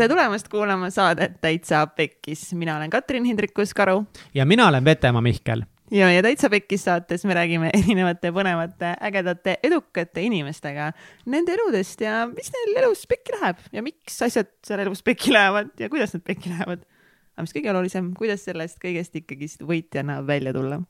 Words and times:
tere 0.00 0.08
tulemast 0.08 0.46
kuulama 0.48 0.88
saadet 0.88 1.34
Täitsa 1.44 1.82
Pekkis, 1.86 2.54
mina 2.56 2.76
olen 2.76 2.90
Katrin 2.90 3.24
Hindrikus-Karu. 3.24 4.04
ja 4.34 4.46
mina 4.46 4.68
olen 4.68 4.84
Vetemaa 4.84 5.20
Mihkel. 5.20 5.62
ja 5.90 6.06
meie 6.06 6.22
Täitsa 6.22 6.48
Pekkis 6.50 6.84
saates 6.84 7.24
me 7.24 7.34
räägime 7.34 7.68
erinevate 7.78 8.30
põnevate, 8.32 8.94
ägedate, 9.00 9.58
edukate 9.62 10.22
inimestega 10.22 10.92
nende 11.26 11.52
eludest 11.52 12.00
ja 12.00 12.22
mis 12.30 12.48
neil 12.54 12.78
elus 12.80 13.04
pekki 13.10 13.34
läheb 13.34 13.60
ja 13.72 13.82
miks 13.84 14.16
asjad 14.22 14.48
seal 14.64 14.80
elus 14.86 15.02
pekki 15.02 15.34
lähevad 15.36 15.74
ja 15.78 15.90
kuidas 15.92 16.16
nad 16.16 16.24
pekki 16.24 16.54
lähevad. 16.54 16.88
aga 17.36 17.44
mis 17.44 17.52
kõige 17.58 17.70
olulisem, 17.74 18.08
kuidas 18.16 18.48
sellest 18.48 18.80
kõigest 18.80 19.20
ikkagist 19.20 19.66
võitjana 19.68 20.22
välja 20.26 20.56
tulla 20.56 20.80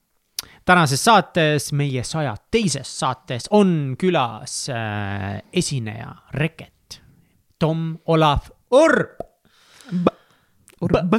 tänases 0.65 1.03
saates, 1.05 1.73
meie 1.73 2.07
saja 2.07 2.37
teises 2.51 2.95
saates 3.03 3.51
on 3.51 3.97
külas 3.99 4.69
äh, 4.71 5.43
esineja 5.51 6.15
Reket, 6.39 7.03
Tom 7.59 7.99
Olav 8.07 8.55
Urb. 8.71 9.19
Urb. 10.81 11.15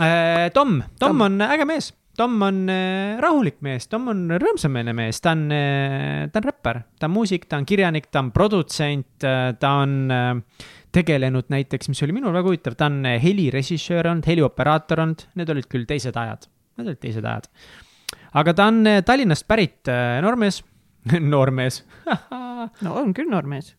Äh, 0.00 0.50
Tom, 0.54 0.82
Tom 0.98 1.20
on 1.20 1.40
äge 1.42 1.66
mees, 1.68 1.90
Tom 2.16 2.38
on 2.46 2.68
äh, 2.70 3.18
rahulik 3.20 3.58
mees, 3.66 3.88
Tom 3.90 4.06
on 4.12 4.22
rõõmsameelne 4.38 4.94
mees, 4.96 5.18
ta 5.20 5.34
on 5.34 5.42
äh,, 5.52 6.30
ta 6.30 6.40
on 6.40 6.46
räppar, 6.46 6.80
ta 7.00 7.10
on 7.10 7.14
muusik, 7.16 7.48
ta 7.50 7.58
on 7.58 7.66
kirjanik, 7.68 8.06
ta 8.14 8.22
on 8.22 8.30
produtsent 8.32 9.20
ta 9.20 9.74
on 9.82 10.08
tegelenud 10.94 11.50
näiteks, 11.52 11.90
mis 11.90 12.02
oli 12.06 12.14
minul 12.16 12.32
väga 12.36 12.48
huvitav, 12.48 12.78
ta 12.78 12.88
on 12.88 13.02
helirežissöör 13.20 14.12
olnud, 14.14 14.30
helioperaator 14.30 15.02
olnud, 15.04 15.26
need 15.36 15.52
olid 15.52 15.68
küll 15.70 15.86
teised 15.90 16.16
ajad, 16.16 16.46
need 16.78 16.92
olid 16.92 17.02
teised 17.02 17.26
ajad. 17.26 17.50
Aga 18.40 18.54
ta 18.54 18.70
on 18.70 18.84
Tallinnast 19.06 19.48
pärit 19.50 19.90
noormees. 20.22 20.62
Noormees. 21.32 21.82
No 22.84 22.92
on 23.00 23.14
küll 23.16 23.30
noormees. 23.32 23.74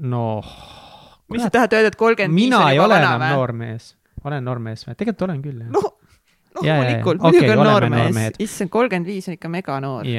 noh. 0.00 0.83
Mis 1.34 1.44
sa 1.46 1.52
tahad 1.54 1.76
öelda, 1.76 1.92
et 1.92 1.98
kolmkümmend 2.00 2.38
viis 2.38 2.54
oli 2.54 2.54
juba 2.54 2.62
vana 2.64 2.70
või? 2.70 2.78
mina 2.78 2.78
ei 2.78 2.84
ole 2.84 3.00
enam 3.02 3.38
noormees, 3.38 3.90
olen 4.24 4.48
noormees 4.48 4.86
või, 4.86 4.96
tegelikult 5.00 5.28
olen 5.28 5.44
küll, 5.44 5.60
jah. 5.64 5.74
noh, 5.74 5.90
loomulikult, 6.60 7.22
muidugi 7.22 7.44
okay, 7.44 7.56
on 7.56 7.70
noormees, 7.70 8.40
issand, 8.46 8.72
kolmkümmend 8.74 9.12
viis 9.12 9.30
on 9.30 9.38
ikka 9.38 9.52
meganoor. 9.52 10.10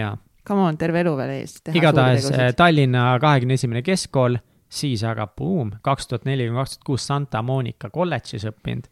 Come 0.45 0.61
on, 0.61 0.75
terve 0.77 1.02
elu 1.02 1.16
veel 1.17 1.31
ees. 1.39 1.55
igatahes 1.73 2.27
äh, 2.30 2.52
Tallinna 2.58 3.08
kahekümne 3.21 3.55
esimene 3.58 3.81
keskkool, 3.86 4.38
siis 4.69 5.02
aga 5.08 5.25
buum, 5.31 5.71
kaks 5.86 6.11
tuhat 6.11 6.27
neli 6.30 6.45
kuni 6.45 6.59
kaks 6.59 6.75
tuhat 6.75 6.89
kuus 6.91 7.08
Santa 7.08 7.41
Monica 7.45 7.89
kolledžis 7.93 8.45
õppinud. 8.52 8.86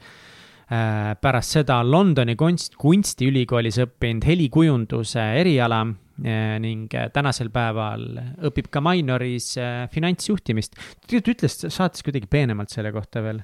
Äh, 0.73 1.11
pärast 1.21 1.59
seda 1.59 1.81
Londoni 1.85 2.33
kunst, 2.39 2.73
kunstiülikoolis 2.81 3.77
õppinud 3.83 4.25
helikujunduse 4.25 5.27
eriala 5.43 5.83
ning 6.21 6.93
äh, 6.93 7.07
tänasel 7.13 7.49
päeval 7.53 8.05
õpib 8.49 8.69
ka 8.73 8.83
Minoris 8.85 9.53
finantsjuhtimist. 9.93 10.77
tegelikult 11.07 11.33
ütles 11.37 11.57
saates 11.73 12.05
kuidagi 12.05 12.29
peenemalt 12.29 12.73
selle 12.73 12.93
kohta 12.93 13.23
veel 13.25 13.41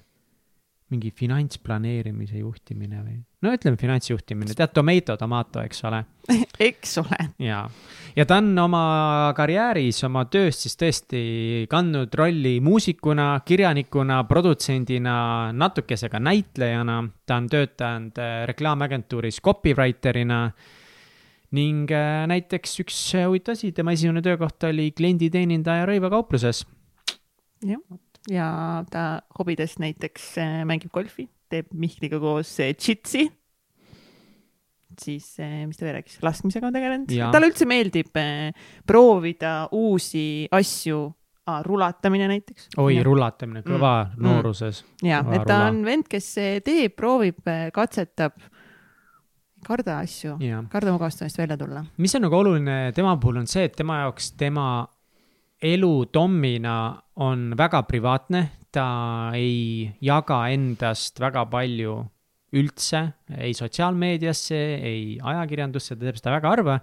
mingi 0.90 1.12
finantsplaneerimise 1.14 2.40
juhtimine 2.42 3.02
või? 3.04 3.18
no 3.46 3.52
ütleme 3.56 3.78
finantsjuhtimine, 3.80 4.56
tead, 4.58 4.72
tomato, 4.74 5.16
tomato, 5.20 5.62
eks 5.64 5.84
ole 5.88 6.02
eks 6.70 6.98
ole. 7.02 7.20
jaa, 7.46 7.62
ja 8.18 8.26
ta 8.30 8.40
on 8.42 8.50
oma 8.66 8.82
karjääris, 9.38 10.02
oma 10.08 10.26
töös 10.32 10.64
siis 10.66 10.76
tõesti 10.80 11.22
kandnud 11.72 12.14
rolli 12.20 12.58
muusikuna, 12.66 13.32
kirjanikuna, 13.46 14.24
produtsendina, 14.30 15.16
natukese 15.54 16.10
ka 16.10 16.22
näitlejana. 16.22 17.00
ta 17.26 17.38
on 17.38 17.50
töötanud 17.50 18.20
äh, 18.20 18.44
reklaamagentuuris 18.50 19.42
copywriter'ina 19.46 20.42
ning 21.56 21.90
äh, 21.92 22.26
näiteks 22.30 22.80
üks 22.84 23.00
huvitav 23.26 23.58
asi, 23.58 23.72
tema 23.76 23.96
esimene 23.96 24.22
töökoht 24.26 24.70
oli 24.70 24.92
klienditeenindaja 24.96 25.88
Rõiva 25.90 26.12
kaupluses. 26.14 26.66
jah 27.66 27.82
ja 28.28 28.48
ta 28.92 29.04
hobidest 29.40 29.80
näiteks 29.82 30.32
äh, 30.42 30.56
mängib 30.68 30.92
golfi, 30.94 31.28
teeb 31.52 31.70
Mihkliga 31.74 32.20
koos 32.22 32.52
džitsi. 32.60 33.28
Äh, 33.30 33.36
siis, 35.00 35.32
äh, 35.40 35.62
mis 35.70 35.80
ta 35.80 35.88
veel 35.88 36.00
rääkis, 36.00 36.20
laskmisega 36.26 36.70
on 36.70 36.76
tegelenud. 36.76 37.16
talle 37.34 37.52
üldse 37.52 37.70
meeldib 37.70 38.12
proovida 38.88 39.54
uusi 39.76 40.48
asju 40.52 41.02
ah,, 41.48 41.62
rulatamine 41.66 42.30
näiteks. 42.34 42.72
oi, 42.78 43.00
rulatamine, 43.06 43.64
kõva 43.66 43.96
mm. 44.10 44.24
nooruses. 44.28 44.84
ja, 45.06 45.24
et 45.24 45.46
ta 45.46 45.62
rula. 45.62 45.72
on 45.72 45.84
vend, 45.88 46.10
kes 46.12 46.34
teeb, 46.66 46.98
proovib, 46.98 47.44
katsetab 47.74 48.38
karda 49.66 50.00
asju, 50.04 50.38
karda 50.72 50.94
mugavustunist 50.96 51.38
välja 51.38 51.58
tulla. 51.58 51.86
mis 51.98 52.16
on 52.16 52.26
nagu 52.28 52.36
oluline 52.36 52.92
tema 52.96 53.18
puhul 53.18 53.42
on 53.42 53.48
see, 53.48 53.68
et 53.70 53.76
tema 53.76 54.04
jaoks 54.04 54.34
tema 54.40 54.88
elu 55.62 56.06
Tommina 56.12 56.78
on 57.16 57.52
väga 57.58 57.84
privaatne, 57.84 58.46
ta 58.72 58.88
ei 59.36 59.90
jaga 60.02 60.46
endast 60.54 61.20
väga 61.20 61.46
palju 61.52 62.00
üldse, 62.58 63.02
ei 63.38 63.54
sotsiaalmeediasse, 63.54 64.58
ei 64.90 65.02
ajakirjandusse, 65.22 65.94
ta 65.96 66.08
teeb 66.08 66.18
seda 66.18 66.34
väga 66.34 66.54
harva. 66.54 66.80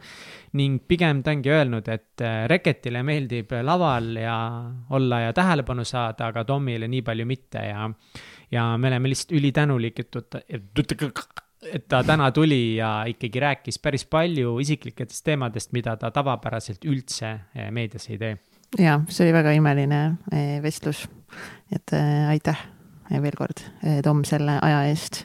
ning 0.57 0.79
pigem 0.87 1.23
ta 1.23 1.33
ongi 1.35 1.51
öelnud, 1.51 1.89
et 1.91 2.23
äh, 2.23 2.47
Reketile 2.49 3.03
meeldib 3.03 3.51
laval 3.67 4.13
ja 4.21 4.37
olla 4.91 5.21
ja 5.27 5.33
tähelepanu 5.33 5.85
saada, 5.85 6.31
aga 6.31 6.45
Tomile 6.45 6.89
nii 6.89 7.03
palju 7.03 7.27
mitte 7.27 7.65
ja, 7.67 7.89
ja 8.51 8.69
me 8.79 8.93
oleme 8.93 9.11
lihtsalt 9.11 9.35
ülitänulikud, 9.41 10.23
et 10.47 10.71
ta 11.89 12.03
täna 12.05 12.31
tuli 12.33 12.77
ja 12.77 13.05
ikkagi 13.09 13.41
rääkis 13.41 13.79
päris 13.79 14.05
palju 14.05 14.59
isiklikest 14.61 15.25
teemadest, 15.25 15.73
mida 15.73 15.97
ta 15.97 16.11
tavapäraselt 16.11 16.85
üldse 16.85 17.33
äh, 17.33 17.71
meedias 17.71 18.11
ei 18.11 18.19
tee 18.19 18.37
ja 18.79 19.01
see 19.09 19.27
oli 19.27 19.35
väga 19.37 19.53
imeline 19.57 20.01
eh, 20.33 20.57
vestlus. 20.63 21.07
et 21.73 21.93
äh, 21.93 22.29
aitäh 22.31 22.59
eh, 23.11 23.23
veel 23.23 23.37
kord, 23.37 23.63
Tom, 24.03 24.25
selle 24.25 24.59
aja 24.63 24.83
eest. 24.91 25.25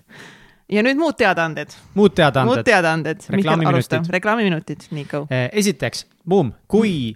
ja 0.72 0.84
nüüd 0.86 1.00
muud 1.00 1.18
teadaanded. 1.20 1.76
muud 1.96 2.16
teadaanded. 2.16 2.56
muud 2.56 2.66
teadaanded. 2.66 3.28
reklaamiminutid. 3.30 4.12
reklaamiminutid, 4.18 4.88
nii 4.92 5.06
go. 5.12 5.26
esiteks, 5.52 6.06
Boom, 6.28 6.54
kui 6.68 7.16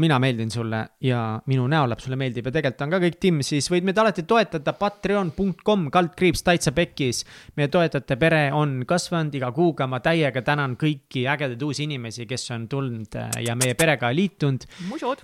mina 0.00 0.18
meeldin 0.18 0.50
sulle 0.50 0.80
ja 1.04 1.40
minu 1.50 1.66
näolaps 1.68 2.06
sulle 2.06 2.16
meeldib 2.16 2.46
ja 2.48 2.52
tegelikult 2.54 2.84
on 2.86 2.92
ka 2.94 3.00
kõik 3.02 3.18
timm, 3.20 3.42
siis 3.44 3.68
võid 3.70 3.84
meid 3.84 3.98
alati 4.00 4.24
toetada 4.28 4.72
patreon.com 4.78 5.88
kaldkriips 5.92 6.42
täitsa 6.46 6.72
pekkis. 6.72 7.24
meie 7.56 7.68
toetajate 7.68 8.16
pere 8.20 8.40
on 8.56 8.84
kasvanud 8.88 9.34
iga 9.36 9.50
kuuga, 9.52 9.86
ma 9.90 10.00
täiega 10.00 10.42
tänan 10.46 10.76
kõiki 10.80 11.26
ägedaid 11.28 11.62
uusi 11.62 11.84
inimesi, 11.84 12.26
kes 12.30 12.46
on 12.56 12.66
tulnud 12.70 13.16
äh, 13.20 13.42
ja 13.46 13.56
meie 13.58 13.74
perega 13.74 14.12
liitunud. 14.14 14.64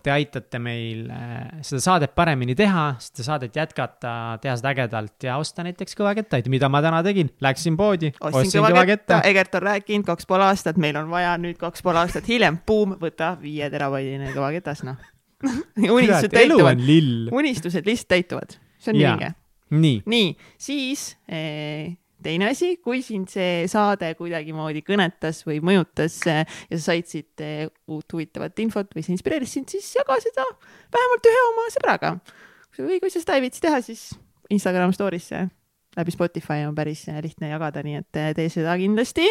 Te 0.02 0.12
aitate 0.12 0.60
meil 0.62 1.08
äh, 1.10 1.62
seda 1.66 1.80
saadet 1.86 2.14
paremini 2.14 2.56
teha, 2.58 2.86
seda 3.00 3.26
saadet 3.30 3.56
jätkata, 3.56 4.36
teha 4.42 4.56
seda 4.60 4.74
ägedalt 4.74 5.28
ja 5.28 5.38
osta 5.40 5.64
näiteks 5.66 5.96
kõvakettaid, 5.96 6.50
mida 6.52 6.68
ma 6.72 6.82
täna 6.84 7.02
tegin, 7.06 7.32
läksin 7.40 7.76
poodi. 7.76 8.12
ostsin 8.20 8.60
kõvaketta, 8.60 9.22
Egert 9.26 9.56
on 9.56 9.66
rääkinud 9.70 10.06
kaks 10.06 10.28
pool 10.28 10.44
aastat, 10.44 10.76
meil 10.80 10.96
on 11.00 11.10
vaja 11.10 11.36
nüüd 11.40 11.56
kaks 11.60 11.84
pool 11.84 11.96
aastat 12.02 12.28
hiljem, 12.28 12.60
buum, 12.66 12.96
võta 13.00 13.34
viie 13.40 13.70
teravaidine 14.26 14.34
kõvaketas, 14.36 14.82
noh. 14.86 14.96
Unistused 15.96 16.32
täituvad, 16.32 16.80
unistused 17.36 17.86
lihtsalt 17.86 18.08
täituvad, 18.08 18.56
see 18.80 18.94
on 18.94 19.00
vinge. 19.00 19.34
nii, 19.76 19.98
nii, 20.08 20.30
siis 20.62 21.10
eh, 21.28 21.92
teine 22.24 22.48
asi, 22.48 22.78
kui 22.80 23.02
sind 23.04 23.28
see 23.30 23.66
saade 23.68 24.14
kuidagimoodi 24.16 24.80
kõnetas 24.86 25.42
või 25.46 25.60
mõjutas 25.60 26.16
eh, 26.32 26.46
ja 26.70 26.78
sa 26.78 26.94
said 26.94 27.10
siit 27.10 27.44
eh, 27.44 27.66
uut 27.92 28.16
huvitavat 28.16 28.64
infot 28.64 28.96
või 28.96 29.04
see 29.04 29.12
inspireeris 29.16 29.58
sind, 29.58 29.68
siis 29.68 29.90
jaga 29.98 30.16
seda 30.24 30.46
vähemalt 30.94 31.28
ühe 31.28 31.44
oma 31.50 31.68
sõbraga. 31.74 32.16
või 32.80 32.98
kui 33.02 33.12
sa 33.12 33.20
seda 33.20 33.36
ei 33.36 33.44
viitsi 33.44 33.62
teha, 33.66 33.82
siis 33.84 34.08
Instagram 34.50 34.94
story'sse. 34.96 35.46
Läbi 35.96 36.12
Spotify 36.12 36.66
on 36.68 36.74
päris 36.76 37.06
lihtne 37.08 37.48
jagada, 37.48 37.80
nii 37.80 38.02
et 38.02 38.18
tee 38.36 38.50
seda 38.52 38.74
kindlasti. 38.76 39.28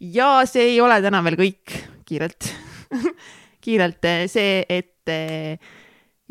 ja 0.00 0.34
see 0.48 0.74
ei 0.74 0.80
ole 0.80 1.00
täna 1.04 1.22
veel 1.24 1.38
kõik, 1.40 1.76
kiirelt 2.08 2.52
kiirelt 3.62 4.04
eh, 4.08 4.26
see, 4.30 4.60
et 4.68 5.10
eh, 5.10 5.58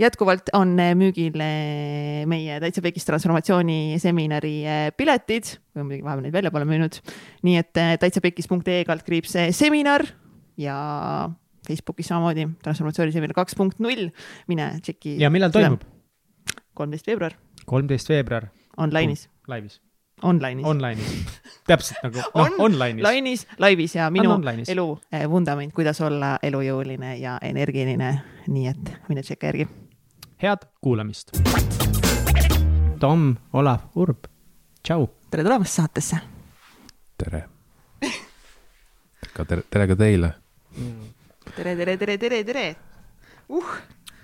jätkuvalt 0.01 0.51
on 0.57 0.73
eh, 0.81 0.93
müügil 0.97 1.35
meie 1.37 2.59
Täitsa 2.63 2.83
Pekis 2.83 3.07
transformatsiooni 3.07 3.99
seminari 4.01 4.55
piletid, 4.97 5.53
või 5.75 5.87
muidugi 5.87 6.07
vahepeal 6.07 6.25
neid 6.27 6.37
välja 6.37 6.53
pole 6.53 6.67
müünud. 6.69 6.99
nii 7.47 7.59
et 7.61 7.73
täitsapekis.ee 7.75 8.81
kaldkriips 8.87 9.37
seminar 9.57 10.05
ja 10.59 10.77
Facebookis 11.67 12.09
samamoodi 12.09 12.47
transformatsiooniseminar 12.65 13.37
kaks 13.37 13.55
punkt 13.55 13.79
null, 13.83 14.09
mine 14.51 14.73
tšeki. 14.81 15.19
ja 15.21 15.29
millal 15.33 15.53
toimub? 15.53 15.85
kolmteist 16.73 17.07
veebruar. 17.07 17.37
kolmteist 17.69 18.09
veebruar. 18.09 18.51
Online'is. 18.81 19.27
laivis 19.51 19.81
Online'is. 20.23 20.65
Online'is, 20.65 21.39
täpselt 21.67 22.03
nagu 22.03 22.17
noh 22.21 22.31
on, 22.33 22.57
online'is. 22.59 23.05
Line'is, 23.05 23.45
laivis 23.59 23.95
ja 23.95 24.09
minu 24.13 24.37
elu 24.67 24.87
eh, 25.11 25.29
vundament, 25.29 25.73
kuidas 25.73 26.01
olla 26.01 26.37
elujõuline 26.43 27.15
ja 27.19 27.37
energiline. 27.41 28.11
nii 28.47 28.67
et 28.67 28.91
mine 29.09 29.21
tšekka 29.21 29.47
järgi. 29.47 29.67
head 30.41 30.67
kuulamist. 30.81 31.31
Tom 32.99 33.35
Olav 33.53 33.79
Urb, 33.95 34.27
tšau. 34.83 35.07
tere 35.31 35.43
tulemast 35.43 35.73
saatesse. 35.73 36.17
tere. 37.17 37.43
ka 39.33 39.45
tere, 39.45 39.63
tere 39.69 39.87
ka 39.87 39.95
teile. 39.95 40.33
tere, 41.55 41.75
tere, 41.75 41.97
tere, 41.97 42.17
tere, 42.17 42.43
tere 42.43 42.75
uh.. 43.49 43.77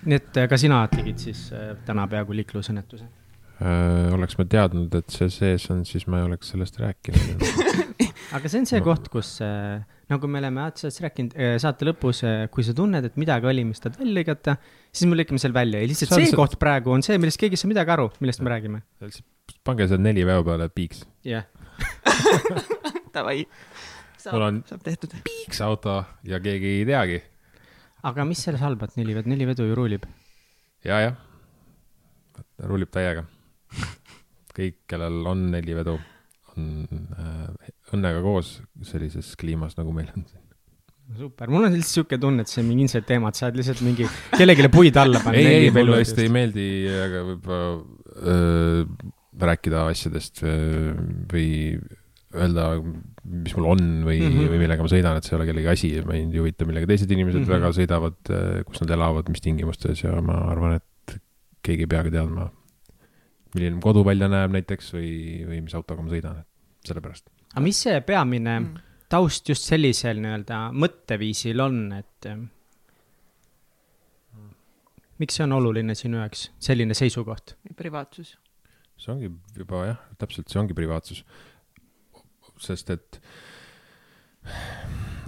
nii 0.04 0.16
et 0.16 0.36
ka 0.48 0.56
sina 0.56 0.86
tegid 0.88 1.18
siis 1.18 1.48
äh, 1.52 1.74
täna 1.86 2.06
peaaegu 2.08 2.32
liiklusõnnetuse 2.32 3.04
äh, 3.60 4.08
oleks 4.14 4.38
ma 4.38 4.46
teadnud, 4.48 4.94
et 4.98 5.14
see 5.14 5.28
sees 5.32 5.68
on, 5.74 5.84
siis 5.88 6.06
ma 6.10 6.20
ei 6.22 6.28
oleks 6.28 6.52
sellest 6.54 6.78
rääkinud. 6.82 7.44
aga 8.36 8.50
see 8.50 8.60
on 8.62 8.68
see 8.68 8.80
koht, 8.84 9.08
kus 9.12 9.36
äh, 9.44 9.78
nagu 10.12 10.28
me 10.30 10.40
oleme 10.42 10.64
otseselt 10.66 11.06
rääkinud 11.06 11.36
äh, 11.38 11.54
saate 11.62 11.88
lõpus, 11.88 12.22
kui 12.54 12.66
sa 12.66 12.74
tunned, 12.76 13.04
et 13.08 13.16
midagi 13.20 13.48
oli, 13.50 13.64
mis 13.68 13.82
tahad 13.82 13.98
välja 14.00 14.16
lõigata, 14.20 14.56
siis 14.92 15.08
me 15.10 15.18
lõikame 15.18 15.42
selle 15.42 15.56
välja 15.56 15.82
ja 15.82 15.90
lihtsalt 15.90 16.12
Sa 16.12 16.18
see 16.18 16.26
lihtsalt- 16.26 16.42
koht 16.42 16.58
praegu 16.62 16.94
on 16.94 17.04
see, 17.06 17.18
millest 17.20 17.40
keegi 17.40 17.58
ei 17.58 17.62
saa 17.62 17.72
midagi 17.72 17.94
aru, 17.96 18.08
millest 18.22 18.44
me 18.44 18.54
räägime. 18.54 18.82
pange 19.64 19.88
see 19.88 20.00
neli 20.00 20.24
päeva 20.28 20.44
peale 20.46 20.68
piiks. 20.72 21.04
jah, 21.26 21.48
Davai. 23.14 23.42
Mul 24.28 24.42
saab 24.68 24.88
on-, 24.90 25.22
piiks 25.24 25.60
auto 25.64 26.02
ja 26.26 26.40
keegi 26.42 26.80
ei 26.80 26.84
teagi. 26.88 27.20
aga 28.08 28.24
mis 28.28 28.42
selles 28.44 28.60
halba, 28.60 28.88
et 28.90 28.98
neli, 29.00 29.16
neli 29.24 29.46
vedu 29.48 29.66
ju 29.68 29.76
ruulib. 29.78 30.04
ja, 30.84 31.00
jah. 31.06 31.16
rullib 32.68 32.90
täiega. 32.92 33.24
kõik, 34.58 34.82
kellel 34.90 35.22
on 35.30 35.48
neli 35.52 35.76
vedu, 35.76 35.96
on 36.56 37.00
äh, 37.14 37.72
õnnega 37.94 38.22
koos 38.24 38.58
sellises 38.86 39.34
kliimas, 39.38 39.76
nagu 39.78 39.94
meil 39.94 40.10
on. 40.16 40.24
super, 41.18 41.50
mul 41.52 41.68
on 41.68 41.76
lihtsalt 41.76 42.02
siuke 42.02 42.18
tunne, 42.20 42.44
et 42.44 42.52
see 42.52 42.62
on 42.64 42.68
mingi 42.70 42.88
inside 42.88 43.06
teema, 43.08 43.30
et 43.30 43.38
sa 43.38 43.48
oled 43.48 43.60
lihtsalt 43.60 43.84
mingi 43.86 44.08
kellelegi 44.34 44.72
puid 44.72 44.98
alla 45.00 45.22
pannud. 45.24 45.40
ei, 45.40 45.68
ei, 45.68 45.70
mulle 45.74 46.02
vist 46.02 46.18
ei 46.20 46.32
meeldi, 46.32 46.66
aga 47.06 47.22
võib-olla 47.30 47.70
öö, 48.34 48.82
rääkida 49.38 49.86
asjadest 49.92 50.42
öö, 50.44 50.92
või 51.30 51.48
öelda, 52.36 52.66
mis 53.24 53.54
mul 53.56 53.70
on 53.72 53.86
või 54.04 54.18
mm. 54.20 54.34
-hmm. 54.34 54.52
või 54.52 54.60
millega 54.60 54.84
ma 54.84 54.90
sõidan, 54.92 55.16
et 55.16 55.24
see 55.24 55.32
ei 55.32 55.38
ole 55.38 55.48
kellegi 55.48 55.72
asi, 55.72 55.90
mind 56.04 56.34
ei 56.36 56.42
huvita, 56.42 56.66
millega 56.68 56.90
teised 56.90 57.10
inimesed 57.14 57.40
mm. 57.40 57.46
-hmm. 57.46 57.56
väga 57.56 57.72
sõidavad, 57.78 58.32
kus 58.68 58.82
nad 58.84 58.92
elavad, 58.98 59.30
mis 59.32 59.44
tingimustes 59.44 60.04
ja 60.04 60.18
ma 60.24 60.42
arvan, 60.52 60.76
et 60.76 61.16
keegi 61.64 61.86
ei 61.86 61.90
peagi 61.90 62.12
teadma, 62.12 62.50
milline 63.54 63.78
mu 63.78 63.84
kodu 63.84 64.04
välja 64.06 64.28
näeb 64.30 64.52
näiteks 64.56 64.92
või, 64.96 65.10
või 65.48 65.62
mis 65.64 65.76
autoga 65.78 66.04
ma 66.04 66.12
sõidan, 66.12 66.42
et 66.42 66.90
sellepärast. 66.90 67.30
aga 67.54 67.64
mis 67.64 67.80
see 67.86 68.00
peamine 68.06 68.60
Mm. 68.60 68.78
taust 69.08 69.48
just 69.48 69.64
sellisel 69.68 70.20
nii-öelda 70.20 70.60
mõtteviisil 70.76 71.60
on, 71.64 71.80
et 71.96 72.28
eh, 72.28 72.42
miks 75.18 75.38
see 75.38 75.46
on 75.46 75.56
oluline 75.58 75.96
sinu 75.98 76.20
jaoks, 76.20 76.50
selline 76.60 76.94
seisukoht? 76.94 77.56
privaatsus. 77.76 78.36
see 78.98 79.12
ongi 79.14 79.30
juba 79.56 79.84
jah, 79.92 80.02
täpselt, 80.18 80.48
see 80.50 80.60
ongi 80.60 80.74
privaatsus. 80.76 81.24
sest 82.58 82.90
et 82.90 83.20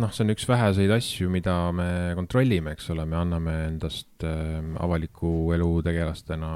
noh, 0.00 0.10
see 0.10 0.24
on 0.24 0.32
üks 0.34 0.46
väheseid 0.48 0.90
asju, 0.94 1.28
mida 1.32 1.54
me 1.76 2.14
kontrollime, 2.18 2.74
eks 2.74 2.90
ole, 2.94 3.04
me 3.06 3.18
anname 3.20 3.54
endast 3.68 4.24
äh, 4.26 4.58
avaliku 4.82 5.52
elu 5.54 5.70
tegelastena 5.86 6.52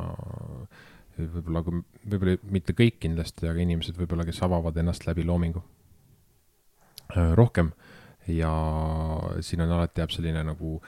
võib-olla, 1.19 1.63
võib-olla 1.65 2.37
mitte 2.51 2.75
kõik 2.77 3.01
kindlasti, 3.03 3.49
aga 3.51 3.63
inimesed 3.63 3.99
võib-olla, 3.99 4.27
kes 4.27 4.43
avavad 4.47 4.77
ennast 4.81 5.07
läbi 5.07 5.27
loomingu. 5.27 5.63
Rohkem. 7.15 7.73
Ja 8.27 8.51
siin 9.45 9.61
on 9.61 9.75
alati 9.77 10.01
jääb 10.01 10.15
selline 10.15 10.43
nagu 10.47 10.79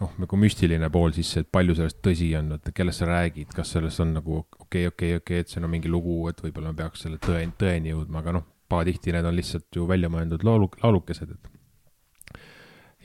noh, 0.00 0.12
nagu 0.20 0.38
müstiline 0.40 0.90
pool 0.92 1.14
sisse, 1.16 1.42
et 1.42 1.50
palju 1.52 1.76
sellest 1.78 2.02
tõsi 2.04 2.28
on, 2.38 2.52
et 2.58 2.68
kellest 2.76 3.02
sa 3.02 3.08
räägid, 3.08 3.52
kas 3.56 3.72
sellest 3.76 4.02
on 4.04 4.12
nagu 4.18 4.42
okei 4.42 4.58
okay,, 4.60 4.66
okei 4.66 4.86
okay,, 4.88 5.22
okei 5.22 5.22
okay,, 5.22 5.44
et 5.44 5.52
see 5.52 5.62
on 5.62 5.70
mingi 5.72 5.90
lugu, 5.92 6.18
et 6.30 6.42
võib-olla 6.44 6.72
me 6.72 6.80
peaks 6.82 7.06
selle 7.06 7.20
tõe, 7.22 7.40
tõeni 7.58 7.94
jõudma, 7.94 8.20
aga 8.20 8.36
noh, 8.36 8.46
pahatihti 8.68 9.14
need 9.14 9.28
on 9.28 9.36
lihtsalt 9.38 9.78
ju 9.78 9.86
välja 9.88 10.10
mõeldud 10.12 10.44
laulu, 10.46 10.70
laulukesed, 10.82 11.32
et. 11.32 11.52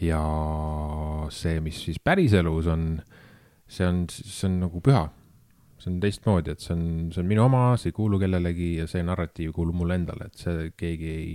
Ja 0.02 0.20
see, 1.30 1.60
mis 1.62 1.78
siis 1.86 2.00
päriselus 2.02 2.68
on, 2.74 2.86
see 3.70 3.86
on, 3.86 4.06
see 4.10 4.48
on 4.50 4.58
nagu 4.64 4.82
püha. 4.84 5.06
See 5.82 5.92
on 5.92 6.00
teistmoodi, 6.04 6.54
et 6.54 6.64
see 6.64 6.76
on, 6.76 6.84
see 7.14 7.24
on 7.24 7.30
minu 7.30 7.46
oma, 7.48 7.64
see 7.80 7.92
ei 7.92 7.98
kuulu 7.98 8.20
kellelegi 8.22 8.74
ja 8.82 8.88
see 8.90 9.04
narratiiv 9.06 9.54
kuulub 9.56 9.78
mulle 9.82 9.98
endale, 10.02 10.30
et 10.30 10.44
see 10.44 10.68
keegi 10.78 11.14
ei, 11.14 11.32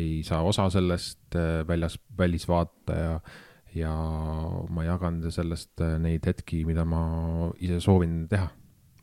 ei 0.00 0.22
saa 0.26 0.42
osa 0.46 0.68
sellest 0.72 1.36
äh, 1.36 1.60
väljas, 1.68 1.98
välisvaataja 2.18 3.18
ja 3.76 3.92
ma 4.72 4.86
jagan 4.86 5.20
sellest 5.32 5.84
äh, 5.84 5.98
neid 6.02 6.24
hetki, 6.26 6.64
mida 6.68 6.86
ma 6.88 7.02
ise 7.60 7.80
soovin 7.84 8.24
teha. 8.30 8.48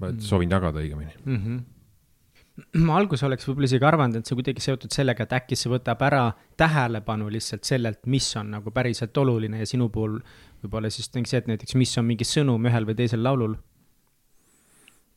Mm. 0.04 0.20
soovin 0.20 0.52
jagada 0.52 0.82
õigemini. 0.82 1.14
mm. 1.24 1.38
-hmm. 1.38 2.80
ma 2.84 2.98
alguses 2.98 3.24
oleks 3.24 3.46
võib-olla 3.48 3.70
isegi 3.70 3.86
arvanud, 3.86 4.18
et 4.18 4.28
see 4.28 4.36
kuidagi 4.36 4.62
seotud 4.62 4.92
sellega, 4.92 5.24
et 5.24 5.36
äkki 5.38 5.56
see 5.56 5.72
võtab 5.72 6.02
ära 6.04 6.24
tähelepanu 6.58 7.30
lihtsalt 7.32 7.64
sellelt, 7.64 8.02
mis 8.06 8.28
on 8.36 8.52
nagu 8.58 8.72
päriselt 8.72 9.18
oluline 9.18 9.62
ja 9.62 9.70
sinu 9.70 9.88
puhul 9.94 10.18
võib-olla 10.64 10.90
siis 10.90 11.10
see, 11.14 11.38
et 11.38 11.48
näiteks, 11.48 11.76
mis 11.80 11.98
on 11.98 12.10
mingi 12.10 12.28
sõnum 12.28 12.66
ühel 12.68 12.90
või 12.90 12.98
teisel 13.00 13.24
laulul. 13.24 13.56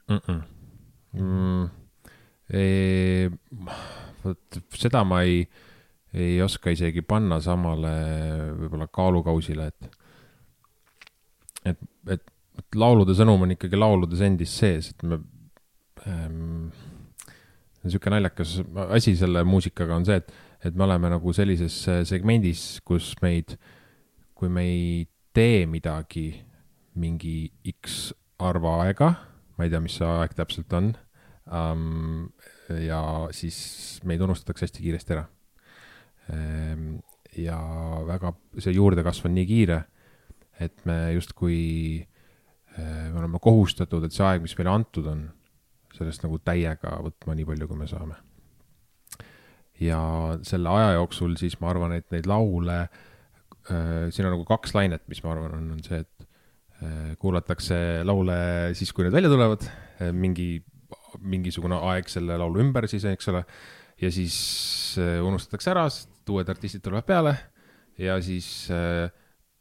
mm. 0.08 0.20
-mm. 0.26 0.42
Mm, 1.16 1.68
ei, 2.52 3.30
vot 4.24 4.58
seda 4.76 5.02
ma 5.04 5.22
ei, 5.24 5.46
ei 6.12 6.40
oska 6.44 6.72
isegi 6.74 7.02
panna 7.06 7.38
samale 7.40 7.92
võib-olla 8.58 8.88
kaalukausile, 8.92 9.70
et, 9.72 9.96
et, 11.72 11.86
et, 12.12 12.26
et 12.60 12.78
laulude 12.78 13.16
sõnum 13.16 13.46
on 13.46 13.54
ikkagi 13.56 13.80
lauludes 13.80 14.20
endis 14.26 14.52
sees, 14.60 14.92
et 14.92 15.06
me 15.06 15.20
ähm,. 16.06 16.68
sihuke 17.86 18.10
naljakas 18.10 18.58
asi 18.90 19.14
selle 19.16 19.44
muusikaga 19.46 19.96
on 19.96 20.04
see, 20.04 20.18
et, 20.18 20.32
et 20.66 20.74
me 20.74 20.84
oleme 20.84 21.08
nagu 21.12 21.32
sellises 21.32 21.78
segmendis, 22.08 22.82
kus 22.84 23.12
meid, 23.22 23.56
kui 24.34 24.50
me 24.52 24.66
ei 24.66 25.06
tee 25.32 25.64
midagi 25.70 26.28
mingi 26.96 27.38
X 27.70 28.10
arva 28.42 28.82
aega 28.84 29.14
ma 29.56 29.66
ei 29.66 29.72
tea, 29.72 29.80
mis 29.82 29.96
see 29.98 30.08
aeg 30.08 30.36
täpselt 30.36 30.72
on 30.76 30.92
um,. 31.46 32.28
ja 32.82 33.00
siis 33.34 34.00
meid 34.04 34.22
unustatakse 34.24 34.66
hästi 34.66 34.84
kiiresti 34.84 35.16
ära 35.16 35.26
um,. 36.32 36.98
ja 37.36 37.58
väga, 38.08 38.32
see 38.58 38.76
juurdekasv 38.76 39.28
on 39.28 39.34
nii 39.36 39.48
kiire, 39.48 39.80
et 40.60 40.84
me 40.88 40.98
justkui 41.16 41.58
uh,, 42.02 43.08
me 43.12 43.18
oleme 43.20 43.40
kohustatud, 43.42 44.06
et 44.06 44.16
see 44.16 44.26
aeg, 44.26 44.44
mis 44.44 44.56
meile 44.58 44.72
antud 44.72 45.10
on, 45.12 45.26
sellest 45.96 46.24
nagu 46.24 46.38
täiega 46.44 46.98
võtma 47.04 47.36
nii 47.36 47.48
palju, 47.48 47.68
kui 47.70 47.80
me 47.80 47.90
saame. 47.90 48.16
ja 49.80 50.00
selle 50.46 50.72
aja 50.72 50.96
jooksul 50.96 51.36
siis 51.40 51.58
ma 51.60 51.70
arvan, 51.72 51.96
et 51.96 52.08
neid 52.14 52.28
laule 52.28 52.80
uh,, 52.86 54.08
siin 54.10 54.28
on 54.28 54.36
nagu 54.36 54.48
kaks 54.48 54.76
lainet, 54.76 55.04
mis 55.08 55.22
ma 55.24 55.36
arvan, 55.36 55.60
on, 55.60 55.74
on 55.76 55.84
see, 55.86 56.02
et 56.04 56.25
kuulatakse 57.19 57.76
laule 58.05 58.37
siis, 58.76 58.90
kui 58.93 59.06
need 59.06 59.14
välja 59.16 59.30
tulevad, 59.33 59.62
mingi, 60.12 60.61
mingisugune 61.25 61.78
aeg 61.90 62.11
selle 62.12 62.37
laulu 62.40 62.61
ümber 62.64 62.88
siis, 62.90 63.06
eks 63.09 63.30
ole. 63.33 63.45
ja 64.00 64.11
siis 64.12 64.37
äh, 65.00 65.23
unustatakse 65.25 65.73
ära, 65.73 65.87
sest 65.88 66.28
uued 66.33 66.49
artistid 66.52 66.85
tulevad 66.85 67.06
peale 67.09 67.33
ja 67.99 68.18
siis 68.23 68.68
äh, 68.71 69.09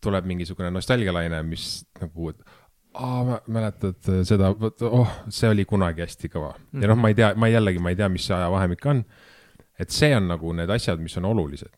tuleb 0.03 0.27
mingisugune 0.27 0.71
nostalgialaine, 0.75 1.39
mis 1.47 1.85
nagu, 2.01 2.33
et 2.33 2.43
aa, 2.99 3.39
mäletad 3.47 4.11
seda, 4.27 4.51
oh, 4.89 5.15
see 5.33 5.49
oli 5.51 5.65
kunagi 5.67 6.03
hästi 6.05 6.31
kõva 6.31 6.53
mm. 6.53 6.67
-hmm. 6.67 6.83
ja 6.83 6.91
noh, 6.91 6.99
ma 6.99 7.11
ei 7.11 7.17
tea, 7.17 7.31
ma 7.39 7.49
jällegi, 7.51 7.81
ma 7.81 7.93
ei 7.93 7.99
tea, 7.99 8.09
mis 8.11 8.27
see 8.27 8.35
ajavahemik 8.37 8.85
on. 8.91 9.03
et 9.79 9.91
see 9.91 10.15
on 10.15 10.29
nagu 10.31 10.53
need 10.55 10.71
asjad, 10.71 11.01
mis 11.03 11.17
on 11.17 11.25
olulised. 11.25 11.71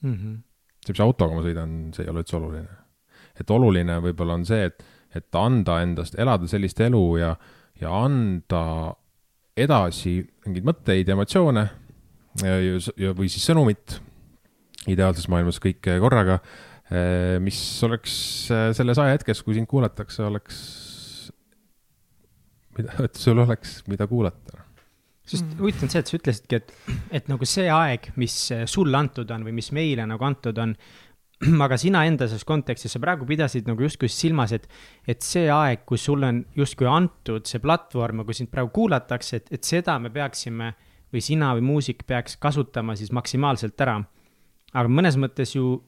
Mm 0.00 0.14
-hmm. 0.14 0.38
see, 0.86 0.92
mis 0.92 1.00
autoga 1.00 1.34
ma 1.34 1.42
sõidan, 1.44 1.92
see 1.96 2.04
ei 2.04 2.10
ole 2.10 2.24
üldse 2.24 2.36
oluline. 2.36 2.83
Et 3.40 3.50
oluline 3.50 3.98
võib-olla 4.04 4.38
on 4.38 4.44
see, 4.46 4.68
et, 4.70 4.84
et 5.14 5.38
anda 5.38 5.80
endast, 5.82 6.18
elada 6.18 6.48
sellist 6.50 6.80
elu 6.80 7.04
ja, 7.20 7.34
ja 7.80 7.94
anda 8.04 8.64
edasi 9.56 10.18
mingeid 10.46 10.66
mõtteid 10.66 11.08
ja 11.08 11.14
emotsioone 11.14 11.64
ja, 12.42 12.58
ja, 12.60 13.12
või 13.14 13.30
siis 13.30 13.46
sõnumit, 13.46 13.98
ideaalses 14.90 15.28
maailmas 15.32 15.60
kõike 15.62 15.96
korraga, 16.02 16.40
mis 17.42 17.58
oleks 17.86 18.16
äh, 18.52 18.68
selles 18.76 18.98
ajahetkes, 19.00 19.40
kui 19.44 19.56
sind 19.56 19.68
kuulatakse, 19.70 20.24
oleks, 20.26 20.58
mida, 22.78 22.98
et 23.06 23.16
sul 23.20 23.40
oleks, 23.44 23.80
mida 23.90 24.08
kuulata. 24.10 24.60
sest 25.24 25.46
Mm. 25.46 25.60
huvitav 25.62 25.86
on 25.86 25.94
see, 25.94 26.02
et 26.02 26.10
sa 26.10 26.18
ütlesidki, 26.18 26.60
et, 26.60 26.74
et 27.20 27.32
nagu 27.32 27.48
see 27.48 27.70
aeg, 27.72 28.10
mis 28.20 28.36
sulle 28.68 28.98
antud 28.98 29.30
on 29.32 29.46
või 29.46 29.56
mis 29.56 29.70
meile 29.72 30.04
nagu 30.06 30.26
antud 30.26 30.58
on, 30.60 30.74
aga 31.66 31.78
sina 31.80 32.04
enda 32.08 32.28
selles 32.30 32.46
kontekstis, 32.46 32.94
sa 32.94 33.02
praegu 33.02 33.26
pidasid 33.28 33.68
nagu 33.68 33.84
justkui 33.84 34.10
silmas, 34.12 34.54
et, 34.56 34.68
et 35.06 35.22
see 35.24 35.48
aeg, 35.50 35.84
kus 35.88 36.06
sulle 36.08 36.30
on 36.30 36.42
justkui 36.56 36.88
antud 36.90 37.48
see 37.50 37.62
platvorm 37.62 38.22
ja 38.22 38.28
kui 38.28 38.38
sind 38.38 38.52
praegu 38.52 38.72
kuulatakse, 38.74 39.42
et, 39.42 39.50
et 39.58 39.66
seda 39.66 39.98
me 40.02 40.12
peaksime 40.14 40.72
või 41.14 41.22
sina 41.22 41.52
või 41.54 41.66
muusik 41.68 42.06
peaks 42.06 42.38
kasutama 42.42 42.96
siis 42.98 43.12
maksimaalselt 43.14 43.80
ära. 43.80 44.00
aga 44.74 44.88
mõnes 44.90 45.18
mõttes 45.20 45.54
ju, 45.54 45.82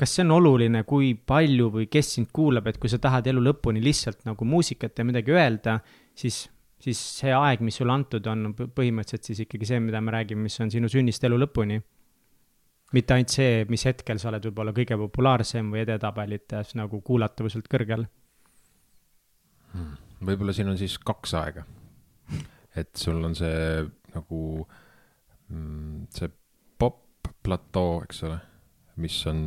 kas 0.00 0.14
see 0.16 0.24
on 0.24 0.36
oluline, 0.38 0.84
kui 0.88 1.12
palju 1.14 1.68
või 1.74 1.90
kes 1.92 2.14
sind 2.16 2.30
kuulab, 2.32 2.70
et 2.70 2.78
kui 2.80 2.88
sa 2.88 2.98
tahad 2.98 3.26
elu 3.26 3.42
lõpuni 3.50 3.82
lihtsalt 3.84 4.24
nagu 4.24 4.44
muusikat 4.44 4.98
ja 4.98 5.04
midagi 5.04 5.36
öelda, 5.36 5.80
siis 6.16 6.46
siis 6.80 7.00
see 7.20 7.32
aeg, 7.36 7.62
mis 7.64 7.76
sulle 7.76 7.92
antud 7.92 8.26
on 8.30 8.54
põhimõtteliselt 8.56 9.28
siis 9.28 9.42
ikkagi 9.44 9.68
see, 9.68 9.80
mida 9.84 10.00
me 10.00 10.14
räägime, 10.14 10.46
mis 10.46 10.56
on 10.64 10.72
sinu 10.72 10.88
sünnist 10.88 11.24
elu 11.28 11.38
lõpuni. 11.42 11.80
Mitte 12.92 13.14
ainult 13.14 13.28
see, 13.34 13.64
mis 13.70 13.84
hetkel 13.86 14.18
sa 14.18 14.28
oled 14.32 14.44
võib-olla 14.48 14.72
kõige 14.74 14.96
populaarsem 14.98 15.68
või 15.72 15.84
edetabelites 15.84 16.74
nagu 16.74 17.00
kuulatavuselt 17.06 17.68
kõrgel. 17.70 18.06
võib-olla 20.20 20.52
siin 20.56 20.68
on 20.72 20.78
siis 20.78 20.98
kaks 20.98 21.34
aega. 21.38 21.64
et 22.76 22.90
sul 22.96 23.22
on 23.24 23.34
see 23.34 23.84
nagu 24.14 24.40
mm, 25.50 26.06
see 26.14 26.28
popp-platoo, 26.78 28.02
eks 28.06 28.22
ole, 28.28 28.38
mis 29.02 29.16
on 29.30 29.40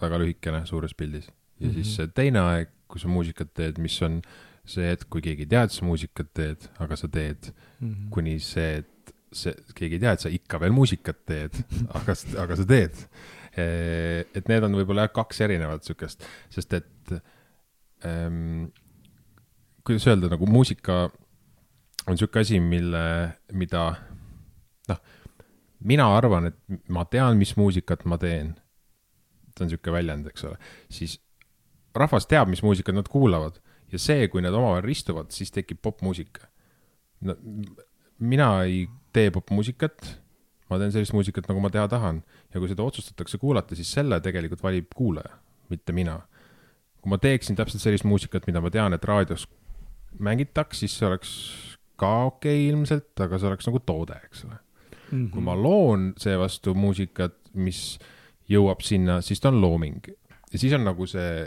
väga 0.00 0.18
lühikene 0.20 0.64
suures 0.68 0.94
pildis. 0.94 1.26
ja 1.60 1.66
mm 1.66 1.70
-hmm. 1.70 1.74
siis 1.74 1.86
Mhm. 1.86 1.94
see 1.96 2.06
teine 2.14 2.38
aeg, 2.40 2.68
kui 2.88 3.00
sa 3.00 3.08
muusikat 3.08 3.54
teed, 3.54 3.78
mis 3.78 4.02
on 4.02 4.22
see 4.64 4.88
hetk, 4.90 5.08
kui 5.10 5.20
keegi 5.22 5.42
ei 5.42 5.46
tea, 5.46 5.62
et 5.62 5.70
sa 5.70 5.84
muusikat 5.84 6.28
teed, 6.34 6.68
aga 6.78 6.96
sa 6.96 7.08
teed 7.08 7.52
Mhm. 7.80 8.10
kuni 8.10 8.38
see, 8.40 8.84
see, 9.36 9.54
keegi 9.76 9.98
ei 9.98 10.02
tea, 10.04 10.14
et 10.16 10.24
sa 10.24 10.32
ikka 10.32 10.60
veel 10.62 10.74
muusikat 10.76 11.22
teed, 11.28 11.60
aga, 11.98 12.16
aga 12.44 12.58
sa 12.58 12.68
teed. 12.68 13.04
et 13.56 14.50
need 14.50 14.66
on 14.66 14.74
võib-olla 14.76 15.06
jah, 15.06 15.14
kaks 15.16 15.40
erinevat 15.46 15.86
sihukest, 15.86 16.26
sest 16.52 16.74
et 16.76 17.14
ähm, 18.04 18.66
kuidas 19.86 20.04
öelda, 20.10 20.28
nagu 20.28 20.48
muusika 20.50 21.06
on 22.06 22.18
sihuke 22.18 22.42
asi, 22.42 22.60
mille, 22.60 23.04
mida 23.56 23.86
noh, 24.90 25.00
mina 25.88 26.10
arvan, 26.18 26.50
et 26.50 26.82
ma 26.92 27.06
tean, 27.08 27.40
mis 27.40 27.54
muusikat 27.56 28.04
ma 28.04 28.20
teen. 28.20 28.54
see 29.56 29.64
on 29.64 29.72
sihuke 29.72 29.94
väljend, 29.94 30.28
eks 30.28 30.44
ole, 30.44 30.58
siis 30.92 31.16
rahvas 31.96 32.28
teab, 32.28 32.50
mis 32.52 32.60
muusikat 32.60 32.92
nad 32.98 33.08
kuulavad 33.08 33.56
ja 33.88 33.98
see, 34.02 34.28
kui 34.28 34.44
nad 34.44 34.52
omavahel 34.52 34.84
ristuvad, 34.84 35.32
siis 35.32 35.54
tekib 35.54 35.80
popmuusika 35.80 36.44
no, 37.24 37.36
mina 38.18 38.50
ei 38.64 38.86
tee 39.16 39.32
popmuusikat, 39.34 40.10
ma 40.70 40.78
teen 40.82 40.92
sellist 40.94 41.14
muusikat, 41.16 41.48
nagu 41.50 41.62
ma 41.64 41.70
teha 41.72 41.86
tahan 41.90 42.22
ja 42.52 42.60
kui 42.60 42.70
seda 42.70 42.84
otsustatakse 42.86 43.40
kuulata, 43.42 43.78
siis 43.78 43.92
selle 43.96 44.20
tegelikult 44.24 44.64
valib 44.64 44.90
kuulaja, 44.96 45.38
mitte 45.72 45.94
mina. 45.96 46.20
kui 47.00 47.12
ma 47.12 47.20
teeksin 47.22 47.56
täpselt 47.56 47.84
sellist 47.84 48.04
muusikat, 48.04 48.48
mida 48.50 48.60
ma 48.60 48.70
tean, 48.74 48.96
et 48.96 49.04
raadios 49.06 49.46
mängitaks, 50.18 50.82
siis 50.82 50.96
see 50.98 51.06
oleks 51.06 51.32
ka 52.00 52.12
okei 52.32 52.58
okay, 52.58 52.68
ilmselt, 52.72 53.12
aga 53.22 53.38
see 53.38 53.50
oleks 53.50 53.68
nagu 53.68 53.80
toode, 53.86 54.18
eks 54.28 54.44
ole. 54.48 54.60
kui 55.32 55.42
ma 55.42 55.54
loon 55.54 56.12
seevastu 56.18 56.74
muusikat, 56.74 57.36
mis 57.54 57.98
jõuab 58.50 58.82
sinna, 58.84 59.20
siis 59.24 59.40
ta 59.42 59.52
on 59.52 59.60
looming 59.62 60.10
ja 60.52 60.58
siis 60.58 60.74
on 60.76 60.84
nagu 60.86 61.06
see 61.10 61.46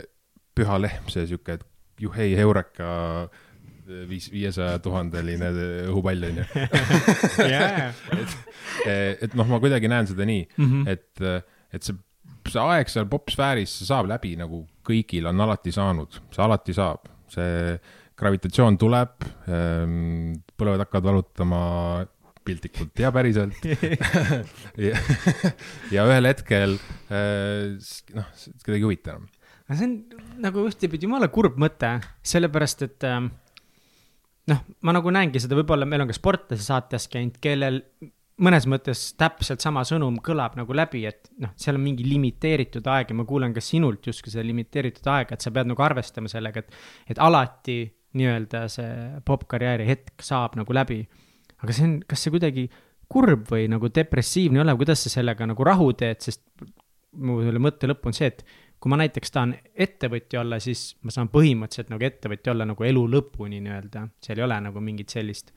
püha 0.56 0.78
lehm, 0.80 1.08
see 1.12 1.26
sihuke, 1.28 1.58
et 1.58 1.66
juhei, 2.00 2.34
heureka 2.38 2.90
viis, 4.10 4.28
viiesaja 4.32 4.78
tuhandeline 4.84 5.50
õhupall 5.88 6.28
onju. 6.30 6.46
jaa, 7.54 7.90
et, 8.16 8.36
et 9.26 9.38
noh, 9.38 9.48
ma 9.50 9.60
kuidagi 9.62 9.90
näen 9.90 10.10
seda 10.10 10.28
nii 10.28 10.44
mm. 10.46 10.68
-hmm. 10.68 10.88
et, 10.90 11.48
et 11.76 11.86
see, 11.86 11.96
see 12.50 12.66
aeg 12.66 12.92
seal 12.92 13.08
popsfääris, 13.10 13.80
see 13.80 13.90
saab 13.90 14.10
läbi 14.10 14.36
nagu 14.40 14.64
kõigil 14.86 15.28
on 15.30 15.46
alati 15.46 15.72
saanud, 15.74 16.20
see 16.34 16.44
alati 16.44 16.76
saab, 16.76 17.10
see 17.30 17.74
gravitatsioon 18.20 18.76
tuleb, 18.80 19.28
põlved 19.48 20.82
hakkavad 20.84 21.06
valutama 21.08 21.60
piltlikult 22.44 23.00
ja 23.00 23.10
päriselt 23.14 23.66
ja, 24.88 24.96
ja 25.92 26.06
ühel 26.08 26.28
hetkel 26.30 26.76
eh, 27.12 27.76
noh, 28.16 28.30
kedagi 28.64 28.78
ei 28.78 28.86
huvita 28.86 29.14
enam. 29.14 29.28
see 29.68 29.86
on 29.86 29.94
nagu 30.46 30.64
ühtepidi 30.70 31.08
jumala 31.08 31.30
kurb 31.32 31.60
mõte, 31.60 31.92
sellepärast 32.32 32.86
et 32.88 33.08
ähm, 33.08 33.30
noh, 34.50 34.64
ma 34.86 34.94
nagu 34.96 35.12
näengi 35.12 35.42
seda, 35.42 35.58
võib-olla 35.58 35.88
meil 35.88 36.04
on 36.04 36.10
ka 36.10 36.16
sportlase 36.16 36.64
saates 36.64 37.08
käinud, 37.12 37.36
kellel 37.42 37.82
mõnes 38.40 38.66
mõttes 38.70 39.10
täpselt 39.20 39.60
sama 39.60 39.82
sõnum 39.84 40.16
kõlab 40.24 40.56
nagu 40.58 40.74
läbi, 40.76 41.04
et 41.08 41.28
noh, 41.42 41.52
seal 41.60 41.76
on 41.76 41.84
mingi 41.84 42.06
limiteeritud 42.08 42.86
aeg 42.88 43.12
ja 43.12 43.16
ma 43.18 43.26
kuulen 43.28 43.54
ka 43.56 43.62
sinult 43.64 44.06
justkui 44.08 44.32
seda 44.32 44.46
limiteeritud 44.46 45.06
aega, 45.12 45.36
et 45.36 45.44
sa 45.44 45.52
pead 45.54 45.68
nagu 45.68 45.84
arvestama 45.84 46.30
sellega, 46.32 46.64
et, 46.64 46.78
et 47.12 47.20
alati 47.20 47.82
nii-öelda 48.18 48.64
see 48.72 48.92
popkarjääri 49.28 49.86
hetk 49.86 50.24
saab 50.24 50.56
nagu 50.58 50.74
läbi. 50.74 51.02
aga 51.60 51.76
see 51.76 51.86
on, 51.86 51.98
kas 52.08 52.24
see 52.24 52.32
kuidagi 52.32 52.64
kurb 53.10 53.50
või 53.50 53.66
nagu 53.70 53.90
depressiivne 53.92 54.58
ei 54.60 54.64
ole, 54.64 54.76
kuidas 54.80 55.04
sa 55.04 55.12
sellega 55.12 55.46
nagu 55.50 55.66
rahu 55.66 55.90
teed, 55.98 56.22
sest 56.24 56.42
mu 57.20 57.40
selle 57.44 57.60
mõtte 57.62 57.90
lõpp 57.90 58.06
on 58.06 58.16
see, 58.16 58.30
et 58.30 58.44
kui 58.80 58.90
ma 58.92 58.96
näiteks 58.96 59.34
tahan 59.34 59.54
ettevõtja 59.74 60.40
olla, 60.40 60.58
siis 60.62 60.94
ma 61.04 61.12
saan 61.12 61.28
põhimõtteliselt 61.32 61.90
nagu 61.92 62.06
ettevõtja 62.06 62.54
olla 62.54 62.66
nagu 62.70 62.86
elu 62.86 63.02
lõpuni 63.14 63.60
nii-öelda, 63.60 64.06
seal 64.24 64.40
ei 64.40 64.46
ole 64.46 64.60
nagu 64.64 64.82
mingit 64.84 65.12
sellist 65.12 65.52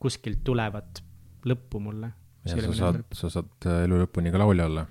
kuskilt 0.00 0.40
tulevat 0.44 1.02
lõppu 1.48 1.80
mulle. 1.84 2.10
ja 2.48 2.56
sa 2.60 2.76
saad, 2.76 3.02
sa 3.12 3.30
saad 3.32 3.68
äh, 3.68 3.84
elu 3.86 4.00
lõpuni 4.04 4.32
ka 4.32 4.40
laulja 4.40 4.68
olla. 4.70 4.86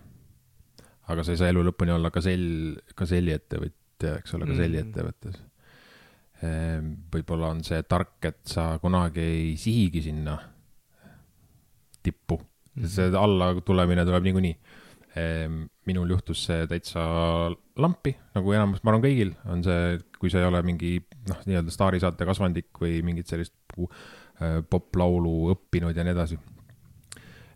aga 1.09 1.25
sa 1.25 1.33
ei 1.33 1.41
saa 1.41 1.49
elu 1.53 1.65
lõpuni 1.69 1.93
olla 1.95 2.13
gasell, 2.13 2.77
gaselliettevõtja, 2.97 4.19
eks 4.21 4.37
ole, 4.37 4.47
gaselliettevõttes. 4.53 5.41
võib-olla 7.13 7.49
on 7.55 7.61
see 7.63 7.81
tark, 7.87 8.17
et 8.27 8.41
sa 8.51 8.73
kunagi 8.81 9.21
ei 9.23 9.51
sihigi 9.57 10.01
sinna 10.09 10.37
tippu, 12.03 12.39
see 12.83 13.09
alla 13.15 13.53
tulemine 13.63 14.05
tuleb 14.05 14.25
niikuinii. 14.27 14.55
Minul 15.13 16.09
juhtus 16.09 16.45
see 16.47 16.65
täitsa 16.69 17.03
lampi, 17.77 18.15
nagu 18.33 18.53
enamus, 18.55 18.81
ma 18.81 18.93
arvan 18.93 19.03
kõigil 19.03 19.33
on 19.51 19.61
see, 19.65 19.99
kui 20.17 20.31
sa 20.33 20.41
ei 20.41 20.47
ole 20.47 20.63
mingi 20.65 20.95
noh, 21.29 21.43
nii-öelda 21.45 21.73
staarisaate 21.73 22.25
kasvandik 22.25 22.81
või 22.81 23.01
mingit 23.05 23.29
sellist 23.29 23.53
äh, 23.77 24.61
poplaulu 24.69 25.53
õppinud 25.53 25.97
ja 25.97 26.05
nii 26.05 26.15
edasi. 26.15 26.39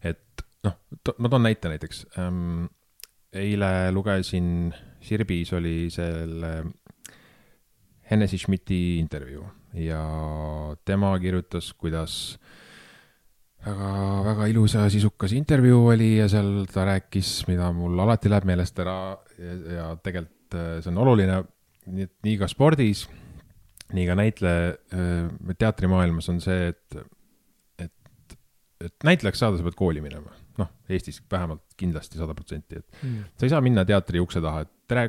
et 0.06 0.46
noh, 0.68 0.78
ma 1.18 1.32
toon 1.34 1.48
näite 1.48 1.72
näiteks 1.74 2.06
ähm,. 2.22 2.68
eile 3.34 3.92
lugesin, 3.92 4.74
Sirbis 5.02 5.54
oli 5.54 5.90
selle 5.94 6.52
Hennessy 8.10 8.38
Schmidti 8.38 8.98
intervjuu 9.00 9.46
ja 9.78 10.02
tema 10.86 11.12
kirjutas, 11.20 11.74
kuidas 11.74 12.38
väga, 13.68 13.92
väga 14.28 14.48
ilus 14.52 14.76
ja 14.78 14.88
sisukas 14.92 15.34
intervjuu 15.38 15.84
oli 15.94 16.16
ja 16.18 16.28
seal 16.32 16.66
ta 16.72 16.86
rääkis, 16.88 17.32
mida 17.50 17.70
mul 17.76 18.00
alati 18.04 18.32
läheb 18.32 18.48
meelest 18.50 18.80
ära 18.84 18.98
ja, 19.38 19.56
ja 19.78 19.88
tegelikult 20.04 20.58
äh, 20.58 20.74
see 20.82 20.92
on 20.94 21.02
oluline, 21.04 21.42
nii 21.92 22.08
et 22.08 22.16
nii 22.28 22.40
ka 22.42 22.50
spordis, 22.52 23.06
nii 23.96 24.08
ka 24.10 24.18
näitleja, 24.20 24.74
teatrimaailmas 25.60 26.28
on 26.34 26.42
see, 26.44 26.74
et, 26.74 26.98
et, 27.86 28.38
et 28.84 29.08
näitlejaks 29.08 29.40
saada, 29.44 29.60
sa 29.60 29.68
pead 29.68 29.78
kooli 29.80 30.04
minema. 30.04 30.34
noh, 30.58 30.72
Eestis 30.90 31.22
vähemalt 31.32 31.64
kindlasti 31.78 32.18
sada 32.20 32.34
protsenti, 32.36 32.82
et 32.82 33.06
sa 33.38 33.46
ei 33.46 33.54
saa 33.54 33.62
minna 33.64 33.86
teatri 33.88 34.20
ukse 34.20 34.42
taha, 34.44 34.66
et 34.66 34.74
tere, 34.90 35.06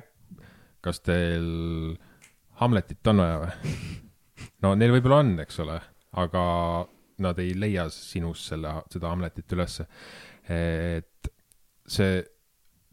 kas 0.84 1.00
teil 1.02 1.96
Hamletit 2.60 3.06
on 3.10 3.22
vaja 3.22 3.40
või? 3.42 3.74
no 4.64 4.74
neil 4.78 4.94
võib-olla 4.94 5.22
on, 5.24 5.34
eks 5.42 5.58
ole, 5.64 5.80
aga 6.22 6.44
nad 7.24 7.38
ei 7.42 7.54
leia 7.58 7.88
sinus 7.92 8.44
selle, 8.50 8.72
seda 8.92 9.12
Hamletit 9.12 9.56
ülesse. 9.56 9.86
et 10.48 11.30
see, 11.88 12.22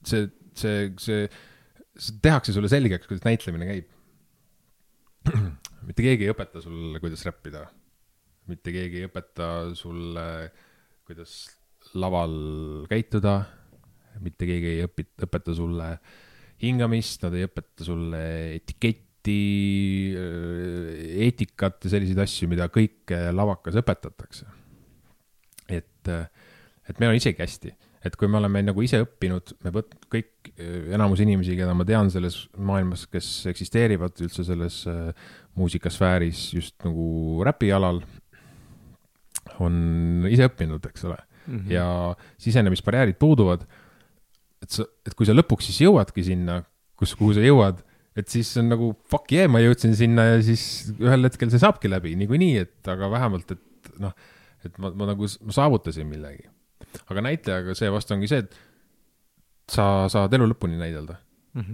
see, 0.03 0.27
see, 0.55 0.93
see, 0.99 1.27
see 1.95 2.19
tehakse 2.23 2.55
sulle 2.55 2.71
selgeks, 2.71 3.07
kuidas 3.09 3.25
näitlemine 3.27 3.69
käib. 3.69 3.91
mitte 5.87 6.05
keegi 6.05 6.27
ei 6.27 6.33
õpeta 6.33 6.61
sulle, 6.63 7.01
kuidas 7.03 7.25
räppida. 7.27 7.65
mitte 8.51 8.73
keegi 8.73 9.01
ei 9.01 9.09
õpeta 9.09 9.49
sulle, 9.77 10.27
kuidas 11.07 11.37
laval 11.95 12.35
käituda. 12.91 13.39
mitte 14.23 14.47
keegi 14.47 14.75
ei 14.75 14.85
õpi-, 14.87 15.11
õpeta 15.27 15.55
sulle 15.55 15.89
hingamist, 16.61 17.23
nad 17.25 17.35
ei 17.35 17.47
õpeta 17.49 17.83
sulle 17.87 18.21
etiketti, 18.55 19.04
eetikat 21.25 21.85
ja 21.85 21.93
selliseid 21.95 22.19
asju, 22.25 22.49
mida 22.51 22.67
kõike 22.73 23.17
lavakas 23.33 23.79
õpetatakse. 23.81 24.45
et, 25.69 26.09
et 26.09 26.99
meil 26.99 27.13
on 27.13 27.17
isegi 27.17 27.41
hästi, 27.41 27.73
et 28.05 28.15
kui 28.19 28.29
me 28.29 28.37
oleme 28.37 28.61
nagu 28.65 28.83
ise 28.85 28.99
õppinud, 29.01 29.55
me 29.65 29.71
võt-, 29.73 29.95
kõik, 30.13 30.51
enamus 30.93 31.23
inimesi, 31.25 31.55
keda 31.57 31.73
ma 31.77 31.85
tean 31.87 32.11
selles 32.13 32.45
maailmas, 32.57 33.07
kes 33.09 33.29
eksisteerivad 33.49 34.21
üldse 34.21 34.45
selles 34.45 34.83
äh, 34.91 35.09
muusikasfääris 35.57 36.47
just 36.53 36.75
nagu 36.85 37.41
räpi 37.45 37.71
alal, 37.75 38.03
on 39.63 40.27
ise 40.29 40.47
õppinud, 40.49 40.85
eks 40.89 41.05
ole 41.07 41.17
mm. 41.17 41.57
-hmm. 41.57 41.71
ja 41.71 42.15
sisenemisbarjäärid 42.37 43.17
puuduvad. 43.19 43.65
et 44.61 44.69
sa, 44.69 44.85
et 45.05 45.13
kui 45.13 45.25
sa 45.25 45.33
lõpuks 45.33 45.67
siis 45.69 45.81
jõuadki 45.85 46.23
sinna, 46.23 46.63
kus, 46.97 47.13
kuhu 47.15 47.33
sa 47.33 47.43
jõuad, 47.43 47.83
et 48.15 48.31
siis 48.31 48.49
on 48.61 48.69
nagu 48.71 48.91
fuck 49.11 49.31
yeah, 49.35 49.49
ma 49.51 49.61
jõudsin 49.63 49.95
sinna 49.97 50.29
ja 50.29 50.37
siis 50.45 50.93
ühel 50.95 51.27
hetkel 51.27 51.51
see 51.51 51.61
saabki 51.61 51.91
läbi 51.91 52.15
niikuinii, 52.19 52.63
et 52.63 52.91
aga 52.91 53.09
vähemalt, 53.11 53.55
et 53.55 53.89
noh, 54.01 54.13
et 54.65 54.77
ma, 54.81 54.91
ma 54.95 55.09
nagu 55.11 55.27
ma 55.27 55.55
saavutasin 55.55 56.07
millegi. 56.09 56.47
aga 57.11 57.25
näitlejaga 57.27 57.75
seevastu 57.77 58.15
ongi 58.15 58.31
see, 58.31 58.45
et 58.45 58.55
sa 59.71 60.05
saad 60.11 60.33
elu 60.37 60.47
lõpuni 60.51 60.79
näidelda. 60.79 61.19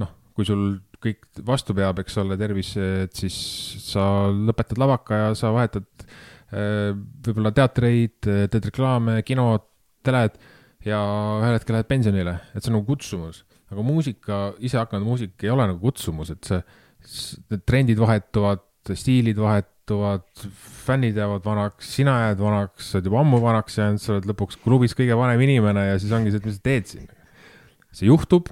noh, 0.01 0.11
kui 0.37 0.47
sul 0.47 0.65
kõik 1.01 1.25
vastu 1.45 1.73
peab, 1.77 1.99
eks 2.01 2.17
ole, 2.21 2.37
tervis, 2.37 2.75
et 2.77 3.13
siis 3.17 3.35
sa 3.87 4.03
lõpetad 4.29 4.77
lavaka 4.81 5.17
ja 5.17 5.29
sa 5.37 5.49
vahetad 5.55 5.87
äh, 6.05 6.91
võib-olla 7.25 7.53
teatreid, 7.57 8.19
teed 8.21 8.67
reklaame, 8.69 9.21
kino, 9.25 9.47
teled 10.05 10.37
ja 10.85 10.99
ühel 11.41 11.57
hetkel 11.57 11.77
lähed 11.77 11.89
pensionile, 11.89 12.37
et 12.53 12.61
see 12.61 12.71
on 12.71 12.79
nagu 12.79 12.89
kutsumus. 12.89 13.43
Aga 13.71 13.83
muusika, 13.85 14.39
ise 14.59 14.81
hakanud 14.81 15.07
muusik 15.07 15.45
ei 15.45 15.51
ole 15.53 15.69
nagu 15.69 15.79
kutsumus, 15.79 16.33
et 16.33 16.47
see, 16.47 16.59
need 17.51 17.63
trendid 17.67 18.01
vahetuvad, 18.01 18.63
stiilid 18.97 19.39
vahetuvad, 19.39 20.25
fännid 20.85 21.17
jäävad 21.17 21.45
vanaks, 21.45 21.89
sina 21.95 22.17
jääd 22.27 22.41
vanaks, 22.41 22.91
sa 22.91 22.99
oled 22.99 23.09
juba 23.09 23.21
ammu 23.21 23.41
vanaks 23.43 23.77
jäänud, 23.79 24.03
sa 24.03 24.15
oled 24.15 24.27
lõpuks 24.31 24.59
klubis 24.63 24.95
kõige 24.97 25.17
vanem 25.17 25.43
inimene 25.47 25.87
ja 25.91 25.99
siis 26.01 26.13
ongi 26.15 26.33
see, 26.33 26.41
et 26.41 26.49
mis 26.49 26.59
sa 26.59 26.67
teed 26.67 26.89
siin. 26.89 27.07
see 27.95 28.07
juhtub, 28.07 28.49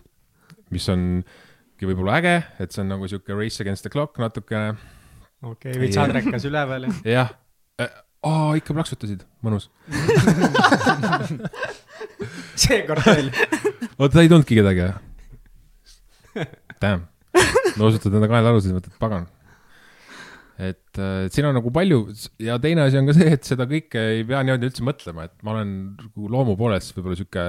mis 0.73 0.88
ongi 0.91 1.89
võib-olla 1.89 2.19
äge, 2.19 2.35
et 2.59 2.75
see 2.75 2.83
on 2.83 2.93
nagu 2.95 3.07
sihuke 3.07 3.35
race 3.35 3.63
against 3.63 3.85
the 3.85 3.91
clock 3.91 4.19
natukene, 4.21 4.77
okei 5.41 5.73
okay,, 5.73 5.81
veits 5.83 5.99
adrekas 5.99 6.47
üleval 6.47 6.88
ja. 6.88 6.95
jah. 7.07 7.35
aa, 8.23 8.55
ikka 8.59 8.75
plaksutasid, 8.75 9.25
mõnus. 9.43 9.69
seekord 12.63 13.05
veel. 13.07 13.31
oota, 13.97 14.15
sa 14.15 14.23
ei 14.23 14.31
tundnudki 14.31 14.59
kedagi 14.59 14.88
või? 14.88 15.08
Damn, 16.83 17.07
noosutad 17.79 18.15
enda 18.15 18.29
kaelalusid, 18.31 18.75
mõtled, 18.75 18.95
pagan. 19.01 19.27
et 20.59 21.00
äh, 21.00 21.25
et 21.25 21.36
siin 21.36 21.48
on 21.48 21.55
nagu 21.55 21.71
palju 21.71 22.01
ja 22.43 22.57
teine 22.62 22.83
asi 22.86 23.00
on 23.00 23.07
ka 23.07 23.15
see, 23.15 23.31
et 23.38 23.48
seda 23.48 23.67
kõike 23.69 24.01
ei 24.17 24.25
pea 24.27 24.41
niimoodi 24.43 24.67
üldse 24.67 24.86
mõtlema, 24.86 25.29
et 25.29 25.36
ma 25.45 25.55
olen 25.55 25.75
nagu 26.00 26.31
loomu 26.33 26.57
poolest 26.59 26.95
võib-olla 26.98 27.19
sihuke 27.19 27.45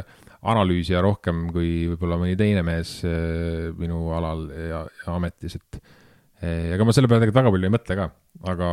analüüsija 0.50 1.02
rohkem 1.04 1.48
kui 1.54 1.88
võib-olla 1.90 2.20
mõni 2.22 2.36
teine 2.38 2.62
mees 2.66 3.00
äh, 3.04 3.70
minu 3.76 4.08
alal 4.16 4.46
ja, 4.54 4.84
ja 4.86 5.16
ametis, 5.16 5.58
et 5.58 5.80
eh, 6.40 6.74
ega 6.76 6.86
ma 6.86 6.94
selle 6.96 7.10
peale 7.10 7.24
tegelikult 7.24 7.42
väga 7.42 7.54
palju 7.56 7.68
ei 7.68 7.74
mõtle 7.76 7.98
ka, 7.98 8.10
aga 8.54 8.70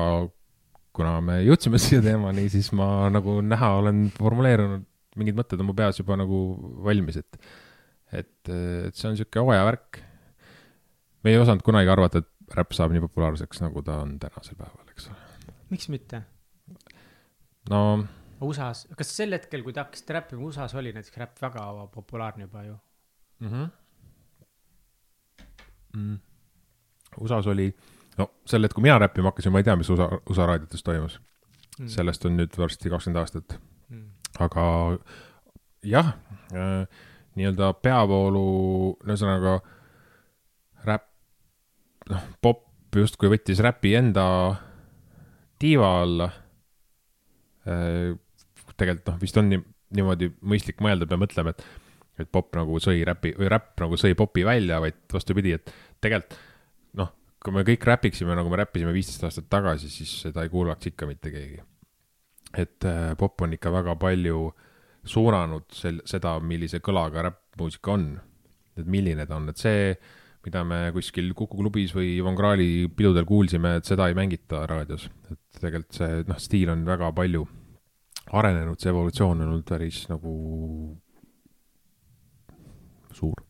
kuna 0.97 1.17
me 1.21 1.39
jõudsime 1.45 1.81
siia 1.83 2.03
teemani, 2.05 2.47
siis 2.53 2.71
ma 2.77 3.07
nagu 3.13 3.39
näha 3.45 3.73
olen 3.81 4.07
formuleerunud, 4.17 4.85
mingid 5.17 5.37
mõtted 5.37 5.61
on 5.61 5.71
mu 5.71 5.77
peas 5.77 5.97
juba 5.99 6.17
nagu 6.19 6.43
valmis, 6.85 7.19
et 7.23 7.41
et, 8.11 8.49
et 8.49 8.95
see 8.95 9.09
on 9.09 9.15
niisugune 9.15 9.45
hooaja 9.45 9.65
värk. 9.67 10.01
me 11.23 11.33
ei 11.33 11.39
osanud 11.41 11.63
kunagi 11.65 11.91
arvata, 11.91 12.23
et 12.23 12.55
räpp 12.57 12.75
saab 12.75 12.93
nii 12.95 13.03
populaarseks, 13.07 13.61
nagu 13.63 13.83
ta 13.83 14.01
on 14.03 14.15
tänasel 14.19 14.59
päeval, 14.59 14.93
eks 14.93 15.09
ole. 15.11 15.55
miks 15.73 15.89
mitte? 15.93 16.21
no 17.69 17.81
USA-s, 18.41 18.87
kas 18.97 19.11
sel 19.17 19.33
hetkel, 19.33 19.63
kui 19.65 19.73
te 19.73 19.81
hakkasite 19.81 20.15
räppima, 20.19 20.45
USA-s 20.45 20.77
oli 20.77 20.93
näiteks 20.95 21.17
räpp 21.17 21.41
väga 21.41 21.67
populaarne 21.93 22.47
juba 22.47 22.63
ju? 22.63 22.77
mm. 23.39 23.49
-hmm. 23.49 23.69
Mm. 25.97 26.19
USA-s 27.21 27.47
oli, 27.47 27.75
no 28.17 28.29
sel 28.45 28.63
hetkel, 28.63 28.75
kui 28.75 28.87
mina 28.87 28.99
räppima 28.99 29.31
hakkasin, 29.31 29.51
ma 29.51 29.59
ei 29.59 29.63
tea, 29.63 29.75
mis 29.75 29.89
USA, 29.89 30.09
USA 30.29 30.45
raadiotes 30.45 30.83
toimus 30.83 31.19
mm.. 31.79 31.87
sellest 31.87 32.25
on 32.25 32.37
nüüd 32.37 32.57
varsti 32.57 32.89
kakskümmend 32.89 33.21
aastat, 33.21 33.59
mm.. 33.89 34.09
aga 34.39 34.63
jah 35.83 36.13
äh,, 36.53 36.87
nii-öelda 37.37 37.71
peavoolu, 37.83 38.45
ühesõnaga 39.05 39.57
räpp, 40.87 41.07
noh, 42.11 42.29
popp 42.41 42.97
justkui 42.97 43.29
võttis 43.31 43.61
räpi 43.63 43.93
enda 43.99 44.25
tiiva 45.61 45.91
alla 46.01 46.29
äh,. 47.67 48.15
tegelikult 48.77 49.11
noh, 49.11 49.19
vist 49.21 49.37
on 49.41 49.49
nii, 49.51 49.61
niimoodi 49.97 50.31
mõistlik 50.45 50.81
mõelda, 50.85 51.07
peab 51.09 51.23
mõtlema, 51.23 51.53
et, 51.53 51.63
et 52.21 52.29
popp 52.31 52.57
nagu 52.57 52.77
sõi 52.83 53.01
räpi 53.07 53.33
või 53.37 53.49
räpp 53.53 53.81
nagu 53.85 53.97
sõi 53.99 54.17
popi 54.17 54.45
välja, 54.45 54.81
vaid 54.83 54.99
vastupidi, 55.13 55.55
et 55.57 55.73
tegelikult 56.03 56.37
noh, 56.99 57.09
kui 57.43 57.55
me 57.55 57.65
kõik 57.67 57.85
räpiksime, 57.89 58.35
nagu 58.37 58.51
me 58.53 58.61
räppisime 58.61 58.93
viisteist 58.95 59.25
aastat 59.27 59.49
tagasi, 59.49 59.89
siis 59.93 60.13
seda 60.25 60.45
ei 60.45 60.53
kuulaks 60.53 60.91
ikka 60.91 61.09
mitte 61.09 61.33
keegi. 61.33 61.61
et 62.57 62.85
äh, 62.87 63.11
popp 63.17 63.41
on 63.41 63.53
ikka 63.53 63.71
väga 63.73 63.95
palju 63.99 64.47
suunanud 65.09 65.67
sel-, 65.73 66.03
seda, 66.07 66.37
millise 66.39 66.81
kõlaga 66.83 67.27
räppmuusika 67.29 67.93
on. 67.95 68.07
et 68.77 68.85
milline 68.85 69.25
ta 69.25 69.39
on, 69.39 69.49
et 69.49 69.57
see, 69.57 69.93
mida 70.45 70.61
me 70.63 70.91
kuskil 70.93 71.31
Kuku 71.35 71.57
klubis 71.57 71.95
või 71.95 72.11
Ivan 72.19 72.37
Krahli 72.37 72.87
pidudel 72.93 73.25
kuulsime, 73.25 73.77
et 73.79 73.89
seda 73.89 74.07
ei 74.07 74.17
mängita 74.17 74.65
raadios. 74.69 75.09
et 75.31 75.41
tegelikult 75.59 75.97
see, 75.97 76.23
noh, 76.27 76.39
stiil 76.41 76.71
on 76.73 76.85
väga 76.85 77.11
palju 77.15 77.47
arenenud, 78.37 78.79
see 78.79 78.91
evolutsioon 78.91 79.41
on 79.41 79.51
olnud 79.51 79.67
päris 79.67 80.03
nagu 80.11 80.31
suur. 83.15 83.43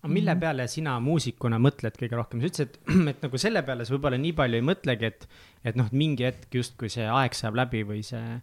aga 0.00 0.12
mille 0.12 0.34
peale 0.40 0.66
sina 0.70 0.94
muusikuna 1.04 1.58
mõtled 1.60 1.98
kõige 2.00 2.16
rohkem, 2.16 2.40
sa 2.40 2.50
ütlesid, 2.50 2.78
et, 2.78 2.94
et 3.12 3.26
nagu 3.26 3.42
selle 3.42 3.62
peale 3.66 3.84
sa 3.86 3.94
võib-olla 3.96 4.20
nii 4.20 4.32
palju 4.38 4.60
ei 4.60 4.66
mõtlegi, 4.66 5.10
et, 5.10 5.28
et 5.64 5.78
noh, 5.78 5.90
et 5.90 5.96
mingi 6.04 6.26
hetk 6.28 6.60
justkui 6.60 6.92
see 6.92 7.08
aeg 7.10 7.36
saab 7.36 7.58
läbi 7.60 7.84
või 7.88 8.02
see 8.06 8.40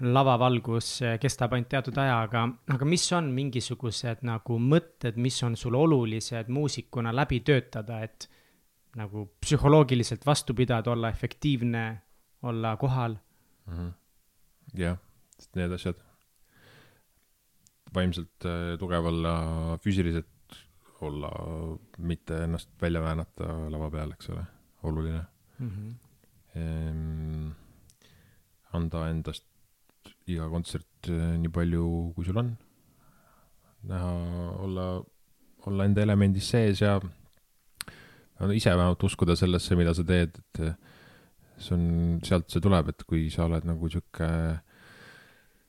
lavavalgus 0.00 1.00
kestab 1.20 1.54
ainult 1.54 1.68
teatud 1.72 1.96
aja, 1.98 2.20
aga, 2.22 2.44
aga 2.74 2.86
mis 2.88 3.04
on 3.16 3.30
mingisugused 3.34 4.22
nagu 4.26 4.58
mõtted, 4.62 5.18
mis 5.18 5.38
on 5.46 5.56
sul 5.58 5.74
olulised 5.74 6.50
muusikuna 6.54 7.12
läbi 7.14 7.40
töötada, 7.46 8.00
et 8.06 8.28
nagu 8.98 9.26
psühholoogiliselt 9.42 10.26
vastu 10.26 10.54
pidada, 10.54 10.90
olla 10.90 11.10
efektiivne, 11.10 11.84
olla 12.42 12.76
kohal. 12.76 13.16
jah, 14.74 14.98
need 15.54 15.72
asjad. 15.72 16.04
vaimselt 17.94 18.44
äh, 18.44 18.76
tugev 18.78 19.06
olla, 19.08 19.32
füüsiliselt 19.82 20.26
olla, 21.00 21.30
mitte 21.98 22.42
ennast 22.44 22.70
välja 22.82 23.00
väänata 23.02 23.46
lava 23.70 23.90
peal, 23.90 24.12
eks 24.12 24.28
ole, 24.30 24.42
oluline 24.82 25.22
ehm,. 26.54 27.48
anda 28.72 29.08
endast 29.08 29.47
iga 30.34 30.48
kontsert 30.52 31.10
äh, 31.12 31.36
nii 31.42 31.52
palju, 31.54 31.84
kui 32.16 32.26
sul 32.26 32.40
on. 32.42 32.54
näha, 33.88 34.12
olla, 34.64 34.86
olla 35.70 35.84
enda 35.86 36.02
elemendis 36.02 36.48
sees 36.50 36.80
ja 36.82 36.98
no 36.98 38.52
ise 38.54 38.70
vähemalt 38.70 39.04
uskuda 39.06 39.36
sellesse, 39.38 39.76
mida 39.78 39.94
sa 39.94 40.04
teed, 40.06 40.38
et 40.38 40.62
äh, 40.66 40.74
see 41.58 41.74
on, 41.76 41.84
sealt 42.26 42.50
see 42.50 42.62
tuleb, 42.62 42.90
et 42.92 43.04
kui 43.08 43.28
sa 43.34 43.46
oled 43.46 43.66
nagu 43.66 43.90
sihuke 43.90 44.28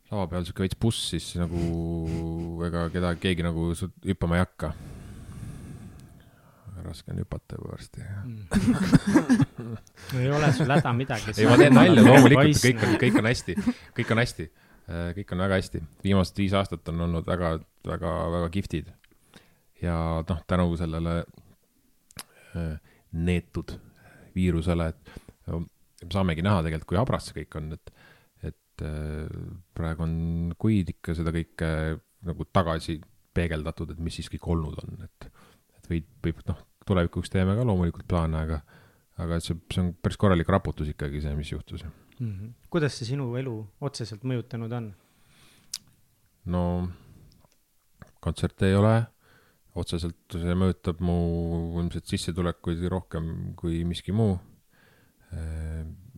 lava 0.10 0.26
peal 0.30 0.46
sihuke 0.46 0.66
veits 0.66 0.78
buss, 0.82 1.10
siis 1.12 1.32
nagu 1.38 1.60
ega 2.66 2.88
keda, 2.94 3.14
keegi 3.22 3.46
nagu 3.46 3.70
hüppama 3.76 4.40
ei 4.40 4.46
hakka. 4.46 4.74
Raske 6.86 7.14
on 7.14 7.22
hüpata 7.22 7.58
juba 7.58 7.74
varsti. 7.74 8.04
ei 10.20 10.32
ole 10.32 10.52
sul 10.58 10.72
häda 10.74 10.94
midagi. 10.96 11.34
ei, 11.36 11.48
ma 11.50 11.58
teen 11.60 11.76
nalja, 11.76 12.06
loomulikult 12.06 12.62
kõik 12.64 12.86
on, 12.86 12.96
kõik 13.04 13.20
on 13.22 13.30
hästi, 13.30 13.58
kõik 14.00 14.14
on 14.16 14.24
hästi, 14.24 14.48
kõik 15.18 15.34
on 15.36 15.44
väga 15.46 15.60
hästi. 15.60 15.84
viimased 16.06 16.42
viis 16.42 16.56
aastat 16.58 16.94
on 16.94 17.06
olnud 17.08 17.28
väga, 17.28 17.58
väga, 17.88 18.14
väga 18.38 18.50
kihvtid. 18.56 18.94
ja 19.82 19.98
noh, 20.30 20.42
tänu 20.48 20.72
sellele 20.80 21.20
äh, 22.56 22.76
neetud 23.12 23.76
viirusele, 24.36 24.90
et 24.94 25.14
no, 25.48 25.64
me 26.04 26.12
saamegi 26.14 26.46
näha 26.46 26.64
tegelikult, 26.66 26.90
kui 26.94 27.00
habras 27.02 27.30
see 27.30 27.42
kõik 27.42 27.60
on, 27.60 27.72
et, 27.78 27.94
et 28.52 28.86
äh, 28.86 29.40
praegu 29.76 30.06
on 30.06 30.18
kuid 30.60 30.94
ikka 30.96 31.16
seda 31.18 31.34
kõike 31.36 31.72
nagu 32.28 32.46
tagasi 32.54 33.00
peegeldatud, 33.36 33.94
et 33.94 34.02
mis 34.04 34.20
siis 34.20 34.30
kõik 34.32 34.48
olnud 34.52 34.80
on, 34.84 35.06
et, 35.06 35.30
et 35.78 35.92
võib, 35.92 36.10
võib 36.26 36.42
noh, 36.50 36.60
tulevikuks 36.90 37.32
teeme 37.34 37.56
ka 37.58 37.66
loomulikult 37.68 38.08
plaane, 38.10 38.44
aga 38.46 38.62
aga 39.20 39.40
see, 39.44 39.58
see 39.74 39.84
on 39.84 39.92
päris 40.00 40.20
korralik 40.20 40.50
raputus 40.50 40.90
ikkagi 40.94 41.22
see, 41.24 41.36
mis 41.36 41.52
juhtus. 41.52 41.84
mm. 41.84 42.32
-hmm. 42.32 42.52
kuidas 42.70 42.98
see 42.98 43.12
sinu 43.14 43.30
elu 43.38 43.56
otseselt 43.82 44.24
mõjutanud 44.24 44.76
on? 44.80 44.92
no 46.46 46.64
kontserte 48.24 48.70
ei 48.70 48.76
ole, 48.76 48.96
otseselt 49.76 50.36
see 50.36 50.56
mõjutab 50.62 51.02
mu 51.04 51.18
ilmselt 51.80 52.08
sissetulekuid 52.12 52.84
rohkem 52.92 53.56
kui 53.60 53.84
miski 53.88 54.12
muu. 54.12 54.40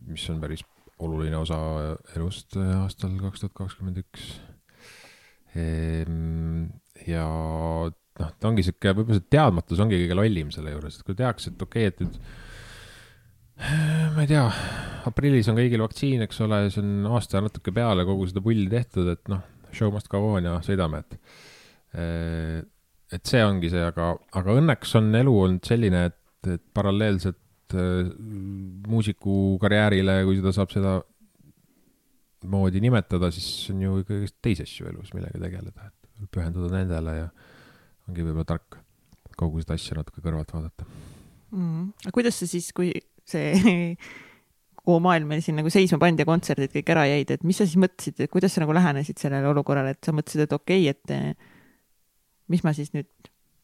mis 0.06 0.24
on 0.30 0.40
päris 0.40 0.62
oluline 1.02 1.36
osa 1.36 1.58
elust 2.16 2.56
äh, 2.56 2.82
aastal 2.82 3.12
kaks 3.20 3.42
tuhat 3.42 3.54
kakskümmend 3.58 3.98
üks. 4.02 4.40
ja 7.06 7.26
noh, 8.22 8.32
ta 8.38 8.50
ongi 8.50 8.64
sihuke, 8.66 8.94
võib-olla 8.96 9.18
see 9.18 9.28
teadmatus 9.34 9.82
ongi 9.82 10.00
kõige 10.04 10.18
lollim 10.18 10.54
selle 10.54 10.74
juures, 10.74 10.96
et 10.98 11.06
kui 11.06 11.18
tehakse, 11.18 11.52
et 11.52 11.66
okei 11.66 11.90
okay,, 11.90 11.92
et 11.92 12.02
nüüd 12.06 12.22
ma 14.16 14.24
ei 14.24 14.30
tea, 14.30 14.42
aprillis 15.08 15.48
on 15.50 15.58
kõigil 15.58 15.82
vaktsiin, 15.84 16.24
eks 16.24 16.40
ole, 16.46 16.64
see 16.72 16.82
on 16.82 17.10
aasta 17.14 17.42
natuke 17.44 17.74
peale 17.74 18.06
kogu 18.08 18.26
seda 18.30 18.42
pulli 18.44 18.68
tehtud, 18.70 19.10
et 19.12 19.30
noh, 19.30 19.42
show 19.74 19.92
must 19.94 20.10
go 20.12 20.22
on 20.36 20.48
ja 20.48 20.56
sõidame, 20.64 21.02
et 21.04 21.18
et 23.12 23.28
see 23.28 23.42
ongi 23.44 23.68
see, 23.72 23.82
aga, 23.84 24.14
aga 24.38 24.56
õnneks 24.56 24.94
on 24.96 25.12
elu 25.18 25.32
olnud 25.44 25.68
selline, 25.68 26.06
et, 26.08 26.18
et 26.48 26.62
paralleelselt 26.74 27.76
äh, 27.76 28.08
muusikukarjäärile, 28.88 30.22
kui 30.24 30.38
seda 30.38 30.54
saab 30.56 30.72
seda 30.72 30.94
moodi 32.48 32.80
nimetada, 32.82 33.28
siis 33.34 33.68
on 33.74 33.82
ju 33.84 33.98
kõigest 34.08 34.38
teisi 34.42 34.64
asju 34.64 34.88
elus, 34.90 35.12
millega 35.14 35.38
tegeleda, 35.42 35.90
et 35.92 36.30
pühenduda 36.32 36.72
nendele 36.72 37.18
ja 37.18 37.28
ongi 38.08 38.26
võib-olla 38.26 38.48
tark 38.48 38.80
kogu 39.38 39.62
seda 39.62 39.78
asja 39.78 39.96
natuke 39.98 40.22
kõrvalt 40.24 40.52
vaadata. 40.54 40.86
mm.. 41.54 41.88
aga 42.04 42.14
kuidas 42.14 42.38
sa 42.42 42.48
siis, 42.50 42.70
kui 42.76 42.92
see 43.28 43.52
kogu 44.82 44.98
maailm 45.04 45.30
meil 45.30 45.42
siin 45.44 45.58
nagu 45.60 45.70
seisma 45.72 46.00
pandi 46.02 46.24
ja 46.24 46.28
kontserdid 46.28 46.72
kõik 46.74 46.90
ära 46.94 47.06
jäid, 47.06 47.30
et 47.34 47.44
mis 47.46 47.58
sa 47.58 47.66
siis 47.68 47.78
mõtlesid, 47.80 48.18
et 48.24 48.32
kuidas 48.32 48.54
sa 48.54 48.64
nagu 48.64 48.74
lähenesid 48.74 49.20
sellele 49.22 49.50
olukorrale, 49.52 49.94
et 49.94 50.02
sa 50.02 50.14
mõtlesid, 50.14 50.46
et 50.46 50.56
okei 50.56 50.88
okay,, 50.88 50.96
et 50.96 51.14
eh, 51.14 51.52
mis 52.50 52.64
ma 52.66 52.74
siis 52.76 52.90
nüüd 52.96 53.10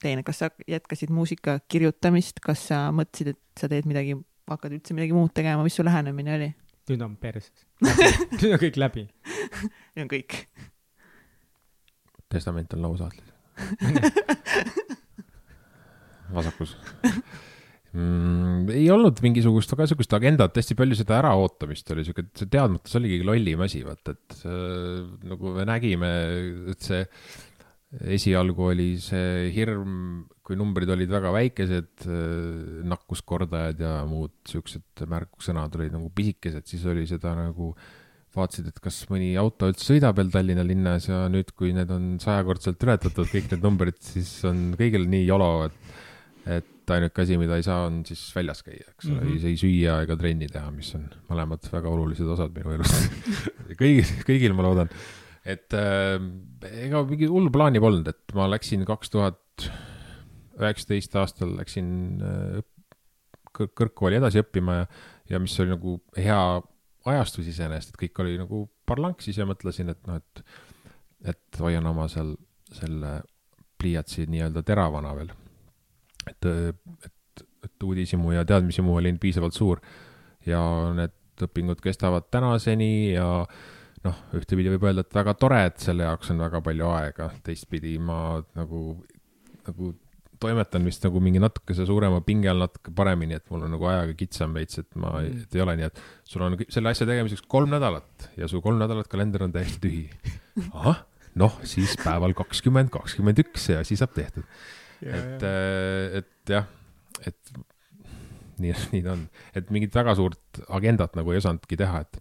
teen, 0.03 0.22
kas 0.27 0.44
sa 0.44 0.51
jätkasid 0.70 1.11
muusika 1.11 1.59
kirjutamist, 1.66 2.38
kas 2.44 2.68
sa 2.70 2.87
mõtlesid, 2.94 3.35
et 3.35 3.61
sa 3.61 3.70
teed 3.70 3.88
midagi 3.90 4.14
hakkad 4.48 4.79
üldse 4.79 4.94
midagi 4.96 5.16
muud 5.16 5.35
tegema, 5.35 5.64
mis 5.66 5.77
su 5.79 5.87
lähenemine 5.87 6.37
oli? 6.38 6.51
nüüd 6.88 7.03
on 7.05 7.18
perses. 7.20 7.66
nüüd 8.38 8.53
on 8.55 8.61
kõik 8.62 8.79
läbi. 8.81 9.03
see 9.92 10.05
on 10.05 10.09
kõik. 10.09 10.38
testament 12.33 12.72
on 12.77 12.87
lauasahtlis. 12.87 13.35
Vasakus 16.37 16.75
mm,. 17.92 18.68
ei 18.75 18.87
olnud 18.92 19.21
mingisugust 19.25 19.73
väga 19.75 19.88
sihukest 19.90 20.16
agendat, 20.18 20.57
hästi 20.61 20.77
palju 20.79 20.99
seda 20.99 21.18
äraootamist 21.23 21.92
oli 21.94 22.07
sihuke, 22.07 22.29
see 22.38 22.51
teadmatus 22.53 22.99
oligi 23.01 23.21
lollim 23.27 23.64
asi, 23.66 23.83
vaata, 23.87 24.16
et 24.16 24.40
äh, 24.44 25.05
nagu 25.33 25.55
me 25.57 25.68
nägime, 25.68 26.11
et 26.75 26.81
see 26.85 27.05
esialgu 27.88 28.66
oli 28.68 28.90
see 29.01 29.49
hirm, 29.55 30.27
kui 30.44 30.57
numbrid 30.61 30.90
olid 30.92 31.09
väga 31.12 31.31
väikesed, 31.33 32.05
nakkuskordajad 32.88 33.81
ja 33.81 33.92
muud 34.09 34.35
siuksed 34.49 35.07
märksõnad 35.09 35.77
olid 35.79 35.94
nagu 35.97 36.11
pisikesed, 36.12 36.66
siis 36.68 36.85
oli 36.88 37.07
seda 37.09 37.33
nagu 37.38 37.73
vaatasid, 38.38 38.70
et 38.70 38.81
kas 38.83 39.03
mõni 39.11 39.33
auto 39.40 39.68
üldse 39.70 39.87
sõidab 39.87 40.18
veel 40.18 40.33
Tallinna 40.35 40.64
linnas 40.66 41.09
ja 41.11 41.24
nüüd, 41.33 41.53
kui 41.59 41.74
need 41.77 41.90
on 41.94 42.16
sajakordselt 42.22 42.83
ületatud, 42.87 43.29
kõik 43.31 43.51
need 43.53 43.64
numbrid, 43.64 43.98
siis 44.05 44.31
on 44.48 44.72
kõigil 44.79 45.09
nii 45.11 45.27
jolo, 45.27 45.51
et, 45.68 45.98
et 46.59 46.94
ainuke 46.94 47.24
asi, 47.24 47.37
mida 47.40 47.59
ei 47.59 47.66
saa, 47.66 47.88
on 47.88 48.01
siis 48.09 48.22
väljas 48.37 48.64
käia, 48.64 48.87
eks 48.94 49.11
ole 49.11 49.18
mm. 49.18 49.33
-hmm. 49.33 49.48
ei 49.51 49.61
süüa 49.61 49.98
ega 50.07 50.16
trenni 50.20 50.48
teha, 50.53 50.70
mis 50.74 50.94
on 50.96 51.05
mõlemad 51.29 51.68
väga 51.72 51.92
olulised 51.92 52.31
osad 52.37 52.55
minu 52.57 52.77
elust. 52.79 53.12
kõigil, 53.83 54.14
kõigil 54.29 54.57
ma 54.57 54.64
loodan, 54.68 54.90
et 55.44 55.77
äh, 55.77 56.16
ega 56.87 57.05
mingi 57.09 57.29
hullu 57.29 57.53
plaani 57.53 57.83
polnud, 57.83 58.09
et 58.09 58.35
ma 58.38 58.48
läksin 58.48 58.87
kaks 58.88 59.12
tuhat 59.14 59.68
üheksateist 60.59 61.14
aastal 61.20 61.55
läksin 61.59 61.88
äh, 62.24 62.64
kõr- 63.55 63.72
kõrgkooli 63.83 64.18
edasi 64.18 64.42
õppima 64.42 64.81
ja, 64.81 64.88
ja 65.35 65.40
mis 65.42 65.55
oli 65.62 65.74
nagu 65.74 65.98
hea 66.16 66.40
ajastus 67.12 67.49
iseenesest, 67.51 67.94
et 67.94 68.03
kõik 68.05 68.23
oli 68.25 68.37
nagu 68.40 68.64
parlanksis 68.88 69.38
ja 69.38 69.47
mõtlesin, 69.49 69.92
et 69.94 70.01
noh, 70.09 70.18
et, 70.21 70.42
et 71.35 71.61
hoian 71.62 71.87
oma 71.90 72.09
seal 72.12 72.35
selle 72.75 73.18
pliiatsi 73.79 74.27
nii-öelda 74.29 74.62
teravana 74.66 75.14
veel. 75.16 75.31
et, 76.29 76.49
et, 77.07 77.44
et 77.64 77.85
uudishimu 77.85 78.33
ja 78.35 78.44
teadmishimu 78.44 78.97
oli 78.97 79.12
piisavalt 79.21 79.57
suur 79.57 79.81
ja 80.47 80.61
need 80.97 81.14
õpingud 81.47 81.81
kestavad 81.83 82.27
tänaseni 82.35 83.14
ja 83.14 83.29
noh, 84.05 84.18
ühtepidi 84.37 84.73
võib 84.75 84.88
öelda, 84.88 85.05
et 85.07 85.14
väga 85.14 85.35
tore, 85.38 85.62
et 85.71 85.79
selle 85.83 86.07
jaoks 86.07 86.33
on 86.35 86.42
väga 86.42 86.61
palju 86.64 86.90
aega, 86.90 87.31
teistpidi 87.47 87.97
ma 88.03 88.38
nagu, 88.59 88.83
nagu 89.66 89.92
toimetan 90.42 90.87
vist 90.87 91.05
nagu 91.07 91.20
mingi 91.22 91.40
natukese 91.42 91.87
suurema 91.88 92.20
pinge 92.27 92.51
all 92.51 92.62
natuke 92.64 92.92
paremini, 92.96 93.38
et 93.38 93.46
mul 93.53 93.66
on 93.66 93.74
nagu 93.74 93.88
ajaga 93.90 94.16
kitsam 94.18 94.57
veits, 94.57 94.81
et 94.83 94.98
ma, 95.01 95.18
et 95.27 95.55
ei 95.57 95.64
ole 95.64 95.77
nii, 95.79 95.90
et 95.90 96.03
sul 96.29 96.44
on 96.46 96.57
selle 96.68 96.92
asja 96.92 97.09
tegemiseks 97.09 97.44
kolm 97.51 97.72
nädalat 97.74 98.29
ja 98.38 98.51
su 98.51 98.62
kolm 98.64 98.81
nädalat 98.83 99.11
kalender 99.11 99.46
on 99.46 99.55
täiesti 99.55 99.81
tühi. 99.85 100.35
ahah, 100.72 101.05
noh, 101.38 101.59
siis 101.68 101.96
päeval 102.03 102.37
kakskümmend, 102.38 102.92
kakskümmend 102.94 103.42
üks 103.44 103.68
see 103.70 103.79
asi 103.79 103.98
saab 103.98 104.14
tehtud. 104.16 104.46
et, 105.03 105.44
et 106.22 106.55
jah, 106.55 106.66
et 107.27 107.59
nii, 108.62 108.74
nii 108.94 109.05
ta 109.05 109.14
on, 109.14 109.24
et 109.59 109.70
mingit 109.74 109.94
väga 109.94 110.14
suurt 110.18 110.62
agendat 110.74 111.16
nagu 111.18 111.33
ei 111.35 111.40
osanudki 111.42 111.79
teha, 111.79 112.03
et, 112.05 112.20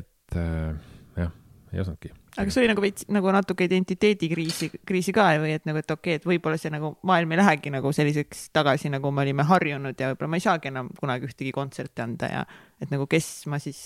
et 0.00 0.38
äh, 0.38 0.74
jah, 1.18 1.34
ei 1.74 1.82
osanudki. 1.82 2.12
Aga 2.36 2.46
kas 2.46 2.58
oli 2.60 2.68
nagu 2.70 2.82
veits 2.84 3.06
nagu 3.10 3.32
natuke 3.34 3.66
identiteedikriisi, 3.66 4.70
kriisi 4.86 5.14
ka 5.14 5.26
või 5.42 5.54
et 5.56 5.64
nagu, 5.68 5.80
et 5.82 5.90
okei 5.90 6.16
okay,, 6.16 6.20
et 6.20 6.26
võib-olla 6.28 6.58
see 6.60 6.72
nagu 6.72 6.92
maailm 7.06 7.34
ei 7.34 7.40
lähegi 7.40 7.72
nagu 7.74 7.92
selliseks 7.94 8.48
tagasi, 8.56 8.90
nagu 8.92 9.10
me 9.14 9.24
olime 9.24 9.46
harjunud 9.48 9.98
ja 9.98 10.12
võib-olla 10.12 10.34
ma 10.34 10.40
ei 10.40 10.44
saagi 10.46 10.70
enam 10.70 10.90
kunagi 10.98 11.30
ühtegi 11.30 11.54
kontserti 11.56 12.04
anda 12.04 12.30
ja 12.30 12.44
et 12.80 12.92
nagu 12.92 13.08
kes 13.10 13.30
ma 13.50 13.58
siis 13.62 13.80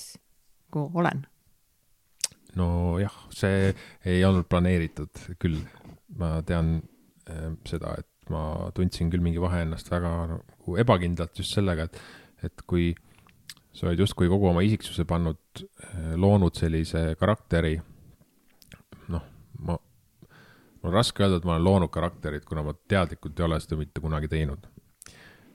nagu 0.68 0.90
olen. 1.00 1.24
nojah, 2.58 3.14
see 3.34 3.70
ei 4.06 4.24
olnud 4.24 4.48
planeeritud 4.50 5.24
küll. 5.42 5.62
ma 6.14 6.36
tean 6.46 6.76
äh, 7.26 7.48
seda, 7.66 7.96
et 7.98 8.30
ma 8.30 8.70
tundsin 8.76 9.08
küll 9.10 9.24
mingi 9.24 9.40
vahe 9.42 9.64
ennast 9.64 9.88
väga 9.90 10.12
nagu 10.30 10.76
ebakindlalt 10.78 11.40
just 11.40 11.56
sellega, 11.56 11.88
et, 11.88 11.98
et 12.46 12.62
kui 12.68 12.92
sa 13.74 13.88
oled 13.88 14.04
justkui 14.04 14.28
kogu 14.30 14.46
oma 14.52 14.62
isiksuse 14.62 15.02
pannud, 15.08 15.64
loonud 16.20 16.54
sellise 16.54 17.16
karakteri, 17.18 17.74
mul 20.84 20.92
on 20.92 20.98
raske 20.98 21.24
öelda, 21.24 21.40
et 21.40 21.46
ma 21.48 21.54
olen 21.56 21.64
loonud 21.64 21.92
karakterit, 21.92 22.44
kuna 22.44 22.62
ma 22.66 22.74
teadlikult 22.76 23.40
ei 23.40 23.46
ole 23.46 23.58
seda 23.64 23.78
mitte 23.80 24.02
kunagi 24.04 24.28
teinud. 24.28 24.66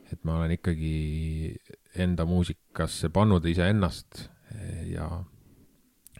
et 0.09 0.23
ma 0.25 0.39
olen 0.39 0.55
ikkagi 0.55 1.53
enda 2.01 2.25
muusikasse 2.25 3.11
pannud 3.13 3.45
iseennast 3.45 4.23
ja, 4.89 5.05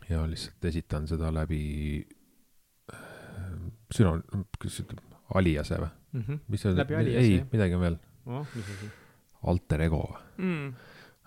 ja 0.10 0.22
lihtsalt 0.30 0.65
esitan 0.69 1.08
seda 1.10 1.32
läbi 1.34 2.06
süno-, 3.95 4.19
kuidas 4.60 4.78
ütleb, 4.84 5.02
aliase 5.34 5.80
või? 5.82 6.38
mis 6.50 6.62
see 6.62 6.74
aliase, 6.74 7.17
ei 7.17 7.41
midagi 7.52 7.78
on 7.78 7.84
veel, 7.86 7.98
oh, 8.30 8.54
alter 9.50 9.86
ego 9.86 10.04
või? 10.12 10.22
Mm. 10.45 10.69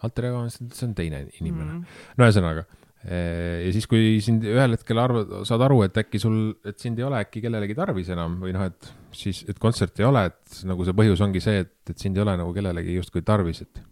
alter 0.06 0.30
ego 0.30 0.44
on, 0.44 0.54
see 0.54 0.86
on 0.86 0.94
teine 0.98 1.24
inimene 1.40 1.68
mm.. 1.68 1.82
Mm. 1.82 2.16
no 2.18 2.30
ühesõnaga, 2.30 2.64
ja 3.02 3.70
siis, 3.74 3.88
kui 3.90 4.20
sind 4.22 4.44
ühel 4.46 4.76
hetkel 4.76 5.00
arvad, 5.02 5.32
saad 5.48 5.64
aru, 5.66 5.80
et 5.86 5.96
äkki 6.04 6.20
sul, 6.22 6.36
et 6.68 6.78
sind 6.78 7.00
ei 7.00 7.06
ole 7.06 7.18
äkki 7.24 7.42
kellelegi 7.42 7.74
tarvis 7.74 8.12
enam 8.14 8.36
või 8.44 8.54
noh, 8.54 8.68
et 8.70 8.90
siis, 9.16 9.42
et 9.50 9.58
kontserti 9.62 10.04
ei 10.04 10.08
ole, 10.08 10.22
et 10.30 10.60
nagu 10.70 10.86
see 10.86 10.94
põhjus 10.96 11.22
ongi 11.26 11.42
see, 11.42 11.64
et, 11.64 11.74
et 11.90 11.98
sind 11.98 12.18
ei 12.18 12.22
ole 12.22 12.36
nagu 12.38 12.54
kellelegi 12.54 12.94
justkui 13.00 13.24
tarvis, 13.26 13.64
et 13.66 13.82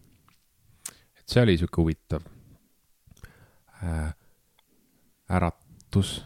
et 1.19 1.27
see 1.27 1.43
oli 1.43 1.57
sihuke 1.59 1.83
huvitav 1.83 2.23
äh, 3.83 4.13
äratus, 5.31 6.21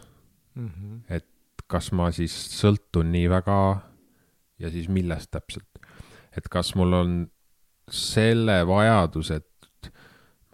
et 1.09 1.27
kas 1.67 1.91
ma 1.97 2.11
siis 2.13 2.33
sõltun 2.59 3.09
nii 3.11 3.29
väga 3.33 3.57
ja 4.61 4.69
siis 4.69 4.87
millest 4.89 5.31
täpselt. 5.33 5.67
et 6.37 6.47
kas 6.51 6.75
mul 6.75 6.93
on 6.93 7.11
selle 7.89 8.59
vajadus, 8.67 9.31
et 9.31 9.54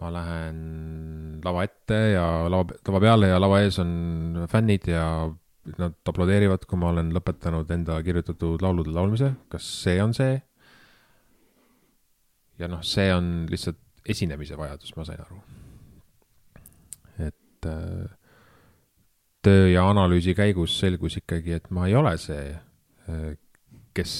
ma 0.02 0.10
lähen 0.14 0.58
lava 1.44 1.62
ette 1.66 1.98
ja 2.16 2.26
lava, 2.50 2.76
lava 2.88 3.00
peale 3.02 3.30
ja 3.30 3.38
lava 3.40 3.60
ees 3.62 3.78
on 3.82 4.44
fännid 4.50 4.88
ja 4.90 5.06
nad 5.78 6.10
aplodeerivad, 6.10 6.64
kui 6.66 6.80
ma 6.80 6.90
olen 6.90 7.12
lõpetanud 7.14 7.70
enda 7.70 8.00
kirjutatud 8.02 8.62
laulude 8.64 8.90
laulmise, 8.94 9.32
kas 9.52 9.66
see 9.84 10.00
on 10.02 10.14
see? 10.16 10.40
ja 12.58 12.68
noh, 12.70 12.82
see 12.86 13.08
on 13.14 13.46
lihtsalt 13.50 13.78
esinemise 14.12 14.58
vajadus, 14.58 14.92
ma 14.98 15.06
sain 15.06 15.22
aru. 15.22 15.38
et 17.22 17.70
äh, 17.70 18.10
töö 19.42 19.68
ja 19.72 19.86
analüüsi 19.90 20.34
käigus 20.38 20.74
selgus 20.78 21.18
ikkagi, 21.18 21.58
et 21.58 21.70
ma 21.74 21.88
ei 21.88 21.96
ole 21.98 22.14
see, 22.20 22.52
kes, 23.96 24.14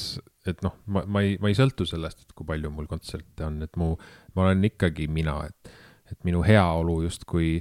et 0.50 0.62
noh, 0.64 0.74
ma, 0.86 1.04
ma 1.06 1.22
ei, 1.22 1.36
ma 1.42 1.50
ei 1.52 1.54
sõltu 1.58 1.86
sellest, 1.86 2.24
et 2.26 2.32
kui 2.36 2.46
palju 2.48 2.70
mul 2.74 2.88
kontserte 2.90 3.44
on, 3.46 3.60
et 3.62 3.76
mu, 3.80 3.92
ma 4.34 4.46
olen 4.48 4.64
ikkagi 4.70 5.06
mina, 5.12 5.36
et, 5.46 5.72
et 6.10 6.24
minu 6.26 6.42
heaolu 6.46 7.00
justkui, 7.04 7.56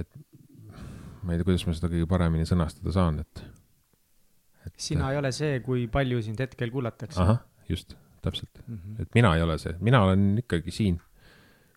et 0.00 0.08
ma 1.22 1.34
ei 1.34 1.40
tea, 1.40 1.44
kuidas 1.48 1.66
ma 1.68 1.74
seda 1.76 1.90
kõige 1.92 2.08
paremini 2.08 2.46
sõnastada 2.48 2.94
saan, 2.96 3.20
et, 3.24 3.42
et. 4.66 4.74
sina 4.80 5.10
ei 5.12 5.20
ole 5.20 5.32
see, 5.36 5.60
kui 5.64 5.86
palju 5.92 6.22
sind 6.24 6.40
hetkel 6.40 6.72
kuulatakse. 6.72 7.20
ahah, 7.20 7.42
just, 7.68 7.96
täpselt, 8.24 8.62
Mhm. 8.66 8.96
et 9.04 9.14
mina 9.14 9.34
ei 9.36 9.42
ole 9.44 9.58
see, 9.58 9.76
mina 9.80 10.02
olen 10.06 10.38
ikkagi 10.42 10.70
siin. 10.72 10.98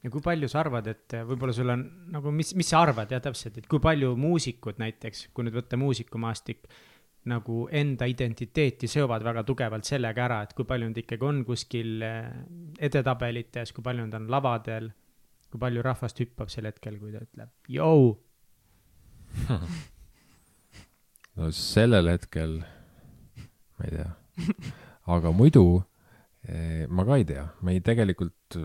ja 0.04 0.10
kui 0.12 0.20
palju 0.24 0.48
sa 0.52 0.60
arvad, 0.64 0.88
et 0.92 1.14
võib-olla 1.28 1.54
sul 1.56 1.70
on 1.72 1.84
nagu, 2.12 2.32
mis, 2.32 2.54
mis 2.60 2.68
sa 2.68 2.82
arvad 2.84 3.12
jah, 3.12 3.22
täpselt, 3.24 3.58
et 3.58 3.68
kui 3.72 3.80
palju 3.80 4.16
muusikud 4.20 4.80
näiteks, 4.80 5.30
kui 5.34 5.46
nüüd 5.48 5.56
võtta 5.56 5.78
muusikumaastik, 5.80 6.66
nagu 7.30 7.68
enda 7.72 8.08
identiteeti 8.10 8.88
seovad 8.92 9.24
väga 9.24 9.44
tugevalt 9.48 9.88
sellega 9.88 10.26
ära, 10.26 10.42
et 10.44 10.54
kui 10.58 10.68
palju 10.68 10.90
nad 10.90 11.00
ikkagi 11.00 11.28
on 11.28 11.44
kuskil 11.48 12.04
eh, 12.04 12.28
edetabelites, 12.84 13.72
kui 13.76 13.86
palju 13.86 14.08
nad 14.08 14.18
on 14.20 14.28
lavadel, 14.32 14.90
kui 15.52 15.62
palju 15.62 15.84
rahvast 15.86 16.20
hüppab 16.20 16.52
sel 16.52 16.68
hetkel, 16.68 17.00
kui 17.00 17.14
ta 17.14 17.24
ütleb, 17.24 17.52
jõu, 17.72 18.12
no 21.38 21.52
sellel 21.56 22.12
hetkel, 22.12 22.60
ma 23.78 23.88
ei 23.88 23.96
tea, 23.96 24.10
aga 25.16 25.32
muidu 25.36 25.66
eh, 26.44 26.84
ma 26.90 27.06
ka 27.08 27.20
ei 27.22 27.30
tea, 27.30 27.46
ma 27.64 27.76
ei 27.76 27.84
tegelikult, 27.86 28.60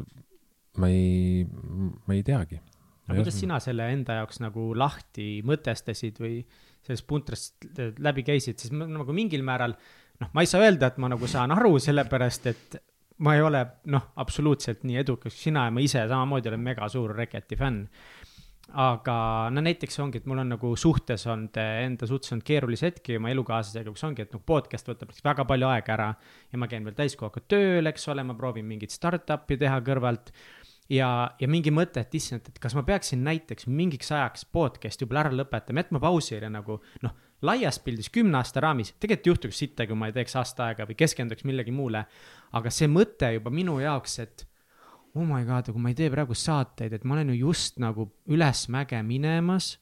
ma 0.83 0.91
ei, 0.91 1.45
ma 1.47 2.17
ei 2.17 2.25
teagi. 2.27 2.59
aga 3.07 3.21
kuidas 3.23 3.39
sina 3.41 3.61
selle 3.63 3.87
enda 3.95 4.19
jaoks 4.19 4.43
nagu 4.45 4.73
lahti 4.77 5.39
mõtestasid 5.47 6.19
või 6.21 6.43
sellest 6.87 7.07
puntrast 7.09 7.67
läbi 7.99 8.25
käisid, 8.27 8.59
siis 8.61 8.75
ma 8.75 8.87
nagu 8.89 9.15
mingil 9.17 9.43
määral 9.47 9.75
noh, 10.21 10.31
ma 10.33 10.45
ei 10.45 10.51
saa 10.51 10.65
öelda, 10.67 10.91
et 10.91 11.01
ma 11.03 11.11
nagu 11.13 11.31
saan 11.31 11.55
aru, 11.55 11.77
sellepärast 11.83 12.49
et 12.53 12.79
ma 13.25 13.35
ei 13.35 13.43
ole 13.43 13.65
noh, 13.91 14.11
absoluutselt 14.23 14.85
nii 14.87 15.01
edukas 15.03 15.35
kui 15.35 15.49
sina 15.49 15.67
ja 15.67 15.75
ma 15.75 15.83
ise 15.83 16.05
samamoodi 16.07 16.51
olen 16.53 16.65
mega 16.71 16.89
suur 16.93 17.15
Reketi 17.17 17.59
fänn. 17.59 17.87
aga 18.69 19.15
no 19.49 19.63
näiteks 19.65 19.97
ongi, 20.05 20.21
et 20.21 20.27
mul 20.29 20.43
on 20.43 20.51
nagu 20.53 20.75
suhtes 20.77 21.23
olnud 21.27 21.57
enda 21.57 22.07
suhtes 22.07 22.35
olnud 22.35 22.45
keerulisi 22.45 22.85
hetki 22.85 23.17
oma 23.17 23.31
elukaaslasega, 23.33 23.95
kus 23.95 24.05
ongi, 24.05 24.27
et 24.27 24.35
noh, 24.37 24.43
podcast 24.45 24.91
võtab 24.91 25.15
väga 25.25 25.47
palju 25.49 25.71
aega 25.71 25.95
ära. 25.95 26.09
ja 26.53 26.61
ma 26.61 26.69
käin 26.69 26.85
veel 26.85 26.99
täiskohaga 26.99 27.41
tööl, 27.49 27.89
eks 27.89 28.09
ole, 28.13 28.27
ma 28.29 28.37
proovin 28.37 28.69
mingit 28.69 28.93
startup'i 28.93 29.57
teha 29.59 29.81
kõrvalt. 29.81 30.33
Ja, 30.93 31.09
ja 31.41 31.49
mingi 31.49 31.73
mõte, 31.75 32.03
et 32.03 32.15
issand, 32.15 32.49
et 32.49 32.59
kas 32.63 32.77
ma 32.77 32.85
peaksin 32.87 33.25
näiteks 33.27 33.69
mingiks 33.69 34.13
ajaks 34.13 34.47
podcast'i 34.53 35.05
võib-olla 35.05 35.27
ära 35.27 35.41
lõpetama, 35.43 35.85
jätma 35.85 36.03
pausile 36.03 36.51
nagu 36.53 36.81
noh 37.05 37.17
laias 37.43 37.79
pildis 37.79 38.11
kümne 38.11 38.41
aasta 38.41 38.63
raamis, 38.63 38.93
tegelikult 38.99 39.33
juhtuks 39.33 39.59
sitta, 39.63 39.87
kui 39.87 39.99
ma 39.99 40.09
ei 40.09 40.17
teeks 40.17 40.35
aasta 40.41 40.69
aega 40.69 40.87
või 40.89 40.97
keskenduks 40.99 41.47
millegi 41.47 41.75
muule. 41.75 42.05
aga 42.53 42.71
see 42.73 42.89
mõte 42.89 43.31
juba 43.35 43.51
minu 43.51 43.79
jaoks, 43.81 44.19
et 44.19 44.47
oh 45.15 45.27
my 45.27 45.45
god, 45.47 45.71
kui 45.73 45.83
ma 45.83 45.93
ei 45.93 45.99
tee 45.99 46.11
praegu 46.11 46.35
saateid, 46.35 46.93
et 46.93 47.05
ma 47.05 47.15
olen 47.15 47.35
ju 47.35 47.47
just 47.49 47.79
nagu 47.79 48.09
ülesmäge 48.27 49.03
minemas. 49.03 49.77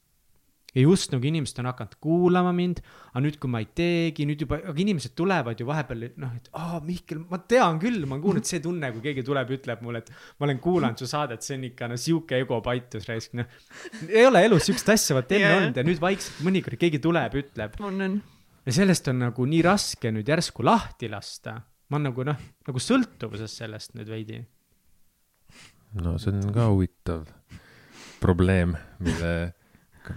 Ja 0.76 0.82
just 0.84 1.12
nagu 1.14 1.24
inimesed 1.24 1.58
on 1.62 1.70
hakanud 1.70 1.96
kuulama 2.04 2.52
mind, 2.56 2.82
aga 3.12 3.22
nüüd, 3.24 3.38
kui 3.40 3.50
ma 3.52 3.62
ei 3.62 3.68
teegi, 3.78 4.26
nüüd 4.28 4.44
juba, 4.44 4.58
aga 4.72 4.82
inimesed 4.84 5.14
tulevad 5.16 5.60
ju 5.60 5.66
vahepeal 5.68 6.04
noh, 6.20 6.34
et 6.36 6.50
aa 6.52 6.76
oh, 6.76 6.84
Mihkel, 6.84 7.22
ma 7.30 7.40
tean 7.48 7.80
küll, 7.82 8.02
ma 8.04 8.16
olen 8.16 8.24
kuulnud 8.26 8.48
see 8.48 8.60
tunne, 8.64 8.90
kui 8.94 9.04
keegi 9.06 9.24
tuleb, 9.26 9.52
ütleb 9.56 9.84
mulle, 9.86 10.02
et 10.04 10.10
ma 10.12 10.48
olen 10.48 10.60
kuulanud 10.62 11.00
su 11.00 11.08
saadet, 11.10 11.44
see 11.46 11.56
on 11.58 11.68
ikka 11.70 11.90
no 11.90 12.00
sihuke 12.00 12.40
ego 12.44 12.60
paitus 12.64 13.08
raisk, 13.08 13.36
noh. 13.40 13.48
ei 14.10 14.26
ole 14.28 14.44
elus 14.48 14.68
sihukest 14.68 14.92
asja 14.96 15.16
vaata 15.16 15.38
enne 15.38 15.48
Jaa. 15.48 15.60
olnud 15.60 15.80
ja 15.80 15.86
nüüd 15.86 16.02
vaikselt 16.02 16.42
mõnikord 16.46 16.80
keegi 16.82 17.00
tuleb, 17.02 17.38
ütleb 17.40 17.80
on, 17.80 18.02
on. 18.08 18.18
ja 18.66 18.76
sellest 18.80 19.08
on 19.12 19.24
nagu 19.26 19.48
nii 19.48 19.62
raske 19.64 20.12
nüüd 20.12 20.28
järsku 20.28 20.66
lahti 20.66 21.08
lasta. 21.12 21.56
ma 21.88 21.98
olen 21.98 22.10
nagu 22.10 22.28
noh, 22.28 22.44
nagu 22.68 22.82
sõltuvuses 22.82 23.56
sellest 23.62 23.96
nüüd 23.96 24.12
veidi 24.12 24.42
no 26.02 26.16
see 26.20 26.34
on 26.34 26.52
ka 26.52 26.68
huvitav 26.68 27.24
probleem, 28.20 28.74
mille, 29.02 29.32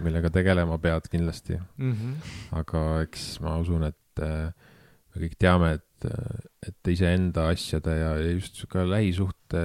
millega 0.00 0.30
tegelema 0.30 0.78
pead 0.78 1.08
kindlasti. 1.10 1.58
mm. 1.76 1.92
-hmm. 1.92 2.34
aga 2.60 3.02
eks 3.02 3.40
ma 3.40 3.56
usun, 3.58 3.84
et 3.84 4.22
äh, 4.22 4.52
me 5.14 5.22
kõik 5.26 5.34
teame, 5.38 5.72
et, 5.78 6.04
äh, 6.04 6.38
et 6.68 6.88
iseenda 6.88 7.48
asjade 7.48 7.90
ja 7.98 8.14
ja 8.18 8.30
just 8.32 8.54
sihuke 8.54 8.84
lähisuhte 8.90 9.64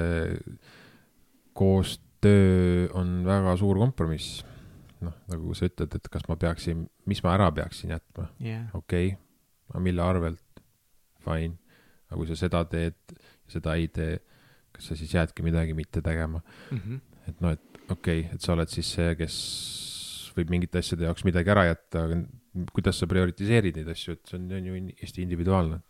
koostöö 1.53 2.87
on 2.93 3.23
väga 3.25 3.57
suur 3.57 3.77
kompromiss. 3.77 4.43
noh, 5.01 5.13
nagu 5.29 5.53
sa 5.53 5.67
ütled, 5.67 5.91
et 5.95 6.07
kas 6.09 6.23
ma 6.29 6.35
peaksin, 6.39 6.85
mis 7.05 7.19
ma 7.23 7.33
ära 7.35 7.51
peaksin 7.53 7.91
jätma, 7.93 8.29
jah, 8.41 8.63
okei 8.73 9.07
okay., 9.11 9.17
aga 9.69 9.79
mille 9.83 10.01
arvelt, 10.01 10.61
fine. 11.21 11.57
aga 12.09 12.15
kui 12.17 12.27
sa 12.27 12.35
seda 12.39 12.63
teed, 12.65 12.95
seda 13.51 13.75
ei 13.77 13.87
tee, 13.93 14.15
kas 14.73 14.87
sa 14.89 14.95
siis 14.97 15.13
jäädki 15.13 15.43
midagi 15.45 15.73
mitte 15.77 16.01
tegema, 16.01 16.41
Mhm. 16.71 16.95
et 17.27 17.41
noh, 17.41 17.51
et 17.51 17.61
okei 17.91 18.19
okay,, 18.23 18.33
et 18.33 18.41
sa 18.41 18.53
oled 18.55 18.71
siis 18.71 18.87
see, 18.95 19.15
kes 19.19 19.35
võib 20.35 20.51
mingite 20.53 20.81
asjade 20.81 21.07
jaoks 21.07 21.25
midagi 21.27 21.51
ära 21.53 21.67
jätta, 21.69 22.05
aga 22.05 22.69
kuidas 22.75 23.01
sa 23.01 23.07
prioritiseerid 23.11 23.79
neid 23.79 23.91
asju, 23.91 24.15
et 24.15 24.31
see 24.31 24.39
on, 24.39 24.47
on 24.55 24.69
ju 24.69 24.81
hästi 25.01 25.23
individuaalne 25.25 25.81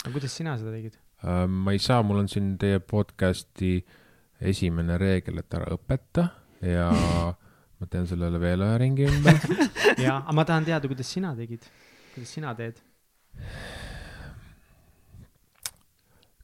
aga 0.00 0.12
kuidas 0.14 0.34
sina 0.36 0.56
seda 0.58 0.72
tegid? 0.74 0.96
uh,. 1.22 1.44
ma 1.46 1.74
ei 1.76 1.82
saa, 1.82 2.02
mul 2.06 2.22
on 2.22 2.28
siin 2.32 2.54
teie 2.60 2.80
podcast'i 2.80 3.78
esimene 4.40 4.96
reegel, 5.00 5.42
et 5.42 5.56
ära 5.58 5.68
õpeta 5.76 6.26
ja 6.64 6.88
ma 7.80 7.88
teen 7.92 8.08
sellele 8.08 8.40
veel 8.40 8.64
ühe 8.64 8.78
ringi 8.80 9.08
ümber. 9.08 9.36
jaa, 10.04 10.20
aga 10.22 10.36
ma 10.36 10.46
tahan 10.48 10.68
teada, 10.68 10.88
kuidas 10.88 11.12
sina 11.12 11.34
tegid, 11.36 11.68
kuidas 12.14 12.32
sina 12.38 12.54
teed? 12.56 12.80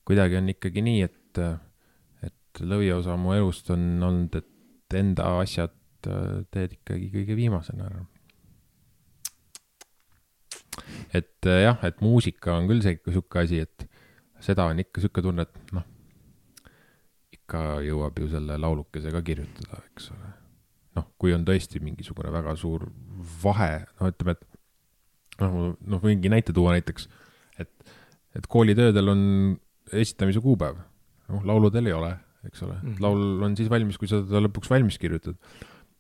kuidagi 0.07 0.39
on 0.39 0.53
ikkagi 0.53 0.85
nii, 0.87 1.01
et, 1.09 1.41
et 2.29 2.61
lõviosa 2.63 3.17
mu 3.19 3.35
elust 3.35 3.73
on 3.75 3.89
olnud, 4.07 4.37
et 4.39 4.97
enda 5.01 5.33
asjad 5.41 5.73
äh, 6.11 6.45
teed 6.55 6.77
ikkagi 6.79 7.11
kõige 7.15 7.37
viimasena 7.39 7.91
ära. 7.91 8.05
et 11.17 11.49
äh, 11.49 11.63
jah, 11.65 11.79
et 11.87 12.01
muusika 12.05 12.57
on 12.57 12.69
küll 12.71 12.83
see 12.85 12.97
ikka 12.99 13.13
sihuke 13.15 13.43
asi, 13.43 13.61
et 13.65 13.87
seda 14.45 14.67
on 14.71 14.81
ikka 14.83 15.03
sihuke 15.03 15.25
tunne, 15.25 15.47
et 15.47 15.77
noh, 15.77 15.87
ikka 17.35 17.63
jõuab 17.87 18.19
ju 18.21 18.29
selle 18.33 18.59
laulukese 18.61 19.13
ka 19.15 19.23
kirjutada, 19.25 19.81
eks 19.93 20.11
ole. 20.15 20.33
noh, 20.97 21.07
kui 21.21 21.35
on 21.37 21.45
tõesti 21.45 21.81
mingisugune 21.85 22.33
väga 22.33 22.57
suur 22.57 22.87
vahe, 23.43 23.85
no 24.01 24.11
ütleme, 24.13 24.37
et 24.37 25.43
noh, 25.45 25.77
noh, 25.77 26.03
võingi 26.03 26.33
näite 26.33 26.55
tuua 26.57 26.75
näiteks, 26.77 27.09
et, 27.63 27.95
et 28.37 28.49
koolitöödel 28.51 29.13
on 29.13 29.23
esitamise 29.93 30.43
kuupäev, 30.45 30.81
noh, 31.33 31.45
lauludel 31.47 31.91
ei 31.91 31.97
ole, 31.97 32.13
eks 32.49 32.63
ole 32.67 32.77
mm. 32.77 32.89
-hmm. 32.89 33.01
laul 33.03 33.47
on 33.49 33.57
siis 33.57 33.71
valmis, 33.71 33.99
kui 33.99 34.09
sa 34.11 34.23
ta 34.23 34.43
lõpuks 34.43 34.71
valmis 34.71 34.99
kirjutad. 34.99 35.39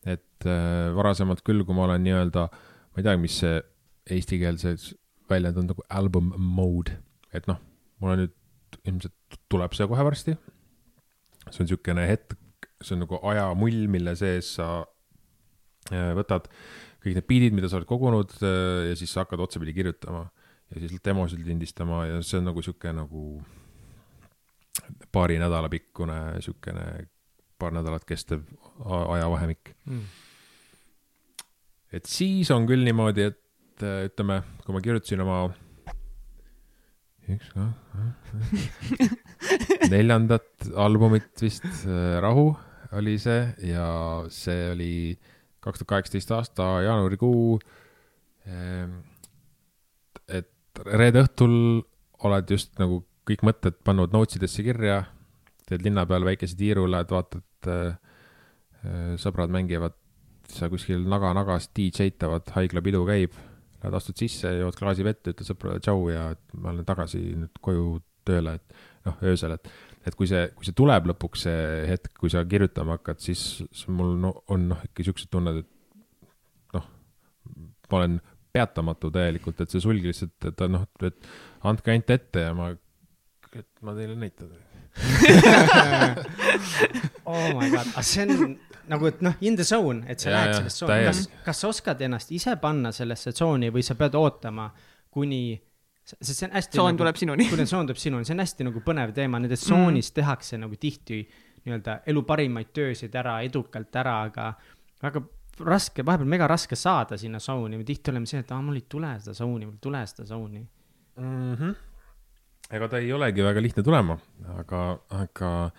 Et 0.06 0.46
äh, 0.46 0.94
varasemalt 0.96 1.42
küll, 1.46 1.64
kui 1.66 1.76
ma 1.76 1.86
olen 1.88 2.04
nii-öelda, 2.06 2.46
ma 2.46 3.00
ei 3.00 3.06
teagi, 3.06 3.22
mis 3.22 3.38
see 3.42 3.58
eestikeelse 4.16 4.76
väljend 5.30 5.58
on 5.60 5.70
nagu 5.72 5.84
album 5.90 6.32
mode, 6.38 6.94
et 7.34 7.48
noh, 7.50 7.58
mul 8.00 8.14
on 8.14 8.22
nüüd 8.24 8.34
ilmselt 8.86 9.38
tuleb 9.50 9.74
see 9.74 9.88
kohe 9.90 10.04
varsti. 10.06 10.36
see 11.50 11.62
on 11.62 11.68
niisugune 11.68 12.06
hetk, 12.06 12.36
see 12.82 12.94
on 12.96 13.04
nagu 13.04 13.18
ajamull, 13.32 13.86
mille 13.90 14.14
sees 14.18 14.54
sa 14.58 14.70
äh, 15.90 16.12
võtad 16.18 16.48
kõik 17.02 17.18
need 17.18 17.28
beat'id, 17.28 17.54
mida 17.54 17.70
sa 17.70 17.78
oled 17.78 17.88
kogunud 17.90 18.32
äh, 18.42 18.90
ja 18.90 18.98
siis 18.98 19.12
sa 19.14 19.24
hakkad 19.24 19.42
otsapidi 19.42 19.74
kirjutama 19.76 20.24
ja 20.74 20.82
siis 20.82 21.02
demosid 21.04 21.44
lindistama 21.46 22.04
ja 22.08 22.22
see 22.26 22.40
on 22.40 22.48
nagu 22.50 22.62
sihuke 22.62 22.90
nagu 22.94 23.26
paari 25.14 25.38
nädala 25.38 25.70
pikkune 25.70 26.40
siukene 26.42 27.06
paar 27.58 27.74
nädalat 27.74 28.04
kestev 28.04 28.42
ajavahemik. 28.84 29.74
Mm. 29.86 30.02
et 31.96 32.08
siis 32.10 32.50
on 32.50 32.66
küll 32.68 32.84
niimoodi, 32.84 33.30
et 33.30 33.84
äh, 33.84 34.06
ütleme, 34.10 34.42
kui 34.64 34.76
ma 34.76 34.82
kirjutasin 34.84 35.22
oma 35.24 35.38
üks, 37.26 37.50
neljandat 39.94 40.68
albumit 40.78 41.42
vist, 41.42 41.66
Rahu 42.22 42.52
oli 42.96 43.16
see 43.18 43.40
ja 43.66 43.88
see 44.30 44.70
oli 44.70 44.92
kaks 45.64 45.82
tuhat 45.82 45.90
kaheksateist 45.94 46.30
aasta 46.36 46.68
jaanuarikuu. 46.86 47.58
et 50.28 50.82
reede 50.86 51.24
õhtul 51.24 51.56
oled 52.26 52.50
just 52.50 52.78
nagu 52.78 53.02
kõik 53.26 53.42
mõtted 53.46 53.80
pannud 53.84 54.12
notes 54.14 54.38
idesse 54.38 54.62
kirja, 54.62 55.00
teed 55.66 55.82
linna 55.82 56.06
peal 56.06 56.24
väikese 56.26 56.54
tiiru, 56.58 56.86
lähed 56.90 57.10
vaatad 57.10 57.70
äh,, 57.72 57.96
sõbrad 59.22 59.52
mängivad, 59.52 59.96
sa 60.52 60.70
kuskil 60.70 61.02
naga-nagas 61.10 61.70
DJ-tavad, 61.74 62.46
haiglapidu 62.54 63.02
käib, 63.08 63.34
lähed 63.82 63.96
astud 63.98 64.18
sisse, 64.20 64.52
jood 64.60 64.78
klaasi 64.78 65.06
vett, 65.06 65.24
ütled 65.26 65.48
sõpradele 65.48 65.82
tšau 65.84 66.06
ja 66.12 66.28
ma 66.60 66.72
olen 66.72 66.86
tagasi 66.86 67.22
nüüd 67.42 67.60
koju 67.64 67.86
tööle, 68.26 68.56
et 68.58 69.06
noh, 69.06 69.18
öösel, 69.26 69.56
et 69.58 69.70
et 70.06 70.14
kui 70.14 70.28
see, 70.30 70.44
kui 70.54 70.68
see 70.68 70.76
tuleb 70.78 71.08
lõpuks 71.10 71.48
see 71.48 71.62
hetk, 71.90 72.12
kui 72.20 72.30
sa 72.30 72.44
kirjutama 72.46 72.94
hakkad, 72.94 73.18
siis 73.24 73.40
mul 73.90 74.14
no, 74.22 74.30
on 74.54 74.68
noh, 74.70 74.84
ikka 74.86 75.08
siuksed 75.08 75.32
tunned, 75.34 75.64
et 75.64 76.76
noh, 76.76 76.86
ma 77.90 77.98
olen 77.98 78.14
peatamatu 78.54 79.10
täielikult, 79.14 79.64
et 79.64 79.74
see 79.74 79.82
sulg 79.82 80.06
lihtsalt, 80.06 80.38
et 80.52 80.62
noh, 80.70 80.86
et 81.02 81.18
andke 81.66 81.92
ainult 81.92 82.14
ette 82.14 82.46
ja 82.46 82.54
ma, 82.56 82.70
et 83.50 83.82
ma 83.82 83.96
teile 83.98 84.14
näitan. 84.20 84.54
oh 87.28 87.48
my 87.58 87.66
god, 87.68 87.90
aga 87.90 88.04
see 88.06 88.24
on 88.24 88.54
nagu, 88.90 89.06
et 89.10 89.22
noh, 89.24 89.34
in 89.40 89.56
the 89.58 89.64
zone, 89.66 90.04
et 90.10 90.22
sa 90.22 90.30
Jaa, 90.30 90.36
lähed 90.36 90.52
jaa, 90.52 90.58
sellest 90.60 90.82
tsooni, 90.82 91.06
kas 91.06 91.22
kas 91.46 91.62
sa 91.62 91.70
oskad 91.70 92.02
ennast 92.06 92.32
ise 92.36 92.56
panna 92.62 92.92
sellesse 92.94 93.32
tsooni 93.32 93.70
või 93.74 93.84
sa 93.86 93.96
pead 93.98 94.14
ootama, 94.18 94.68
kuni, 95.16 95.56
sest 96.04 96.32
see 96.32 96.46
on 96.48 96.56
hästi. 96.56 96.78
tsoon 96.78 97.00
tuleb 97.00 97.18
sinuni. 97.20 97.48
kui 97.50 97.64
tsoon 97.64 97.90
tuleb 97.90 98.00
sinuni, 98.00 98.28
see 98.28 98.36
on 98.36 98.44
hästi 98.44 98.68
nagu 98.68 98.82
põnev 98.86 99.14
teema, 99.16 99.40
nendes 99.42 99.64
tsoonis 99.66 100.10
mm. 100.10 100.16
tehakse 100.20 100.60
nagu 100.62 100.78
tihti 100.80 101.22
nii-öelda 101.66 102.00
elu 102.12 102.22
parimaid 102.26 102.70
töösid 102.74 103.14
ära, 103.18 103.40
edukalt 103.46 103.96
ära, 103.98 104.20
aga 104.28 104.52
väga 105.02 105.22
raske, 105.66 106.04
vahepeal 106.06 106.28
mega 106.28 106.48
raske 106.50 106.76
saada 106.78 107.18
sinna 107.20 107.40
tsooni, 107.42 107.78
me 107.80 107.86
tihti 107.86 108.12
oleme 108.12 108.28
see, 108.28 108.42
et 108.44 108.52
aa, 108.52 108.62
mul 108.62 108.78
ei 108.78 108.86
tule 108.90 109.12
seda 109.20 109.34
tsooni, 109.36 109.66
mul 109.66 109.76
ei 109.76 109.82
tule 109.82 110.02
seda 110.06 110.26
tsooni. 110.28 110.62
mm. 111.16 111.54
-hmm. 111.54 111.74
ega 112.76 112.88
ta 112.88 112.98
ei 112.98 113.12
olegi 113.12 113.42
väga 113.42 113.62
lihtne 113.62 113.82
tulema, 113.82 114.18
aga, 114.58 114.82
aga 115.10 115.70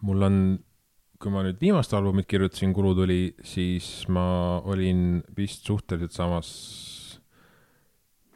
mul 0.00 0.22
on, 0.22 0.38
kui 1.24 1.32
ma 1.32 1.40
nüüd 1.40 1.56
viimast 1.56 1.94
albumit 1.96 2.28
kirjutasin, 2.28 2.74
Kulu 2.76 2.90
tuli, 2.98 3.20
siis 3.48 4.04
ma 4.12 4.60
olin 4.68 5.22
vist 5.36 5.64
suhteliselt 5.64 6.12
samas 6.12 6.50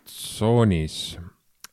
tsoonis, 0.08 1.18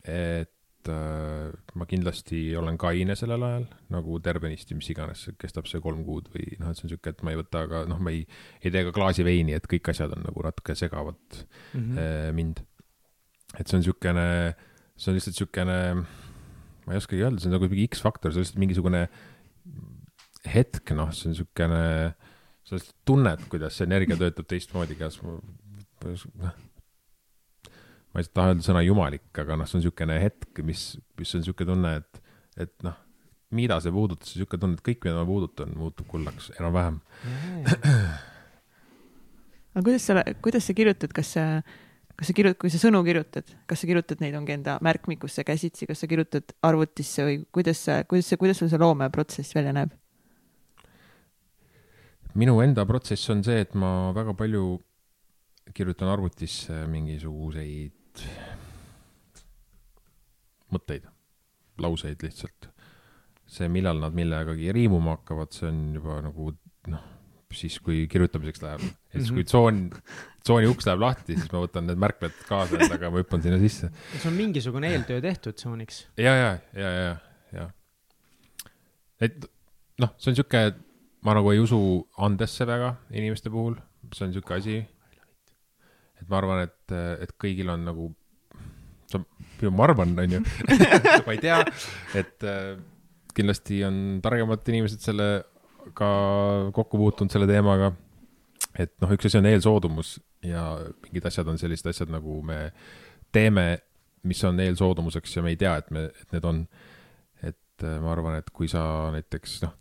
et 0.04 0.90
äh, 0.92 1.54
ma 1.80 1.88
kindlasti 1.88 2.42
olen 2.60 2.76
kaine 2.82 3.16
sellel 3.16 3.46
ajal 3.48 3.70
nagu 3.96 4.20
tervenisti, 4.24 4.76
mis 4.76 4.92
iganes, 4.92 5.24
kestab 5.40 5.70
see 5.72 5.80
kolm 5.84 6.04
kuud 6.08 6.28
või 6.34 6.60
noh, 6.60 6.74
et 6.74 6.82
see 6.82 6.90
on 6.90 6.94
sihuke, 6.94 7.16
et 7.16 7.24
ma 7.24 7.32
ei 7.32 7.40
võta 7.40 7.64
ka 7.72 7.86
noh, 7.88 8.02
ma 8.04 8.12
ei, 8.12 8.26
ei 8.60 8.74
tee 8.76 8.84
ka 8.90 8.92
klaasi 8.96 9.24
veini, 9.24 9.56
et 9.56 9.70
kõik 9.72 9.94
asjad 9.94 10.18
on 10.18 10.28
nagu 10.28 10.44
natuke 10.44 10.76
segavad 10.76 11.16
Mm 11.76 11.82
-hmm. 11.82 11.98
eh, 12.00 12.32
mind. 12.34 12.60
et 13.60 13.68
see 13.68 13.78
on 13.78 13.84
siukene, 13.84 14.56
see 14.98 15.12
on 15.12 15.16
lihtsalt 15.16 15.36
siukene, 15.36 15.78
ma 16.86 16.94
ei 16.94 16.98
oskagi 17.00 17.24
öelda, 17.24 17.40
see 17.40 17.48
on 17.48 17.56
nagu 17.56 17.70
mingi 17.72 17.88
X-faktor, 17.88 18.32
see 18.32 18.40
on 18.40 18.44
lihtsalt 18.44 18.60
mingisugune 18.60 19.08
hetk, 20.52 20.94
noh, 20.98 21.12
see 21.16 21.32
on 21.32 21.38
siukene 21.38 21.84
sa 22.66 22.80
tunned, 23.06 23.46
kuidas 23.52 23.78
see 23.78 23.86
energia 23.86 24.18
töötab 24.20 24.48
teistmoodi 24.50 24.98
käes. 24.98 25.20
noh, 25.22 26.54
ma 28.14 28.22
ei 28.22 28.30
taha 28.34 28.54
öelda 28.54 28.66
sõna 28.66 28.82
jumalik, 28.86 29.28
aga 29.38 29.58
noh, 29.60 29.70
see 29.70 29.78
on 29.78 29.84
niisugune 29.84 30.20
hetk, 30.22 30.62
mis, 30.66 30.86
mis 31.20 31.34
on 31.36 31.44
niisugune 31.44 31.72
tunne, 31.72 31.96
et, 32.02 32.22
et 32.66 32.86
noh, 32.86 32.98
mida 33.56 33.78
see 33.84 33.94
puudutas, 33.94 34.34
niisugune 34.34 34.64
tunne, 34.64 34.80
et 34.80 34.86
kõik, 34.86 35.02
mida 35.06 35.18
ma 35.20 35.26
puudutan, 35.30 35.74
muutub 35.78 36.08
kullaks 36.10 36.52
enam-vähem. 36.58 37.02
aga 39.76 39.84
kuidas 39.84 40.08
sa, 40.08 40.24
kuidas 40.46 40.70
sa 40.70 40.78
kirjutad, 40.78 41.14
kas 41.14 41.36
sa, 41.38 41.46
kas 42.16 42.32
sa 42.32 42.38
kirjutad, 42.38 42.62
kui 42.64 42.74
sa 42.74 42.82
sõnu 42.82 43.04
kirjutad, 43.06 43.54
kas 43.70 43.84
sa 43.84 43.92
kirjutad 43.92 44.24
neid 44.26 44.40
ongi 44.40 44.58
enda 44.58 44.80
märkmikusse 44.86 45.46
käsitsi, 45.46 45.90
kas 45.92 46.02
sa 46.02 46.10
kirjutad 46.10 46.56
arvutisse 46.66 47.28
või 47.28 47.38
kuidas 47.54 47.84
sa, 47.86 48.02
kuidas 48.10 48.32
see, 48.32 48.42
kuidas 48.42 48.64
sul 48.64 48.74
see 48.74 48.82
loomeprotsess 48.82 49.54
välja 49.58 49.76
näeb? 49.76 49.94
Minu 52.40 52.60
enda 52.64 52.86
protsess 52.88 53.32
on 53.34 53.44
see, 53.46 53.64
et 53.64 53.76
ma 53.80 54.12
väga 54.16 54.36
palju 54.38 54.66
kirjutan 55.76 56.12
arvutisse 56.12 56.84
mingisuguseid 56.92 58.24
mõtteid, 60.76 61.08
lauseid 61.82 62.24
lihtsalt. 62.26 62.72
see, 63.46 63.68
millal 63.70 64.00
nad 64.02 64.16
millegagi 64.18 64.72
riimuma 64.74 65.20
hakkavad, 65.20 65.52
see 65.54 65.68
on 65.70 65.82
juba 65.94 66.18
nagu 66.26 66.50
noh, 66.90 67.04
siis 67.54 67.78
kui 67.84 68.06
kirjutamiseks 68.12 68.64
läheb. 68.64 68.86
ja 69.14 69.20
siis, 69.20 69.32
kui 69.32 69.46
tsoon, 69.48 69.84
tsooni 70.44 70.70
uks 70.72 70.90
läheb 70.90 71.04
lahti, 71.04 71.38
siis 71.38 71.52
ma 71.54 71.62
võtan 71.64 71.88
need 71.90 72.02
märkmed 72.02 72.40
kaasa 72.50 72.80
endaga, 72.80 73.12
ma 73.14 73.22
hüppan 73.22 73.46
sinna 73.46 73.60
sisse. 73.62 73.92
sul 74.18 74.32
on 74.32 74.40
mingisugune 74.40 74.92
eeltöö 74.92 75.22
tehtud 75.24 75.60
tsooniks? 75.62 76.06
ja, 76.18 76.34
ja, 76.36 76.52
ja, 76.74 76.92
ja, 76.96 77.14
ja. 77.60 77.70
et 79.30 79.46
noh, 80.02 80.16
see 80.18 80.34
on 80.34 80.42
sihuke, 80.42 80.66
ma 81.26 81.34
nagu 81.34 81.50
ei 81.52 81.62
usu 81.62 81.80
andesse 82.22 82.68
väga 82.70 82.94
inimeste 83.14 83.50
puhul, 83.50 83.80
see 84.14 84.28
on 84.28 84.34
sihuke 84.36 84.54
asi. 84.60 84.78
et 86.22 86.28
ma 86.30 86.38
arvan, 86.40 86.64
et, 86.68 86.94
et 87.26 87.32
kõigil 87.42 87.70
on 87.74 87.86
nagu, 87.88 88.10
ma 89.74 89.88
arvan, 89.88 90.14
onju, 90.22 90.42
ma 91.26 91.34
ei 91.34 91.42
tea, 91.42 91.60
et 92.18 92.46
äh, 92.46 92.76
kindlasti 93.36 93.82
on 93.88 94.20
targemad 94.24 94.64
inimesed 94.72 95.04
sellega 95.04 96.12
kokku 96.76 97.02
puutunud 97.02 97.34
selle 97.34 97.50
teemaga. 97.50 97.92
et 98.78 98.94
noh, 99.02 99.12
üks 99.16 99.28
asi 99.30 99.40
on 99.40 99.50
eelsoodumus 99.50 100.18
ja 100.46 100.66
mingid 101.08 101.26
asjad 101.26 101.50
on 101.50 101.58
sellised 101.60 101.90
asjad, 101.90 102.12
nagu 102.14 102.38
me 102.46 102.70
teeme, 103.34 103.66
mis 104.30 104.44
on 104.48 104.60
eelsoodumuseks 104.62 105.38
ja 105.38 105.44
me 105.46 105.56
ei 105.56 105.60
tea, 105.60 105.74
et 105.82 105.90
me, 105.96 106.06
et 106.14 106.38
need 106.38 106.46
on. 106.46 106.62
et 107.42 107.84
äh, 107.84 107.98
ma 108.04 108.14
arvan, 108.14 108.38
et 108.40 108.54
kui 108.54 108.70
sa 108.72 108.86
näiteks 109.16 109.64
noh, 109.66 109.74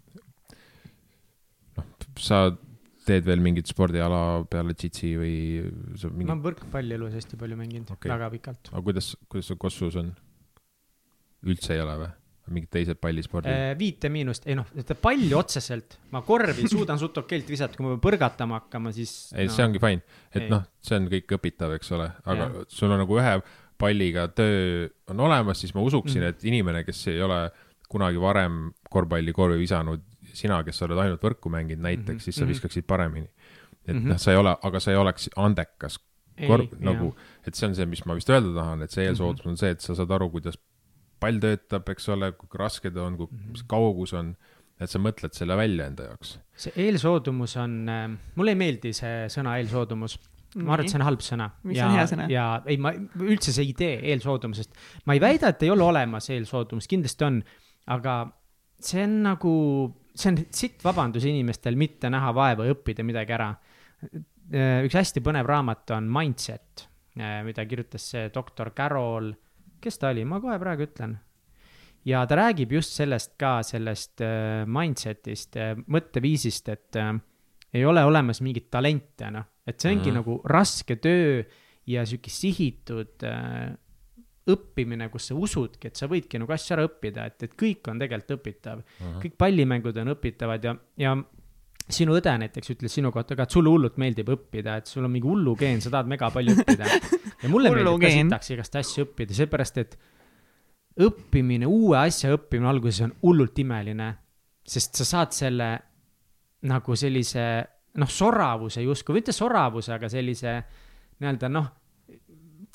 sa 2.20 2.46
teed 3.05 3.27
veel 3.29 3.42
mingit 3.44 3.68
spordiala 3.68 4.44
peale 4.50 4.74
jitsi 4.79 5.14
või 5.20 5.37
sa 5.98 6.09
ma 6.09 6.18
mingi, 6.18 6.31
olen 6.31 6.44
võrkpalli 6.44 6.96
elus 6.96 7.16
hästi 7.18 7.38
palju 7.40 7.59
mänginud 7.61 7.94
okay., 7.94 8.11
väga 8.12 8.31
pikalt 8.33 8.70
aga 8.72 8.85
kuidas, 8.87 9.14
kuidas 9.29 9.50
sul 9.50 9.61
Kossus 9.61 9.98
on? 10.00 10.12
üldse 11.44 11.77
ei 11.77 11.83
ole 11.85 11.96
või? 12.00 12.12
mingid 12.53 12.70
teised 12.72 13.00
pallispordid 13.00 13.53
äh,? 13.53 13.72
viite 13.81 14.11
miinust, 14.12 14.46
ei 14.48 14.57
noh, 14.59 14.68
palli 15.00 15.31
otseselt, 15.37 15.98
ma 16.12 16.20
korvi 16.27 16.68
suudan 16.68 17.00
suht 17.00 17.16
okeilt 17.22 17.48
visata, 17.48 17.77
kui 17.77 17.87
ma 17.87 17.94
pean 17.94 18.03
põrgatama 18.05 18.61
hakkama, 18.61 18.92
siis. 18.92 19.14
ei 19.33 19.48
no., 19.48 19.55
see 19.57 19.64
ongi 19.64 19.81
fine, 19.81 20.05
et 20.37 20.48
noh, 20.53 20.66
see 20.85 20.98
on 21.00 21.09
kõik 21.12 21.37
õpitav, 21.38 21.77
eks 21.79 21.92
ole, 21.96 22.11
aga 22.24 22.50
Jah. 22.50 22.59
sul 22.68 22.92
on 22.92 23.00
nagu 23.00 23.20
ühe 23.20 23.37
palliga 23.81 24.27
töö 24.37 24.90
on 25.11 25.24
olemas, 25.24 25.62
siis 25.64 25.72
ma 25.77 25.85
usuksin 25.85 26.20
mm., 26.20 26.35
et 26.35 26.44
inimene, 26.50 26.85
kes 26.87 27.07
ei 27.14 27.22
ole 27.24 27.46
kunagi 27.90 28.20
varem 28.20 28.68
korvpalli 28.92 29.33
korvi 29.37 29.59
visanud, 29.61 30.05
sina, 30.35 30.62
kes 30.66 30.79
sa 30.81 30.85
oled 30.88 30.99
ainult 31.05 31.23
võrku 31.25 31.51
mänginud 31.53 31.83
näiteks 31.85 32.07
mm, 32.07 32.12
Mhm. 32.12 32.18
-hmm. 32.18 32.25
siis 32.25 32.37
sa 32.37 32.44
Mhm. 32.44 32.51
viskaksid 32.53 32.87
paremini. 32.87 33.29
et 33.87 33.94
mm 33.94 34.01
Mhm. 34.01 34.05
-hmm. 34.07 34.09
noh, 34.12 34.18
sa 34.18 34.31
ei 34.33 34.37
ole, 34.37 34.57
aga 34.62 34.81
sa 34.81 34.90
ei 34.90 34.97
oleks 34.97 35.29
andekas 35.37 35.99
korv, 36.49 36.68
nagu, 36.81 37.14
et 37.47 37.55
see 37.55 37.66
on 37.68 37.75
see, 37.75 37.87
mis 37.87 38.05
ma 38.07 38.14
vist 38.14 38.29
öelda 38.31 38.55
tahan, 38.55 38.83
et 38.83 38.90
Mhm. 38.90 38.94
see 38.94 39.05
eelsoodus 39.09 39.47
on 39.47 39.57
see, 39.57 39.70
et 39.70 39.81
sa 39.81 39.94
saad 39.94 40.11
aru, 40.11 40.31
kuidas 40.31 40.55
pall 41.20 41.38
töötab, 41.38 41.88
eks 41.88 42.09
ole, 42.09 42.33
kui 42.33 42.49
raske 42.59 42.90
ta 42.94 43.03
on, 43.03 43.16
kui 43.16 43.27
Mhm. 43.31 43.51
mis 43.53 43.62
kaugus 43.62 44.12
on, 44.14 44.37
et 44.81 44.90
sa 44.90 44.99
mõtled 44.99 45.33
selle 45.33 45.57
välja 45.57 45.87
enda 45.87 46.03
jaoks. 46.05 46.38
see 46.57 46.73
eelsoodumus 46.77 47.57
on, 47.57 47.87
mulle 48.37 48.51
ei 48.51 48.55
meeldi 48.55 48.92
see 48.92 49.27
sõna 49.29 49.57
eelsoodumus. 49.59 50.18
ma 50.57 50.73
arvan, 50.75 50.85
et 50.87 50.90
see 50.90 50.99
on 51.01 51.05
halb 51.05 51.20
sõna. 51.20 51.51
Mis 51.64 51.77
ja, 51.77 51.87
on 51.88 51.94
hea 51.97 52.05
sõna? 52.07 52.31
ja 52.31 52.62
ei, 52.66 52.77
ma 52.77 52.92
üldse 52.92 53.53
see 53.53 53.64
idee 53.64 54.01
eelsoodumusest, 54.03 54.70
ma 55.05 55.12
ei 55.14 55.20
väida, 55.20 55.49
et 55.49 55.62
ei 55.62 55.70
ole 55.70 55.83
olemas 55.83 56.31
eelsoodumus, 56.31 56.87
kindlasti 56.87 57.25
on, 57.25 57.42
aga 57.88 58.33
see 58.81 59.03
on 59.05 59.23
nagu, 59.23 59.94
see 60.14 60.31
on 60.31 60.40
sitt 60.50 60.85
vabandus 60.85 61.24
inimestel 61.27 61.77
mitte 61.77 62.11
näha 62.11 62.33
vaeva 62.35 62.66
ja 62.66 62.74
õppida 62.74 63.05
midagi 63.07 63.35
ära. 63.35 63.50
üks 64.85 64.94
hästi 64.94 65.22
põnev 65.24 65.46
raamat 65.48 65.90
on 65.96 66.09
Mindset, 66.12 66.88
mida 67.16 67.64
kirjutas 67.66 68.11
see 68.12 68.29
doktor 68.35 68.70
Carol, 68.77 69.33
kes 69.81 69.98
ta 69.98 70.11
oli, 70.12 70.24
ma 70.24 70.40
kohe 70.40 70.59
praegu 70.61 70.87
ütlen 70.87 71.16
ja 72.05 72.24
ta 72.29 72.38
räägib 72.38 72.72
just 72.77 72.96
sellest 72.98 73.35
ka, 73.40 73.59
sellest 73.66 74.22
äh, 74.24 74.64
mindset'ist, 74.68 75.59
mõtteviisist, 75.92 76.68
et 76.72 76.98
äh, 77.00 77.12
ei 77.74 77.85
ole 77.88 78.05
olemas 78.07 78.42
mingit 78.44 78.70
talente, 78.72 79.31
noh, 79.35 79.46
et 79.66 79.81
see 79.81 79.94
ongi 79.94 80.11
mm. 80.11 80.16
-hmm. 80.16 80.20
nagu 80.20 80.40
raske 80.44 80.96
töö 80.96 81.42
ja 81.87 82.05
sihuke 82.07 82.31
sihitud 82.31 83.24
äh, 83.24 83.72
õppimine, 84.50 85.09
kus 85.12 85.30
sa 85.30 85.37
usudki, 85.40 85.88
et 85.88 85.96
sa 85.96 86.09
võidki 86.11 86.40
nagu 86.40 86.52
asju 86.52 86.74
ära 86.76 86.85
õppida, 86.85 87.28
et, 87.30 87.46
et 87.46 87.54
kõik 87.59 87.88
on 87.88 88.00
tegelikult 88.02 88.37
õpitav. 88.38 88.83
kõik 89.22 89.38
pallimängud 89.40 90.00
on 90.02 90.12
õpitavad 90.12 90.66
ja, 90.68 90.74
ja 91.00 91.14
sinu 91.88 92.16
õde 92.18 92.33
näiteks 92.40 92.74
ütles 92.74 92.92
sinu 92.96 93.12
kohta 93.12 93.37
ka, 93.37 93.46
et 93.46 93.54
sulle 93.57 93.72
hullult 93.72 93.96
meeldib 94.00 94.28
õppida, 94.35 94.78
et 94.80 94.90
sul 94.90 95.04
on 95.04 95.12
mingi 95.12 95.28
hullugeen, 95.28 95.80
sa 95.85 95.92
tahad 95.92 96.11
mega 96.11 96.28
palju 96.33 96.57
õppida. 96.59 96.90
ja 97.42 97.52
mulle 97.52 97.72
meeldib 97.72 98.04
ka 98.04 98.12
sitaks 98.12 98.52
igast 98.57 98.76
asju 98.80 99.07
õppida, 99.09 99.37
seepärast 99.37 99.80
et 99.80 99.96
õppimine, 101.04 101.68
uue 101.68 101.98
asja 101.98 102.33
õppimine 102.37 102.70
alguses 102.70 103.07
on 103.09 103.14
hullult 103.24 103.59
imeline, 103.64 104.11
sest 104.64 105.00
sa 105.00 105.09
saad 105.09 105.37
selle 105.37 105.70
nagu 106.68 106.96
sellise 106.96 107.46
noh, 108.00 108.11
soravuse 108.11 108.85
justkui, 108.85 109.18
mitte 109.20 109.33
soravuse, 109.37 109.92
aga 109.94 110.09
sellise 110.12 110.59
nii-öelda 111.20 111.50
noh 111.52 111.72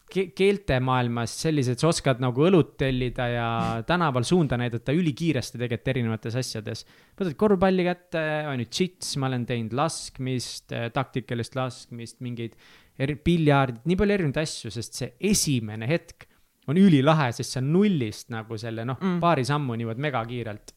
keeltemaailmas 0.10 1.34
sellised, 1.44 1.80
sa 1.80 1.90
oskad 1.92 2.22
nagu 2.24 2.46
õlut 2.48 2.76
tellida 2.82 3.28
ja 3.32 3.50
tänaval 3.88 4.26
suunda 4.28 4.58
näidata 4.60 4.94
ülikiiresti 4.96 5.60
tegelikult 5.62 5.92
erinevates 5.94 6.36
asjades. 6.42 6.86
võtad 7.20 7.36
korvpalli 7.40 7.86
kätte, 7.88 8.24
on 8.50 8.64
ju 8.64 8.70
džits, 8.70 9.16
ma 9.22 9.30
olen 9.30 9.46
teinud 9.50 9.76
laskmist, 9.78 10.74
taktikalist 10.94 11.56
laskmist, 11.60 12.20
mingeid 12.26 12.58
eri-, 13.00 13.20
piljardit, 13.24 13.86
nii 13.86 14.00
palju 14.00 14.18
erinevaid 14.18 14.42
asju, 14.44 14.72
sest 14.74 15.00
see 15.00 15.14
esimene 15.32 15.88
hetk 15.90 16.28
on 16.70 16.78
ülilahe, 16.78 17.32
sest 17.34 17.56
see 17.56 17.64
on 17.64 17.72
nullist 17.74 18.30
nagu 18.34 18.58
selle 18.62 18.84
noh 18.86 19.00
Mm. 19.00 19.20
paari 19.24 19.46
sammuni 19.46 19.86
jõuad 19.88 19.98
megakiirelt. 20.06 20.74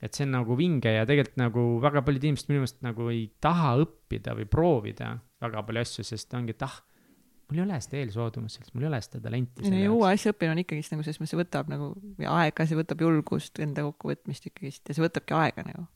et 0.00 0.14
see 0.14 0.22
on 0.26 0.30
nagu 0.30 0.54
vinge 0.54 0.92
ja 0.94 1.04
tegelikult 1.06 1.36
nagu 1.40 1.62
väga 1.82 2.02
paljud 2.06 2.22
inimesed 2.28 2.48
minu 2.52 2.60
meelest 2.60 2.82
nagu 2.86 3.08
ei 3.10 3.24
taha 3.42 3.72
õppida 3.82 4.36
või 4.38 4.44
proovida 4.46 5.08
väga 5.42 5.62
palju 5.66 5.80
asju, 5.80 6.04
sest 6.06 6.34
ongi, 6.38 6.54
et 6.54 6.62
ah, 6.62 6.76
mul 7.48 7.58
ei 7.60 7.64
ole 7.64 7.78
seda 7.80 7.96
eelsoodumust 8.02 8.58
sellest, 8.58 8.74
mul 8.76 8.84
ei 8.86 8.90
ole 8.90 9.00
seda 9.04 9.20
talenti 9.24 9.70
ei 9.72 9.86
uue 9.88 10.08
asja 10.12 10.32
õppimine 10.34 10.52
on 10.56 10.62
ikkagist 10.64 10.92
nagu 10.92 11.04
selles 11.06 11.20
mõttes, 11.20 11.30
see 11.34 11.40
võtab 11.40 11.70
nagu 11.72 11.86
ja 12.20 12.32
aega, 12.42 12.66
see 12.68 12.76
võtab 12.78 13.00
julgust, 13.06 13.58
enda 13.64 13.84
kokkuvõtmist 13.86 14.50
ikkagist 14.50 14.88
ja 14.90 14.96
see 14.98 15.04
võtabki 15.06 15.36
aega 15.38 15.64
nagu. 15.68 15.86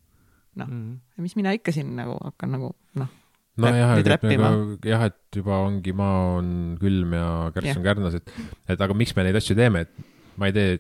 noh. 0.57 0.69
Mhm. 0.69 0.95
mis 1.25 1.37
mina 1.37 1.53
ikka 1.57 1.73
siin 1.73 1.95
nagu 1.97 2.17
hakkan 2.21 2.51
nagu 2.57 2.73
noh, 3.01 3.09
nojah, 3.57 3.95
et 4.01 4.25
nagu 4.29 4.79
jah, 4.85 5.05
et 5.09 5.37
juba 5.37 5.59
ongi, 5.67 5.93
maa 5.97 6.39
on 6.39 6.49
külm 6.81 7.13
ja 7.17 7.29
kärss 7.55 7.77
on 7.77 7.85
kärnas, 7.85 8.17
et, 8.21 8.33
et 8.69 8.81
aga 8.81 8.97
miks 8.97 9.13
me 9.17 9.25
neid 9.25 9.37
asju 9.41 9.57
teeme, 9.57 9.85
et 9.87 10.37
ma 10.41 10.49
ei 10.49 10.57
tee, 10.57 10.79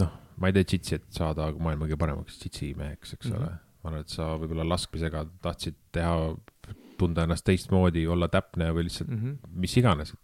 noh, 0.00 0.10
ma 0.40 0.48
ei 0.50 0.56
tee 0.56 0.64
džitsi, 0.72 0.98
et 1.00 1.06
saada 1.16 1.48
maailma 1.52 1.84
kõige 1.88 1.96
paremaks 2.00 2.36
džitsi 2.42 2.74
meheks, 2.76 3.14
eks 3.16 3.28
Mhm. 3.30 3.36
ole. 3.40 3.52
ma 3.84 3.90
arvan, 3.90 4.00
et 4.00 4.08
sa 4.08 4.30
võib-olla 4.40 4.64
laskmisega 4.68 5.26
tahtsid 5.44 5.74
teha, 5.92 6.14
tunda 7.00 7.24
ennast 7.26 7.44
teistmoodi, 7.46 8.06
olla 8.10 8.28
täpne 8.32 8.70
või 8.76 8.86
lihtsalt 8.88 9.10
Mhm. 9.10 9.36
mis 9.64 9.76
iganes. 9.80 10.14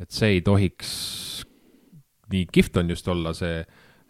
et 0.00 0.10
see 0.16 0.36
ei 0.38 0.40
tohiks, 0.40 1.44
nii 2.32 2.46
kihvt 2.52 2.76
on 2.80 2.88
just 2.90 3.08
olla 3.08 3.32
see, 3.36 3.64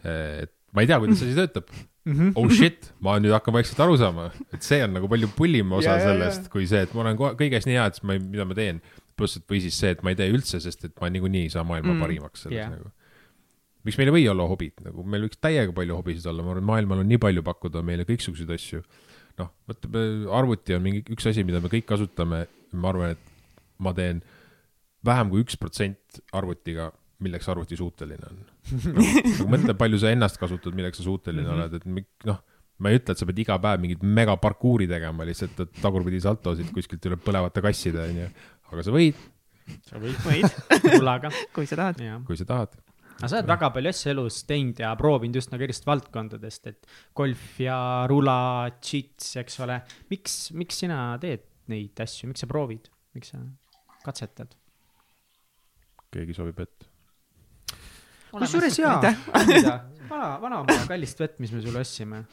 et 0.05 0.53
ma 0.73 0.83
ei 0.85 0.87
tea, 0.87 0.99
kuidas 1.03 1.19
see 1.19 1.31
asi 1.33 1.39
töötab. 1.41 1.71
Mhm. 2.11 2.31
oh 2.39 2.49
shit, 2.49 2.93
ma 3.05 3.19
nüüd 3.21 3.33
hakkan 3.35 3.53
vaikselt 3.53 3.81
aru 3.85 3.97
saama, 4.01 4.31
et 4.55 4.63
see 4.65 4.79
on 4.87 4.95
nagu 4.97 5.09
palju 5.11 5.29
pullim 5.37 5.73
osa 5.77 5.99
ja, 5.99 6.07
sellest, 6.07 6.47
kui 6.53 6.65
see, 6.67 6.81
et 6.87 6.95
ma 6.97 7.03
olen 7.03 7.19
kõiges 7.37 7.67
nii 7.69 7.77
hea, 7.77 7.85
et 7.91 7.99
ma 8.09 8.15
ei, 8.17 8.23
mida 8.25 8.47
ma 8.49 8.55
teen. 8.57 8.81
pluss, 9.21 9.37
et 9.37 9.45
või 9.53 9.59
siis 9.61 9.77
see, 9.77 9.91
et 9.93 10.01
ma 10.03 10.15
ei 10.15 10.17
tee 10.17 10.31
üldse, 10.33 10.57
sest 10.65 10.85
et 10.87 10.95
ma 11.01 11.11
niikuinii 11.13 11.43
ei 11.45 11.51
saa 11.53 11.61
maailma 11.63 11.91
Mm. 11.93 11.97
mm. 11.99 12.01
parimaks 12.07 12.43
selles 12.47 12.57
yeah. 12.57 12.71
nagu. 12.73 12.89
miks 13.85 13.99
meil 13.99 14.09
ei 14.09 14.15
või 14.15 14.25
olla 14.33 14.47
hobid, 14.49 14.73
nagu 14.85 15.05
meil 15.05 15.27
võiks 15.27 15.37
täiega 15.41 15.73
palju 15.77 15.97
hobisid 15.99 16.25
olla, 16.31 16.43
ma 16.43 16.55
arvan, 16.55 16.65
maailmal 16.71 17.03
on 17.03 17.09
nii 17.09 17.19
palju 17.21 17.43
pakkuda 17.45 17.83
meile 17.85 18.05
kõiksuguseid 18.09 18.51
asju. 18.55 18.81
noh, 19.41 19.51
vaata 19.69 20.05
arvuti 20.39 20.77
on 20.77 20.85
mingi 20.85 21.03
üks 21.15 21.29
asi, 21.31 21.45
mida 21.47 21.63
me 21.63 21.73
kõik 21.73 21.89
kasutame, 21.89 22.45
ma 22.77 22.93
arvan, 22.93 23.17
et 23.17 23.81
ma 23.81 23.95
teen 23.97 24.23
vähem 25.07 25.33
kui 25.33 25.45
üks 25.45 25.59
protsent 25.61 26.21
arvutiga, 26.37 26.91
milleks 27.25 27.49
arvuti 27.53 27.77
suuteline 27.77 28.29
on 28.31 28.39
no,. 28.41 28.47
nagu 29.01 29.49
mõtle, 29.53 29.75
palju 29.77 30.01
sa 30.01 30.13
ennast 30.15 30.41
kasutad, 30.41 30.77
milleks 30.77 31.01
sa 31.01 31.07
suuteline 31.07 31.45
mm. 31.45 31.51
-hmm. 31.51 31.91
oled, 31.91 32.07
et 32.07 32.29
noh, 32.31 32.41
ma 32.81 32.93
ei 32.93 33.01
ütle, 33.01 33.15
et 33.15 33.21
sa 33.21 33.29
pead 33.29 33.43
iga 33.43 33.59
päev 33.61 33.83
mingit 33.83 34.05
megaparkuuri 34.05 34.89
tegema 34.91 35.27
lihtsalt, 35.29 35.59
et 35.67 35.83
tagurpidi 35.85 36.21
saltosid 36.25 36.73
kuskilt 36.77 37.11
üle 37.11 37.19
põlevate 37.21 37.65
kasside, 37.65 38.07
onju. 38.09 38.29
aga 38.73 38.87
sa 38.87 38.95
võid, 38.95 39.21
sa 39.89 40.01
võid 40.01 40.23
võid, 40.25 40.61
rullaga, 40.87 41.33
kui 41.57 41.69
sa 41.69 41.81
tahad. 41.83 42.01
kui 42.29 42.41
sa 42.41 42.49
tahad. 42.49 42.79
Aga 43.21 43.29
sa 43.29 43.37
oled 43.37 43.51
väga 43.51 43.69
palju 43.75 43.93
asju 43.93 44.13
elus 44.15 44.39
teinud 44.49 44.79
ja 44.81 44.95
proovinud 44.97 45.37
just 45.37 45.53
nagu 45.53 45.65
erist 45.67 45.85
valdkondadest, 45.89 46.71
et 46.73 46.95
golf 47.17 47.59
ja 47.61 47.77
rula, 48.09 48.71
džits, 48.81 49.35
eks 49.43 49.61
ole. 49.67 49.77
miks, 50.13 50.39
miks 50.57 50.81
sina 50.85 51.03
teed 51.21 51.45
neid 51.71 52.01
asju, 52.01 52.31
miks 52.31 52.41
sa 52.45 52.49
proovid, 52.51 52.89
miks 53.17 53.35
sa 53.35 53.43
katsetad? 54.07 54.57
keegi 56.11 56.35
soovib 56.35 56.65
ette. 56.65 56.89
kusjuures 58.33 58.81
jaa, 58.81 58.97
vana, 60.09 60.33
vana 60.41 60.63
oma 60.65 60.81
kallist 60.89 61.21
vett, 61.21 61.37
mis 61.45 61.53
me 61.55 61.61
sulle 61.63 61.85
ostsime, 61.85 62.25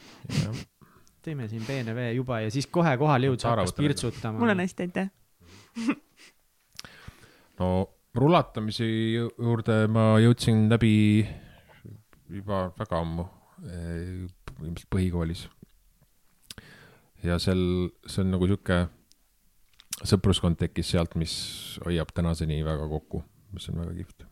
teeme 1.22 1.50
siin 1.52 1.68
peene 1.68 1.94
vee 1.94 2.14
juba 2.16 2.40
ja 2.46 2.50
siis 2.54 2.66
kohe 2.72 2.96
kohale 2.98 3.30
Saara 3.36 3.62
hakkas 3.66 3.76
pirtsutama. 3.76 4.40
mul 4.40 4.56
on 4.56 4.64
hästi, 4.64 4.88
aitäh. 4.88 5.12
no 7.60 7.68
rulatamise 8.14 8.84
ju- 8.86 9.32
juurde 9.38 9.86
ma 9.92 10.16
jõudsin 10.22 10.68
läbi 10.70 11.26
juba 12.28 12.68
väga 12.78 13.00
ammu, 13.02 13.24
ilmselt 14.62 14.88
põhikoolis. 14.92 15.46
ja 17.22 17.38
seal, 17.38 17.90
see 18.06 18.22
on 18.22 18.30
nagu 18.34 18.46
sihuke 18.46 18.88
sõpruskond 20.06 20.58
tekkis 20.60 20.92
sealt, 20.94 21.16
mis 21.18 21.78
hoiab 21.84 22.12
tänaseni 22.14 22.60
väga 22.66 22.86
kokku, 22.88 23.22
mis 23.52 23.68
on 23.70 23.80
väga 23.82 23.94
kihvt. 23.96 24.26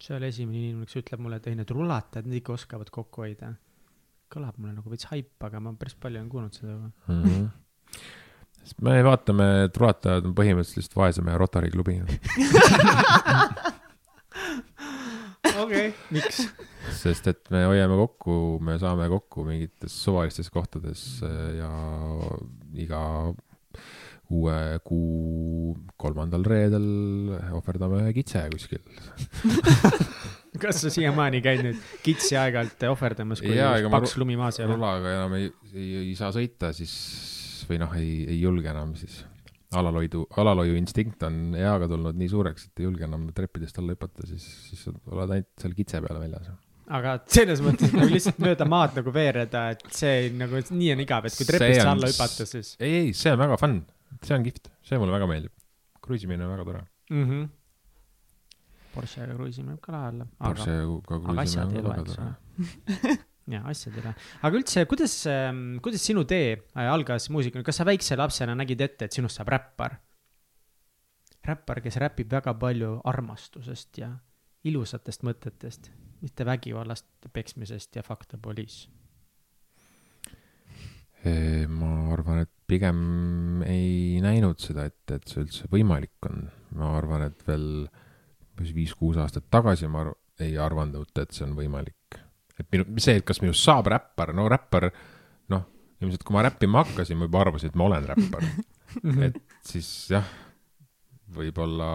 see 0.00 0.16
oli 0.16 0.30
esimene 0.32 0.58
inimene, 0.58 0.86
kes 0.86 1.02
ütleb 1.02 1.20
mulle, 1.20 1.36
et 1.36 1.46
ei, 1.50 1.54
need 1.58 1.70
rulatajad, 1.70 2.26
need 2.26 2.40
ikka 2.40 2.54
oskavad 2.56 2.90
kokku 2.90 3.22
hoida. 3.26 3.54
kõlab 4.30 4.58
mulle 4.58 4.76
nagu 4.76 4.90
veits 4.90 5.08
haip, 5.10 5.32
aga 5.42 5.60
ma 5.60 5.72
päris 5.74 5.94
palju 5.98 6.20
olen 6.20 6.28
kuulnud 6.30 6.54
seda 6.54 6.72
juba. 6.76 6.92
Mhm. 7.08 7.48
sest 8.64 8.80
me 8.84 8.98
vaatame, 9.06 9.48
et 9.66 9.78
rulatajad 9.80 10.26
on 10.28 10.34
põhimõtteliselt 10.36 10.96
vaese 10.96 11.24
mehe 11.26 11.38
Rotary 11.40 11.70
klubi. 11.72 11.98
okei, 15.64 15.92
miks? 16.14 16.44
sest 17.00 17.28
et 17.30 17.42
me 17.52 17.64
hoiame 17.68 17.96
kokku, 18.00 18.34
me 18.64 18.76
saame 18.80 19.08
kokku 19.12 19.44
mingites 19.46 19.94
suvalistes 20.04 20.50
kohtades 20.52 21.04
äh, 21.26 21.60
ja 21.60 21.70
iga 22.80 23.02
uue 24.30 24.56
kuu 24.86 25.74
kolmandal 25.98 26.44
reedel 26.46 26.86
ohverdame 27.58 28.04
ühe 28.04 28.12
kitse 28.20 28.44
kuskil. 28.52 28.82
kas 30.62 30.82
sa 30.84 30.92
siiamaani 30.92 31.42
käid 31.42 31.64
nüüd 31.66 31.82
kitsi 32.04 32.38
aeg-ajalt 32.38 32.86
ohverdamas, 32.90 33.42
kui 33.42 33.58
ma 33.58 33.90
paks 33.96 34.16
lumi 34.20 34.38
maas 34.38 34.60
ei 34.60 34.66
ole? 34.66 34.78
rulaga 34.78 35.14
enam 35.18 35.36
ei, 35.38 35.50
ei, 35.74 35.90
ei 36.04 36.14
saa 36.18 36.30
sõita, 36.36 36.70
siis 36.76 36.94
või 37.70 37.78
noh, 37.82 37.92
ei, 37.98 38.24
ei 38.28 38.40
julge 38.40 38.70
enam 38.72 38.96
siis. 38.98 39.20
alalhoidu, 39.76 40.24
alalhoiu 40.42 40.74
instinkt 40.80 41.22
on 41.28 41.54
eaga 41.54 41.86
tulnud 41.90 42.18
nii 42.18 42.30
suureks, 42.32 42.66
et 42.66 42.82
ei 42.82 42.88
julge 42.88 43.06
enam 43.06 43.28
treppidest 43.34 43.78
alla 43.78 43.94
hüpata, 43.94 44.26
siis, 44.26 44.48
siis 44.66 44.88
oled 44.90 45.36
ainult 45.36 45.62
seal 45.62 45.76
kitse 45.78 46.00
peal 46.02 46.18
väljas. 46.18 46.50
aga 46.98 47.14
selles 47.30 47.62
mõttes 47.62 47.94
nagu 47.94 48.10
lihtsalt 48.10 48.42
mööda 48.42 48.66
maad 48.70 48.98
nagu 48.98 49.14
veereda, 49.14 49.68
et 49.76 49.86
see 49.94 50.32
nagu 50.34 50.58
nii 50.58 50.90
on 50.96 51.04
igav, 51.06 51.30
et 51.30 51.38
kui 51.38 51.46
trepist 51.46 51.84
on 51.84 51.92
alla 51.94 52.10
hüpata, 52.10 52.48
siis 52.50 52.74
ei, 52.80 52.98
ei, 53.04 53.14
see 53.14 53.30
on 53.36 53.40
väga 53.44 53.60
fun, 53.62 53.78
see 54.26 54.36
on 54.36 54.50
kihvt, 54.50 54.74
see 54.90 54.98
mulle 54.98 55.14
väga 55.14 55.30
meeldib. 55.30 55.54
kruiisimine 56.02 56.46
on 56.48 56.54
väga 56.56 56.68
tore. 56.72 56.84
mm. 57.14 57.24
-hmm. 57.30 57.48
Porschega 58.90 59.34
kruiisime 59.38 59.76
võib 59.76 59.82
ka 59.86 59.92
lahe 59.94 60.12
olla. 60.14 60.26
aga, 60.40 60.54
Porschega 60.54 61.24
kruiisimine 61.30 61.82
on 61.84 61.92
väga 61.92 62.04
tore. 62.10 63.18
ole. 63.50 63.60
jaa, 63.60 63.72
asjad 63.74 63.98
ei 63.98 64.06
loe. 64.06 64.14
aga 64.46 64.60
üldse, 64.60 64.84
kuidas, 64.90 65.16
kuidas 65.82 66.06
sinu 66.06 66.24
tee 66.28 66.54
äh, 66.54 66.86
algas 66.86 67.30
muusikuna, 67.34 67.66
kas 67.66 67.80
sa 67.80 67.88
väikse 67.88 68.18
lapsena 68.20 68.56
nägid 68.58 68.80
ette, 68.86 69.08
et 69.08 69.16
sinust 69.16 69.40
saab 69.40 69.52
räppar? 69.54 69.98
räppar, 71.46 71.80
kes 71.84 71.96
räpib 72.00 72.30
väga 72.32 72.54
palju 72.60 72.98
armastusest 73.08 74.00
ja 74.02 74.10
ilusatest 74.68 75.24
mõtetest, 75.24 75.90
mitte 76.20 76.44
vägivallast, 76.44 77.08
peksmisest 77.32 77.96
ja 77.96 78.04
fuck 78.04 78.28
the 78.28 78.38
police. 78.40 78.88
ma 81.68 81.88
arvan, 82.14 82.46
et 82.46 82.52
pigem 82.68 83.62
ei 83.66 84.20
näinud 84.24 84.60
seda 84.62 84.86
ette, 84.88 85.18
et 85.18 85.28
see 85.28 85.42
üldse 85.44 85.68
võimalik 85.72 86.28
on. 86.28 86.46
ma 86.76 86.94
arvan, 86.96 87.26
et 87.28 87.42
veel 87.48 87.88
umbes 88.50 88.74
viis-kuus 88.76 89.18
aastat 89.20 89.48
tagasi 89.50 89.88
ma 89.88 90.04
arv- 90.04 90.18
ei 90.40 90.56
arvanud, 90.58 91.10
et 91.20 91.32
see 91.36 91.44
on 91.44 91.56
võimalik. 91.56 91.96
Et 92.60 92.68
minu, 92.72 92.86
see, 93.02 93.18
et 93.20 93.26
kas 93.26 93.40
minust 93.44 93.64
saab 93.66 93.90
räppar, 93.92 94.34
no 94.36 94.46
räppar, 94.50 94.90
noh, 95.52 95.64
ilmselt 96.00 96.24
kui 96.26 96.36
ma 96.36 96.44
räppima 96.46 96.84
hakkasin, 96.84 97.18
ma 97.18 97.28
juba 97.28 97.44
arvasin, 97.44 97.72
et 97.72 97.78
ma 97.78 97.86
olen 97.88 98.08
räppar. 98.10 98.46
et 99.28 99.40
siis 99.66 99.88
jah, 100.12 100.26
võib-olla 101.34 101.90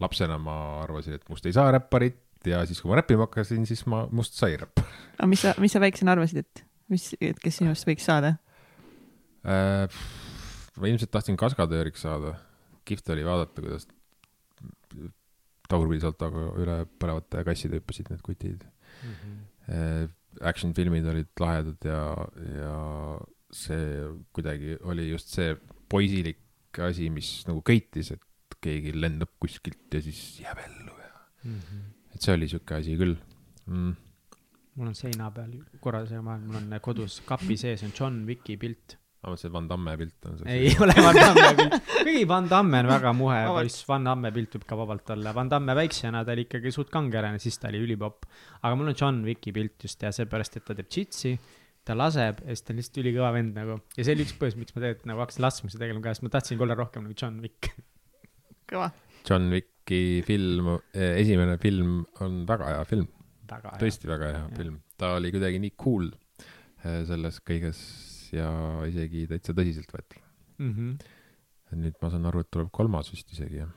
lapsena 0.00 0.38
ma 0.40 0.56
arvasin, 0.84 1.18
et 1.18 1.32
must 1.32 1.46
ei 1.46 1.56
saa 1.56 1.70
räpparit 1.74 2.48
ja 2.48 2.62
siis, 2.68 2.80
kui 2.80 2.92
ma 2.92 3.00
räppima 3.00 3.28
hakkasin, 3.28 3.66
siis 3.68 3.84
ma, 3.90 4.04
must 4.16 4.38
sai 4.38 4.58
räppar. 4.60 4.88
aga 5.18 5.30
mis 5.30 5.44
sa, 5.46 5.54
mis 5.62 5.76
sa 5.76 5.82
väiksena 5.82 6.16
arvasid, 6.16 6.44
et 6.44 6.64
mis, 6.92 7.10
et 7.20 7.40
kes 7.42 7.60
sinust 7.60 7.88
võiks 7.88 8.06
saada? 8.08 8.36
Äh, 9.40 10.02
ma 10.76 10.90
ilmselt 10.90 11.12
tahtsin 11.14 11.38
kaskadööriks 11.40 12.04
saada. 12.04 12.36
kihvt 12.84 13.12
oli 13.12 13.24
vaadata, 13.24 13.62
kuidas 13.62 13.86
tagurpidi 15.70 16.02
saltoga 16.02 16.48
üle 16.58 16.76
põlevate 17.00 17.44
kasside 17.46 17.78
hüppasid 17.78 18.10
need 18.10 18.22
kutid. 18.26 18.64
Action 20.40 20.72
filmid 20.74 21.06
olid 21.10 21.30
lahedad 21.42 21.86
ja, 21.86 22.02
ja 22.56 22.74
see 23.50 24.04
kuidagi 24.34 24.76
oli 24.86 25.08
just 25.10 25.32
see 25.34 25.56
poisilik 25.90 26.38
asi, 26.86 27.08
mis 27.10 27.40
nagu 27.48 27.64
köitis, 27.66 28.12
et 28.14 28.58
keegi 28.62 28.92
lendab 28.94 29.32
kuskilt 29.42 29.94
ja 29.94 30.02
siis 30.04 30.20
jääb 30.42 30.60
ellu 30.62 30.94
ja, 31.00 31.10
et 32.14 32.20
see 32.20 32.36
oli 32.36 32.48
sihuke 32.50 32.76
asi 32.76 32.94
küll 33.00 33.16
mm.. 33.66 33.94
mul 34.78 34.92
on 34.92 34.96
seina 34.98 35.30
peal 35.34 35.54
korra 35.82 36.04
see 36.06 36.20
vahel, 36.22 36.44
mul 36.46 36.60
on 36.60 36.78
kodus 36.84 37.20
kapi 37.26 37.56
sees 37.58 37.82
on 37.86 37.94
John 37.96 38.22
Wicki 38.28 38.58
pilt. 38.60 38.99
Ma 39.20 39.28
mõtlesin, 39.34 39.50
et 39.50 39.54
Van 39.54 39.66
Damme 39.68 39.94
pilt 40.00 40.26
on 40.30 40.38
see. 40.40 40.56
ei 40.56 40.72
ole 40.80 40.94
Van 40.96 41.16
Damme 41.18 41.48
pilt, 41.58 41.74
kuigi 42.06 42.22
Van 42.28 42.46
Damme 42.48 42.80
on 42.80 42.88
väga 42.88 43.12
muhe 43.16 43.40
poiss, 43.50 43.82
Van 43.88 44.06
Damme 44.08 44.30
pilt 44.32 44.56
võib 44.56 44.66
ka 44.70 44.78
vabalt 44.80 45.12
olla, 45.12 45.34
Van 45.36 45.50
Damme 45.52 45.76
väiksena 45.76 46.22
ta 46.24 46.32
oli 46.36 46.46
ikkagi 46.46 46.72
suht 46.74 46.92
kangelane, 46.92 47.40
siis 47.42 47.60
ta 47.60 47.68
oli 47.68 47.82
ülipopp. 47.84 48.24
aga 48.62 48.72
mul 48.78 48.92
on 48.92 48.96
John 48.96 49.20
Wicki 49.26 49.52
pilt 49.56 49.84
just 49.84 50.00
ja 50.06 50.12
seepärast, 50.16 50.56
et 50.56 50.64
ta 50.64 50.76
teeb 50.78 50.88
džitsi, 50.88 51.34
ta 51.84 51.96
laseb 51.98 52.40
ja 52.44 52.54
siis 52.56 52.64
ta 52.64 52.72
on 52.72 52.80
lihtsalt 52.80 53.02
ülikõva 53.04 53.32
vend 53.36 53.60
nagu 53.60 53.76
ja 53.96 54.06
see 54.06 54.16
oli 54.16 54.24
üks 54.24 54.36
põhjus, 54.40 54.56
miks 54.60 54.76
ma 54.76 54.84
tegelikult 54.86 55.10
nagu 55.12 55.24
hakkasin 55.26 55.44
laskmise 55.44 55.80
tegelema 55.80 56.04
ka, 56.04 56.16
sest 56.16 56.24
ma 56.24 56.32
tahtsin 56.36 56.64
olla 56.64 56.78
rohkem 56.78 57.04
nagu 57.04 57.16
John 57.16 57.40
Wick. 57.44 57.72
kõva. 58.72 58.90
John 59.28 59.50
Wicki 59.52 60.22
film, 60.24 60.78
esimene 60.96 61.58
film 61.60 62.06
on 62.24 62.44
väga 62.48 62.72
hea 62.72 62.84
film, 62.88 63.08
tõesti 63.50 64.08
väga 64.08 64.32
hea 64.32 64.44
Jah. 64.46 64.54
film, 64.56 64.80
ta 64.96 65.12
oli 65.18 65.32
kuidagi 65.34 65.60
nii 65.60 65.74
cool 65.80 66.08
eh, 66.84 67.02
selles 67.08 67.40
kõiges 67.44 67.82
ja 68.34 68.50
isegi 68.88 69.26
täitsa 69.30 69.54
tõsiseltvõetav. 69.56 70.22
mm. 70.58 70.72
-hmm. 70.72 71.82
nüüd 71.82 71.98
ma 72.02 72.10
saan 72.10 72.30
aru, 72.30 72.44
et 72.44 72.50
tuleb 72.50 72.70
kolmas 72.72 73.10
vist 73.12 73.32
isegi 73.32 73.60
jah, 73.62 73.70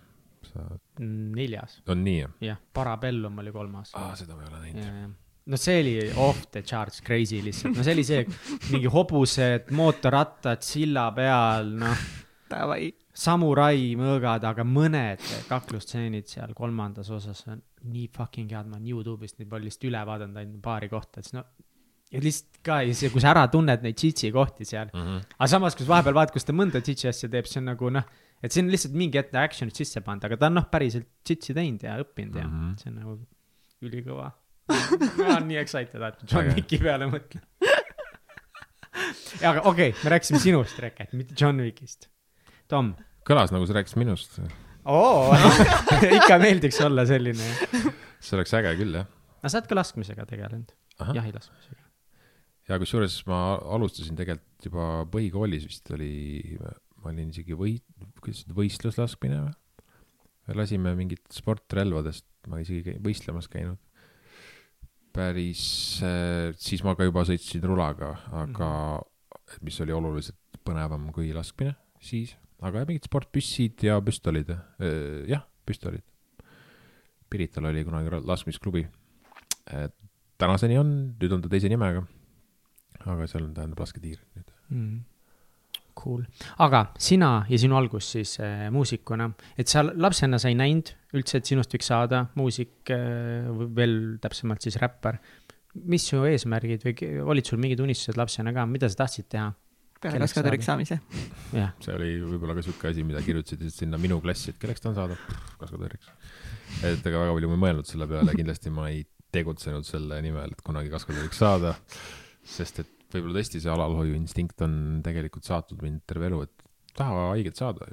sa, 0.49 0.66
neljas, 0.99 1.82
on 1.88 2.04
nii 2.04 2.20
jah? 2.20 2.34
jah, 2.51 2.64
Parabellum 2.74 3.38
oli 3.43 3.51
kolmas. 3.51 3.93
aa, 3.95 4.16
seda 4.20 4.36
ma 4.36 4.43
ei 4.43 4.51
ole 4.51 4.64
näinud. 4.66 5.14
no 5.45 5.58
see 5.58 5.80
oli 5.82 5.95
off 6.18 6.49
the 6.51 6.62
charts 6.62 7.01
crazy 7.01 7.41
lihtsalt, 7.43 7.78
no 7.78 7.84
see 7.84 7.93
oli 7.93 8.04
see 8.08 8.26
mingi 8.72 8.91
hobused, 8.91 9.72
mootorrattad 9.72 10.62
silla 10.66 11.10
peal, 11.16 11.74
noh, 11.84 12.08
samurai 13.14 13.93
mõõgad, 13.97 14.45
aga 14.49 14.66
mõned 14.66 15.22
kaklustseenid 15.49 16.30
seal 16.30 16.54
kolmandas 16.58 17.10
osas 17.14 17.43
on 17.47 17.62
nii 17.84 18.08
fucking 18.16 18.51
head, 18.54 18.70
ma 18.70 18.78
olen 18.78 18.89
Youtube'ist 18.89 19.39
neid 19.39 19.49
palju 19.51 19.70
lihtsalt 19.70 19.89
üle 19.89 20.01
vaadanud 20.08 20.39
ainult 20.41 20.62
paari 20.66 20.89
kohta, 20.91 21.20
et 21.20 21.30
siis 21.30 21.38
no 21.38 21.43
ja 22.14 22.22
lihtsalt 22.22 22.59
ka 22.64 22.80
ja 22.86 22.93
see, 22.95 23.09
kui 23.14 23.24
sa 23.24 23.32
ära 23.34 23.47
tunned 23.51 23.82
neid 23.84 23.97
tšitsi 23.99 24.32
kohti 24.36 24.68
seal, 24.70 24.91
Mhm. 24.93 25.24
aga 25.38 25.49
samas, 25.49 25.76
kui 25.76 25.86
sa 25.86 25.95
vahepeal 25.95 26.16
vaatad, 26.20 26.36
kus 26.36 26.47
ta 26.47 26.53
mõnda 26.55 26.82
tšitsi 26.82 27.09
asja 27.09 27.30
teeb, 27.34 27.49
see 27.49 27.59
on 27.59 27.72
nagu 27.74 27.89
noh, 27.91 28.05
et 28.43 28.51
siin 28.53 28.68
on 28.68 28.72
lihtsalt 28.76 28.95
mingi 28.99 29.20
hetk 29.20 29.36
action'it 29.39 29.76
sisse 29.80 30.01
pannud, 30.05 30.24
aga 30.30 30.38
ta 30.38 30.51
on 30.51 30.59
noh, 30.59 30.68
päriselt 30.72 31.07
tšitsi 31.26 31.55
teinud 31.57 31.84
ja 31.84 31.97
õppinud 32.03 32.39
ja 32.39 32.47
mm. 32.47 32.55
-hmm. 32.59 32.80
see 32.82 32.89
on 32.91 32.97
nagu 33.01 33.20
ülikõva. 33.84 34.32
ma 35.20 35.26
olen 35.36 35.47
nii 35.49 35.59
excited, 35.59 36.01
et 36.01 36.22
John. 36.32 36.53
Wicki 36.55 36.80
peale 36.80 37.09
mõtlen. 37.11 37.43
aga 39.43 39.64
okei 39.68 39.89
okay,, 39.91 40.03
me 40.03 40.14
rääkisime 40.14 40.39
sinust, 40.39 40.80
Reket, 40.80 41.14
mitte 41.20 41.36
John 41.39 41.59
Wickist. 41.59 42.07
Tom. 42.72 42.93
kõlas 43.28 43.51
nagu 43.51 43.66
sa 43.68 43.76
rääkisid 43.78 43.99
minust, 43.99 44.39
oo, 44.86 45.36
ikka 46.18 46.39
meeldiks 46.39 46.80
olla 46.84 47.05
selline. 47.07 47.51
see 48.24 48.38
oleks 48.38 48.55
äge 48.59 48.76
küll 48.80 48.99
jah. 49.01 49.07
aga 49.41 49.51
sa 49.51 49.59
oled 49.59 49.70
ka 49.72 49.80
laskmisega 49.80 50.28
tegelenud, 50.30 50.72
jahilaskmisega. 50.99 51.83
Ja 52.70 52.80
kusjuures 52.82 53.20
ma 53.30 53.39
alustasin 53.76 54.18
tegelikult 54.20 54.68
juba 54.68 54.88
põhikoolis 55.11 55.68
vist 55.68 55.89
oli, 55.95 56.57
ma 57.03 57.11
olin 57.11 57.34
isegi 57.34 57.57
või, 57.59 57.78
kuidas 58.22 58.43
seda, 58.43 58.55
võistluslaskmine 58.57 59.41
või? 59.43 59.55
me 60.47 60.55
lasime 60.59 60.91
mingit 60.99 61.24
sportrelvadest, 61.32 62.26
ma 62.51 62.59
isegi 62.59 62.84
käi- 62.89 63.01
võistlemas 63.03 63.47
käinud. 63.51 63.80
päris, 65.14 65.64
siis 66.57 66.82
ma 66.84 66.95
ka 66.97 67.05
juba 67.05 67.22
sõitsin 67.28 67.61
rulaga, 67.70 68.16
aga 68.34 68.70
mis 69.61 69.78
oli 69.84 69.93
oluliselt 69.93 70.39
põnevam 70.66 71.11
kui 71.14 71.30
laskmine 71.36 71.76
siis, 72.01 72.34
aga 72.64 72.84
mingid 72.88 73.05
sportpüssid 73.07 73.86
ja 73.86 73.99
püstolid, 74.03 74.49
jah, 75.30 75.45
püstolid. 75.68 76.03
Pirital 77.30 77.70
oli 77.70 77.84
kunagi 77.86 78.11
laskmisklubi. 78.26 78.88
tänaseni 80.38 80.78
on, 80.78 80.89
nüüd 81.20 81.34
on 81.34 81.41
ta 81.41 81.49
teise 81.49 81.70
nimega. 81.72 82.03
Aga 83.10 83.28
seal 83.30 83.47
on, 83.47 83.56
tähendab 83.58 83.84
lasketiir 83.84 84.22
nüüd 84.36 84.54
mm.. 84.70 85.01
Cool, 85.93 86.24
aga 86.66 86.88
sina 86.97 87.43
ja 87.45 87.58
sinu 87.62 87.78
algus 87.78 88.08
siis 88.16 88.32
äh, 88.41 88.66
muusikuna, 88.74 89.28
et 89.62 89.70
sa 89.70 89.84
lapsena 89.86 90.39
sa 90.41 90.49
ei 90.49 90.58
näinud 90.58 90.89
üldse, 91.14 91.38
et 91.38 91.49
sinust 91.49 91.76
võiks 91.76 91.89
saada 91.91 92.24
muusik 92.39 92.89
äh,, 92.93 93.45
veel 93.78 94.18
täpsemalt 94.22 94.66
siis 94.66 94.80
räppar. 94.82 95.20
mis 95.89 96.08
su 96.10 96.24
eesmärgid 96.26 96.86
või 96.86 97.12
olid 97.34 97.45
sul 97.49 97.62
mingid 97.62 97.82
unistused 97.86 98.18
lapsena 98.18 98.54
ka, 98.54 98.66
mida 98.70 98.89
sa 98.89 99.04
tahtsid 99.04 99.30
teha? 99.30 99.51
peale 100.04 100.20
kaskadööriks 100.24 100.68
saamise. 100.68 100.99
see 101.84 101.93
oli 101.95 102.10
võib-olla 102.26 102.58
ka 102.58 102.66
sihuke 102.66 102.89
asi, 102.91 103.06
mida 103.08 103.22
kirjutasid 103.24 103.64
sinna 103.74 103.99
minu 104.01 104.20
klassi, 104.24 104.51
et 104.54 104.60
kelleks 104.62 104.84
tahan 104.84 104.97
saada, 104.97 105.18
kaskadööriks. 105.62 106.12
et 106.82 107.06
ega 107.06 107.22
väga 107.24 107.38
palju 107.38 107.51
ma 107.51 107.58
ei 107.58 107.64
mõelnud 107.68 107.89
selle 107.89 108.10
peale, 108.10 108.36
kindlasti 108.36 108.74
ma 108.74 108.89
ei 108.91 109.04
tegutsenud 109.34 109.88
selle 109.88 110.20
nimel, 110.26 110.54
et 110.54 110.66
kunagi 110.66 110.91
kaskadööriks 110.93 111.39
saada. 111.41 111.74
Sest 112.44 112.84
et 112.84 112.91
võib-olla 113.14 113.39
tõesti 113.39 113.62
see 113.62 113.72
alalhoiuinstinkt 113.74 114.64
on 114.66 114.76
tegelikult 115.06 115.48
saatnud 115.48 115.84
mind 115.86 116.04
terve 116.10 116.30
elu, 116.32 116.41
et 116.48 116.68
taha 116.98 117.30
haiget 117.34 117.60
saada. 117.60 117.88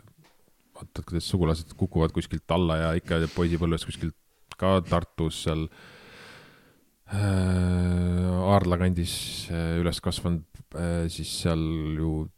vaatad, 0.77 1.05
kuidas 1.05 1.29
sugulased 1.29 1.75
kukuvad 1.77 2.13
kuskilt 2.17 2.51
alla 2.57 2.77
ja 2.81 2.91
ikka 2.97 3.21
poisipõlves 3.35 3.85
kuskilt 3.89 4.17
ka 4.61 4.79
Tartus 4.85 5.43
seal 5.45 5.67
äh, 7.13 8.51
Aardla 8.51 8.79
kandis 8.81 9.15
äh, 9.53 9.81
üles 9.81 10.01
kasvanud 10.05 10.45
äh,, 10.75 11.09
siis 11.13 11.33
seal 11.43 11.65
ju 11.99 12.29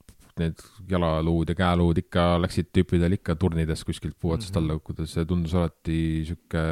need 0.41 0.63
jalaluud 0.89 1.51
ja 1.53 1.57
käeluud 1.59 1.99
ikka 2.01 2.39
läksid 2.41 2.71
tüüpidel 2.73 3.19
ikka 3.19 3.37
turnides 3.37 3.85
kuskilt 3.85 4.17
puu 4.19 4.33
otsast 4.33 4.57
alla 4.57 4.79
kukkuda, 4.79 5.07
see 5.07 5.27
tundus 5.29 5.55
alati 5.59 5.99
sihuke 6.29 6.63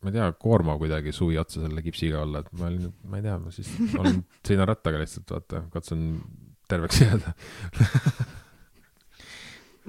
ma 0.00 0.10
ei 0.10 0.16
tea, 0.16 0.28
koormav 0.40 0.78
kuidagi 0.80 1.12
suvi 1.12 1.38
otsa 1.40 1.64
selle 1.64 1.82
kipsiga 1.84 2.22
olla, 2.24 2.40
et 2.44 2.52
ma 2.56 2.68
olin, 2.70 2.92
ma 3.10 3.20
ei 3.20 3.24
tea, 3.26 3.38
ma 3.40 3.52
siis 3.54 3.70
olen, 3.98 4.22
sõidan 4.46 4.68
rattaga 4.70 5.00
lihtsalt, 5.02 5.34
vaata, 5.34 5.64
katsun 5.74 6.06
terveks 6.70 7.02
jääda. 7.04 7.34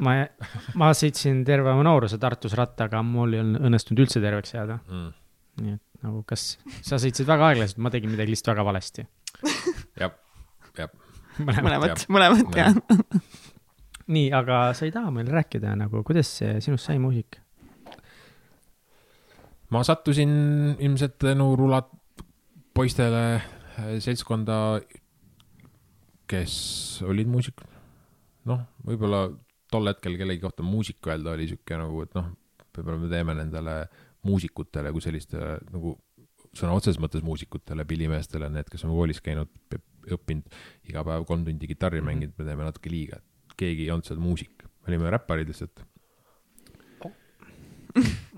Ma, 0.01 0.13
ma 0.79 0.87
sõitsin 0.97 1.41
terve 1.45 1.69
oma 1.69 1.83
nooruse 1.85 2.17
Tartus 2.17 2.55
rattaga, 2.57 3.01
mul 3.05 3.35
ei 3.35 3.41
olnud 3.43 3.65
õnnestunud 3.67 3.99
üldse 4.05 4.21
terveks 4.23 4.55
jääda. 4.55 4.77
Mm.. 4.87 5.09
nii 5.61 5.73
et 5.75 6.05
nagu, 6.07 6.21
kas 6.25 6.45
sa 6.79 6.97
sõitsid 7.01 7.27
väga 7.29 7.51
aeglaselt, 7.51 7.81
ma 7.83 7.91
tegin 7.93 8.13
midagi 8.13 8.31
lihtsalt 8.31 8.53
väga 8.53 8.65
valesti. 8.65 9.05
jah, 10.01 10.15
jah. 10.79 10.95
mõlemat, 11.43 12.07
mõlemat 12.09 12.57
jah. 12.57 12.79
nii, 14.15 14.31
aga 14.39 14.63
sa 14.79 14.87
ei 14.87 14.95
taha 14.95 15.11
meile 15.13 15.35
rääkida 15.35 15.75
nagu, 15.77 16.01
kuidas 16.07 16.31
sinust 16.39 16.87
sai 16.87 16.97
muusik? 17.03 17.40
Ma 19.71 19.83
sattusin 19.87 20.31
ilmselt 20.79 21.17
tänu 21.21 21.53
rulat 21.59 21.89
poistele 22.75 23.23
äh, 23.35 23.95
seltskonda, 24.03 24.81
kes 26.31 26.53
olid 27.07 27.31
muusik-, 27.31 27.63
noh, 28.47 28.63
võib-olla 28.87 29.25
tol 29.71 29.87
hetkel 29.91 30.17
kellegi 30.19 30.43
kohta 30.43 30.63
muusik 30.65 31.07
öelda 31.07 31.35
oli 31.35 31.49
sihuke 31.51 31.79
nagu, 31.79 32.03
et 32.05 32.15
noh, 32.17 32.31
võib-olla 32.75 33.01
me 33.01 33.11
teeme 33.11 33.35
nendele 33.39 33.75
muusikutele 34.27 34.91
kui 34.93 35.03
sellistele 35.03 35.57
nagu 35.71 35.95
sõna 36.55 36.75
otseses 36.75 36.99
mõttes 37.01 37.23
muusikutele, 37.23 37.85
pillimeestele, 37.87 38.49
need, 38.51 38.67
kes 38.71 38.83
on 38.85 38.91
koolis 38.95 39.21
käinud, 39.23 39.51
õppinud 40.11 40.57
iga 40.89 41.03
päev 41.07 41.23
kolm 41.29 41.45
tundi 41.47 41.69
kitarri 41.69 42.01
mhm. 42.01 42.09
mänginud, 42.11 42.35
me 42.37 42.47
teeme 42.47 42.67
natuke 42.67 42.91
liiga, 42.91 43.21
et 43.21 43.55
keegi 43.61 43.87
ei 43.87 43.93
olnud 43.93 44.07
seal 44.07 44.19
muusik, 44.21 44.65
me 44.81 44.93
olime 44.93 45.13
räpparid 45.13 45.51
lihtsalt 45.51 45.85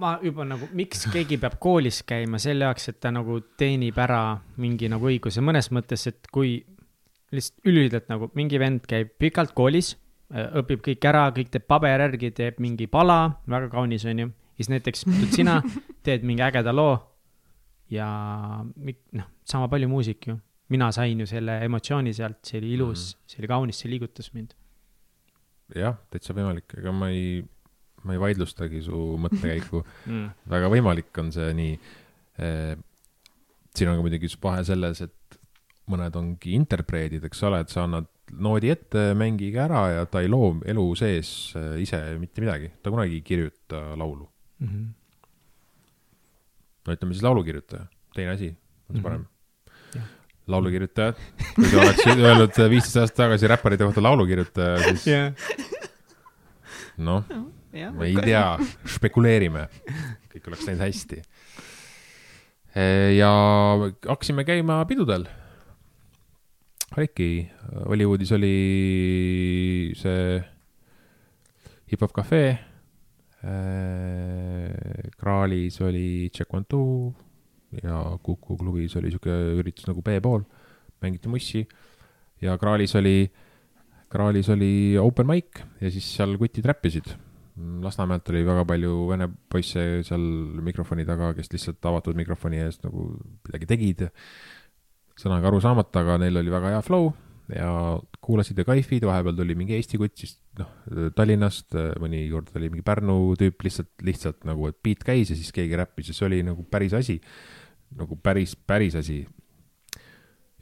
ma 0.02 0.18
juba 0.24 0.46
nagu, 0.48 0.68
miks 0.76 1.08
keegi 1.14 1.38
peab 1.42 1.58
koolis 1.62 2.02
käima 2.08 2.40
selle 2.42 2.68
jaoks, 2.68 2.90
et 2.92 3.00
ta 3.04 3.12
nagu 3.14 3.40
teenib 3.60 3.98
ära 4.02 4.22
mingi 4.62 4.90
nagu 4.92 5.10
õiguse, 5.10 5.44
mõnes 5.46 5.70
mõttes, 5.76 6.08
et 6.10 6.32
kui 6.34 6.58
lihtsalt 7.34 7.70
üldiselt 7.70 8.10
nagu 8.12 8.30
mingi 8.38 8.60
vend 8.62 8.86
käib 8.90 9.16
pikalt 9.22 9.54
koolis, 9.58 9.94
äh, 10.34 10.50
õpib 10.62 10.84
kõik 10.86 11.10
ära, 11.10 11.28
kõik 11.36 11.54
teeb 11.54 11.66
paberi 11.70 12.08
järgi, 12.08 12.32
teeb 12.36 12.62
mingi 12.64 12.88
pala, 12.92 13.40
väga 13.50 13.72
kaunis, 13.74 14.06
onju. 14.06 14.30
siis 14.58 14.70
näiteks 14.70 15.06
sina 15.36 15.62
teed 16.06 16.26
mingi 16.28 16.44
ägeda 16.46 16.74
loo 16.76 16.98
ja 17.94 18.08
noh, 18.64 19.30
sama 19.46 19.70
palju 19.70 19.90
muusik 19.90 20.28
ju. 20.28 20.38
mina 20.70 20.92
sain 20.92 21.20
ju 21.20 21.26
selle 21.30 21.60
emotsiooni 21.66 22.14
sealt, 22.14 22.40
see 22.46 22.58
oli 22.58 22.74
ilus 22.74 23.00
mm, 23.00 23.18
-hmm. 23.18 23.32
see 23.32 23.42
oli 23.42 23.48
kaunis, 23.48 23.80
see 23.80 23.90
liigutas 23.90 24.34
mind. 24.34 24.54
jah, 25.76 25.98
täitsa 26.10 26.34
võimalik, 26.34 26.78
ega 26.78 26.92
ma 26.92 27.10
ei 27.10 27.44
ma 28.04 28.16
ei 28.16 28.22
vaidlustagi 28.22 28.82
su 28.86 29.02
mõttekäiku 29.24 29.82
mm.. 30.10 30.26
väga 30.52 30.72
võimalik 30.74 31.22
on 31.24 31.32
see 31.36 31.52
nii 31.58 31.76
eh,. 32.44 32.74
siin 33.74 33.90
on 33.90 34.00
ka 34.00 34.06
muidugi 34.06 34.30
vahe 34.42 34.64
selles, 34.68 35.02
et 35.02 35.40
mõned 35.90 36.16
ongi 36.16 36.54
interpreedid, 36.56 37.24
eks 37.28 37.42
ole, 37.48 37.64
et 37.64 37.72
sa 37.74 37.84
annad 37.88 38.08
noodi 38.40 38.70
ette, 38.72 39.12
mängige 39.20 39.60
ära 39.66 39.84
ja 39.92 40.06
ta 40.10 40.22
ei 40.24 40.30
loo 40.32 40.56
elu 40.66 40.86
sees 40.98 41.54
eh, 41.60 41.76
ise 41.84 42.00
mitte 42.22 42.44
midagi, 42.44 42.72
ta 42.82 42.94
kunagi 42.94 43.20
ei 43.20 43.26
kirjuta 43.26 43.82
laulu 44.00 44.28
mm. 44.60 44.68
-hmm. 44.68 44.88
no 46.88 46.96
ütleme 46.96 47.14
siis 47.14 47.26
laulukirjutaja, 47.26 47.86
teine 48.16 48.38
asi, 48.38 48.50
on 48.90 48.96
see 48.96 49.02
mhm. 49.02 49.04
parem 49.04 49.20
mm? 49.20 49.28
-hmm 49.28 49.32
laulukirjutajad, 50.48 51.20
kui 51.56 51.70
te 51.70 51.78
oleksite 51.80 52.20
öelnud 52.20 52.58
viisteist 52.70 52.98
aastat 53.00 53.20
tagasi 53.22 53.48
räpparite 53.48 53.86
kohta 53.88 54.04
laulukirjutaja, 54.04 54.78
siis 54.90 55.08
yeah. 55.08 55.34
noh 56.98 57.24
ma 57.74 58.06
ei 58.06 58.14
tea, 58.22 58.44
spekuleerime, 58.86 59.66
kõik 60.30 60.50
oleks 60.52 60.68
läinud 60.68 60.84
hästi. 60.86 61.22
ja 63.18 63.32
hakkasime 64.06 64.46
käima 64.46 64.84
pidudel. 64.90 65.26
oligi, 66.98 67.50
Hollywoodis 67.88 68.32
oli 68.38 68.54
see 69.98 70.38
hip-hop 71.90 72.14
cafe. 72.14 72.44
Kraalis 75.18 75.82
oli 75.82 76.30
Check 76.32 76.54
One 76.54 76.66
Two 76.70 77.12
ja 77.84 78.18
Kuku 78.24 78.56
klubis 78.56 78.96
oli 78.96 79.10
sihuke 79.12 79.34
üritus 79.60 79.90
nagu 79.90 80.02
B-pool, 80.06 80.46
mängiti 81.02 81.28
mussi 81.28 81.66
ja 82.40 82.56
Kraalis 82.62 82.96
oli, 82.96 83.28
Kraalis 84.10 84.48
oli 84.54 84.96
open 85.02 85.28
mic 85.28 85.60
ja 85.82 85.92
siis 85.92 86.08
seal 86.16 86.38
kutid 86.40 86.70
räppisid 86.70 87.12
Lasnamäelt 87.54 88.30
oli 88.32 88.42
väga 88.48 88.64
palju 88.66 88.94
vene 89.12 89.28
poisse 89.30 90.02
seal 90.08 90.24
mikrofoni 90.66 91.06
taga, 91.06 91.36
kes 91.38 91.52
lihtsalt 91.54 91.86
avatud 91.86 92.18
mikrofoni 92.18 92.64
ees 92.64 92.80
nagu 92.82 93.12
midagi 93.46 93.70
tegid. 93.70 94.08
sõnaga 95.14 95.52
aru 95.52 95.60
saamata, 95.62 96.02
aga 96.02 96.18
neil 96.24 96.42
oli 96.42 96.50
väga 96.50 96.72
hea 96.74 96.82
flow 96.82 97.12
ja 97.52 98.00
kuulasid 98.24 98.58
ja 98.58 98.66
kaifid, 98.66 99.04
vahepeal 99.06 99.36
tuli 99.36 99.56
mingi 99.58 99.76
Eesti 99.76 100.00
kutt 100.00 100.16
siis 100.22 100.38
noh, 100.60 100.70
Tallinnast, 101.16 101.76
mõnikord 102.02 102.54
oli 102.58 102.70
mingi 102.72 102.86
Pärnu 102.88 103.36
tüüp 103.40 103.66
lihtsalt, 103.68 103.92
lihtsalt 104.06 104.48
nagu, 104.48 104.70
et 104.72 104.80
beat 104.86 105.04
käis 105.06 105.34
ja 105.34 105.38
siis 105.38 105.52
keegi 105.56 105.78
räppis 105.80 106.10
ja 106.10 106.18
see 106.18 106.28
oli 106.30 106.42
nagu 106.48 106.64
päris 106.64 106.96
asi. 106.98 107.20
nagu 107.94 108.16
päris, 108.18 108.56
päris 108.56 108.96
asi. 108.96 109.26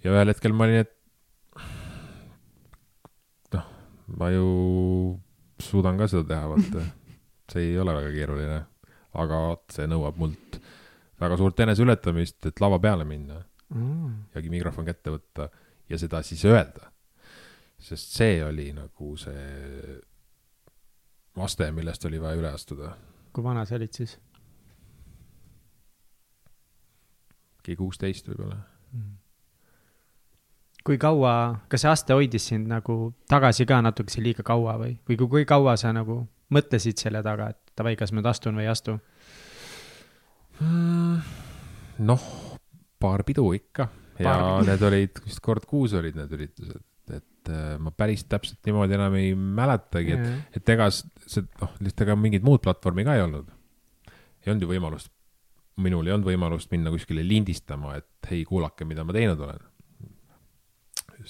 ja 0.04 0.12
ühel 0.12 0.34
hetkel 0.34 0.58
ma 0.58 0.66
olin, 0.68 0.84
et 0.84 0.92
noh, 3.54 3.68
ma 4.18 4.32
ju 4.34 4.48
suudan 5.70 5.98
ka 6.00 6.08
seda 6.10 6.24
teha, 6.34 6.50
vaata. 6.50 6.86
see 7.52 7.72
ei 7.72 7.80
ole 7.80 7.94
väga 7.94 8.12
keeruline, 8.16 8.60
aga 9.22 9.42
see 9.74 9.88
nõuab 9.92 10.20
mult 10.22 10.60
väga 11.22 11.38
suurt 11.38 11.60
eneseületamist, 11.66 12.46
et 12.48 12.62
lava 12.64 12.80
peale 12.80 13.06
minna 13.06 13.42
mm. 13.74 14.14
ja 14.34 14.44
mikrofon 14.54 14.88
kätte 14.88 15.14
võtta 15.14 15.50
ja 15.90 16.00
seda 16.00 16.24
siis 16.24 16.46
öelda. 16.46 16.90
sest 17.82 18.16
see 18.18 18.44
oli 18.46 18.72
nagu 18.74 19.16
see 19.18 20.00
aste, 21.42 21.72
millest 21.72 22.06
oli 22.06 22.22
vaja 22.22 22.40
üle 22.40 22.52
astuda. 22.54 22.96
kui 23.34 23.44
vana 23.44 23.66
sa 23.66 23.76
olid 23.76 23.94
siis? 23.94 24.18
mingi 27.62 27.78
kuusteist 27.78 28.28
võib-olla 28.28 28.58
mm 28.92 29.21
kui 30.86 30.98
kaua, 31.02 31.34
kas 31.70 31.84
see 31.84 31.92
aste 31.92 32.16
hoidis 32.18 32.48
sind 32.52 32.70
nagu 32.72 33.12
tagasi 33.30 33.68
ka 33.70 33.82
natukese 33.86 34.24
liiga 34.24 34.46
kaua 34.46 34.78
või, 34.82 34.96
või 35.08 35.18
kui, 35.20 35.30
kui 35.36 35.48
kaua 35.50 35.76
sa 35.80 35.94
nagu 35.96 36.24
mõtlesid 36.52 37.00
selle 37.02 37.22
taga, 37.26 37.52
et 37.54 37.76
davai, 37.78 37.96
kas 38.00 38.12
ma 38.12 38.20
nüüd 38.20 38.30
astun 38.32 38.58
või 38.58 38.66
ei 38.66 38.72
astu 38.72 38.98
mm,? 40.60 41.22
noh, 42.08 42.26
paar 43.02 43.26
pidu 43.28 43.46
ikka 43.58 43.88
ja 44.22 44.36
pidu. 44.38 44.72
need 44.72 44.88
olid, 44.90 45.24
vist 45.28 45.44
kord 45.46 45.70
kuus 45.70 45.96
olid 45.98 46.18
need 46.18 46.34
üritused, 46.38 46.84
et 47.14 47.54
äh, 47.54 47.78
ma 47.82 47.94
päris 47.94 48.26
täpselt 48.30 48.62
niimoodi 48.66 48.98
enam 48.98 49.18
ei 49.22 49.34
mäletagi, 49.38 50.18
et, 50.18 50.60
et 50.60 50.76
ega 50.76 50.90
see, 50.92 51.46
noh, 51.62 51.76
lihtsalt 51.80 52.08
ega 52.08 52.18
mingit 52.18 52.46
muud 52.48 52.64
platvormi 52.66 53.06
ka 53.06 53.18
ei 53.20 53.26
olnud. 53.28 53.50
ei 54.42 54.54
olnud 54.54 54.66
ju 54.66 54.74
võimalust, 54.74 55.14
minul 55.82 56.10
ei 56.10 56.18
olnud 56.18 56.34
võimalust 56.34 56.74
minna 56.74 56.94
kuskile 56.94 57.22
lindistama, 57.26 58.00
et 58.02 58.32
hei, 58.34 58.42
kuulake, 58.50 58.88
mida 58.90 59.06
ma 59.06 59.14
teinud 59.14 59.46
olen 59.46 59.70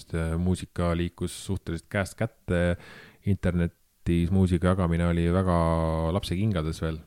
sest 0.02 0.16
äh, 0.18 0.34
muusika 0.38 0.92
liikus 0.98 1.34
suhteliselt 1.46 1.90
käest 1.90 2.18
kätte. 2.18 2.78
internetis 3.26 4.32
muusika 4.32 4.74
jagamine 4.74 5.06
oli 5.08 5.28
väga 5.34 6.12
lapsekingades 6.14 6.82
veel. 6.82 7.00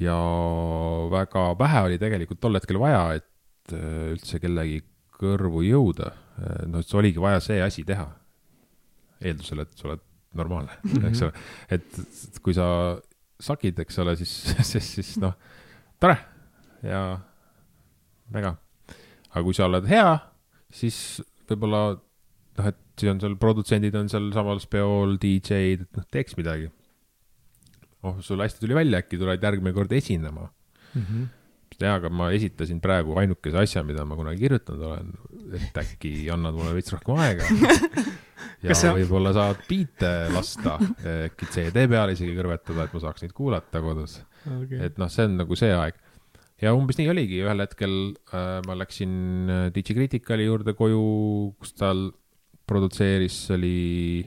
ja 0.00 0.16
väga 1.10 1.58
vähe 1.58 1.82
oli 1.82 1.98
tegelikult 1.98 2.40
tol 2.40 2.54
hetkel 2.54 2.78
vaja, 2.80 3.14
et 3.14 3.72
äh, 3.72 4.12
üldse 4.16 4.40
kellegi 4.40 4.82
kõrvu 5.20 5.62
jõuda. 5.64 6.12
noh, 6.66 6.80
et 6.80 6.94
oligi 6.94 7.20
vaja 7.20 7.40
see 7.40 7.60
asi 7.62 7.84
teha. 7.84 8.08
eeldusel, 9.20 9.60
et 9.60 9.72
sa 9.76 9.88
oled 9.88 10.00
normaalne 10.34 10.72
mm, 10.82 10.90
-hmm. 10.92 11.08
eks 11.08 11.22
ole, 11.22 11.32
et 11.70 12.40
kui 12.42 12.54
sa 12.54 12.98
sakid, 13.40 13.78
eks 13.78 13.98
ole, 13.98 14.16
siis, 14.16 14.32
siis, 14.70 14.94
siis 14.94 15.16
noh, 15.20 15.32
tore 16.00 16.16
ja 16.82 17.18
väga. 18.32 18.56
aga 19.30 19.42
kui 19.42 19.54
sa 19.54 19.64
oled 19.64 19.88
hea, 19.88 20.18
siis 20.72 21.22
võib-olla 21.48 21.82
noh, 21.96 22.68
et 22.70 22.82
siis 22.98 23.12
on 23.12 23.22
seal 23.22 23.38
produtsendid 23.40 23.96
on 23.98 24.10
seal 24.12 24.28
samal 24.34 24.60
peol, 24.72 25.16
DJ-d, 25.22 25.86
et 25.86 25.98
noh, 26.00 26.06
teeks 26.12 26.36
midagi. 26.38 26.70
oh, 28.06 28.20
sul 28.24 28.42
hästi 28.42 28.62
tuli 28.62 28.76
välja, 28.76 29.02
äkki 29.02 29.18
tuled 29.20 29.42
järgmine 29.42 29.74
kord 29.76 29.92
esinema. 29.92 30.50
Mm. 30.94 31.02
-hmm 31.02 31.26
jaa, 31.80 31.96
aga 31.98 32.10
ma 32.12 32.30
esitasin 32.32 32.78
praegu 32.80 33.16
ainukese 33.20 33.58
asja, 33.60 33.82
mida 33.84 34.04
ma 34.08 34.16
kunagi 34.16 34.40
kirjutanud 34.46 34.84
olen, 34.88 35.10
et 35.58 35.80
äkki 35.82 36.12
annad 36.32 36.56
mulle 36.56 36.72
veits 36.76 36.94
rohkem 36.94 37.20
aega. 37.20 37.50
Ja 38.64 38.74
sa... 38.76 38.90
võib-olla 38.92 39.30
saad 39.36 39.62
biite 39.68 40.08
lasta, 40.32 40.74
äkki 41.26 41.48
CD 41.52 41.86
peale 41.88 42.14
isegi 42.16 42.34
kõrvetada, 42.36 42.84
et 42.84 42.94
ma 42.96 43.00
saaks 43.00 43.24
neid 43.24 43.32
kuulata 43.36 43.80
kodus. 43.84 44.18
Okay.. 44.46 44.80
et 44.86 44.98
noh, 45.00 45.10
see 45.12 45.26
on 45.28 45.36
nagu 45.40 45.56
see 45.58 45.70
aeg 45.74 45.96
ja 46.62 46.72
umbes 46.76 46.98
nii 47.00 47.10
oligi, 47.12 47.40
ühel 47.44 47.62
hetkel 47.64 47.94
äh, 48.32 48.60
ma 48.66 48.76
läksin 48.80 49.12
äh, 49.52 49.66
Digicriticali 49.74 50.48
juurde 50.48 50.76
koju, 50.76 51.02
kus 51.60 51.74
tal 51.76 52.08
produtseeris, 52.66 53.38
oli 53.54 54.26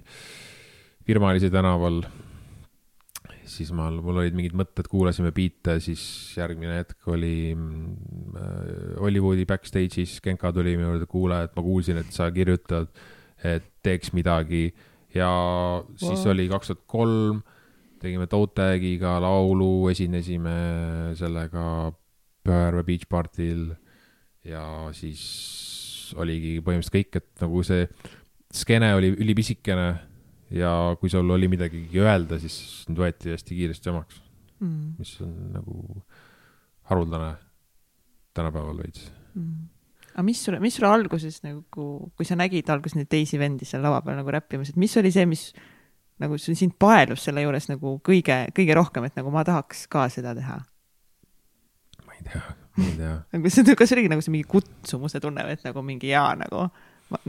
Virmalise 1.08 1.50
tänaval. 1.52 2.04
siis 3.50 3.72
ma, 3.74 3.88
mul 3.90 4.22
olid 4.22 4.36
mingid 4.38 4.54
mõtted, 4.54 4.86
kuulasime 4.88 5.32
biite, 5.34 5.80
siis 5.82 6.02
järgmine 6.38 6.78
hetk 6.78 7.08
oli 7.10 7.52
äh, 7.52 9.00
Hollywoodi 9.02 9.48
backstage'is, 9.50 10.20
Genka 10.24 10.54
tuli 10.54 10.78
minu 10.78 10.94
juurde, 10.94 11.10
kuule, 11.10 11.44
et 11.48 11.56
ma 11.58 11.66
kuulsin, 11.66 11.98
et 11.98 12.14
sa 12.14 12.30
kirjutad, 12.32 12.94
et 13.44 13.66
teeks 13.84 14.14
midagi 14.14 14.68
ja 15.16 15.32
siis 15.98 16.22
wow. 16.22 16.34
oli 16.36 16.46
kaks 16.52 16.70
tuhat 16.70 16.86
kolm 16.86 17.42
tegime 18.00 18.28
Totegiga 18.30 19.18
laulu, 19.24 19.90
esinesime 19.92 20.56
sellega 21.20 21.64
Pöörve 22.44 22.84
Beach 22.88 23.08
Party'l 23.10 23.74
ja 24.48 24.64
siis 24.96 26.14
oligi 26.18 26.58
põhimõtteliselt 26.66 26.96
kõik, 26.96 27.20
et 27.20 27.44
nagu 27.44 27.64
see 27.66 27.88
skeene 28.56 28.94
oli 28.98 29.12
ülipisikene 29.14 29.90
ja 30.58 30.72
kui 31.00 31.12
sul 31.12 31.30
oli 31.30 31.50
midagi 31.52 31.84
öelda, 32.00 32.40
siis 32.42 32.56
sind 32.86 32.98
võeti 33.00 33.34
hästi 33.34 33.58
kiiresti 33.58 33.92
omaks 33.92 34.22
mm., 34.60 34.96
mis 34.98 35.16
on 35.26 35.34
nagu 35.54 35.82
haruldane 36.90 37.34
tänapäeval 38.38 38.80
veits 38.82 39.10
mm. 39.36 39.68
aga 40.16 40.26
mis 40.26 40.42
sulle, 40.46 40.62
mis 40.64 40.80
sulle 40.80 40.90
alguses 40.90 41.42
nagu, 41.46 41.90
kui 42.16 42.26
sa 42.26 42.38
nägid 42.40 42.70
alguses 42.74 42.98
neid 42.98 43.12
teisi 43.12 43.42
vendi 43.42 43.68
seal 43.70 43.86
lava 43.86 44.02
peal 44.06 44.18
nagu 44.22 44.34
räppimas, 44.34 44.74
et 44.74 44.82
mis 44.82 44.98
oli 45.02 45.14
see, 45.14 45.28
mis 45.30 45.52
nagu 46.20 46.40
sind 46.42 46.76
paelus 46.82 47.28
selle 47.28 47.46
juures 47.46 47.70
nagu 47.70 47.98
kõige, 48.06 48.42
kõige 48.56 48.76
rohkem, 48.76 49.08
et 49.08 49.20
nagu 49.20 49.32
ma 49.34 49.46
tahaks 49.48 49.86
ka 49.92 50.10
seda 50.12 50.34
teha? 50.38 50.60
Ei 52.20 52.28
tea, 52.28 52.44
ma 52.78 52.86
ei 52.86 52.96
tea. 53.00 53.16
nagu 53.34 53.52
see, 53.54 53.76
kas 53.80 53.94
oligi 53.96 54.12
nagu 54.12 54.24
see 54.26 54.34
mingi 54.36 54.48
kutsumuse 54.50 55.22
tunne, 55.24 55.46
et 55.54 55.66
nagu 55.68 55.84
mingi 55.86 56.12
jaa 56.12 56.34
nagu, 56.40 56.68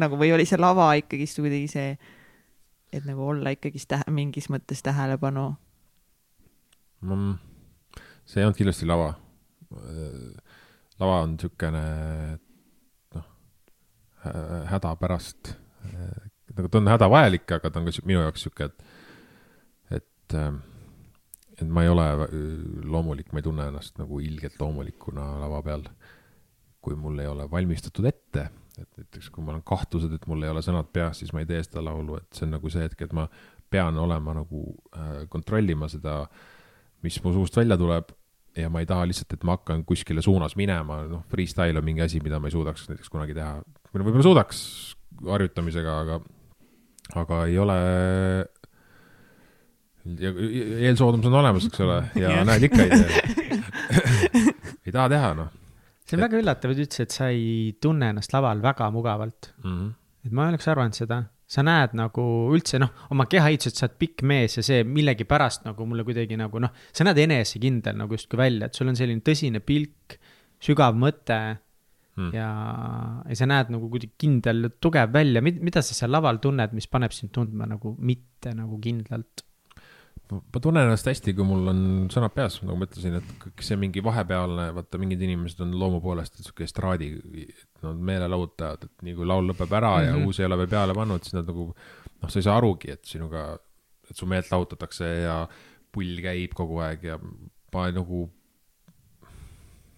nagu 0.01 0.19
või 0.21 0.33
oli 0.37 0.47
see 0.49 0.61
lava 0.61 0.91
ikkagist 1.01 1.41
kuidagi 1.41 1.71
see, 1.73 1.95
et 2.93 3.07
nagu 3.07 3.31
olla 3.33 3.55
ikkagist 3.55 3.91
tähe, 3.91 4.07
mingis 4.15 4.51
mõttes 4.53 4.83
tähelepanu 4.87 5.53
mm,? 7.07 7.35
see 8.27 8.43
ei 8.43 8.47
olnud 8.47 8.59
kindlasti 8.59 8.89
lava. 8.89 9.13
lava 11.01 11.21
on 11.25 11.35
niisugune, 11.35 11.83
noh, 13.17 13.29
häda 14.71 14.95
pärast, 15.01 15.55
nagu 16.57 16.69
ta 16.69 16.81
on 16.81 16.91
hädavajalik, 16.91 17.47
aga 17.57 17.71
ta 17.71 17.81
on 17.81 17.89
ka 17.89 18.05
minu 18.05 18.25
jaoks 18.27 18.45
niisugune, 18.45 18.71
et, 18.71 20.01
et 20.01 20.37
et 21.61 21.69
ma 21.69 21.85
ei 21.85 21.93
ole 21.93 22.07
loomulik, 22.89 23.33
ma 23.33 23.41
ei 23.41 23.47
tunne 23.47 23.69
ennast 23.71 24.01
nagu 24.01 24.21
ilgelt 24.25 24.57
loomulikuna 24.61 25.27
lava 25.43 25.61
peal, 25.67 25.85
kui 26.81 26.97
mul 26.97 27.19
ei 27.21 27.29
ole 27.29 27.45
valmistatud 27.51 28.07
ette, 28.09 28.47
et 28.81 28.89
näiteks 28.97 29.29
kui 29.33 29.45
mul 29.45 29.59
on 29.59 29.65
kahtlused, 29.67 30.13
et 30.17 30.25
mul 30.31 30.47
ei 30.47 30.53
ole 30.53 30.63
sõnad 30.65 30.89
peas, 30.93 31.21
siis 31.21 31.35
ma 31.37 31.43
ei 31.43 31.49
tee 31.51 31.61
seda 31.67 31.83
laulu, 31.85 32.17
et 32.21 32.37
see 32.37 32.47
on 32.47 32.57
nagu 32.57 32.73
see 32.73 32.87
hetk, 32.87 33.05
et 33.05 33.13
ma 33.17 33.27
pean 33.71 33.99
olema 34.01 34.35
nagu 34.41 34.65
äh, 34.97 35.27
kontrollima 35.31 35.89
seda, 35.93 36.23
mis 37.05 37.21
mu 37.25 37.35
suust 37.37 37.61
välja 37.61 37.79
tuleb. 37.81 38.17
Ja 38.59 38.67
ma 38.67 38.81
ei 38.83 38.87
taha 38.89 39.05
lihtsalt, 39.07 39.37
et 39.37 39.45
ma 39.47 39.55
hakkan 39.55 39.85
kuskile 39.87 40.25
suunas 40.27 40.57
minema, 40.59 41.05
noh, 41.07 41.21
freestyle 41.31 41.79
on 41.79 41.85
mingi 41.87 42.03
asi, 42.03 42.19
mida 42.25 42.41
ma 42.43 42.49
ei 42.51 42.55
suudaks 42.57 42.89
näiteks 42.91 43.13
kunagi 43.13 43.37
teha, 43.37 43.61
või 43.93 44.03
võib-olla 44.03 44.25
suudaks 44.27 44.63
harjutamisega, 45.23 45.95
aga, 46.03 46.17
aga 47.21 47.39
ei 47.47 47.61
ole 47.63 47.77
ja 50.21 50.31
eelsoodumus 50.89 51.29
on 51.29 51.39
olemas, 51.43 51.67
eks 51.69 51.83
ole, 51.85 51.99
ja 52.21 52.45
näed 52.49 52.69
ikka 52.71 52.87
ei 52.87 52.91
tee 52.91 53.51
ei 54.87 54.95
taha 54.95 55.09
teha, 55.13 55.33
noh. 55.39 55.51
see 56.07 56.17
on 56.17 56.23
et... 56.23 56.27
väga 56.27 56.41
üllatav, 56.41 56.73
et 56.73 56.83
ütlesid, 56.87 57.09
et 57.09 57.17
sa 57.19 57.29
ei 57.35 57.75
tunne 57.83 58.13
ennast 58.15 58.33
laval 58.35 58.63
väga 58.65 58.89
mugavalt 58.95 59.53
mm. 59.63 59.77
-hmm. 59.77 59.93
et 60.27 60.33
ma 60.37 60.47
ei 60.47 60.55
oleks 60.55 60.69
arvanud 60.73 60.97
seda, 60.97 61.23
sa 61.51 61.65
näed 61.67 61.97
nagu 61.99 62.25
üldse 62.55 62.81
noh, 62.83 62.93
oma 63.11 63.27
kehaehituselt 63.31 63.79
sa 63.79 63.89
oled 63.89 63.99
pikk 64.01 64.25
mees 64.27 64.57
ja 64.59 64.67
see 64.67 64.85
millegipärast 64.87 65.67
nagu 65.69 65.87
mulle 65.87 66.07
kuidagi 66.07 66.39
nagu 66.41 66.63
noh, 66.63 66.73
sa 66.93 67.07
näed 67.07 67.19
enesekindel 67.27 67.99
nagu 67.99 68.17
justkui 68.17 68.41
välja, 68.41 68.71
et 68.71 68.79
sul 68.79 68.93
on 68.93 68.99
selline 68.99 69.25
tõsine 69.27 69.61
pilk, 69.61 70.17
sügav 70.63 70.97
mõte 70.97 71.41
mm. 72.17 72.33
ja, 72.37 72.49
ja 73.27 73.37
sa 73.37 73.49
näed 73.51 73.73
nagu 73.75 73.91
kuidagi 73.93 74.15
kindel 74.21 74.71
tugev 74.81 75.13
välja, 75.13 75.43
mida 75.43 75.83
sa 75.83 75.97
seal 75.97 76.13
laval 76.15 76.41
tunned, 76.43 76.73
mis 76.77 76.89
paneb 76.91 77.15
sind 77.17 77.35
tundma 77.35 77.69
nagu 77.69 77.97
mitte 77.99 78.55
nagu 78.57 78.79
kindlalt 78.83 79.45
ma 80.31 80.61
tunnen 80.63 80.87
ennast 80.87 81.09
hästi, 81.11 81.35
kui 81.37 81.47
mul 81.47 81.71
on 81.73 81.81
sõnad 82.13 82.33
peas, 82.35 82.59
nagu 82.63 82.77
ma 82.79 82.87
ütlesin, 82.87 83.17
et 83.19 83.31
kõik 83.43 83.65
see 83.67 83.79
mingi 83.81 84.03
vahepealne, 84.05 84.69
vaata 84.77 85.01
mingid 85.03 85.23
inimesed 85.27 85.63
on 85.65 85.73
loomu 85.81 86.01
poolest 86.05 86.39
sihuke 86.41 86.67
estraadi, 86.67 87.11
no 87.85 87.95
meelelahutajad, 88.11 88.87
et 88.87 89.07
nii 89.07 89.17
kui 89.19 89.29
laul 89.29 89.51
lõpeb 89.51 89.75
ära 89.81 89.95
mm 89.97 90.03
-hmm. 90.03 90.07
ja 90.07 90.17
mhm. 90.17 90.27
uus 90.27 90.41
ei 90.41 90.47
ole 90.47 90.61
veel 90.61 90.73
peale 90.77 90.95
pannud, 90.95 91.27
siis 91.27 91.35
nad 91.39 91.51
nagu 91.51 91.67
noh, 91.71 92.29
sa 92.29 92.39
ei 92.39 92.47
saa 92.47 92.57
arugi, 92.61 92.93
et 92.95 93.05
sinuga, 93.05 93.47
et 94.11 94.17
su 94.17 94.27
meelt 94.27 94.51
lahutatakse 94.51 95.09
ja 95.25 95.37
pull 95.93 96.21
käib 96.23 96.55
kogu 96.55 96.79
aeg 96.85 97.05
ja 97.05 97.19
ma 97.73 97.91
nagu, 97.91 98.29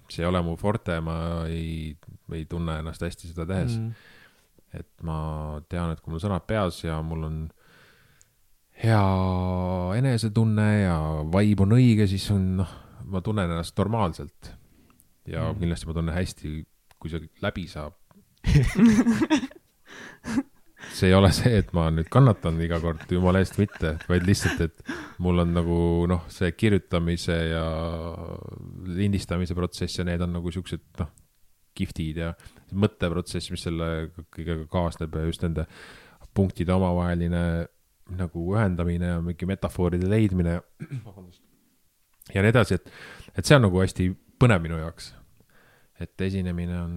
see 0.09 0.23
ei 0.25 0.29
ole 0.29 0.43
mu 0.43 0.57
forte, 0.57 1.01
ma 1.01 1.17
ei, 1.49 1.97
ei 2.33 2.45
tunne 2.47 2.79
ennast 2.81 3.03
hästi 3.03 3.33
seda 3.33 3.47
tehes 3.47 3.77
mm. 3.79 3.89
-hmm. 3.89 4.81
et 4.81 5.03
ma 5.03 5.61
tean, 5.69 5.93
et 5.93 6.01
kui 6.01 6.13
mul 6.13 6.21
sõnad 6.21 6.47
peas 6.47 6.85
ja 6.85 7.03
mul 7.03 7.25
on 7.29 7.43
hea 8.83 9.99
enesetunne 9.99 10.69
ja 10.83 10.99
vibe 11.33 11.67
on 11.67 11.77
õige, 11.79 12.09
siis 12.11 12.27
on 12.35 12.45
noh, 12.63 12.77
ma 13.13 13.23
tunnen 13.25 13.51
ennast 13.51 13.79
normaalselt. 13.79 14.53
ja 15.27 15.49
mm. 15.53 15.59
kindlasti 15.61 15.89
ma 15.89 15.97
tunnen 15.99 16.17
hästi, 16.17 16.55
kui 16.99 17.13
see 17.13 17.29
läbi 17.43 17.67
saab 17.71 17.95
see 20.93 21.09
ei 21.09 21.15
ole 21.15 21.31
see, 21.35 21.55
et 21.61 21.71
ma 21.77 21.87
nüüd 21.95 22.09
kannatan 22.13 22.59
iga 22.65 22.81
kord, 22.83 23.05
jumala 23.11 23.43
eest 23.43 23.59
mitte, 23.61 23.95
vaid 24.09 24.27
lihtsalt, 24.27 24.61
et 24.67 24.95
mul 25.23 25.45
on 25.45 25.53
nagu 25.55 25.79
noh, 26.11 26.25
see 26.33 26.51
kirjutamise 26.57 27.37
ja 27.53 27.67
lindistamise 28.91 29.55
protsess 29.59 30.01
ja 30.01 30.07
need 30.09 30.23
on 30.25 30.35
nagu 30.39 30.53
siuksed 30.55 30.85
noh, 31.01 31.13
kihvtid 31.79 32.19
ja 32.21 32.33
mõtteprotsess, 32.77 33.53
mis 33.53 33.63
selle 33.65 33.89
kõigega 34.35 34.67
kaasneb 34.73 35.15
ja 35.17 35.29
just 35.29 35.45
nende 35.47 35.65
punktide 36.37 36.75
omavaheline 36.75 37.45
nagu 38.11 38.45
ühendamine 38.57 39.15
ja 39.15 39.21
mingi 39.25 39.47
metafooride 39.47 40.09
leidmine. 40.11 40.61
ja 42.35 42.43
nii 42.43 42.53
edasi, 42.53 42.75
et, 42.81 42.93
et 43.37 43.45
see 43.45 43.57
on 43.57 43.67
nagu 43.69 43.83
hästi 43.83 44.11
põnev 44.41 44.63
minu 44.65 44.79
jaoks. 44.81 45.15
et 46.01 46.21
esinemine 46.21 46.79
on 46.81 46.95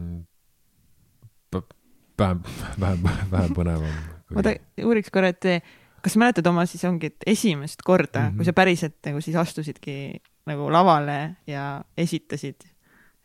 vähem, 2.18 2.44
vähem, 2.80 3.10
vähem 3.32 3.56
põnevam 3.56 3.98
kui.... 4.28 4.38
oota, 4.40 4.54
uuriks 4.86 5.12
korra, 5.14 5.32
et 5.34 5.66
kas 6.02 6.16
sa 6.16 6.22
mäletad 6.22 6.48
oma 6.50 6.66
siis 6.70 6.86
ongi, 6.88 7.12
et 7.14 7.28
esimest 7.36 7.84
korda 7.86 8.22
mm, 8.22 8.30
-hmm. 8.30 8.38
kui 8.38 8.46
sa 8.46 8.54
päriselt 8.54 8.98
nagu 9.06 9.22
siis 9.22 9.36
astusidki 9.36 10.22
nagu 10.46 10.70
lavale 10.72 11.36
ja 11.48 11.84
esitasid 11.98 12.66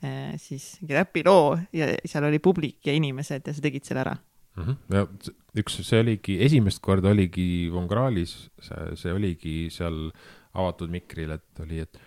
eh, 0.02 0.34
siis 0.36 0.76
mingi 0.80 0.94
räpiloo 0.94 1.58
ja 1.72 1.92
seal 2.04 2.24
oli 2.24 2.38
publik 2.38 2.86
ja 2.86 2.92
inimesed 2.92 3.46
ja 3.46 3.54
sa 3.54 3.60
tegid 3.60 3.84
selle 3.84 4.00
ära 4.00 4.16
mm. 4.60 4.76
-hmm. 4.76 4.94
ja 4.94 5.62
üks, 5.62 5.80
see 5.86 6.02
oligi, 6.04 6.38
esimest 6.44 6.82
korda 6.84 7.10
oligi 7.10 7.68
Von 7.72 7.88
Krahlis, 7.90 8.36
see, 8.62 8.94
see 9.00 9.12
oligi 9.14 9.56
seal 9.74 10.08
avatud 10.54 10.90
mikril, 10.90 11.34
et 11.36 11.64
oli, 11.64 11.82
et 11.86 12.00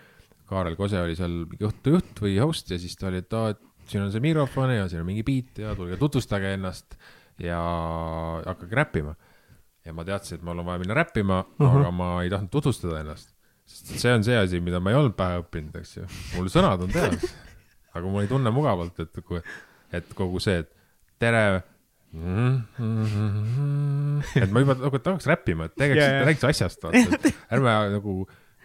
Kaarel 0.49 0.75
Kose 0.79 0.99
oli 1.01 1.15
seal 1.17 1.43
mingi 1.49 1.67
õhtujuht 1.67 2.23
või 2.23 2.37
host 2.41 2.71
ja 2.71 2.79
siis 2.79 2.95
ta 2.99 3.09
oli, 3.09 3.23
et 3.23 3.35
aa, 3.37 3.53
et 3.55 3.89
siin 3.89 4.03
on 4.03 4.11
see 4.13 4.23
mikrofon 4.23 4.73
ja 4.75 4.87
siin 4.91 5.03
on 5.03 5.09
mingi 5.09 5.23
beat 5.27 5.59
ja 5.63 5.75
tulge 5.75 5.97
tutvustage 5.99 6.53
ennast 6.57 6.97
ja 7.41 7.59
hakake 8.45 8.75
räppima. 8.75 9.15
ja 9.85 9.93
ma 9.93 10.05
teadsin, 10.07 10.39
et 10.39 10.43
mul 10.47 10.59
on 10.59 10.65
vaja 10.65 10.79
minna 10.79 10.95
räppima 10.95 11.39
uh, 11.39 11.65
-huh. 11.67 11.79
aga 11.79 11.91
ma 11.91 12.23
ei 12.23 12.29
tahtnud 12.29 12.51
tutvustada 12.51 12.99
ennast. 12.99 13.33
sest 13.65 13.99
see 13.99 14.13
on 14.13 14.23
see 14.23 14.37
asi, 14.37 14.59
mida 14.59 14.79
ma 14.79 14.91
ei 14.91 14.95
olnud 14.95 15.15
pähe 15.15 15.39
õppinud, 15.41 15.75
eks 15.79 15.97
ju. 15.97 16.05
mul 16.35 16.47
sõnad 16.47 16.83
on 16.83 16.91
teada, 16.91 17.17
aga 17.93 18.07
mul 18.07 18.21
ei 18.21 18.27
tunne 18.27 18.51
mugavalt, 18.51 18.99
et 18.99 19.11
et 19.91 20.13
kogu 20.13 20.39
see, 20.39 20.59
et 20.59 20.71
tere 21.19 21.63
et 24.37 24.51
ma 24.53 24.61
juba 24.61 24.75
nagu 24.77 24.99
tahaks 25.01 25.25
räppima, 25.31 25.65
et 25.65 25.73
tegelikult 25.73 26.05
yeah, 26.05 26.25
räägiks 26.27 26.45
asjast, 26.45 26.85
ärme 27.53 27.71
nagu 27.95 28.13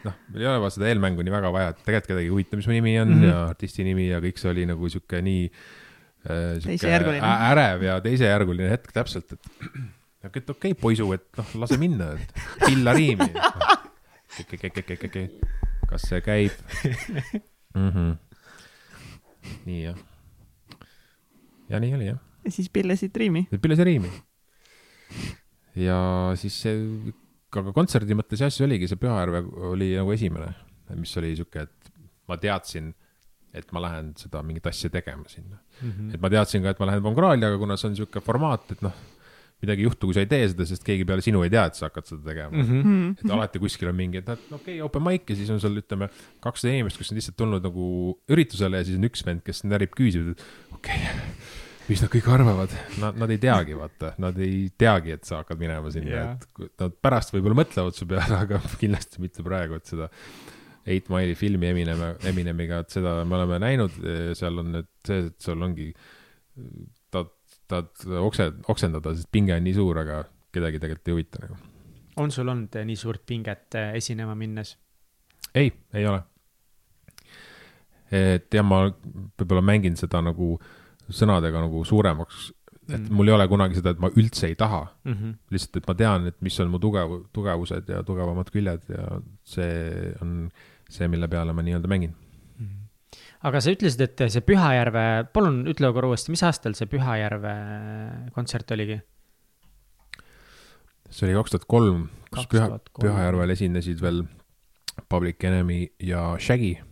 noh, 0.05 0.15
meil 0.29 0.43
ei 0.43 0.49
ole 0.51 0.61
vaja 0.65 0.75
seda 0.77 0.91
eelmängu 0.91 1.25
nii 1.25 1.33
väga 1.33 1.53
vaja, 1.55 1.69
et 1.73 1.81
tegelikult 1.81 2.11
kedagi 2.13 2.29
ei 2.29 2.33
huvita, 2.35 2.59
mis 2.61 2.69
mu 2.69 2.77
nimi 2.77 2.93
on 3.01 3.09
mm 3.09 3.15
-hmm. 3.23 3.31
ja 3.31 3.39
artisti 3.49 3.87
nimi 3.89 4.05
ja 4.11 4.21
kõik 4.25 4.37
see 4.43 4.51
oli 4.53 4.67
nagu 4.69 4.85
sihuke 4.93 5.23
nii 5.25 5.43
äh,. 5.49 6.61
teisejärguline. 6.67 7.33
ärev 7.53 7.83
ja 7.89 7.95
teisejärguline 8.05 8.71
hetk 8.75 8.93
täpselt, 8.93 9.33
et 9.33 9.43
et 10.29 10.51
okei 10.51 10.73
okay, 10.73 10.75
poisu, 10.75 11.13
et 11.17 11.27
noh, 11.41 11.49
lase 11.65 11.81
minna, 11.81 12.13
et 12.21 12.31
pilla 12.67 12.93
riimi. 12.93 13.33
kas 15.89 16.03
see 16.05 16.21
käib 16.21 16.53
mm? 17.79 17.91
-hmm. 17.91 18.17
nii 19.65 19.85
jah. 19.85 19.99
ja 21.69 21.81
nii 21.81 21.95
oli 21.95 22.07
jah 22.13 22.19
ja 22.19 22.28
siis 22.55 22.71
pillasid 22.73 23.17
riimi. 23.17 23.47
pillasin 23.63 23.89
riimi. 23.89 24.13
ja 25.79 25.99
siis 26.41 26.61
see, 26.65 26.79
aga 27.57 27.75
kontserdi 27.77 28.17
mõttes 28.19 28.43
jah, 28.45 28.53
siis 28.53 28.67
oligi 28.67 28.89
see 28.91 29.01
Pühajärve 29.01 29.43
oli 29.73 29.93
nagu 29.97 30.15
esimene, 30.15 30.53
mis 30.97 31.13
oli 31.21 31.35
sihuke, 31.39 31.67
et 31.69 31.93
ma 32.29 32.39
teadsin, 32.41 32.91
et 33.57 33.71
ma 33.73 33.83
lähen 33.85 34.13
seda 34.21 34.43
mingit 34.45 34.67
asja 34.69 34.91
tegema 34.93 35.29
sinna 35.31 35.57
mm. 35.57 35.91
-hmm. 35.91 36.15
et 36.15 36.21
ma 36.21 36.31
teadsin 36.33 36.65
ka, 36.65 36.75
et 36.75 36.81
ma 36.83 36.91
lähen 36.91 37.05
Von 37.05 37.17
Krahli, 37.17 37.45
aga 37.45 37.61
kuna 37.61 37.77
see 37.77 37.89
on 37.91 37.97
sihuke 37.97 38.21
formaat, 38.25 38.75
et 38.75 38.83
noh, 38.85 38.97
midagi 39.63 39.83
ei 39.83 39.89
juhtu, 39.89 40.07
kui 40.07 40.15
sa 40.15 40.23
ei 40.23 40.31
tee 40.31 40.49
seda, 40.53 40.67
sest 40.69 40.85
keegi 40.87 41.07
peale 41.09 41.25
sinu 41.25 41.41
ei 41.43 41.51
tea, 41.51 41.65
et 41.71 41.79
sa 41.79 41.89
hakkad 41.89 42.11
seda 42.11 42.21
tegema 42.29 42.53
mm. 42.53 42.83
-hmm. 42.83 43.15
et 43.25 43.33
alati 43.37 43.63
kuskil 43.63 43.89
on 43.91 43.97
mingi, 43.97 44.21
et 44.21 44.29
okei 44.29 44.59
okay,, 44.59 44.81
open 44.85 45.03
mic 45.03 45.31
ja 45.31 45.37
siis 45.37 45.51
on 45.51 45.61
sul, 45.61 45.81
ütleme, 45.81 46.11
kakssada 46.45 46.75
inimest, 46.75 47.01
kes 47.01 47.13
on 47.13 47.19
lihtsalt 47.21 47.39
tulnud 47.41 47.65
nagu 47.65 47.87
üritusele 48.29 48.83
ja 48.83 48.85
siis 48.85 49.01
on 49.01 49.09
üks 49.09 49.25
vend, 49.27 49.43
kes 49.47 49.65
närib 49.65 49.97
küüsi, 49.97 50.23
et 50.31 50.45
okei 50.77 51.01
okay 51.09 51.58
mis 51.89 52.03
nad 52.05 52.11
kõik 52.13 52.29
arvavad, 52.33 52.73
nad, 53.01 53.17
nad 53.17 53.33
ei 53.33 53.41
teagi, 53.41 53.77
vaata, 53.77 54.13
nad 54.21 54.37
ei 54.45 54.69
teagi, 54.79 55.15
et 55.17 55.25
sa 55.29 55.41
hakkad 55.41 55.61
minema 55.61 55.91
sinna 55.93 56.11
yeah., 56.11 56.35
et 56.67 56.83
nad 56.83 56.95
pärast 57.05 57.33
võib-olla 57.33 57.63
mõtlevad 57.63 57.97
su 57.97 58.09
peale, 58.09 58.37
aga 58.45 58.61
kindlasti 58.81 59.23
mitte 59.25 59.45
praegu, 59.47 59.79
et 59.79 59.89
seda 59.89 60.11
Eight 60.89 61.09
Mile'i 61.13 61.37
filmi 61.37 61.69
Eminem, 61.69 62.03
Eminemiga, 62.29 62.83
et 62.85 62.93
seda 62.93 63.19
me 63.29 63.37
oleme 63.37 63.61
näinud, 63.65 63.97
seal 64.39 64.61
on 64.63 64.73
nüüd 64.77 64.89
see, 65.09 65.27
et 65.29 65.49
sul 65.49 65.65
ongi, 65.65 65.91
tahad, 67.13 67.33
tahad 67.69 68.07
okse, 68.23 68.51
oksendada, 68.73 69.13
sest 69.17 69.31
pinge 69.33 69.57
on 69.57 69.65
nii 69.65 69.77
suur, 69.77 70.01
aga 70.05 70.23
kedagi 70.55 70.81
tegelikult 70.81 71.11
ei 71.11 71.17
huvita 71.17 71.45
nagu. 71.45 71.61
on 72.19 72.33
sul 72.35 72.49
olnud 72.49 72.75
nii 72.89 72.99
suurt 72.99 73.23
pinget 73.29 73.77
eh, 73.79 73.95
esinema 74.01 74.35
minnes? 74.37 74.75
ei, 75.55 75.73
ei 75.97 76.09
ole. 76.09 76.21
et 78.13 78.53
jah, 78.53 78.65
ma 78.65 78.87
võib-olla 78.89 79.65
mängin 79.65 79.97
seda 80.01 80.21
nagu 80.25 80.55
äh, 80.57 80.78
sõnadega 81.15 81.65
nagu 81.65 81.85
suuremaks, 81.87 82.49
et 82.89 82.97
mm 82.97 83.13
mul 83.13 83.29
ei 83.29 83.35
ole 83.35 83.45
kunagi 83.51 83.77
seda, 83.77 83.93
et 83.93 84.01
ma 84.01 84.09
üldse 84.17 84.49
ei 84.49 84.55
taha 84.57 84.81
mm. 85.05 85.13
-hmm. 85.13 85.35
lihtsalt, 85.53 85.77
et 85.77 85.89
ma 85.89 85.95
tean, 85.95 86.27
et 86.31 86.37
mis 86.41 86.61
on 86.61 86.71
mu 86.73 86.79
tugev, 86.81 87.19
tugevused 87.37 87.91
ja 87.93 88.03
tugevamad 88.03 88.49
küljed 88.55 88.89
ja 88.89 89.21
see 89.45 90.15
on 90.23 90.49
see, 90.89 91.09
mille 91.09 91.29
peale 91.29 91.53
ma 91.53 91.63
nii-öelda 91.63 91.89
mängin 91.89 92.15
mm. 92.15 92.67
-hmm. 92.67 93.21
aga 93.51 93.61
sa 93.61 93.75
ütlesid, 93.77 94.01
et 94.01 94.25
see 94.33 94.41
Pühajärve, 94.41 95.05
palun 95.33 95.67
ütle 95.69 95.93
korra 95.93 96.09
uuesti, 96.09 96.33
mis 96.33 96.43
aastal 96.43 96.75
see 96.75 96.89
Pühajärve 96.89 97.55
kontsert 98.33 98.71
oligi? 98.71 99.01
see 101.11 101.29
oli 101.29 101.37
kaks 101.37 101.51
tuhat 101.51 101.69
kolm, 101.69 102.09
kus 102.33 102.49
Püha, 102.49 102.81
Pühajärvel 103.01 103.51
esinesid 103.51 104.01
veel 104.01 104.25
Public 105.09 105.45
Enemy 105.45 105.87
ja 106.01 106.37
Shaggy 106.41 106.88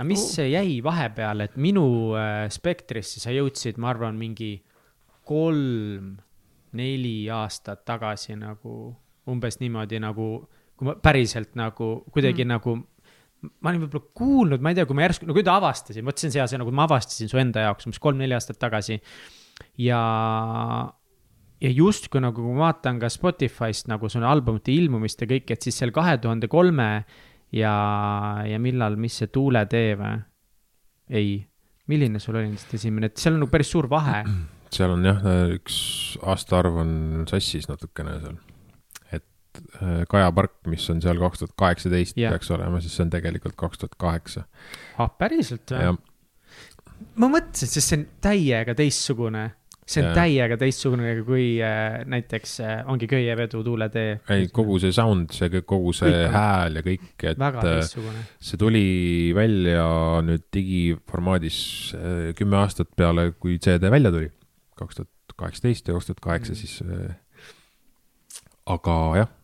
aga 0.00 0.08
mis 0.08 0.22
oh. 0.40 0.48
jäi 0.48 0.78
vahepeal, 0.84 1.44
et 1.44 1.56
minu 1.60 1.84
äh, 2.16 2.46
spektrisse 2.52 3.20
sa 3.20 3.34
jõudsid, 3.34 3.76
ma 3.76 3.90
arvan, 3.92 4.16
mingi 4.16 4.54
kolm, 5.28 6.14
neli 6.78 7.28
aastat 7.28 7.84
tagasi 7.84 8.38
nagu 8.40 8.94
umbes 9.30 9.60
niimoodi 9.60 10.00
nagu, 10.00 10.30
kui 10.78 10.88
ma 10.88 10.94
päriselt 11.02 11.52
nagu 11.58 11.98
kuidagi 12.14 12.46
mm. 12.46 12.54
nagu 12.54 12.78
ma 13.60 13.72
olin 13.72 13.84
võib-olla 13.84 14.16
kuulnud, 14.16 14.64
ma 14.64 14.72
ei 14.72 14.78
tea, 14.78 14.86
kui 14.88 14.96
ma 14.96 15.04
järsku, 15.04 15.28
no 15.28 15.36
kui 15.36 15.44
ta 15.44 15.58
avastasin, 15.60 16.04
vot 16.06 16.20
see 16.20 16.28
on 16.30 16.34
see 16.34 16.42
asi, 16.44 16.58
nagu 16.60 16.72
ma 16.76 16.86
avastasin 16.88 17.28
su 17.30 17.40
enda 17.40 17.66
jaoks 17.68 17.88
umbes 17.88 18.00
kolm-neli 18.02 18.36
aastat 18.36 18.60
tagasi. 18.60 19.00
ja, 19.80 20.00
ja 21.60 21.72
justkui 21.76 22.24
nagu, 22.24 22.40
kui 22.40 22.56
ma 22.56 22.70
vaatan 22.70 23.00
ka 23.00 23.12
Spotify'st 23.12 23.92
nagu 23.92 24.08
su 24.08 24.24
albumite 24.24 24.72
ilmumist 24.72 25.20
ja 25.20 25.28
kõike, 25.28 25.56
et 25.56 25.68
siis 25.68 25.76
seal 25.80 25.92
kahe 25.92 26.16
tuhande 26.20 26.48
kolme 26.52 26.90
ja, 27.56 27.74
ja 28.46 28.58
millal, 28.62 28.98
mis 29.00 29.20
see 29.22 29.30
tuuletee 29.32 29.94
või? 29.98 30.18
ei, 31.10 31.32
milline 31.90 32.20
sul 32.22 32.38
oli 32.38 32.52
lihtsalt 32.52 32.76
esimene, 32.78 33.10
et 33.10 33.18
seal 33.18 33.34
on 33.34 33.42
nagu 33.44 33.50
päris 33.50 33.72
suur 33.72 33.88
vahe. 33.90 34.22
seal 34.76 34.94
on 34.94 35.08
jah, 35.08 35.24
üks 35.56 35.80
aastaarv 36.22 36.78
on 36.84 36.92
sassis 37.30 37.66
natukene 37.70 38.18
seal. 38.22 38.36
et 39.10 39.62
äh, 39.80 40.04
Kaja 40.10 40.30
park, 40.36 40.60
mis 40.70 40.86
on 40.92 41.02
seal 41.02 41.18
kaks 41.22 41.42
tuhat 41.42 41.56
kaheksateist 41.64 42.18
peaks 42.20 42.52
olema, 42.54 42.82
siis 42.82 42.94
see 42.96 43.08
on 43.08 43.14
tegelikult 43.16 43.58
kaks 43.58 43.82
tuhat 43.82 43.98
kaheksa. 43.98 44.46
ah, 44.98 45.10
päriselt 45.18 45.74
või? 45.74 45.96
ma 47.16 47.32
mõtlesin, 47.32 47.72
sest 47.72 47.88
see 47.88 47.98
on 48.02 48.06
täiega 48.22 48.76
teistsugune 48.78 49.48
see 49.90 50.02
on 50.02 50.10
ja. 50.10 50.14
täiega 50.14 50.56
teistsugune 50.60 51.14
kui 51.26 51.46
äh, 51.64 52.00
näiteks 52.10 52.52
äh, 52.64 52.74
ongi 52.90 53.08
köievedu, 53.10 53.62
tuuletee. 53.66 54.20
ei, 54.30 54.48
kogu 54.54 54.78
see 54.82 54.94
sound, 54.94 55.32
see 55.34 55.62
kogu 55.66 55.94
see 55.96 56.10
kõik. 56.10 56.34
hääl 56.34 56.78
ja 56.78 56.84
kõik, 56.86 57.08
et 57.32 57.42
äh, 57.46 58.20
see 58.50 58.60
tuli 58.60 58.84
välja 59.36 59.88
nüüd 60.26 60.46
digiformaadis 60.54 61.58
äh, 61.98 62.20
kümme 62.38 62.60
aastat 62.62 62.92
peale, 62.96 63.30
kui 63.38 63.58
CD 63.62 63.90
välja 63.92 64.14
tuli, 64.14 64.30
kaks 64.78 65.00
tuhat 65.00 65.36
kaheksateist 65.40 65.90
ja 65.90 65.96
kaks 65.96 66.10
tuhat 66.10 66.24
kaheksa 66.28 66.54
mm. 66.54 66.60
siis 66.60 66.80
äh,. 66.86 67.18
aga 68.70 69.00
jah, 69.22 69.34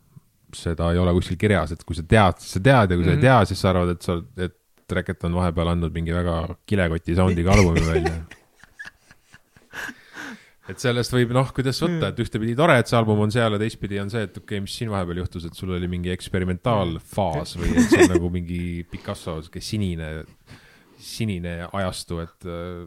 seda 0.55 0.93
ei 0.95 1.03
ole 1.03 1.17
kuskil 1.17 1.41
kirjas, 1.41 1.75
et 1.75 1.83
kui 1.87 1.99
sa 1.99 2.07
tead, 2.07 2.39
siis 2.43 2.59
sa 2.59 2.63
tead 2.63 2.95
ja 2.95 2.97
kui 2.97 3.03
mm 3.03 3.03
-hmm. 3.03 3.07
sa 3.07 3.11
ei 3.11 3.17
mhm. 3.17 3.27
tea, 3.27 3.45
siis 3.51 3.61
sa 3.61 3.71
arvad, 3.75 3.97
et 3.97 4.03
sa, 4.03 4.23
et 4.37 4.63
Reket 4.87 5.25
on 5.27 5.35
vahepeal 5.35 5.67
andnud 5.67 5.91
mingi 5.91 6.13
väga 6.15 6.55
kilekoti 6.63 7.17
sound'iga 7.19 7.51
albumi 7.57 7.83
välja 7.83 8.13
et 10.71 10.83
sellest 10.83 11.15
võib 11.15 11.33
noh, 11.37 11.49
kuidas 11.55 11.79
võtta, 11.83 12.11
et 12.11 12.21
ühtepidi 12.23 12.57
tore, 12.59 12.77
et 12.81 12.91
see 12.91 12.99
album 12.99 13.23
on 13.27 13.33
seal 13.33 13.55
ja 13.55 13.61
teistpidi 13.61 14.01
on 14.03 14.11
see, 14.13 14.27
et 14.27 14.35
okei 14.35 14.59
okay,, 14.59 14.65
mis 14.65 14.75
siin 14.81 14.91
vahepeal 14.93 15.23
juhtus, 15.23 15.47
et 15.49 15.59
sul 15.59 15.75
oli 15.77 15.89
mingi 15.91 16.13
eksperimentaalfaas 16.15 17.57
või 17.61 17.73
et 17.73 17.91
see 17.93 18.05
on 18.07 18.15
nagu 18.17 18.31
mingi 18.35 18.61
Picasso 18.91 19.39
sihuke 19.41 19.63
sinine, 19.65 20.11
sinine 20.99 21.59
ajastu, 21.71 22.21
et 22.25 22.49
äh,. 22.51 22.87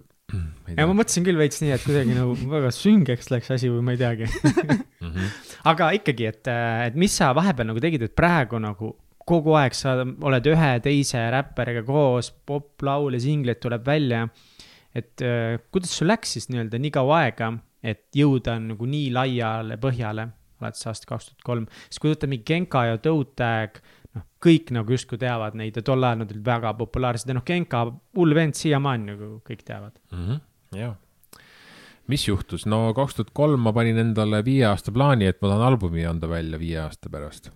ja 0.76 0.88
ma 0.90 0.96
mõtlesin 0.98 1.26
küll 1.26 1.40
veits 1.40 1.64
nii, 1.64 1.74
et 1.76 1.86
kuidagi 1.86 2.18
nagu 2.18 2.36
väga 2.52 2.74
süngeks 2.76 3.32
läks 3.34 3.54
asi 3.56 3.72
või 3.72 3.86
ma 3.88 3.96
ei 3.96 4.02
teagi 4.02 4.28
mm. 4.28 5.08
-hmm. 5.08 5.30
aga 5.72 5.94
ikkagi, 5.98 6.28
et, 6.34 6.52
et 6.90 7.00
mis 7.00 7.16
sa 7.16 7.32
vahepeal 7.38 7.72
nagu 7.72 7.82
tegid, 7.84 8.04
et 8.06 8.18
praegu 8.18 8.60
nagu 8.62 8.94
kogu 9.30 9.54
aeg 9.58 9.76
sa 9.78 9.96
oled 10.02 10.48
ühe 10.52 10.70
teise 10.84 11.22
räppariga 11.32 11.84
koos, 11.86 12.32
poplaul 12.50 13.14
ja 13.14 13.22
singleid 13.22 13.60
tuleb 13.62 13.86
välja. 13.86 14.28
et 14.94 15.22
äh, 15.22 15.62
kuidas 15.72 15.92
sul 15.96 16.10
läks 16.10 16.36
siis 16.36 16.50
nii-öelda 16.50 16.80
nii 16.82 16.92
kaua 16.92 17.24
aega 17.24 17.52
et 17.84 18.06
jõuda 18.16 18.58
nagu 18.62 18.88
nii 18.90 19.10
laiale 19.16 19.78
põhjale, 19.82 20.28
alates 20.60 20.88
aastast 20.88 21.08
kaks 21.10 21.30
tuhat 21.30 21.46
kolm, 21.48 21.68
siis 21.88 22.02
kui 22.02 22.12
võtta 22.12 22.30
mingi 22.30 22.46
Genka 22.48 22.84
ja 22.90 22.98
Toe-Tag, 23.02 23.80
noh, 24.18 24.26
kõik 24.44 24.74
nagu 24.76 24.96
justkui 24.96 25.20
teavad 25.22 25.56
neid 25.60 25.78
ja 25.80 25.84
tol 25.86 26.04
ajal 26.04 26.24
nad 26.24 26.34
olid 26.34 26.46
väga 26.46 26.74
populaarsed 26.80 27.32
ja 27.32 27.38
noh, 27.38 27.46
Genka, 27.48 27.86
hull 28.20 28.36
vend 28.36 28.58
siiamaani 28.60 29.14
nagu 29.14 29.30
kõik 29.48 29.64
teavad. 29.68 29.96
Mm. 30.12 30.26
-hmm, 30.26 30.42
jah. 30.80 30.98
Mis 32.10 32.26
juhtus, 32.26 32.66
no 32.66 32.90
kaks 32.98 33.16
tuhat 33.16 33.32
kolm 33.38 33.62
ma 33.62 33.74
panin 33.74 34.00
endale 34.02 34.42
viie 34.46 34.66
aasta 34.66 34.92
plaani, 34.92 35.28
et 35.30 35.42
ma 35.42 35.52
tahan 35.52 35.68
albumi 35.68 36.06
anda 36.10 36.30
välja 36.30 36.60
viie 36.60 36.80
aasta 36.82 37.10
pärast. 37.10 37.52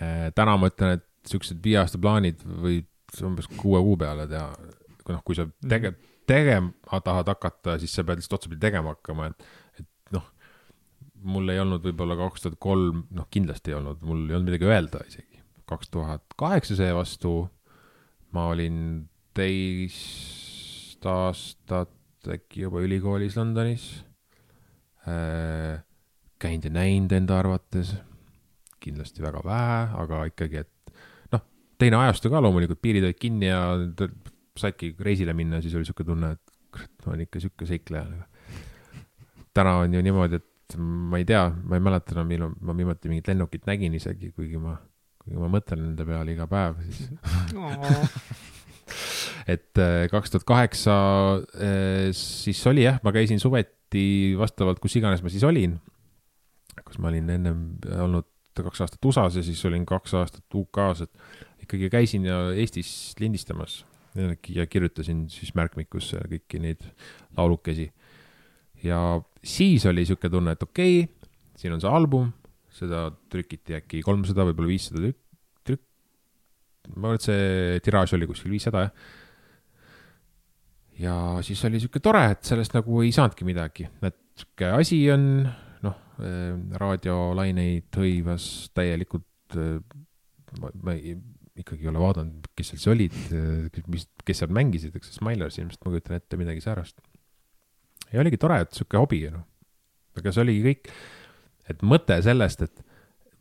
Äh, 0.00 0.28
täna 0.34 0.56
ma 0.60 0.68
ütlen, 0.68 1.00
et 1.00 1.06
siuksed 1.26 1.58
viie 1.64 1.80
aasta 1.80 1.98
plaanid 1.98 2.44
võid 2.44 2.86
umbes 3.26 3.48
kuue 3.56 3.80
kuu 3.82 3.96
peale 3.96 4.28
teha, 4.28 4.52
noh, 5.08 5.22
kui 5.24 5.34
sa 5.34 5.48
tege- 5.66 5.90
mm, 5.90 5.96
-hmm 5.96 6.09
tegema 6.30 7.00
tahad 7.04 7.32
hakata, 7.34 7.78
siis 7.82 7.94
sa 7.96 8.04
pead 8.06 8.20
lihtsalt 8.20 8.38
otsapidi 8.38 8.62
tegema 8.62 8.94
hakkama, 8.94 9.30
et, 9.30 9.48
et 9.82 10.14
noh, 10.16 10.26
mul 11.34 11.52
ei 11.52 11.60
olnud 11.62 11.84
võib-olla 11.84 12.16
kaks 12.20 12.46
tuhat 12.46 12.60
kolm, 12.62 13.04
noh, 13.16 13.28
kindlasti 13.34 13.74
ei 13.74 13.78
olnud, 13.80 14.02
mul 14.06 14.26
ei 14.28 14.38
olnud 14.38 14.52
midagi 14.52 14.70
öelda 14.70 15.02
isegi. 15.08 15.42
kaks 15.70 15.90
tuhat 15.94 16.34
kaheksa 16.40 16.74
seevastu 16.78 17.34
ma 18.34 18.48
olin 18.50 19.08
teist 19.34 21.06
aastat 21.06 22.28
äkki 22.30 22.66
juba 22.66 22.82
ülikoolis 22.84 23.36
Londonis 23.38 23.86
äh,. 25.08 25.80
käinud 26.40 26.66
ja 26.68 26.72
näinud 26.72 27.12
enda 27.12 27.38
arvates, 27.40 27.94
kindlasti 28.80 29.22
väga 29.22 29.42
vähe, 29.44 29.80
aga 30.02 30.22
ikkagi, 30.30 30.62
et 30.64 31.32
noh, 31.34 31.42
teine 31.80 31.98
ajastu 32.00 32.32
ka 32.32 32.40
loomulikult, 32.40 32.80
piirid 32.80 33.04
olid 33.04 33.18
kinni 33.20 33.50
ja 33.50 33.60
saidki 34.58 34.94
reisile 35.00 35.34
minna, 35.36 35.60
siis 35.62 35.76
oli 35.78 35.86
sihuke 35.86 36.04
tunne, 36.04 36.34
et 36.36 36.56
kurat, 36.70 36.92
ma 37.04 37.12
olen 37.12 37.26
ikka 37.26 37.42
sihuke 37.42 37.68
seikleja 37.68 38.26
täna 39.54 39.76
on 39.82 39.94
ju 39.94 40.02
niimoodi, 40.04 40.40
et 40.40 40.76
ma 40.78 41.20
ei 41.20 41.26
tea, 41.28 41.42
ma 41.66 41.78
ei 41.78 41.84
mäleta 41.84 42.14
enam, 42.14 42.30
millal 42.30 42.54
ma 42.66 42.76
viimati 42.76 43.10
mingit 43.10 43.30
lennukit 43.30 43.66
nägin 43.68 43.96
isegi, 43.98 44.30
kuigi 44.36 44.60
ma, 44.62 44.76
kuigi 45.22 45.40
ma 45.40 45.50
mõtlen 45.50 45.84
nende 45.88 46.06
peale 46.06 46.34
iga 46.34 46.46
päev, 46.50 46.80
siis 46.86 47.10
et 49.54 49.82
äh, 49.82 50.04
kaks 50.12 50.34
tuhat 50.34 50.46
kaheksa 50.46 50.96
äh, 51.58 52.10
siis 52.16 52.62
oli 52.70 52.86
jah, 52.86 53.00
ma 53.06 53.14
käisin 53.14 53.42
suveti 53.42 54.36
vastavalt, 54.38 54.82
kus 54.82 54.98
iganes 55.00 55.24
ma 55.24 55.32
siis 55.32 55.46
olin. 55.46 55.78
kus 56.86 57.00
ma 57.02 57.10
olin 57.10 57.30
ennem 57.30 57.64
olnud 58.02 58.28
kaks 58.60 58.82
aastat 58.84 59.06
USA-s 59.06 59.38
ja 59.38 59.44
siis 59.46 59.60
olin 59.64 59.86
kaks 59.88 60.14
aastat 60.18 60.54
UK-s, 60.54 61.06
et 61.06 61.64
ikkagi 61.64 61.90
käisin 61.90 62.26
ja 62.28 62.36
Eestis 62.52 63.14
lindistamas 63.20 63.80
ja 64.16 64.66
kirjutasin 64.66 65.24
siis 65.30 65.54
märkmikusse 65.54 66.22
kõiki 66.32 66.60
neid 66.62 66.84
laulukesi. 67.36 67.90
ja 68.82 69.20
siis 69.44 69.86
oli 69.86 70.06
sihuke 70.06 70.30
tunne, 70.30 70.56
et 70.56 70.62
okei 70.62 71.02
okay,, 71.04 71.30
siin 71.56 71.76
on 71.76 71.80
see 71.82 71.90
album, 71.90 72.32
seda 72.74 73.08
trükiti 73.30 73.76
äkki 73.78 74.02
kolmsada, 74.02 74.46
võib-olla 74.48 74.72
viissada 74.72 75.04
tükk, 75.04 75.20
trükk. 75.64 75.82
ma 76.96 77.10
arvan, 77.10 77.20
et 77.20 77.28
see 77.28 77.80
tiraaž 77.84 78.16
oli 78.18 78.30
kuskil 78.30 78.54
viissada 78.54 78.86
jah 78.88 78.94
ja 81.00 81.14
siis 81.44 81.62
oli 81.64 81.80
sihuke 81.80 82.02
tore, 82.04 82.22
et 82.34 82.44
sellest 82.46 82.74
nagu 82.76 83.02
ei 83.04 83.12
saanudki 83.14 83.46
midagi, 83.48 83.86
et 84.04 84.18
sihuke 84.40 84.70
asi 84.76 85.00
on, 85.12 85.26
noh, 85.86 85.98
raadiolaineid 86.82 88.00
hõivas 88.00 88.46
täielikult. 88.76 89.26
ma, 90.60 90.70
ma 90.82 90.94
ei, 90.94 91.16
ikkagi 91.58 91.86
ei 91.86 91.90
ole 91.90 92.02
vaadanud, 92.02 92.50
kes 92.56 92.72
seal 92.72 92.80
siis 92.80 92.92
olid, 92.92 93.16
mis, 93.90 94.06
kes 94.26 94.42
seal 94.42 94.52
mängisid, 94.54 94.94
eks 94.96 95.10
see 95.10 95.18
Smilers 95.18 95.58
ilmselt 95.58 95.82
ma 95.84 95.94
kujutan 95.94 96.18
ette 96.20 96.38
midagi 96.40 96.62
säärast. 96.64 97.00
ja 98.12 98.22
oligi 98.22 98.38
tore, 98.40 98.60
et 98.64 98.76
sihuke 98.76 99.00
hobi, 99.00 99.24
noh. 99.32 99.46
aga 100.18 100.32
see 100.34 100.44
oligi 100.44 100.62
kõik, 100.68 100.94
et 101.72 101.82
mõte 101.86 102.16
sellest, 102.22 102.64
et 102.68 102.86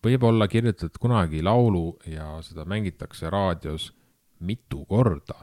võib-olla 0.05 0.47
kirjutad 0.51 0.95
kunagi 1.01 1.43
laulu 1.43 1.99
ja 2.07 2.37
seda 2.45 2.65
mängitakse 2.69 3.29
raadios 3.31 3.91
mitu 4.39 4.85
korda 4.87 5.37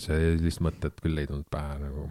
sellist 0.00 0.62
mõtet 0.64 1.00
küll 1.02 1.18
ei 1.20 1.28
tulnud 1.28 1.48
pähe 1.50 1.78
nagu. 1.82 2.10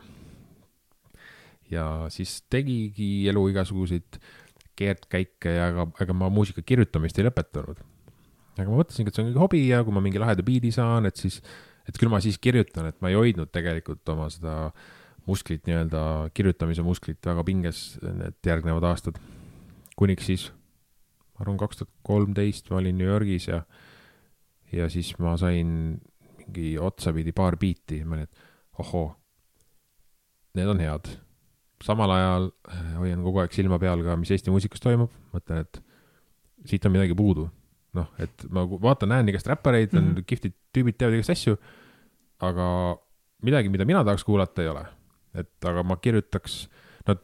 ja 1.71 2.07
siis 2.11 2.41
tegigi 2.49 3.27
elu 3.31 3.47
igasuguseid 3.53 4.19
keerdkäike 4.75 5.53
ja 5.55 5.69
ega, 5.71 5.87
ega 6.03 6.13
ma 6.13 6.29
muusika 6.29 6.61
kirjutamist 6.61 7.17
ei 7.19 7.27
lõpetanud. 7.27 7.79
Aga 8.61 8.73
ma 8.73 8.81
mõtlesingi, 8.81 9.11
et 9.11 9.17
see 9.17 9.23
on 9.23 9.29
mingi 9.29 9.41
hobi 9.41 9.61
ja 9.67 9.81
kui 9.85 9.95
ma 9.95 10.03
mingi 10.03 10.21
laheda 10.21 10.45
biidi 10.45 10.71
saan, 10.75 11.09
et 11.09 11.19
siis, 11.19 11.41
et 11.87 11.97
küll 11.97 12.11
ma 12.11 12.21
siis 12.23 12.39
kirjutan, 12.41 12.89
et 12.91 12.97
ma 13.03 13.11
ei 13.11 13.17
hoidnud 13.19 13.51
tegelikult 13.53 14.07
oma 14.13 14.29
seda 14.33 14.71
musklit 15.29 15.67
nii-öelda, 15.69 16.31
kirjutamise 16.33 16.83
musklit 16.85 17.25
väga 17.25 17.43
pinges 17.45 17.99
need 18.01 18.37
järgnevad 18.45 18.87
aastad. 18.89 19.19
kuniks 19.99 20.25
siis, 20.25 20.47
ma 21.35 21.43
arvan, 21.43 21.59
kaks 21.61 21.81
tuhat 21.81 21.91
kolmteist 22.07 22.71
ma 22.71 22.79
olin 22.79 22.97
New 22.97 23.07
Yorgis 23.07 23.47
ja, 23.51 23.61
ja 24.73 24.87
siis 24.89 25.11
ma 25.21 25.35
sain 25.37 25.99
mingi 26.39 26.77
otsapidi 26.79 27.33
paar 27.37 27.57
biiti, 27.61 28.01
ma 28.05 28.17
olin, 28.17 28.25
et 28.25 28.81
ohoo, 28.81 29.11
need 30.57 30.71
on 30.71 30.81
head. 30.81 31.11
samal 31.83 32.11
ajal 32.13 32.51
äh, 32.69 32.81
hoian 32.99 33.23
kogu 33.25 33.41
aeg 33.41 33.53
silma 33.55 33.79
peal 33.81 34.03
ka, 34.05 34.15
mis 34.17 34.31
Eesti 34.33 34.53
muusikas 34.53 34.83
toimub, 34.83 35.13
mõtlen, 35.33 35.65
et 35.65 35.79
siit 36.69 36.85
on 36.85 36.93
midagi 36.93 37.17
puudu. 37.17 37.47
noh, 37.97 38.07
et 38.19 38.45
ma 38.49 38.63
vaatan, 38.69 39.09
näen 39.11 39.29
igast 39.29 39.47
räppareid, 39.47 39.93
on 39.93 40.03
mm 40.03 40.07
Mhm. 40.07 40.17
-hmm. 40.17 40.25
kihvtid 40.27 40.53
tüübid, 40.73 40.97
teevad 40.97 41.13
igast 41.17 41.29
asju, 41.29 41.57
aga 42.39 42.97
midagi, 43.43 43.69
mida 43.69 43.85
mina 43.85 44.03
tahaks 44.03 44.23
kuulata, 44.23 44.61
ei 44.61 44.67
ole. 44.67 44.85
et 45.33 45.65
aga 45.65 45.83
ma 45.83 45.95
kirjutaks, 45.95 46.67
no 47.07 47.15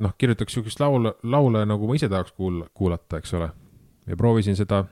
noh, 0.00 0.12
kirjutaks 0.18 0.52
siukest 0.52 0.80
laule, 0.80 1.12
laule 1.22 1.64
nagu 1.66 1.86
ma 1.86 1.94
ise 1.94 2.08
tahaks 2.08 2.32
kuul-, 2.32 2.64
kuulata, 2.74 3.18
eks 3.18 3.34
ole. 3.34 3.50
ja 4.06 4.16
proovisin 4.16 4.56
seda, 4.56 4.84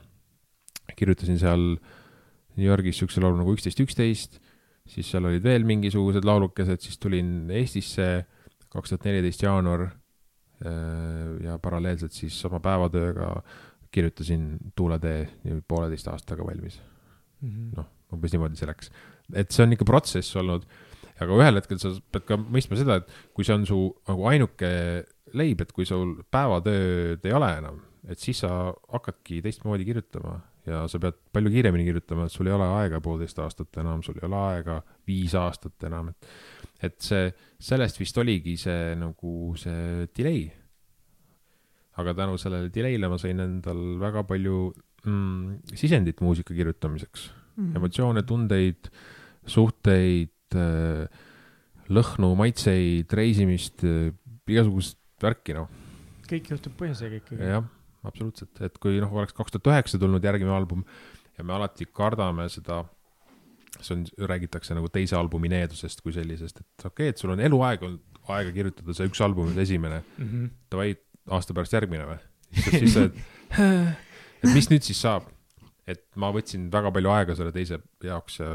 kirjutasin 0.97 1.39
seal 1.39 1.77
New 2.57 2.67
Yorgis 2.67 2.99
siukse 2.99 3.21
laulu 3.21 3.37
nagu 3.39 3.55
üksteist, 3.55 3.81
üksteist, 3.81 4.39
siis 4.87 5.11
seal 5.11 5.25
olid 5.25 5.43
veel 5.43 5.65
mingisugused 5.65 6.25
laulukesed, 6.25 6.81
siis 6.81 6.99
tulin 6.99 7.51
Eestisse 7.51 8.27
kaks 8.69 8.89
tuhat 8.91 9.05
neliteist 9.05 9.43
jaanuar. 9.43 9.91
ja 11.43 11.59
paralleelselt 11.59 12.13
siis 12.13 12.45
oma 12.45 12.61
päevatööga 12.61 13.43
kirjutasin 13.93 14.47
Tuuletee 14.77 15.27
pooleteist 15.69 16.09
aastaga 16.13 16.47
valmis, 16.47 16.79
noh, 17.77 17.89
umbes 18.13 18.35
niimoodi 18.35 18.61
see 18.61 18.69
läks. 18.69 18.91
et 19.35 19.53
see 19.53 19.65
on 19.65 19.77
ikka 19.77 19.89
protsess 19.89 20.37
olnud, 20.41 20.67
aga 21.23 21.39
ühel 21.39 21.61
hetkel 21.61 21.81
sa 21.81 21.93
pead 22.13 22.27
ka 22.29 22.39
mõistma 22.41 22.79
seda, 22.81 23.01
et 23.01 23.17
kui 23.37 23.47
see 23.47 23.57
on 23.57 23.67
su 23.69 23.81
nagu 24.09 24.29
ainuke 24.31 24.71
leib, 25.39 25.63
et 25.65 25.73
kui 25.73 25.89
sul 25.89 26.19
päevatööd 26.33 27.25
ei 27.29 27.37
ole 27.37 27.51
enam, 27.61 27.83
et 28.09 28.21
siis 28.21 28.43
sa 28.43 28.73
hakkadki 28.93 29.41
teistmoodi 29.45 29.87
kirjutama 29.89 30.41
ja 30.67 30.85
sa 30.91 30.99
pead 31.03 31.17
palju 31.35 31.51
kiiremini 31.51 31.87
kirjutama, 31.89 32.27
et 32.27 32.35
sul 32.35 32.49
ei 32.51 32.55
ole 32.55 32.67
aega 32.79 33.01
poolteist 33.03 33.39
aastat 33.43 33.81
enam, 33.83 34.03
sul 34.03 34.19
ei 34.21 34.27
ole 34.29 34.43
aega 34.53 34.81
viis 35.09 35.35
aastat 35.39 35.89
enam, 35.89 36.13
et 36.13 36.35
et 36.83 36.99
see, 36.99 37.29
sellest 37.63 38.01
vist 38.01 38.17
oligi 38.19 38.57
see 38.59 38.95
nagu 38.99 39.53
see 39.59 40.09
delay. 40.17 40.49
Aga 42.01 42.15
tänu 42.15 42.39
sellele 42.41 42.71
delay'le 42.73 43.09
ma 43.13 43.19
sain 43.21 43.41
endal 43.41 43.81
väga 44.01 44.23
palju 44.29 44.73
mm, 45.05 45.59
sisendit 45.77 46.21
muusika 46.25 46.55
kirjutamiseks 46.55 47.31
Mhm. 47.53 47.77
emotsioone, 47.77 48.23
tundeid, 48.25 48.89
suhteid, 49.45 50.31
lõhnu, 51.93 52.31
maitseid, 52.39 53.13
reisimist, 53.13 53.85
igasugust 54.49 54.97
värki, 55.23 55.53
noh. 55.59 55.69
kõik 56.31 56.49
juhtub 56.55 56.73
põhjusega 56.81 57.19
ikkagi. 57.21 57.45
jah, 57.53 57.67
absoluutselt, 58.09 58.57
et 58.65 58.79
kui 58.81 58.97
noh, 59.03 59.13
oleks 59.13 59.35
kaks 59.37 59.53
tuhat 59.53 59.69
üheksa 59.75 60.01
tulnud 60.01 60.25
järgmine 60.25 60.55
album 60.55 60.85
ja 61.37 61.45
me 61.45 61.53
alati 61.59 61.85
kardame 61.93 62.49
seda, 62.53 62.81
see 63.81 63.99
on, 63.99 64.07
räägitakse 64.31 64.73
nagu 64.77 64.89
teise 64.93 65.17
albumi 65.19 65.51
needusest 65.53 66.01
kui 66.01 66.13
sellisest, 66.17 66.61
et 66.65 66.87
okei 66.87 66.89
okay,, 66.89 67.13
et 67.13 67.21
sul 67.21 67.35
on 67.35 67.41
eluaeg 67.45 67.85
olnud 67.85 68.01
aega 68.33 68.53
kirjutada 68.55 68.95
see 68.97 69.09
üks 69.11 69.21
album, 69.25 69.53
esimene, 69.59 70.01
Mhm. 70.19 70.49
davai, 70.73 70.95
aasta 71.31 71.55
pärast 71.57 71.77
järgmine 71.77 72.09
või? 72.09 72.19
siis 72.71 72.95
sa, 72.95 73.07
et, 73.09 73.21
et 74.43 74.51
mis 74.53 74.69
nüüd 74.73 74.85
siis 74.87 75.01
saab? 75.03 75.29
et 75.89 76.05
ma 76.21 76.31
võtsin 76.35 76.69
väga 76.73 76.93
palju 76.95 77.11
aega 77.11 77.37
selle 77.39 77.53
teise 77.55 77.81
jaoks 78.05 78.39
ja 78.41 78.51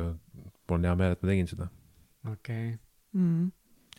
mul 0.67 0.79
on 0.79 0.87
hea 0.87 0.95
meel, 0.99 1.15
et 1.15 1.23
ma 1.23 1.31
tegin 1.31 1.49
seda. 1.49 1.69
okei. 2.31 2.71
mm.. 3.15 3.49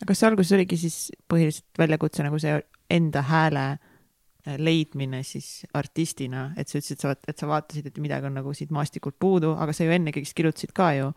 aga 0.00 0.10
kas 0.12 0.22
see 0.22 0.30
alguses 0.30 0.56
oligi 0.56 0.80
siis 0.80 0.98
põhiliselt 1.28 1.82
väljakutse 1.82 2.26
nagu 2.26 2.40
see 2.42 2.56
enda 2.98 3.24
hääle 3.28 3.66
äh, 3.74 4.56
leidmine 4.56 5.22
siis 5.26 5.66
artistina, 5.76 6.52
et 6.56 6.70
sa 6.70 6.78
ütlesid, 6.78 6.96
et 6.96 7.04
sa, 7.04 7.14
et 7.28 7.42
sa 7.42 7.50
vaatasid, 7.50 7.90
et 7.90 8.00
midagi 8.02 8.28
on 8.28 8.38
nagu 8.38 8.54
siit 8.56 8.72
maastikult 8.74 9.18
puudu, 9.20 9.52
aga 9.60 9.74
sa 9.76 9.84
ju 9.84 9.92
enne 9.94 10.14
kõigest 10.14 10.36
kirjutasid 10.38 10.72
ka 10.76 10.92
ju 10.96 11.10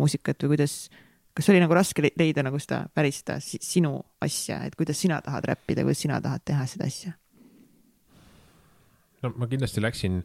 muusikat 0.00 0.42
või 0.42 0.56
kuidas, 0.56 0.88
kas 1.34 1.48
oli 1.50 1.60
nagu 1.62 1.74
raske 1.74 2.02
le- 2.04 2.14
leida 2.18 2.44
nagu 2.46 2.58
seda 2.62 2.84
päris 2.94 3.22
seda 3.22 3.38
si- 3.42 3.62
sinu 3.62 3.96
asja, 4.22 4.60
et 4.66 4.76
kuidas 4.78 5.00
sina 5.00 5.20
tahad 5.24 5.48
räppida, 5.50 5.82
kuidas 5.86 6.02
sina 6.04 6.20
tahad 6.22 6.44
teha 6.46 6.66
seda 6.70 6.86
asja? 6.90 7.14
no 9.22 9.32
ma 9.40 9.48
kindlasti 9.50 9.82
läksin 9.82 10.20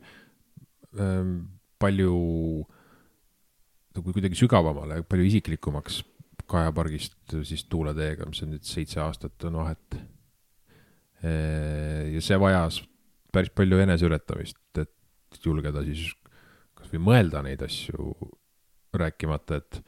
ähm, 1.00 1.34
palju 1.80 2.14
nagu 3.98 4.14
kuidagi 4.14 4.38
sügavamale, 4.38 5.02
palju 5.04 5.28
isiklikumaks 5.32 6.04
Kaja 6.50 6.72
pargist 6.74 7.34
siis 7.46 7.62
Tuuleteega, 7.70 8.26
mis 8.26 8.40
on 8.42 8.56
nüüd 8.56 8.66
seitse 8.66 8.98
aastat 9.04 9.44
on 9.46 9.60
vahet. 9.60 9.98
ja 11.22 12.22
see 12.26 12.40
vajas 12.42 12.80
päris 13.30 13.52
palju 13.54 13.78
eneseületamist, 13.84 14.58
et 14.82 15.46
julgeda 15.46 15.84
siis 15.86 16.08
kasvõi 16.80 17.02
mõelda 17.06 17.44
neid 17.46 17.62
asju, 17.62 18.16
rääkimata, 18.98 19.60
et 19.60 19.82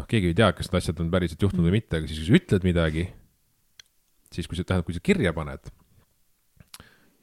noh, 0.00 0.08
keegi 0.08 0.32
ei 0.32 0.38
tea, 0.38 0.50
kas 0.56 0.70
need 0.70 0.80
asjad 0.80 1.02
on 1.04 1.12
päriselt 1.12 1.44
juhtunud 1.44 1.68
või 1.68 1.76
mitte, 1.78 2.00
aga 2.00 2.08
siis, 2.08 2.22
kui 2.22 2.30
sa 2.30 2.40
ütled 2.40 2.66
midagi, 2.66 3.06
siis 4.32 4.48
kui 4.48 4.58
sa, 4.58 4.64
tähendab, 4.64 4.88
kui 4.88 4.96
sa 4.96 5.04
kirja 5.04 5.34
paned, 5.36 5.70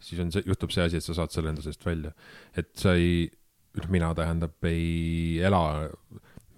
siis 0.03 0.21
on 0.23 0.31
see, 0.33 0.45
juhtub 0.47 0.73
see 0.73 0.85
asi, 0.85 1.01
et 1.01 1.07
sa 1.07 1.17
saad 1.17 1.33
selle 1.33 1.53
enda 1.53 1.65
seest 1.65 1.83
välja. 1.85 2.13
et 2.55 2.71
sa 2.77 2.93
ei, 2.97 3.25
noh, 3.79 3.89
mina 3.93 4.13
tähendab, 4.17 4.55
ei 4.69 5.41
ela 5.43 5.89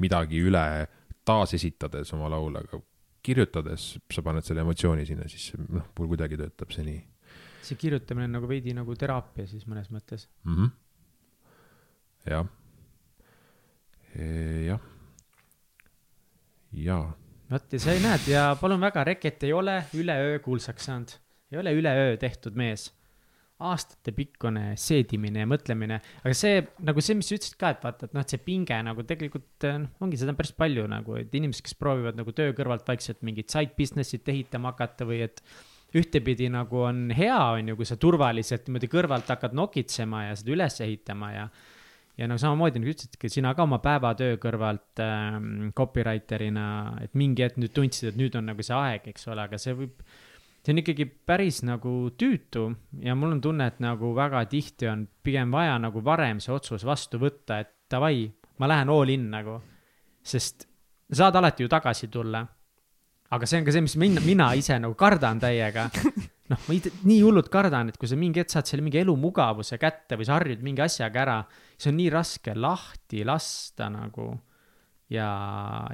midagi 0.03 0.43
üle 0.43 0.65
taasesitades 1.27 2.11
oma 2.17 2.29
laule, 2.31 2.65
aga 2.65 2.81
kirjutades 3.23 3.95
sa 4.11 4.23
paned 4.25 4.45
selle 4.47 4.63
emotsiooni 4.63 5.07
sinna, 5.07 5.27
siis 5.31 5.51
see, 5.51 5.63
noh, 5.69 5.87
mul 5.97 6.13
kuidagi 6.13 6.39
töötab 6.39 6.75
see 6.75 6.85
nii 6.87 7.01
see 7.69 7.77
kirjutamine 7.77 8.25
on 8.29 8.37
nagu 8.39 8.47
veidi 8.49 8.73
nagu 8.73 8.95
teraapia 8.97 9.47
siis 9.49 9.65
mõnes 9.69 9.89
mõttes. 9.93 10.27
mm. 10.43 10.55
-hmm. 10.55 10.69
jah. 12.33 12.47
jah. 14.69 14.87
jaa, 16.75 17.09
vot 17.49 17.73
ja 17.73 17.81
sa 17.81 17.97
näed 18.03 18.29
ja 18.29 18.45
palun 18.59 18.81
väga, 18.81 19.03
Reket 19.07 19.43
ei 19.47 19.53
ole 19.53 19.81
üleöö 19.97 20.39
kuulsaks 20.43 20.89
saanud, 20.89 21.17
ei 21.51 21.61
ole 21.61 21.73
üleöö 21.77 22.17
tehtud 22.21 22.57
mees. 22.59 22.91
aastatepikkune 23.59 24.77
seedimine 24.79 25.41
ja 25.41 25.47
mõtlemine, 25.51 25.97
aga 26.23 26.31
see 26.37 26.61
nagu 26.87 27.01
see, 27.03 27.17
mis 27.19 27.27
sa 27.27 27.35
ütlesid 27.35 27.57
ka, 27.59 27.73
et 27.73 27.81
vaata, 27.83 28.07
et 28.07 28.13
noh, 28.15 28.23
et 28.23 28.31
see 28.31 28.39
pinge 28.39 28.77
nagu 28.87 29.03
tegelikult 29.03 29.65
noh, 29.67 29.89
ongi 29.99 30.19
seda 30.21 30.31
on 30.31 30.37
päris 30.39 30.53
palju 30.55 30.85
nagu, 30.87 31.17
et 31.19 31.35
inimesed, 31.35 31.65
kes 31.65 31.75
proovivad 31.75 32.15
nagu 32.15 32.31
töö 32.37 32.53
kõrvalt 32.55 32.87
vaikselt 32.87 33.19
mingit 33.27 33.51
side 33.51 33.75
business'it 33.75 34.31
ehitama 34.31 34.71
hakata 34.71 35.09
või 35.09 35.19
et 35.25 35.43
ühtepidi 35.99 36.47
nagu 36.53 36.85
on 36.85 37.09
hea, 37.17 37.35
on 37.35 37.73
ju, 37.73 37.75
kui 37.81 37.89
sa 37.89 37.97
turvaliselt 37.99 38.69
niimoodi 38.69 38.87
kõrvalt 38.93 39.27
hakkad 39.33 39.57
nokitsema 39.57 40.29
ja 40.29 40.39
seda 40.39 40.55
üles 40.55 40.79
ehitama 40.85 41.33
ja 41.33 41.45
ja 42.19 42.27
no 42.27 42.35
samamoodi 42.39 42.81
nagu 42.81 42.91
ütlesidki, 42.91 43.31
sina 43.31 43.53
ka 43.55 43.63
oma 43.63 43.79
päevatöö 43.83 44.35
kõrvalt 44.43 44.99
ähm, 45.03 45.69
copywriter'ina, 45.77 46.65
et 47.05 47.15
mingi 47.19 47.45
hetk 47.45 47.59
nüüd 47.61 47.71
tundsid, 47.75 48.11
et 48.11 48.19
nüüd 48.19 48.35
on 48.35 48.51
nagu 48.51 48.65
see 48.65 48.75
aeg, 48.75 49.07
eks 49.13 49.29
ole, 49.31 49.45
aga 49.47 49.59
see 49.61 49.77
võib 49.77 50.03
see 50.59 50.73
on 50.73 50.81
ikkagi 50.81 51.05
päris 51.07 51.61
nagu 51.63 51.93
tüütu 52.19 52.65
ja 53.05 53.15
mul 53.15 53.37
on 53.37 53.41
tunne, 53.41 53.69
et 53.71 53.79
nagu 53.83 54.11
väga 54.15 54.43
tihti 54.51 54.89
on 54.91 55.05
pigem 55.23 55.51
vaja 55.55 55.77
nagu 55.79 56.03
varem 56.03 56.41
see 56.43 56.53
otsus 56.53 56.83
vastu 56.87 57.21
võtta, 57.21 57.61
et 57.63 57.71
davai, 57.91 58.27
ma 58.59 58.67
lähen 58.67 58.91
all 58.91 59.09
in 59.09 59.29
nagu. 59.31 59.59
sest 60.23 60.67
saad 61.11 61.35
alati 61.35 61.63
ju 61.63 61.69
tagasi 61.71 62.07
tulla. 62.07 62.45
aga 63.31 63.45
see 63.45 63.59
on 63.59 63.65
ka 63.65 63.71
see, 63.71 63.81
mis 63.81 63.95
mina, 63.95 64.21
mina 64.25 64.53
ise 64.53 64.79
nagu 64.79 64.95
kardan 64.95 65.39
täiega. 65.39 65.89
noh, 66.51 66.59
ma 66.67 66.75
nii 66.75 67.21
hullult 67.21 67.49
kardan, 67.49 67.89
et 67.89 67.97
kui 67.97 68.09
sa 68.09 68.17
mingi 68.19 68.41
hetk 68.41 68.51
saad 68.51 68.67
selle 68.67 68.83
mingi 68.83 68.99
elumugavuse 68.99 69.77
kätte 69.77 70.17
või 70.17 70.27
sa 70.27 70.37
harjud 70.39 70.63
mingi 70.65 70.83
asjaga 70.83 71.21
ära, 71.23 71.39
siis 71.79 71.93
on 71.93 71.97
nii 71.99 72.09
raske 72.11 72.53
lahti 72.55 73.23
lasta 73.25 73.87
nagu 73.93 74.27
ja, 75.09 75.29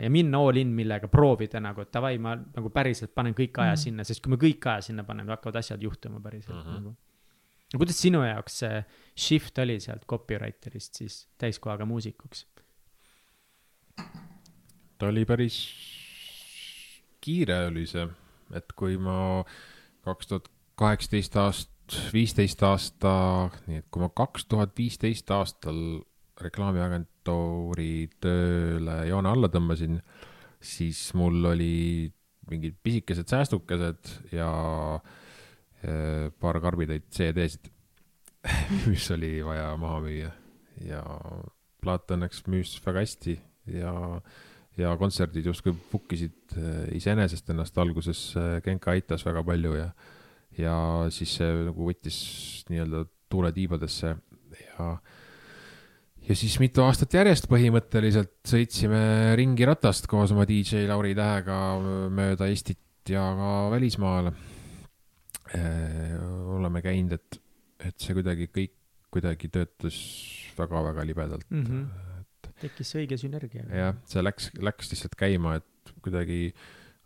ja 0.02 0.10
minna 0.10 0.42
all 0.42 0.58
in 0.60 0.74
millega, 0.76 1.08
proovida 1.12 1.62
nagu, 1.64 1.86
et 1.86 1.92
davai, 1.94 2.18
ma 2.22 2.36
nagu 2.36 2.72
päriselt 2.74 3.14
panen 3.16 3.36
kõik 3.38 3.62
aja 3.62 3.76
mm. 3.76 3.82
sinna, 3.86 4.08
sest 4.08 4.24
kui 4.24 4.34
me 4.34 4.40
kõik 4.42 4.66
aja 4.72 4.88
sinna 4.90 5.06
paneme, 5.08 5.36
hakkavad 5.36 5.62
asjad 5.62 5.84
juhtuma 5.86 6.20
päriselt 6.24 6.58
mm 6.58 6.64
-hmm. 6.64 6.80
nagu. 6.82 6.96
no 7.74 7.80
kuidas 7.82 8.02
sinu 8.02 8.24
jaoks 8.24 8.60
see 8.64 8.84
shift 9.28 9.58
oli 9.60 9.80
sealt 9.80 10.06
copywriter'ist 10.06 11.02
siis 11.02 11.28
täiskohaga 11.38 11.86
muusikuks? 11.86 12.48
ta 14.98 15.08
oli 15.08 15.26
päris 15.26 15.62
kiire 17.22 17.66
oli 17.68 17.86
see, 17.88 18.08
et 18.54 18.74
kui 18.76 18.98
ma 18.98 19.44
kaks 20.06 20.28
tuhat 20.28 20.52
kaheksateist 20.76 21.36
aast-, 21.36 21.75
viisteist 22.14 22.64
aasta, 22.66 23.12
nii 23.68 23.82
et 23.82 23.88
kui 23.92 24.02
ma 24.02 24.10
kaks 24.10 24.48
tuhat 24.50 24.74
viisteist 24.78 25.30
aastal 25.32 25.80
reklaamiagent 26.42 27.10
agentuuri 27.26 28.10
tööle 28.22 29.06
joone 29.10 29.30
alla 29.30 29.50
tõmbasin, 29.50 29.98
siis 30.62 31.14
mul 31.18 31.44
oli 31.50 32.12
mingid 32.50 32.78
pisikesed 32.84 33.28
säästukesed 33.28 34.32
ja 34.32 34.50
äh, 34.96 36.32
paar 36.40 36.62
karbitäit 36.62 37.10
CD-sid, 37.10 37.72
mis 38.92 39.10
oli 39.12 39.44
vaja 39.44 39.76
maha 39.78 40.02
müüa. 40.06 40.32
Ja 40.86 41.02
plaat 41.82 42.12
õnneks 42.12 42.44
müüs 42.52 42.76
väga 42.86 43.02
hästi 43.02 43.38
ja, 43.72 43.94
ja 44.78 44.92
kontserdid 45.00 45.46
justkui 45.48 45.74
book 45.92 46.14
isid 46.14 46.54
äh, 46.60 46.92
iseenesest 46.94 47.50
ennast 47.50 47.78
alguses, 47.78 48.36
äh, 48.38 48.60
Genka 48.62 48.94
aitas 48.94 49.26
väga 49.26 49.42
palju 49.48 49.74
ja, 49.80 49.90
ja 50.58 50.76
siis 51.14 51.36
see 51.40 51.52
nagu 51.68 51.90
võttis 51.90 52.18
nii-öelda 52.70 53.06
tuule 53.32 53.52
tiibadesse 53.56 54.16
ja 54.62 54.90
ja 56.26 56.38
siis 56.38 56.58
mitu 56.62 56.82
aastat 56.86 57.14
järjest 57.14 57.50
põhimõtteliselt 57.52 58.34
sõitsime 58.50 59.36
ringi 59.38 59.68
ratast 59.68 60.08
koos 60.10 60.34
oma 60.34 60.48
DJ 60.50 60.88
Lauri 60.90 61.14
Tähega 61.18 61.60
mööda 62.14 62.50
Eestit 62.50 62.82
ja 63.10 63.28
ka 63.38 63.50
välismaale. 63.70 64.32
Äh, 65.54 66.16
oleme 66.56 66.82
käinud, 66.82 67.20
et, 67.20 67.38
et 67.86 68.02
see 68.02 68.16
kuidagi 68.18 68.48
kõik 68.50 68.74
kuidagi 69.16 69.48
töötas 69.54 69.98
väga-väga 70.58 71.06
libedalt 71.08 71.46
mm. 71.50 71.64
-hmm. 71.64 71.86
Et... 72.20 72.50
tekkis 72.66 72.96
õige 73.00 73.18
sünergia. 73.20 73.64
jah, 73.70 73.96
see 74.10 74.24
läks, 74.24 74.50
läks 74.60 74.92
lihtsalt 74.92 75.16
käima, 75.20 75.60
et 75.62 75.94
kuidagi 76.04 76.50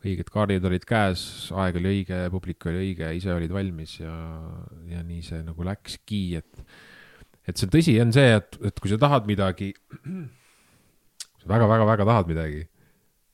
õiged 0.06 0.32
kaardid 0.32 0.66
olid 0.68 0.86
käes, 0.88 1.22
aeg 1.60 1.80
oli 1.80 1.92
õige, 1.98 2.20
publik 2.32 2.68
oli 2.70 2.84
õige, 2.86 3.12
ise 3.18 3.34
olid 3.36 3.52
valmis 3.52 3.98
ja, 4.00 4.14
ja 4.88 5.04
nii 5.04 5.22
see 5.26 5.42
nagu 5.44 5.68
läkski, 5.68 6.24
et 6.40 6.64
et 7.50 7.58
see 7.58 7.70
tõsi 7.72 7.96
on 8.02 8.14
see, 8.14 8.36
et, 8.38 8.60
et 8.70 8.80
kui 8.80 8.92
sa 8.92 9.00
tahad 9.02 9.26
midagi, 9.28 9.72
kui 9.74 11.42
sa 11.42 11.50
väga-väga-väga 11.50 12.06
tahad 12.08 12.30
midagi 12.30 12.64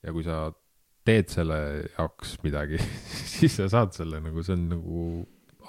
ja 0.05 0.13
kui 0.15 0.25
sa 0.25 0.47
teed 1.05 1.29
selle 1.29 1.57
jaoks 1.83 2.37
midagi 2.45 2.79
siis 3.35 3.57
sa 3.59 3.69
saad 3.71 3.93
selle 3.97 4.21
nagu, 4.23 4.43
see 4.45 4.55
on 4.57 4.67
nagu 4.71 5.05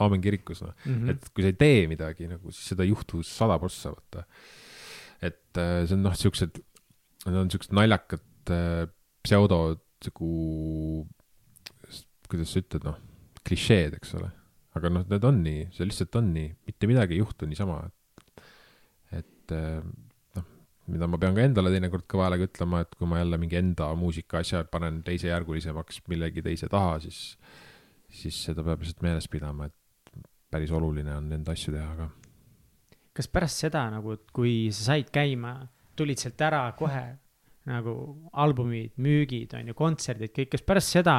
aamen 0.01 0.23
kirikus, 0.25 0.63
noh 0.65 0.73
mm 0.85 0.95
-hmm.. 0.95 1.11
et 1.13 1.29
kui 1.33 1.45
sa 1.45 1.53
ei 1.53 1.59
tee 1.61 1.81
midagi 1.91 2.29
nagu, 2.31 2.53
siis 2.53 2.73
seda 2.73 2.85
ei 2.85 2.93
juhtu 2.93 3.23
sada 3.25 3.59
prossa, 3.61 3.93
vaata. 3.93 4.25
et 5.21 5.61
äh, 5.61 5.85
see 5.85 5.97
on 5.97 6.05
noh, 6.07 6.17
siuksed, 6.17 6.61
need 7.27 7.41
on 7.43 7.51
siuksed 7.53 7.77
naljakad 7.77 8.53
äh, 8.53 8.87
pseudo 9.25 9.81
nagu, 10.05 11.07
kuidas 12.29 12.53
sa 12.53 12.63
ütled, 12.63 12.87
noh, 12.87 12.99
klišeed, 13.47 13.97
eks 14.01 14.17
ole. 14.19 14.33
aga 14.77 14.91
noh, 14.93 15.07
need 15.09 15.25
on 15.25 15.39
nii, 15.41 15.69
see 15.73 15.87
lihtsalt 15.89 16.19
on 16.21 16.35
nii, 16.35 16.51
mitte 16.69 16.89
midagi 16.91 17.17
ei 17.17 17.23
juhtu 17.23 17.49
niisama, 17.49 17.79
et 19.17 19.55
eh, 19.57 19.79
noh, 20.37 20.51
mida 20.93 21.09
ma 21.09 21.21
pean 21.23 21.39
ka 21.39 21.47
endale 21.49 21.73
teinekord 21.73 22.05
kõva 22.11 22.27
häälega 22.27 22.51
ütlema, 22.51 22.83
et 22.85 22.93
kui 22.99 23.09
ma 23.09 23.23
jälle 23.23 23.41
mingi 23.41 23.57
enda 23.61 23.89
muusika 23.97 24.43
asja 24.43 24.67
panen 24.69 25.01
teisejärgulisemaks 25.07 26.03
millegi 26.13 26.45
teise 26.45 26.69
taha, 26.73 26.99
siis, 27.07 27.23
siis 28.13 28.43
seda 28.51 28.67
peab 28.67 28.85
lihtsalt 28.85 29.07
meeles 29.07 29.31
pidama, 29.33 29.71
et 29.71 30.21
päris 30.53 30.75
oluline 30.77 31.15
on 31.17 31.33
enda 31.33 31.57
asju 31.57 31.73
teha 31.73 31.97
ka. 32.03 32.11
kas 33.17 33.33
pärast 33.33 33.65
seda 33.65 33.87
nagu, 33.95 34.19
kui 34.37 34.67
sa 34.77 34.93
said 34.93 35.09
käima, 35.15 35.57
tulid 35.97 36.21
sealt 36.21 36.43
ära 36.45 36.67
kohe 36.77 37.07
nagu 37.67 37.95
albumid, 38.39 38.95
müügid, 39.03 39.55
on 39.59 39.73
ju, 39.73 39.77
kontserdid, 39.79 40.33
kõik, 40.35 40.53
kas 40.55 40.65
pärast 40.67 40.95
seda 40.95 41.17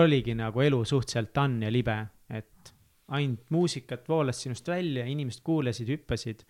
oligi 0.00 0.34
nagu 0.36 0.60
elu 0.64 0.80
suhteliselt 0.88 1.32
done 1.36 1.64
ja 1.64 1.72
libe, 1.72 1.96
et 2.32 2.74
ainult 3.14 3.50
muusikat 3.52 4.06
voolas 4.08 4.40
sinust 4.44 4.68
välja, 4.68 5.04
inimesed 5.08 5.42
kuulasid, 5.44 5.90
hüppasid 5.92 6.44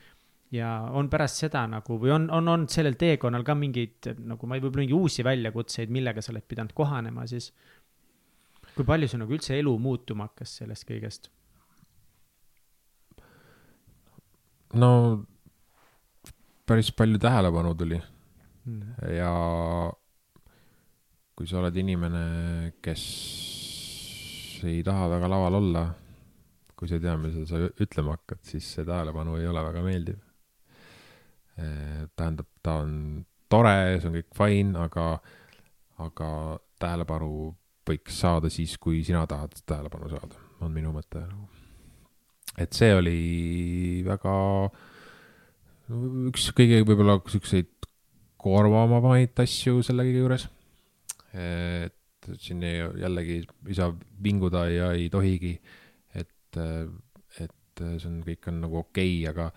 ja 0.55 0.71
on 0.95 1.09
pärast 1.11 1.43
seda 1.43 1.65
nagu 1.71 1.99
või 2.01 2.13
on, 2.15 2.29
on 2.31 2.51
olnud 2.53 2.73
sellel 2.73 2.99
teekonnal 2.99 3.45
ka 3.47 3.57
mingeid 3.59 4.13
nagu 4.23 4.47
ma 4.47 4.59
ei, 4.59 4.63
võib-olla 4.63 4.85
mingeid 4.85 4.99
uusi 4.99 5.25
väljakutseid, 5.27 5.93
millega 5.95 6.23
sa 6.23 6.33
oled 6.35 6.47
pidanud 6.49 6.75
kohanema 6.77 7.27
siis? 7.31 7.51
kui 8.75 8.87
palju 8.87 9.07
sul 9.11 9.21
nagu 9.23 9.35
üldse 9.37 9.55
elu 9.59 9.73
muutuma 9.79 10.29
hakkas 10.29 10.59
sellest 10.61 10.87
kõigest? 10.89 11.31
no 14.79 14.91
päris 16.67 16.91
palju 16.97 17.21
tähelepanu 17.23 17.75
tuli. 17.79 18.01
Ja 19.13 19.33
kui 21.35 21.49
sa 21.51 21.59
oled 21.61 21.77
inimene, 21.77 22.25
kes 22.83 23.05
ei 24.65 24.81
taha 24.87 25.11
väga 25.13 25.29
laval 25.29 25.59
olla, 25.59 25.83
kui 26.75 26.89
sa 26.89 26.97
ei 26.97 27.03
tea, 27.05 27.17
mida 27.21 27.45
sa 27.49 27.61
ütlema 27.69 28.15
hakkad, 28.17 28.41
siis 28.47 28.71
see 28.77 28.87
tähelepanu 28.89 29.37
ei 29.37 29.51
ole 29.51 29.65
väga 29.67 29.83
meeldiv 29.85 30.23
Eh, 31.55 32.07
tähendab, 32.19 32.49
ta 32.63 32.81
on 32.83 33.23
tore, 33.51 34.01
see 34.03 34.09
on 34.11 34.17
kõik 34.17 34.33
fine, 34.35 34.73
aga, 34.89 35.05
aga 36.03 36.31
tähelepanu 36.83 37.29
võiks 37.87 38.17
saada 38.25 38.51
siis, 38.51 38.75
kui 38.83 39.05
sina 39.07 39.23
tahad 39.31 39.55
tähelepanu 39.63 40.11
saada, 40.11 40.41
on 40.67 40.75
minu 40.75 40.91
mõte 40.97 41.23
nagu. 41.23 41.47
et 42.59 42.75
see 42.75 42.91
oli 42.95 44.03
väga, 44.07 44.35
üks 46.33 46.49
kõige 46.59 46.83
võib-olla 46.83 47.21
siukseid 47.31 47.71
koormavamaid 48.45 49.45
asju 49.45 49.83
selle 49.87 50.07
kõige 50.07 50.25
juures. 50.25 50.49
et 51.35 52.29
siin 52.41 52.63
ei, 52.63 52.83
jällegi 53.03 53.41
ei 53.43 53.77
saa 53.77 53.91
vinguda 54.23 54.67
ja 54.71 54.93
ei 54.95 55.09
tohigi, 55.13 55.57
et, 56.15 56.61
et 57.41 57.83
see 57.83 58.11
on, 58.11 58.21
kõik 58.27 58.51
on 58.53 58.61
nagu 58.65 58.79
okei 58.85 59.17
okay,, 59.25 59.33
aga 59.33 59.51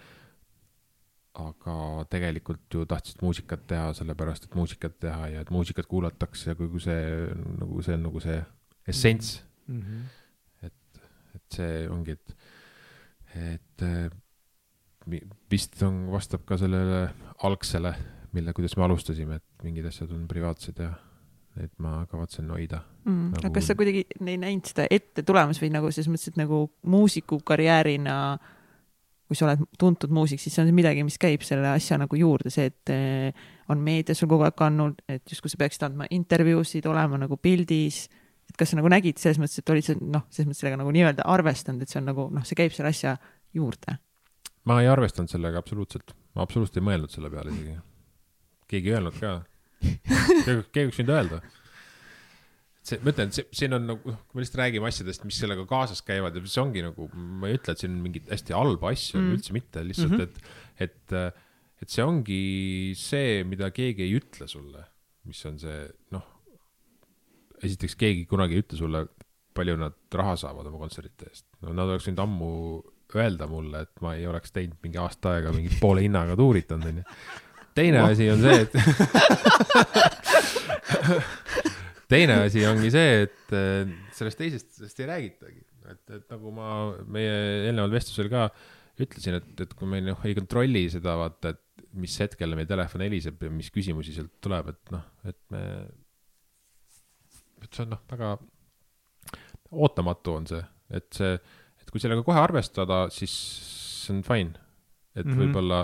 aga 1.38 1.73
tegelikult 2.09 2.73
ju 2.73 2.85
tahtsid 2.89 3.21
muusikat 3.21 3.67
teha 3.69 3.91
sellepärast, 3.97 4.47
et 4.47 4.55
muusikat 4.57 4.95
teha 5.03 5.27
ja 5.35 5.43
et 5.43 5.51
muusikat 5.53 5.85
kuulatakse, 5.89 6.55
kui 6.57 6.81
see 6.81 7.01
nagu 7.59 7.83
see 7.85 7.97
on 7.97 8.07
nagu 8.07 8.21
see 8.23 8.38
essents 8.89 9.43
mm. 9.67 9.81
-hmm. 9.81 10.65
et, 10.65 11.01
et 11.35 11.59
see 11.59 11.89
ongi, 11.93 12.17
et, 12.17 12.35
et 13.35 13.85
eh, 13.85 14.09
vist 15.51 15.81
on, 15.83 16.07
vastab 16.11 16.45
ka 16.45 16.57
sellele 16.57 17.09
algsele, 17.43 17.93
mille, 18.38 18.53
kuidas 18.55 18.77
me 18.77 18.85
alustasime, 18.88 19.41
et 19.41 19.65
mingid 19.67 19.89
asjad 19.89 20.13
on 20.15 20.27
privaatsed 20.29 20.81
ja 20.83 20.93
neid 21.57 21.73
ma 21.81 22.03
kavatsen 22.09 22.51
hoida 22.53 22.83
mm.. 23.05 23.31
Nagu... 23.33 23.41
aga 23.41 23.55
kas 23.57 23.71
sa 23.71 23.75
kuidagi 23.77 24.05
ei 24.21 24.38
näinud 24.38 24.69
seda 24.69 24.85
ette 24.93 25.25
tulemas 25.25 25.61
või 25.61 25.71
nagu 25.73 25.89
selles 25.91 26.11
mõttes, 26.11 26.29
et 26.31 26.39
nagu 26.39 26.67
muusikukarjäärina 26.85 28.17
kui 29.27 29.35
sa 29.35 29.47
oled 29.47 29.65
tuntud 29.79 30.13
muusik, 30.15 30.39
siis 30.39 30.55
see 30.55 30.63
on 30.63 30.71
midagi, 30.75 31.03
mis 31.03 31.17
käib 31.19 31.43
selle 31.43 31.67
asja 31.73 31.97
nagu 31.99 32.15
juurde, 32.15 32.51
see, 32.53 32.69
et 32.71 32.91
eh, 32.93 33.47
on 33.71 33.81
meedia 33.83 34.15
sul 34.15 34.29
kogu 34.31 34.45
aeg 34.47 34.55
kandnud, 34.57 35.01
et 35.11 35.27
justkui 35.27 35.51
sa 35.51 35.59
peaksid 35.59 35.83
andma 35.89 36.07
intervjuusid, 36.15 36.88
olema 36.88 37.19
nagu 37.19 37.38
pildis. 37.41 38.05
et 38.47 38.55
kas 38.55 38.71
sa 38.71 38.79
nagu 38.79 38.88
nägid 38.88 39.19
selles 39.19 39.41
mõttes, 39.41 39.59
et 39.59 39.73
olid 39.73 39.83
sa 39.83 39.97
noh, 39.99 40.23
selles 40.31 40.47
mõttes 40.47 40.63
sellega 40.63 40.79
nagu 40.79 40.93
nii-öelda 40.95 41.27
arvestanud, 41.27 41.83
et 41.83 41.91
see 41.91 41.99
on 41.99 42.07
nagu 42.07 42.29
noh, 42.31 42.45
see 42.47 42.55
käib 42.55 42.71
selle 42.75 42.93
asja 42.95 43.17
juurde. 43.53 43.97
ma 44.63 44.79
ei 44.81 44.88
arvestanud 44.88 45.31
sellega 45.31 45.59
absoluutselt, 45.59 46.15
ma 46.35 46.47
absoluutselt 46.47 46.79
ei 46.79 46.88
mõelnud 46.88 47.11
selle 47.11 47.31
peale 47.33 47.51
isegi. 47.51 47.75
Keegi 48.72 48.91
ei 48.91 48.97
öelnud 48.97 49.18
ka. 49.22 49.38
keegi 50.74 50.88
võiks 50.89 50.99
võinud 50.99 51.13
öelda. 51.15 51.41
see, 52.88 52.99
ma 53.03 53.11
ütlen, 53.11 53.34
see, 53.36 53.47
siin 53.55 53.76
on 53.78 53.89
nagu, 53.91 54.15
kui 54.15 54.39
me 54.39 54.43
lihtsalt 54.43 54.61
räägime 54.61 54.88
asjadest, 54.89 55.26
mis 55.28 55.39
sellega 55.41 55.65
kaasas 55.70 56.03
käivad 56.07 56.38
ja 56.38 56.43
see 56.45 56.63
ongi 56.63 56.86
nagu, 56.86 57.09
ma 57.13 57.49
ei 57.49 57.59
ütle, 57.59 57.76
et 57.76 57.84
siin 57.84 57.93
on 57.95 58.05
mingeid 58.05 58.32
hästi 58.32 58.55
halba 58.55 58.93
asju 58.95 59.20
mm., 59.20 59.36
üldse 59.36 59.57
mitte, 59.57 59.84
lihtsalt 59.84 60.13
mm, 60.13 60.24
-hmm. 60.24 60.88
et, 60.88 60.88
et, 60.88 61.84
et 61.84 61.93
see 61.93 62.05
ongi 62.05 62.41
see, 62.99 63.43
mida 63.49 63.72
keegi 63.76 64.07
ei 64.07 64.15
ütle 64.20 64.47
sulle, 64.51 64.86
mis 65.28 65.43
on 65.49 65.59
see, 65.59 65.84
noh, 66.15 66.34
esiteks 67.63 67.97
keegi 67.99 68.28
kunagi 68.30 68.55
ei 68.55 68.63
ütle 68.63 68.80
sulle, 68.80 69.03
palju 69.57 69.80
nad 69.82 69.97
raha 70.13 70.36
saavad 70.38 70.70
oma 70.70 70.80
kontsertide 70.84 71.32
eest. 71.32 71.47
no 71.65 71.74
nad 71.74 71.89
oleks 71.89 72.07
võinud 72.07 72.24
ammu 72.24 72.51
öelda 73.15 73.47
mulle, 73.49 73.84
et 73.86 74.01
ma 74.03 74.13
ei 74.18 74.28
oleks 74.28 74.53
teinud 74.55 74.80
mingi 74.84 74.99
aasta 75.01 75.38
aega 75.38 75.53
mingit 75.55 75.78
poole 75.82 76.03
hinnaga 76.03 76.36
tuuritanud, 76.39 76.89
onju. 76.91 77.05
Teine 77.78 77.99
asi 78.03 78.25
on 78.34 78.39
see, 78.41 78.57
et 78.63 78.71
teine 82.11 82.36
asi 82.47 82.63
ongi 82.67 82.89
see, 82.93 83.11
et 83.28 83.53
eh, 83.57 83.91
sellest 84.17 84.39
teisest, 84.41 84.69
sellest 84.80 84.99
ei 85.03 85.09
räägitagi. 85.11 85.61
et, 85.88 86.03
et 86.17 86.25
nagu 86.34 86.47
ma 86.55 86.67
meie 87.07 87.36
eelneval 87.67 87.91
vestlusel 87.95 88.30
ka 88.32 88.41
ütlesin, 89.03 89.34
et, 89.39 89.53
et 89.63 89.71
kui 89.78 89.88
me 89.89 89.97
noh 90.03 90.19
ei 90.25 90.36
kontrolli 90.38 90.84
seda, 90.91 91.11
vaata, 91.19 91.45
et 91.53 91.63
mis 91.97 92.13
hetkel 92.21 92.55
meie 92.57 92.69
telefon 92.69 93.03
heliseb 93.05 93.38
ja 93.45 93.49
mis 93.53 93.69
küsimusi 93.73 94.11
sealt 94.15 94.36
tuleb, 94.43 94.65
et 94.73 94.84
noh, 94.93 95.05
et 95.30 95.41
me, 95.53 95.61
et 97.63 97.71
see 97.71 97.84
on 97.86 97.91
noh, 97.95 98.01
väga 98.09 98.28
ootamatu 99.86 100.30
on 100.39 100.45
see, 100.49 100.63
et 100.97 101.09
see, 101.15 101.34
et 101.82 101.88
kui 101.93 101.99
sellega 102.01 102.21
kohe 102.25 102.39
arvestada, 102.41 102.97
siis 103.13 103.34
see 104.05 104.15
on 104.15 104.21
fine. 104.25 104.53
et 105.17 105.25
mm. 105.25 105.32
-hmm. 105.32 105.39
võib-olla, 105.41 105.80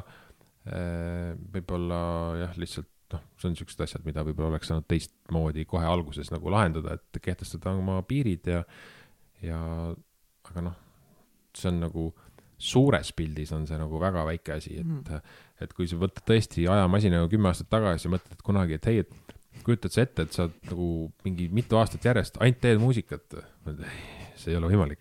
võib-olla 0.64 2.00
jah, 2.40 2.58
lihtsalt 2.60 2.90
noh, 3.14 3.24
see 3.38 3.52
on 3.52 3.58
siuksed 3.60 3.84
asjad, 3.86 4.04
mida 4.08 4.24
võib-olla 4.26 4.54
oleks 4.54 4.70
saanud 4.72 4.88
teistmoodi 4.90 5.66
kohe 5.70 5.86
alguses 5.88 6.32
nagu 6.34 6.52
lahendada, 6.54 6.98
et 6.98 7.22
kehtestada 7.24 7.76
oma 7.78 8.00
piirid 8.08 8.48
ja, 8.50 8.64
ja 9.44 9.60
aga 10.50 10.66
noh, 10.70 10.78
see 11.54 11.70
on 11.72 11.82
nagu 11.84 12.08
suures 12.64 13.12
pildis 13.18 13.52
on 13.56 13.66
see 13.68 13.78
nagu 13.80 14.00
väga 14.00 14.24
väike 14.28 14.56
asi, 14.56 14.78
et 14.80 14.88
mm, 14.88 15.22
et 15.64 15.74
kui 15.76 15.88
sa 15.90 16.00
võtad 16.00 16.24
tõesti 16.28 16.66
ajamasinaga 16.72 17.30
kümme 17.32 17.52
aastat 17.52 17.70
tagasi 17.72 18.08
ja 18.08 18.14
mõtled 18.16 18.44
kunagi, 18.46 18.80
et 18.80 18.90
hei, 18.90 19.04
et 19.04 19.64
kujutad 19.64 19.94
sa 19.94 20.04
ette, 20.04 20.26
et 20.26 20.36
sa 20.36 20.48
oled 20.48 20.70
nagu 20.72 20.88
mingi 21.28 21.48
mitu 21.54 21.78
aastat 21.80 22.06
järjest 22.08 22.40
ainult 22.44 22.62
teed 22.64 22.82
muusikat. 22.82 23.40
see 24.40 24.52
ei 24.52 24.58
ole 24.58 24.72
võimalik. 24.72 25.00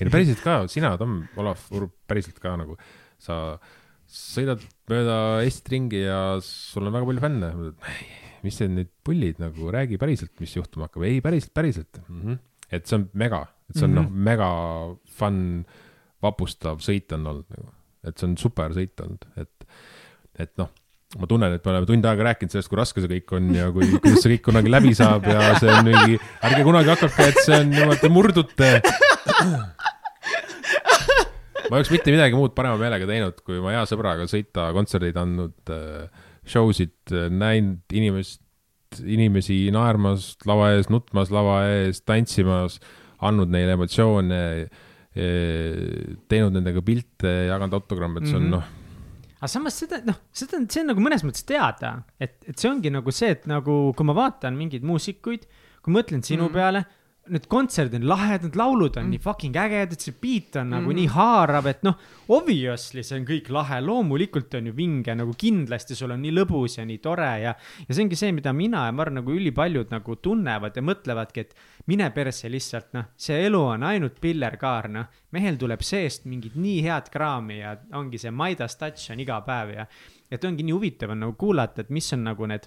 ei 0.00 0.08
no 0.08 0.12
päriselt 0.12 0.42
ka, 0.44 0.58
sina, 0.68 0.96
Tom, 1.00 1.22
Olav, 1.40 1.60
Urb, 1.76 1.92
päriselt 2.08 2.40
ka 2.42 2.56
nagu 2.58 2.76
sa 3.22 3.58
sõidad 4.10 4.62
mööda 4.90 5.16
Eestit 5.44 5.72
ringi 5.72 6.04
ja 6.04 6.20
sul 6.44 6.86
on 6.86 6.94
väga 6.94 7.08
palju 7.08 7.24
fänne. 7.24 7.50
mis 8.46 8.58
te 8.60 8.68
nüüd 8.70 8.90
pullid 9.04 9.40
nagu, 9.42 9.70
räägi 9.74 9.98
päriselt, 9.98 10.34
mis 10.40 10.54
juhtuma 10.54 10.86
hakkab. 10.86 11.02
ei, 11.08 11.20
päriselt, 11.20 11.52
päriselt 11.54 12.00
mm. 12.06 12.22
-hmm. 12.22 12.38
et 12.70 12.86
see 12.86 12.98
on 13.00 13.08
mega, 13.12 13.46
et 13.70 13.76
see 13.76 13.84
on 13.84 13.90
mm 13.90 13.98
-hmm. 13.98 14.02
Mhm. 14.02 14.14
noh, 14.14 14.24
mega 14.30 14.50
fun, 15.18 15.66
vapustav 16.22 16.78
sõit 16.78 17.12
on 17.12 17.26
olnud 17.26 17.46
nagu, 17.50 17.70
et 18.04 18.18
see 18.18 18.28
on 18.28 18.36
super 18.36 18.70
sõit 18.72 19.00
olnud, 19.02 19.26
et, 19.36 19.66
et 20.38 20.52
noh 20.58 20.70
ma 21.14 21.26
tunnen, 21.26 21.52
et 21.54 21.64
me 21.64 21.70
oleme 21.70 21.86
tund 21.86 22.04
aega 22.04 22.24
rääkinud 22.30 22.52
sellest, 22.52 22.68
kui 22.68 22.78
raske 22.78 23.02
see 23.02 23.08
kõik 23.08 23.34
on 23.38 23.54
ja 23.54 23.70
kui, 23.72 23.88
kuidas 24.02 24.22
see 24.24 24.34
kõik 24.34 24.44
kunagi 24.50 24.72
läbi 24.72 24.92
saab 24.98 25.26
ja 25.30 25.54
see 25.60 25.70
on 25.70 25.86
mingi, 25.86 26.18
ärge 26.48 26.64
kunagi 26.66 26.92
hakake, 26.92 27.28
et 27.30 27.38
see 27.46 27.60
on 27.62 27.70
niimoodi, 27.70 28.00
te 28.02 28.10
murdute. 28.12 28.70
ma 31.70 31.76
ei 31.76 31.80
oleks 31.80 31.92
mitte 31.94 32.14
midagi 32.14 32.38
muud 32.38 32.54
parema 32.56 32.78
meelega 32.80 33.08
teinud, 33.08 33.42
kui 33.46 33.60
ma 33.64 33.74
hea 33.74 33.84
sõbraga 33.90 34.26
sõita 34.30 34.70
kontserdeid 34.76 35.18
andnud 35.20 35.74
äh,, 35.74 36.24
show 36.46 36.70
sid 36.76 37.14
äh, 37.14 37.28
näinud 37.32 37.96
inimest, 37.96 38.42
inimesi 39.02 39.64
naermas 39.74 40.34
lava 40.46 40.72
ees, 40.76 40.90
nutmas 40.92 41.32
lava 41.34 41.60
ees, 41.72 42.02
tantsimas, 42.06 42.78
andnud 43.26 43.50
neile 43.52 43.74
emotsioone, 43.74 44.42
teinud 45.16 46.52
nendega 46.52 46.82
pilte, 46.84 47.30
jaganud 47.48 47.76
autogramme, 47.78 48.20
et 48.20 48.28
see 48.28 48.36
on 48.36 48.50
Mhm. 48.50 48.52
noh, 48.52 48.66
aga 49.38 49.48
samas 49.48 49.78
seda, 49.80 50.00
noh, 50.04 50.18
seda 50.32 50.60
see 50.68 50.82
on 50.82 50.90
nagu 50.92 51.00
mõnes 51.00 51.24
mõttes 51.24 51.44
teada, 51.48 52.04
et, 52.20 52.36
et 52.48 52.56
see 52.58 52.68
ongi 52.70 52.92
nagu 52.92 53.12
see, 53.12 53.30
et 53.36 53.46
nagu 53.48 53.94
kui 53.96 54.06
ma 54.08 54.16
vaatan 54.16 54.56
mingeid 54.56 54.84
muusikuid, 54.84 55.46
kui 55.82 55.94
mõtlen 55.94 56.24
sinu 56.24 56.48
mm. 56.48 56.52
peale, 56.52 56.84
need 57.32 57.46
kontserdid 57.50 57.98
on 58.00 58.06
lahedad, 58.08 58.54
laulud 58.58 58.96
on 58.96 59.06
mm. 59.06 59.12
nii 59.14 59.22
fucking 59.24 59.56
ägedad, 59.58 59.98
see 60.00 60.14
beat 60.20 60.56
on 60.60 60.70
nagu 60.74 60.90
Mhm. 60.90 60.96
nii 61.00 61.08
haarav, 61.14 61.66
et 61.66 61.82
noh, 61.86 61.96
obviously 62.28 63.02
see 63.02 63.18
on 63.18 63.26
kõik 63.26 63.50
lahe, 63.54 63.80
loomulikult 63.82 64.54
on 64.58 64.66
ju 64.70 64.74
vinge, 64.76 65.14
nagu 65.14 65.34
kindlasti 65.38 65.96
sul 65.98 66.14
on 66.14 66.22
nii 66.22 66.34
lõbus 66.36 66.78
ja 66.78 66.84
nii 66.86 66.98
tore 67.02 67.30
ja, 67.42 67.54
ja 67.88 67.94
see 67.94 68.04
ongi 68.04 68.18
see, 68.18 68.32
mida 68.32 68.52
mina 68.52 68.86
ja 68.86 68.92
ma 68.92 69.02
arvan, 69.06 69.20
nagu 69.20 69.34
ülipaljud 69.34 69.90
nagu 69.94 70.16
tunnevad 70.22 70.76
ja 70.76 70.82
mõtlevadki, 70.82 71.46
et 71.46 71.54
mine 71.86 72.10
persse 72.14 72.50
lihtsalt 72.52 72.92
noh, 72.96 73.10
see 73.16 73.38
elu 73.46 73.62
on 73.62 73.86
ainult 73.86 74.20
pillerkaar, 74.20 74.90
noh, 74.92 75.06
mehel 75.36 75.58
tuleb 75.60 75.82
seest 75.82 76.24
mingit 76.26 76.54
nii 76.56 76.82
head 76.86 77.10
kraami 77.12 77.60
ja 77.60 77.76
ongi 77.98 78.18
see 78.18 78.30
Midas 78.34 78.76
touch 78.80 79.10
on 79.12 79.20
iga 79.20 79.40
päev 79.46 79.74
ja, 79.74 79.86
et 80.30 80.44
ongi 80.44 80.64
nii 80.66 80.74
huvitav 80.74 81.12
on 81.14 81.20
nagu 81.26 81.36
kuulata, 81.38 81.84
et 81.84 81.90
mis 81.94 82.12
on 82.16 82.24
nagu 82.26 82.46
need 82.50 82.66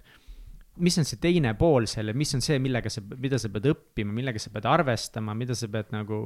mis 0.80 0.98
on 1.02 1.06
see 1.08 1.20
teine 1.22 1.54
pool 1.60 1.86
selle, 1.92 2.14
mis 2.18 2.32
on 2.38 2.42
see, 2.46 2.58
millega 2.64 2.90
sa, 2.94 3.02
mida 3.20 3.38
sa 3.42 3.50
pead 3.54 3.68
õppima, 3.74 4.14
millega 4.16 4.40
sa 4.42 4.50
pead 4.54 4.66
arvestama, 4.70 5.36
mida 5.38 5.56
sa 5.56 5.68
pead 5.72 5.92
nagu 5.96 6.24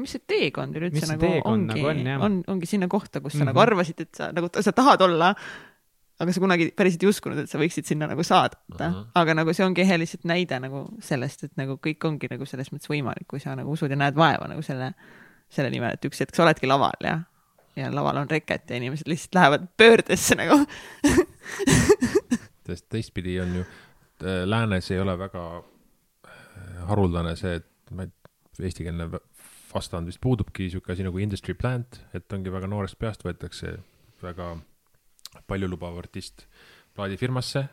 mis 0.00 0.14
see 0.14 0.22
teekond 0.24 0.76
üleüldse 0.78 1.04
nagu 1.10 1.20
teekond 1.20 1.52
ongi 1.72 1.82
nagu 1.82 1.88
on, 1.90 1.98
jah. 2.06 2.22
on, 2.24 2.38
ongi 2.54 2.66
sinna 2.70 2.86
kohta, 2.88 3.20
kus 3.20 3.34
sa 3.36 3.42
Mhm. 3.44 3.50
nagu 3.50 3.60
arvasid, 3.60 4.00
et 4.00 4.14
sa 4.16 4.30
nagu, 4.32 4.48
sa 4.60 4.72
tahad 4.72 5.02
olla, 5.04 5.34
aga 6.22 6.32
sa 6.32 6.40
kunagi 6.40 6.70
päriselt 6.76 7.02
ei 7.04 7.08
uskunud, 7.10 7.38
et 7.42 7.50
sa 7.50 7.58
võiksid 7.60 7.84
sinna 7.88 8.06
nagu 8.08 8.22
saada 8.24 8.56
Mhm.. 8.72 9.10
aga 9.14 9.34
nagu 9.34 9.52
see 9.52 9.66
ongi 9.66 9.82
ehe 9.84 9.98
lihtsalt 10.00 10.24
näide 10.24 10.60
nagu 10.64 10.86
sellest, 11.00 11.44
et 11.44 11.52
nagu 11.60 11.76
kõik 11.76 12.04
ongi 12.08 12.30
nagu 12.30 12.46
selles 12.48 12.70
mõttes 12.72 12.88
võimalik, 12.88 13.26
kui 13.28 13.40
sa 13.40 13.54
nagu 13.58 13.70
usud 13.76 13.90
ja 13.90 13.96
näed 14.00 14.14
vaeva 14.16 14.48
nagu 14.48 14.62
selle, 14.62 14.94
selle 15.52 15.68
nimel, 15.70 15.92
et 15.98 16.04
üks 16.08 16.20
hetk 16.24 16.34
sa 16.34 16.44
oledki 16.46 16.66
laval 16.70 16.96
ja, 17.04 17.18
ja 17.76 17.90
laval 17.92 18.16
on 18.22 18.28
reket 18.32 18.70
ja 18.70 18.76
inimesed 18.80 19.08
lihtsalt 19.08 19.34
lähevad 19.34 19.68
pöördesse 19.76 20.36
nagu. 20.40 20.64
sest 22.72 22.88
teistpidi 22.92 23.38
on 23.42 23.54
ju, 23.60 23.64
läänes 24.48 24.90
ei 24.90 25.00
ole 25.02 25.16
väga 25.18 25.44
äh, 25.58 26.42
haruldane 26.88 27.36
see, 27.38 27.60
et 27.60 27.94
ma 27.94 28.06
ei, 28.06 28.12
eestikeelne 28.60 29.08
vastand 29.72 30.10
vist 30.10 30.20
puudubki 30.22 30.68
sihuke 30.70 30.92
asi 30.92 31.06
nagu 31.06 31.20
industry 31.22 31.54
plant, 31.58 32.00
et 32.16 32.32
ongi 32.32 32.52
väga 32.52 32.68
noorest 32.70 32.98
peast 33.00 33.24
võetakse 33.24 33.76
väga 34.22 34.54
paljulubav 35.48 35.96
artist 36.02 36.46
plaadifirmasse. 36.96 37.64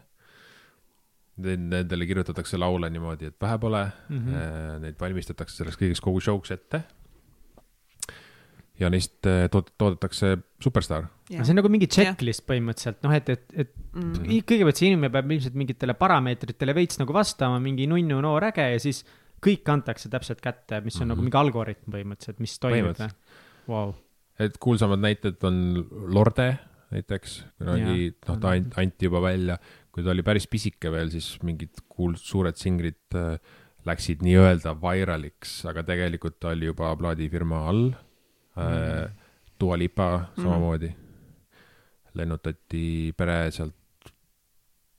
Nendele 1.39 2.03
kirjutatakse 2.07 2.57
laule 2.59 2.89
niimoodi, 2.91 3.29
et 3.31 3.35
vähe 3.41 3.57
pole 3.59 3.83
mm. 3.85 4.17
-hmm. 4.17 4.79
neid 4.83 4.97
valmistatakse 4.99 5.61
selleks 5.61 5.79
kõigeks 5.79 6.01
kogu 6.03 6.19
show'ks 6.23 6.51
ette. 6.51 6.81
Ja 8.79 8.89
neist 8.89 9.25
äh, 9.27 9.47
tood-, 9.51 9.71
toodetakse 9.77 10.37
superstaar. 10.63 11.07
see 11.29 11.49
on 11.51 11.55
nagu 11.59 11.69
mingi 11.69 11.87
checklist 11.91 12.45
põhimõtteliselt, 12.47 13.01
noh, 13.03 13.11
et, 13.15 13.29
et, 13.29 13.45
et 13.65 13.75
Mm. 13.89 14.29
i- 14.29 14.43
kõigepealt 14.45 14.77
see 14.77 14.85
inimene 14.91 15.09
peab 15.09 15.31
ilmselt 15.33 15.55
mingitele 15.57 15.95
parameetritele 15.97 16.75
veits 16.77 16.99
nagu 16.99 17.09
vastama, 17.11 17.57
mingi 17.59 17.87
nunnu 17.89 18.19
noor 18.21 18.43
äge 18.51 18.61
ja 18.75 18.77
siis 18.79 18.99
kõik 19.41 19.65
antakse 19.73 20.09
täpselt 20.13 20.41
kätte, 20.45 20.77
mis 20.85 20.93
on 21.01 21.01
mm 21.01 21.01
-hmm. 21.01 21.07
nagu 21.09 21.17
Mhm. 21.17 21.25
mingi 21.25 21.37
algoritm 21.41 21.91
põhimõtteliselt, 21.95 22.39
mis 22.39 22.53
toimub 22.59 22.95
või? 22.99 23.09
Vau, 23.67 23.95
et 24.39 24.57
kuulsamad 24.59 24.99
näited 24.99 25.43
on 25.43 25.87
Lorde 26.13 26.59
näiteks, 26.91 27.43
kunagi 27.57 28.13
noh, 28.27 28.37
ta 28.39 28.51
ant- 28.53 28.77
anti 28.77 29.05
juba 29.09 29.21
välja, 29.21 29.57
kui 29.91 30.03
ta 30.03 30.11
oli 30.11 30.21
päris 30.21 30.45
pisike 30.47 30.91
veel, 30.91 31.09
siis 31.09 31.39
mingid 31.43 31.69
kuul-, 31.89 32.15
suured 32.15 32.55
singrid 32.55 32.95
äh, 33.15 33.39
läksid 33.85 34.21
nii-öelda 34.21 34.75
viraliks, 34.81 35.65
aga 35.65 35.81
tegelikult 35.83 36.39
ta 36.39 36.49
oli 36.49 36.65
juba 36.69 36.95
plaadifirma 36.95 37.67
all 37.69 37.91
äh,. 38.59 39.15
Dua 39.59 39.75
Lipa 39.75 40.29
samamoodi 40.37 40.87
lennutati 42.15 43.13
pere 43.17 43.51
sealt 43.51 43.75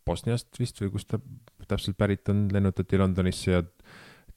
Bosniast 0.04 0.58
vist 0.60 0.80
või 0.82 0.90
kust 0.92 1.08
ta 1.08 1.20
täpselt 1.70 1.96
pärit 1.96 2.28
on, 2.28 2.48
lennutati 2.52 2.98
Londonisse 3.00 3.54
ja 3.54 3.62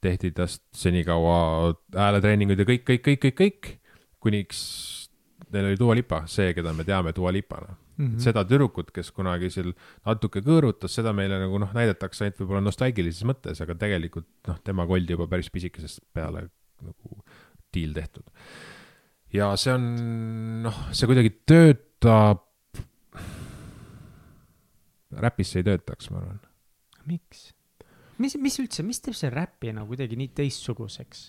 tehti 0.04 0.30
tast 0.36 0.62
senikaua 0.76 1.74
hääletreeninguid 1.96 2.60
ja 2.62 2.66
kõik, 2.68 2.84
kõik, 2.88 3.04
kõik, 3.04 3.20
kõik, 3.24 3.36
kõik, 3.40 3.70
kuniks 4.24 4.60
neil 5.54 5.70
oli 5.70 5.78
Dua 5.80 5.96
Lipa, 5.96 6.24
see, 6.30 6.52
keda 6.56 6.72
me 6.76 6.86
teame 6.86 7.12
Dua 7.16 7.32
Lipana 7.32 7.74
mm. 7.96 8.06
-hmm. 8.06 8.20
seda 8.20 8.44
tüdrukut, 8.44 8.90
kes 8.94 9.10
kunagi 9.12 9.50
seal 9.50 9.72
natuke 10.06 10.42
kõõrutas, 10.44 10.94
seda 10.98 11.12
meile 11.12 11.38
nagu 11.42 11.58
noh, 11.62 11.72
näidatakse 11.74 12.24
ainult 12.24 12.40
võib-olla 12.42 12.64
nostalgilises 12.64 13.24
mõttes, 13.28 13.62
aga 13.62 13.74
tegelikult 13.74 14.28
noh, 14.48 14.60
tema 14.64 14.86
oldi 14.86 15.16
juba 15.16 15.28
päris 15.30 15.50
pisikesest 15.50 16.04
peale 16.12 16.48
nagu 16.82 17.24
diil 17.74 17.94
tehtud. 17.94 18.26
Ja 19.34 19.50
see 19.60 19.74
on 19.74 19.84
noh, 20.64 20.80
see 20.94 21.10
kuidagi 21.10 21.32
töötab. 21.48 22.42
räpis 25.14 25.52
see 25.54 25.62
ei 25.62 25.68
töötaks, 25.68 26.10
ma 26.10 26.22
arvan. 26.22 26.40
miks? 27.10 27.48
mis, 28.22 28.36
mis 28.40 28.58
üldse, 28.62 28.86
mis 28.86 29.02
teeb 29.02 29.16
selle 29.18 29.34
räpi 29.36 29.74
nagu 29.74 29.90
kuidagi 29.90 30.18
nii 30.18 30.30
teistsuguseks? 30.38 31.26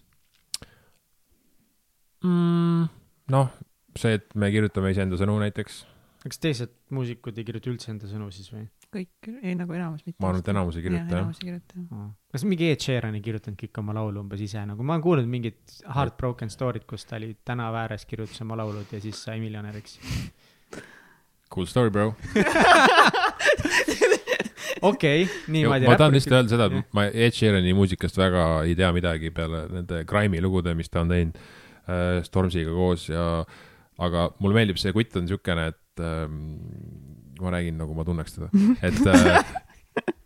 mm,. 2.25 2.87
noh, 3.33 3.51
see, 3.97 4.17
et 4.19 4.37
me 4.37 4.51
kirjutame 4.53 4.93
iseenda 4.93 5.19
sõnu 5.21 5.37
näiteks, 5.41 5.83
kas 6.25 6.41
teised 6.41 6.73
muusikud 6.93 7.37
ei 7.37 7.47
kirjuta 7.47 7.71
üldse 7.73 7.93
enda 7.93 8.09
sõnu 8.09 8.31
siis 8.33 8.51
või? 8.53 8.67
kõik, 8.95 9.29
ei 9.41 9.55
nagu 9.57 9.75
enamus 9.75 10.05
mitte. 10.05 10.17
ma 10.23 10.31
arvan, 10.31 10.43
et 10.43 10.51
enamus 10.53 10.79
ei 10.79 10.85
kirjuta 10.85 11.03
jah. 11.03 11.19
enamus 11.19 11.41
ei 11.41 11.49
kirjuta 11.49 11.83
jah. 11.83 12.09
kas 12.35 12.47
mingi 12.47 12.71
Ed 12.71 12.85
Sheeran 12.85 13.17
ei 13.17 13.23
kirjutanud 13.25 13.59
kõik 13.61 13.81
oma 13.83 13.97
laulu 13.99 14.23
umbes 14.23 14.43
ise 14.45 14.63
nagu, 14.67 14.85
ma 14.85 14.95
olen 14.95 15.05
kuulnud 15.05 15.31
mingit 15.31 15.77
Heartbroken 15.95 16.53
story't, 16.53 16.87
kus 16.89 17.07
ta 17.09 17.19
oli 17.19 17.33
tänava 17.47 17.85
ääres, 17.85 18.07
kirjutas 18.09 18.41
oma 18.45 18.59
laulud 18.61 18.95
ja 18.95 19.01
siis 19.03 19.21
sai 19.27 19.41
miljonäriks. 19.43 19.99
Cool 21.53 21.67
story, 21.69 21.91
bro. 21.93 22.15
okei, 24.89 25.27
niimoodi. 25.47 25.87
ma 25.87 25.99
tahan 25.99 26.15
lihtsalt 26.15 26.39
öelda 26.39 26.55
seda, 26.55 26.67
et 26.71 26.97
ma 26.97 27.05
Ed 27.11 27.37
Sheerani 27.37 27.75
muusikast 27.77 28.17
väga 28.19 28.47
ei 28.65 28.75
tea 28.77 28.89
midagi 28.95 29.31
peale 29.35 29.65
nende 29.71 30.01
Grime'i 30.09 30.43
lugude, 30.43 30.73
mis 30.77 30.91
ta 30.91 31.03
on 31.05 31.13
teinud 31.13 31.37
äh, 31.37 32.19
Stormzy'ga 32.25 32.73
koos 32.75 33.07
ja, 33.11 33.25
aga 34.01 34.29
mulle 34.43 34.59
meeldib 34.59 34.79
see 34.81 34.93
kutt 34.95 35.15
on 35.19 35.29
siukene, 35.29 35.69
et 35.73 36.03
ähm, 36.03 36.39
ma 37.41 37.53
räägin 37.55 37.77
nagu 37.79 37.95
ma 37.97 38.05
tunneks 38.07 38.37
teda, 38.37 38.49
et 38.85 38.99
äh, 39.11 39.55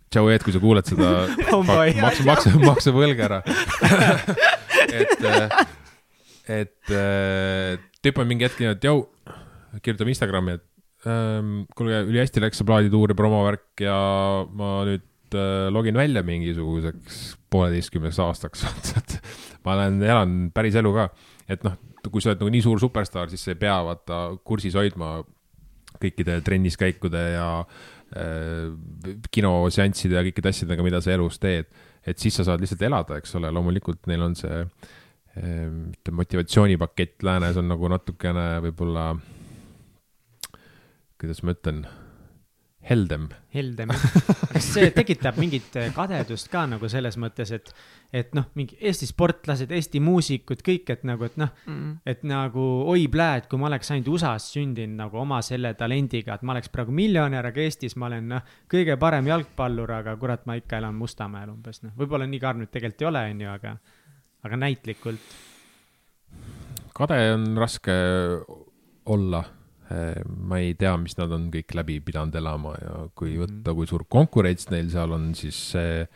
tšau 0.10 0.30
Ed, 0.34 0.46
kui 0.46 0.54
sa 0.56 0.62
kuuled 0.62 0.90
seda, 0.90 1.12
Oh 1.56 1.64
maksa, 1.66 2.26
maksa, 2.26 2.54
maksa 2.62 2.94
võlg 2.96 3.22
ära. 3.26 3.42
et, 4.90 5.22
et 6.50 6.94
äh, 6.96 7.78
tüüp 8.04 8.22
on 8.22 8.30
mingi 8.30 8.48
hetk 8.48 8.62
nii, 8.62 8.74
et 8.74 8.90
jõu, 8.90 9.06
kirjutab 9.86 10.10
Instagrami, 10.12 10.58
et 10.58 11.10
ähm, 11.10 11.64
kuulge, 11.78 12.02
ülihästi 12.10 12.44
läks 12.44 12.60
see 12.60 12.68
plaadituur 12.68 13.14
ja 13.14 13.18
promovärk 13.20 13.84
ja 13.86 13.98
ma 14.50 14.80
nüüd 14.90 15.38
äh, 15.38 15.68
login 15.74 16.00
välja 16.00 16.24
mingisuguseks 16.26 17.22
pooleteistkümneks 17.54 18.22
aastaks. 18.26 18.66
ma 19.66 19.78
olen, 19.78 20.02
elan 20.06 20.40
päris 20.56 20.78
elu 20.80 20.94
ka, 20.96 21.10
et 21.50 21.66
noh, 21.68 21.78
kui 22.10 22.24
sa 22.24 22.32
oled 22.32 22.42
nagu 22.42 22.54
nii 22.56 22.66
suur 22.66 22.82
superstaar, 22.82 23.30
siis 23.30 23.44
sa 23.46 23.54
ei 23.54 23.62
pea 23.62 23.78
vaata 23.86 24.24
kursis 24.48 24.78
hoidma 24.80 25.20
kõikide 26.02 26.40
trenniskäikude 26.46 27.24
ja 27.36 27.50
äh, 27.60 28.70
kinoseansside 29.32 30.20
ja 30.20 30.26
kõikide 30.28 30.54
asjadega, 30.54 30.86
mida 30.86 31.02
sa 31.04 31.14
elus 31.16 31.40
teed. 31.42 31.70
et 32.08 32.18
siis 32.18 32.36
sa 32.36 32.46
saad 32.48 32.62
lihtsalt 32.64 32.82
elada, 32.88 33.20
eks 33.20 33.36
ole, 33.36 33.52
loomulikult 33.54 34.08
neil 34.10 34.24
on 34.26 34.36
see 34.40 34.62
äh, 34.64 36.12
motivatsioonipakett 36.12 37.24
läänes 37.24 37.58
on 37.60 37.70
nagu 37.70 37.92
natukene 37.92 38.46
võib-olla, 38.66 39.12
kuidas 41.20 41.44
ma 41.44 41.54
ütlen, 41.56 41.84
heldem. 42.90 43.30
heldem. 43.54 43.94
kas 44.54 44.72
see 44.74 44.90
tekitab 44.96 45.38
mingit 45.42 45.76
kadedust 45.96 46.50
ka 46.52 46.66
nagu 46.70 46.90
selles 46.92 47.18
mõttes, 47.22 47.54
et, 47.56 47.72
et 48.14 48.34
noh, 48.34 48.46
mingi 48.58 48.78
Eesti 48.82 49.06
sportlased, 49.06 49.70
Eesti 49.72 50.00
muusikud, 50.02 50.64
kõik, 50.66 50.90
et 50.90 51.04
nagu, 51.06 51.24
et 51.28 51.36
noh, 51.38 51.50
Mm. 51.68 51.98
et 52.06 52.24
nagu 52.24 52.64
oi 52.90 53.08
pläät, 53.08 53.48
kui 53.50 53.60
ma 53.60 53.68
oleks 53.68 53.92
ainult 53.92 54.08
USA-s 54.08 54.54
sündinud 54.56 54.98
nagu 54.98 55.18
oma 55.22 55.42
selle 55.46 55.74
talendiga, 55.78 56.34
et 56.34 56.42
ma 56.42 56.54
oleks 56.56 56.70
praegu 56.74 56.92
miljonär, 56.92 57.46
aga 57.46 57.62
Eestis 57.62 57.96
ma 57.96 58.08
olen 58.08 58.28
noh, 58.30 58.42
kõige 58.72 58.98
parem 58.98 59.28
jalgpallur, 59.30 59.92
aga 59.92 60.16
kurat, 60.18 60.46
ma 60.50 60.56
ikka 60.58 60.78
elan 60.82 60.96
Mustamäel 60.96 61.50
umbes 61.54 61.84
noh, 61.84 61.92
võib-olla 61.98 62.26
nii 62.28 62.40
karm 62.40 62.60
nüüd 62.64 62.72
tegelikult 62.74 63.02
ei 63.02 63.08
ole, 63.12 63.24
onju, 63.36 63.50
aga, 63.54 63.78
aga 64.44 64.56
näitlikult. 64.66 65.20
kade 66.94 67.20
on 67.34 67.56
raske 67.58 67.96
olla. 69.06 69.44
ma 70.38 70.60
ei 70.62 70.76
tea, 70.78 70.92
mis 71.02 71.16
nad 71.18 71.32
on 71.34 71.48
kõik 71.50 71.74
läbi 71.74 71.96
pidanud 72.06 72.36
elama 72.38 72.76
ja 72.78 73.08
kui 73.18 73.32
Mhm. 73.34 73.42
võtta, 73.42 73.74
kui 73.74 73.88
suur 73.88 74.04
konkurents 74.08 74.70
neil 74.70 74.88
seal 74.90 75.12
on, 75.12 75.34
siis 75.34 75.56
see, 75.72 76.08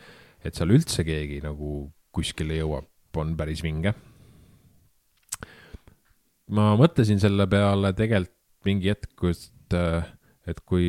et 0.44 0.54
seal 0.58 0.72
üldse 0.74 1.04
keegi 1.06 1.40
nagu 1.44 1.90
kuskile 2.14 2.58
jõuab, 2.60 2.86
on 3.16 3.34
päris 3.38 3.62
vinge. 3.64 3.94
ma 6.54 6.74
mõtlesin 6.78 7.20
selle 7.22 7.46
peale 7.50 7.92
tegelikult 7.96 8.32
mingi 8.64 8.88
hetk, 8.92 9.24
et, 9.28 9.74
et 10.48 10.60
kui 10.68 10.88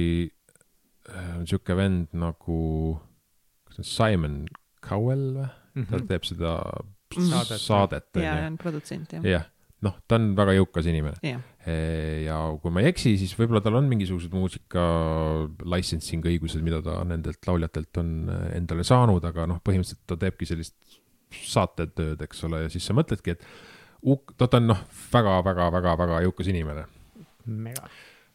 äh, 1.11 1.37
sihuke 1.47 1.75
vend 1.75 2.13
nagu, 2.15 2.59
kas 3.67 3.79
see 3.79 3.83
on 3.83 3.89
Simon 3.91 4.37
Cowell 4.85 5.25
või? 5.41 5.49
ta 5.75 5.97
Mhm. 5.99 6.05
teeb 6.07 6.23
seda 6.23 6.51
Saadet. 7.15 7.59
saadet, 7.59 8.05
ja, 8.15 8.21
onju 8.31 8.41
ja 8.41 8.47
on 8.47 8.55
produtsent 8.57 9.11
jah. 9.11 9.23
jah, 9.27 9.43
noh, 9.85 9.95
ta 10.09 10.17
on 10.19 10.31
väga 10.37 10.55
jõukas 10.57 10.89
inimene. 10.91 11.19
jah, 11.25 11.43
ja 12.25 12.39
kui 12.61 12.73
ma 12.73 12.83
ei 12.83 12.91
eksi, 12.91 13.15
siis 13.21 13.33
võib-olla 13.37 13.61
tal 13.65 13.77
on 13.79 13.87
mingisugused 13.89 14.33
muusika 14.35 14.83
licensing 15.65 16.25
õigused, 16.29 16.61
mida 16.65 16.81
ta 16.85 16.99
nendelt 17.07 17.47
lauljatelt 17.47 18.01
on 18.01 18.11
endale 18.53 18.85
saanud, 18.87 19.23
aga 19.25 19.47
noh, 19.49 19.61
põhimõtteliselt 19.65 20.03
ta 20.09 20.19
teebki 20.25 20.49
sellist 20.49 20.99
saatetööd, 21.35 22.21
eks 22.25 22.43
ole, 22.47 22.65
ja 22.65 22.73
siis 22.73 22.85
sa 22.85 22.95
mõtledki, 22.97 23.35
et 23.35 23.47
ta 24.37 24.49
on 24.59 24.69
noh, 24.69 24.83
väga-väga-väga-väga 25.13 26.21
jõukas 26.27 26.51
inimene 26.51 26.85
mega. 27.45 27.89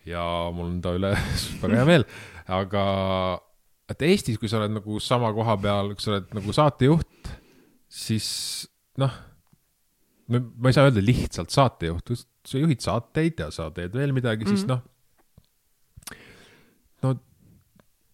ja 0.07 0.25
mul 0.55 0.73
on 0.73 0.81
ta 0.83 0.95
üle 0.97 1.13
väga 1.63 1.79
hea 1.79 1.87
meel, 1.89 2.07
aga 2.51 2.85
et 3.91 4.07
Eestis, 4.07 4.39
kui 4.39 4.51
sa 4.51 4.61
oled 4.61 4.75
nagu 4.77 5.01
sama 5.03 5.33
koha 5.35 5.57
peal, 5.63 5.95
kui 5.95 6.05
sa 6.05 6.15
oled 6.17 6.31
nagu 6.37 6.55
saatejuht, 6.55 7.33
siis 7.91 8.29
noh, 9.01 9.15
ma 10.39 10.71
ei 10.71 10.77
saa 10.77 10.87
öelda 10.89 11.03
lihtsalt 11.03 11.51
saatejuht, 11.55 12.13
sa 12.47 12.61
juhid 12.61 12.81
saateid 12.85 13.41
ja 13.43 13.49
sa 13.55 13.71
teed 13.75 13.97
veel 13.99 14.13
midagi, 14.17 14.47
siis 14.47 14.63
Mhm. 14.65 14.71
noh, 14.71 14.83
no 17.03 17.15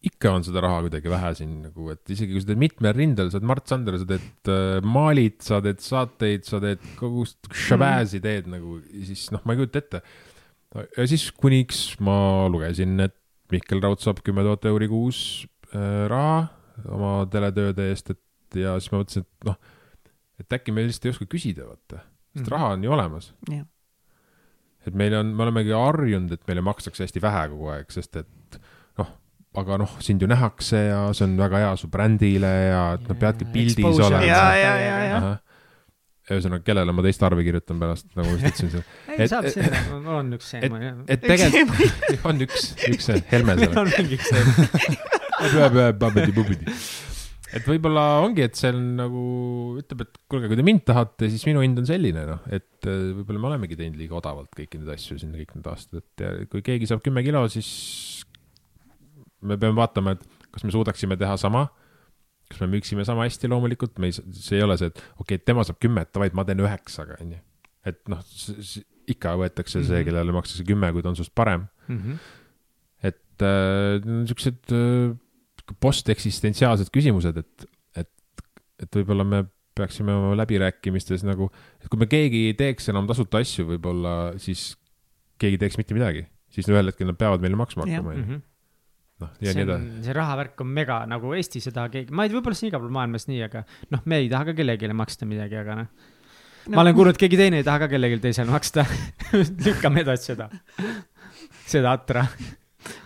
ikka 0.06 0.30
on 0.36 0.44
seda 0.47 0.62
raha 0.62 0.84
kuidagi 0.84 1.10
vähe 1.10 1.30
siin 1.34 1.55
nagu, 1.64 1.88
et 1.90 2.12
isegi 2.14 2.30
kui 2.36 2.43
sa 2.44 2.51
teed 2.52 2.60
mitmel 2.62 2.94
rindel, 2.94 3.30
sa 3.32 3.40
oled 3.40 3.48
Mart 3.51 3.66
Sander, 3.66 3.97
sa 3.98 4.06
teed 4.06 4.51
äh, 4.52 4.78
maalid, 4.86 5.40
sa 5.43 5.59
teed 5.64 5.82
saateid, 5.82 6.47
sa 6.47 6.60
teed 6.62 6.82
kogu 7.01 7.24
šabääsi 7.66 8.20
teed 8.22 8.47
nagu, 8.52 8.78
siis 9.09 9.26
noh, 9.34 9.43
ma 9.44 9.56
ei 9.56 9.62
kujuta 9.62 9.82
ette. 9.82 10.02
ja 10.76 11.06
siis 11.09 11.28
kuniks 11.32 11.97
ma 12.05 12.47
lugesin, 12.52 12.98
et 13.02 13.16
Mihkel 13.52 13.78
Raud 13.82 14.01
saab 14.02 14.18
kümme 14.26 14.43
tuhat 14.47 14.64
euri 14.66 14.88
kuus 14.90 15.18
äh, 15.72 16.06
raha 16.10 16.48
oma 16.93 17.12
teletööde 17.30 17.90
eest, 17.90 18.10
et 18.14 18.59
ja 18.62 18.74
siis 18.78 18.93
ma 18.93 19.01
mõtlesin, 19.02 19.26
et 19.26 19.47
noh, 19.51 19.59
et 20.41 20.53
äkki 20.59 20.73
me 20.75 20.85
lihtsalt 20.87 21.07
ei 21.09 21.15
oska 21.17 21.27
küsida, 21.33 21.67
vaata, 21.71 22.03
sest 22.35 22.45
Mhm. 22.47 22.53
raha 22.53 22.73
on 22.77 22.85
ju 22.85 22.93
olemas. 22.93 23.33
jah, 23.51 23.65
et 24.87 24.95
meil 24.95 25.15
on, 25.19 25.27
me 25.35 25.43
olemegi 25.47 25.73
harjunud, 25.75 26.33
et 26.33 26.43
meile 26.49 26.63
makstakse 26.63 27.03
hästi 27.07 27.23
vähe 27.25 27.49
kogu 27.55 27.71
aeg, 27.75 27.89
sest 27.91 28.17
et 28.21 28.61
noh, 28.99 29.09
aga 29.57 29.79
noh, 29.83 29.97
sind 30.05 30.21
ju 30.23 30.29
nähakse 30.31 30.83
ja 30.91 31.01
see 31.17 31.25
on 31.27 31.37
väga 31.41 31.59
hea 31.65 31.73
su 31.81 31.89
brändile 31.89 32.53
ja 32.69 32.83
et 32.99 33.09
noh, 33.09 33.17
peadki 33.19 33.49
pildis 33.51 33.83
olema. 33.99 34.23
ja, 34.23 34.45
ja, 34.61 34.75
ja, 34.79 34.99
ja. 35.09 35.33
ühesõnaga, 36.31 36.63
kellele 36.67 36.93
ma 36.93 37.03
teist 37.07 37.23
arve 37.23 37.43
kirjutan 37.47 37.79
pärast, 37.81 38.07
nagu 38.19 38.29
ma 38.29 38.35
just 38.37 38.47
ütlesin 38.51 38.71
seal. 38.77 38.85
ei, 39.19 39.29
saab 39.31 39.47
sinna, 39.55 39.83
on 40.19 40.33
üks 40.37 40.53
see. 40.53 40.61
et, 40.61 40.73
et 41.17 41.21
tegelikult 41.25 42.25
on 42.31 42.47
üks, 42.47 42.71
üks 42.93 43.11
see 43.11 43.23
Helme 43.33 43.57
seal. 43.59 43.79
on 43.83 43.93
mingi 43.97 44.19
see. 44.23 44.43
Et 47.55 47.66
võib-olla 47.68 48.05
ongi, 48.24 48.43
et 48.43 48.56
see 48.59 48.73
on 48.74 48.81
nagu 48.98 49.23
ütleb, 49.81 50.01
et 50.06 50.18
kuulge, 50.31 50.48
kui 50.51 50.59
te 50.59 50.64
mind 50.66 50.82
tahate, 50.89 51.28
siis 51.31 51.44
minu 51.47 51.62
hind 51.62 51.78
on 51.78 51.86
selline, 51.89 52.24
noh, 52.27 52.40
et 52.51 52.89
äh, 52.90 53.12
võib-olla 53.20 53.43
me 53.44 53.51
olemegi 53.52 53.78
teinud 53.78 53.98
liiga 54.01 54.18
odavalt 54.18 54.51
kõiki 54.56 54.81
neid 54.81 54.90
asju 54.97 55.18
siin 55.23 55.35
kõik 55.36 55.55
need 55.55 55.68
aastad, 55.70 56.02
et 56.02 56.48
kui 56.51 56.62
keegi 56.66 56.89
saab 56.90 57.05
kümme 57.06 57.23
kilo, 57.27 57.44
siis 57.52 57.70
me 59.47 59.59
peame 59.60 59.77
vaatama, 59.78 60.16
et 60.16 60.24
kas 60.55 60.64
me 60.66 60.73
suudaksime 60.74 61.18
teha 61.20 61.36
sama. 61.40 61.68
kas 62.47 62.60
me 62.62 62.68
müüksime 62.77 63.02
sama 63.02 63.24
hästi 63.27 63.48
loomulikult, 63.51 63.97
me 63.98 64.06
ei, 64.06 64.12
see 64.14 64.55
ei 64.60 64.62
ole 64.62 64.77
see, 64.78 64.86
et 64.86 64.98
okei 65.18 65.35
okay,, 65.35 65.39
tema 65.51 65.64
saab 65.66 65.81
kümme, 65.82 66.05
davai, 66.14 66.28
ma 66.32 66.44
teen 66.47 66.60
üheksaga, 66.62 67.16
onju. 67.24 67.40
et 67.90 67.98
noh, 68.09 68.20
ikka 69.10 69.32
võetakse 69.40 69.82
see, 69.82 69.98
Mhm. 69.98 70.05
kellele 70.06 70.35
makstakse 70.35 70.62
kümme, 70.66 70.93
kui 70.94 71.02
ta 71.02 71.09
on 71.10 71.16
sinust 71.18 71.35
parem 71.35 71.64
Mhm. 71.89 72.14
et 73.02 73.43
äh, 73.43 73.98
niisugused 74.06 74.70
äh, 74.70 75.16
posteksistentsiaalsed 75.82 76.90
küsimused, 76.94 77.43
et, 77.43 77.68
et, 78.02 78.10
et 78.82 78.98
võib-olla 79.01 79.26
me 79.26 79.44
peaksime 79.76 80.14
oma 80.14 80.34
läbirääkimistes 80.40 81.24
nagu, 81.26 81.51
et 81.82 81.88
kui 81.93 82.01
me 82.01 82.09
keegi 82.10 82.47
ei 82.51 82.56
teeks 82.59 82.90
enam 82.93 83.09
tasuta 83.09 83.43
asju, 83.44 83.66
võib-olla 83.74 84.16
siis 84.40 84.70
keegi 85.40 85.60
teeks 85.60 85.78
mitte 85.80 85.97
midagi, 85.97 86.24
siis 86.52 86.68
ühel 86.72 86.93
hetkel 86.93 87.10
nad 87.10 87.18
peavad 87.20 87.44
meile 87.44 87.59
maksma 87.60 87.84
hakkama, 87.84 88.14
onju. 88.14 88.26
Mhm. 88.26 88.44
noh, 89.24 89.32
ja 89.40 89.52
see 89.52 89.60
nii 89.60 89.68
edasi., 89.68 89.94
see 90.09 90.16
rahavärk 90.16 90.60
on 90.64 90.74
mega 90.80 91.01
nagu 91.09 91.32
Eesti 91.36 91.62
seda 91.64 91.86
keegi, 91.93 92.12
ma 92.12 92.24
ei 92.24 92.32
tea, 92.32 92.40
võib-olla 92.40 92.59
see 92.59 92.68
on 92.68 92.72
igal 92.72 92.84
pool 92.84 92.97
maailmas 92.97 93.28
nii, 93.28 93.43
aga 93.48 93.64
noh, 93.93 94.05
me 94.09 94.22
ei 94.22 94.30
taha 94.32 94.51
ka 94.51 94.56
kellelegi 94.60 94.93
maksta 94.97 95.28
midagi, 95.28 95.60
aga 95.60 95.80
noh 95.82 96.12
no.. 96.66 96.76
ma 96.76 96.84
olen 96.84 96.97
kuulnud, 96.97 97.18
keegi 97.20 97.38
teine 97.40 97.60
ei 97.60 97.66
taha 97.66 97.84
ka 97.84 97.90
kellelegi 97.93 98.20
teisele 98.22 98.52
maksta. 98.52 98.86
lükkame 99.66 100.02
edasi 100.05 100.32
seda, 100.32 100.48
seda 101.66 101.94
atra. 101.97 102.26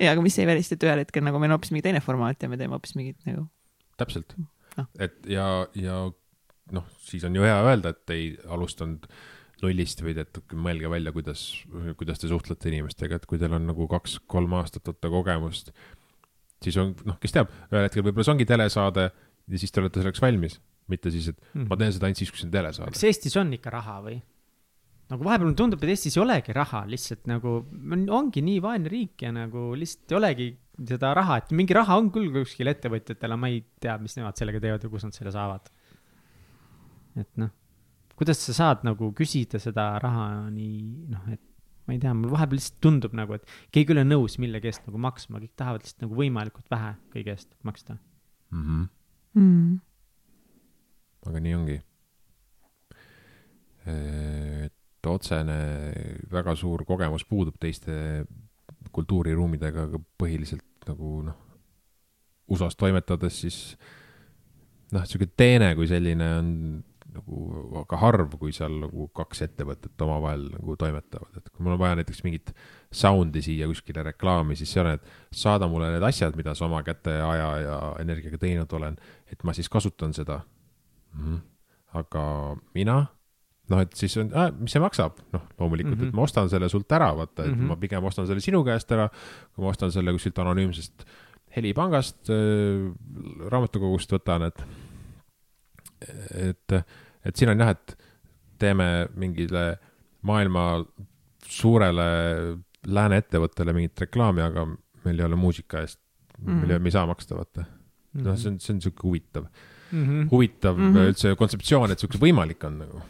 ja, 0.03 0.13
aga 0.13 0.23
mis 0.25 0.39
ei 0.41 0.49
välista, 0.49 0.79
et 0.79 0.89
ühel 0.89 1.05
hetkel 1.05 1.27
nagu 1.27 1.41
meil 1.43 1.53
on 1.53 1.59
hoopis 1.59 1.75
mingi 1.75 1.87
teine 1.89 2.03
formaat 2.05 2.43
ja 2.43 2.51
me 2.53 2.59
teeme 2.61 2.77
hoopis 2.77 2.97
mingit 2.99 3.19
nagu. 3.29 3.47
täpselt 4.01 4.37
Ah.. 4.79 4.87
et 5.03 5.17
ja, 5.31 5.67
ja 5.75 5.99
noh, 6.75 6.87
siis 7.03 7.25
on 7.27 7.37
ju 7.37 7.45
hea 7.45 7.57
öelda, 7.67 7.95
et 7.95 8.15
ei 8.15 8.33
alustanud 8.51 9.09
nullist, 9.61 10.01
vaid 10.05 10.21
et 10.23 10.39
mõelge 10.57 10.89
välja, 10.89 11.13
kuidas, 11.13 11.43
kuidas 12.01 12.23
te 12.23 12.31
suhtlete 12.31 12.71
inimestega, 12.71 13.19
et 13.19 13.27
kui 13.29 13.41
teil 13.41 13.53
on 13.59 13.67
nagu 13.69 13.89
kaks-kolm 13.91 14.55
aastat 14.61 14.89
võtta 14.89 15.11
kogemust, 15.13 15.75
siis 16.65 16.79
on, 16.81 16.95
noh, 17.09 17.19
kes 17.21 17.35
teab, 17.37 17.53
ühel 17.73 17.89
hetkel 17.89 18.07
võib-olla 18.07 18.29
see 18.29 18.37
ongi 18.37 18.49
telesaade 18.49 19.11
ja 19.11 19.61
siis 19.61 19.75
te 19.75 19.83
olete 19.83 20.01
selleks 20.01 20.23
valmis, 20.23 20.57
mitte 20.91 21.13
siis, 21.13 21.33
et 21.35 21.55
ma 21.67 21.79
teen 21.81 21.93
seda 21.97 22.09
ainult 22.09 22.23
siis, 22.23 22.33
kui 22.33 22.41
see 22.41 22.49
on 22.49 22.55
telesaade 22.57 22.95
kas. 22.95 23.07
Eestis 23.11 23.37
on 23.41 23.53
ikka 23.59 23.75
raha 23.75 23.99
või? 24.07 24.17
Nagu 25.11 25.27
vahepeal 25.27 25.49
mulle 25.49 25.59
tundub, 25.59 25.83
et 25.83 25.93
Eestis 25.95 26.17
ei 26.17 26.23
olegi 26.23 26.55
raha 26.55 26.85
lihtsalt 26.89 27.27
nagu, 27.31 27.57
ongi 28.15 28.43
nii 28.47 28.61
vaene 28.63 28.91
riik 28.91 29.25
ja 29.27 29.33
nagu 29.35 29.71
lihtsalt 29.79 30.13
ei 30.13 30.19
olegi 30.21 30.49
seda 30.87 31.13
raha, 31.17 31.41
et 31.41 31.51
mingi 31.57 31.77
raha 31.77 31.99
on 32.01 32.11
küll 32.15 32.31
kuskil 32.35 32.71
ettevõtjatel, 32.71 33.35
aga 33.35 33.41
ma 33.41 33.51
ei 33.51 33.61
tea, 33.83 33.97
mis 34.03 34.15
nemad 34.17 34.39
sellega 34.39 34.63
teevad 34.63 34.87
ja 34.87 34.93
kus 34.93 35.07
nad 35.07 35.17
selle 35.17 35.35
saavad. 35.35 35.67
et 37.19 37.31
noh, 37.43 37.51
kuidas 38.15 38.39
sa 38.47 38.55
saad 38.55 38.87
nagu 38.87 39.11
küsida 39.17 39.59
seda 39.59 39.93
raha 40.01 40.27
nii 40.55 41.11
noh, 41.11 41.27
et 41.35 41.43
ma 41.89 41.97
ei 41.97 42.01
tea, 42.03 42.15
mul 42.15 42.31
vahepeal 42.31 42.61
lihtsalt 42.61 42.81
tundub 42.87 43.15
nagu, 43.19 43.35
et 43.35 43.55
keegi 43.75 43.91
ei 43.91 43.99
ole 43.99 44.07
nõus 44.07 44.39
millegi 44.39 44.71
eest 44.71 44.87
nagu 44.87 45.01
maksma, 45.03 45.43
kõik 45.43 45.57
tahavad 45.59 45.83
lihtsalt 45.83 46.07
nagu 46.07 46.19
võimalikult 46.23 46.71
vähe 46.71 46.95
kõige 47.11 47.35
eest 47.35 47.51
maksta. 47.67 47.99
mm. 48.55 48.67
-hmm. 48.67 48.91
mm.. 49.43 49.79
aga 51.27 51.47
nii 51.47 51.57
ongi. 51.59 51.81
et 53.91 54.80
otsene 55.09 55.57
väga 56.33 56.57
suur 56.59 56.85
kogemus 56.85 57.25
puudub 57.25 57.57
teiste 57.61 58.27
kultuuriruumidega, 58.93 59.87
aga 59.89 60.01
põhiliselt 60.21 60.89
nagu 60.89 61.21
noh, 61.29 61.39
USA-s 62.51 62.77
toimetades 62.77 63.41
siis 63.45 63.59
noh, 64.93 65.05
sihuke 65.07 65.31
teene 65.39 65.73
kui 65.79 65.89
selline 65.91 66.31
on 66.41 66.49
nagu 67.11 67.41
väga 67.75 67.99
harv, 68.01 68.35
kui 68.39 68.53
seal 68.55 68.77
nagu 68.85 69.09
kaks 69.17 69.45
ettevõtet 69.47 70.05
omavahel 70.05 70.47
nagu 70.53 70.77
toimetavad, 70.79 71.39
et 71.39 71.49
kui 71.51 71.65
mul 71.67 71.75
on 71.75 71.83
vaja 71.83 71.99
näiteks 71.99 72.23
mingit 72.27 72.53
sound'i 72.95 73.43
siia 73.45 73.69
kuskile 73.71 74.05
reklaami, 74.07 74.57
siis 74.59 74.73
see 74.75 74.83
on, 74.83 74.93
et 74.95 75.37
saada 75.43 75.69
mulle 75.71 75.91
need 75.95 76.07
asjad, 76.07 76.37
mida 76.39 76.55
sa 76.55 76.67
oma 76.69 76.83
käte, 76.87 77.17
aja 77.27 77.49
ja 77.65 77.79
energiaga 78.03 78.41
teinud 78.41 78.79
olen, 78.79 78.99
et 79.31 79.43
ma 79.47 79.55
siis 79.57 79.71
kasutan 79.73 80.15
seda 80.17 80.41
mm. 80.41 81.25
-hmm. 81.25 81.41
aga 82.03 82.25
mina, 82.75 83.01
noh, 83.71 83.81
et 83.85 83.93
siis 83.95 84.17
on, 84.19 84.31
mis 84.61 84.73
see 84.75 84.81
maksab, 84.83 85.19
noh, 85.33 85.43
loomulikult 85.61 85.95
mm, 85.95 86.01
-hmm. 86.01 86.09
Mhm. 86.11 86.15
et 86.15 86.15
ma 86.19 86.23
ostan 86.27 86.49
selle 86.51 86.69
sult 86.69 86.91
ära, 86.93 87.13
vaata, 87.17 87.45
et 87.45 87.49
mm 87.49 87.55
Mhm. 87.55 87.63
-hmm. 87.63 87.69
ma 87.69 87.77
pigem 87.77 88.05
ostan 88.05 88.27
selle 88.27 88.41
sinu 88.41 88.65
käest 88.65 88.91
ära, 88.93 89.09
kui 89.55 89.65
ma 89.65 89.71
ostan 89.71 89.93
selle 89.93 90.13
kuskilt 90.13 90.39
anonüümsest 90.39 91.05
helipangast 91.57 92.31
äh,, 92.31 92.93
raamatukogust 93.51 94.13
võtan, 94.13 94.47
et, 94.47 94.63
et, 96.35 96.73
et 97.25 97.37
siin 97.37 97.51
on 97.51 97.59
jah, 97.61 97.71
et 97.75 97.97
teeme 98.59 99.09
mingile 99.17 99.79
maailma 100.23 100.85
suurele 101.47 102.07
lääne 102.87 103.19
ettevõttele 103.21 103.73
mingit 103.77 104.01
reklaami, 104.01 104.43
aga 104.45 104.67
meil 105.05 105.19
ei 105.21 105.25
ole 105.27 105.37
muusika 105.37 105.81
eest 105.81 105.99
mm, 106.01 106.45
-hmm. 106.47 106.51
Mhm. 106.53 106.61
mille 106.61 106.79
me 106.79 106.89
ei 106.89 106.93
saa 106.97 107.07
maksta, 107.07 107.37
vaata. 107.37 107.65
noh, 108.15 108.37
see 108.39 108.51
on, 108.51 108.61
see 108.61 108.75
on 108.75 108.81
sihuke 108.81 109.03
huvitav, 109.03 109.45
mm. 109.93 110.05
-hmm. 110.07 110.29
huvitav 110.31 110.77
mm 110.77 110.83
Mhm. 110.85 110.97
-hmm. 110.97 111.09
üldse 111.13 111.35
kontseptsioon, 111.37 111.91
et 111.91 111.99
sihuke 111.99 112.19
võimalik 112.19 112.65
on 112.67 112.79
nagu, 112.79 113.03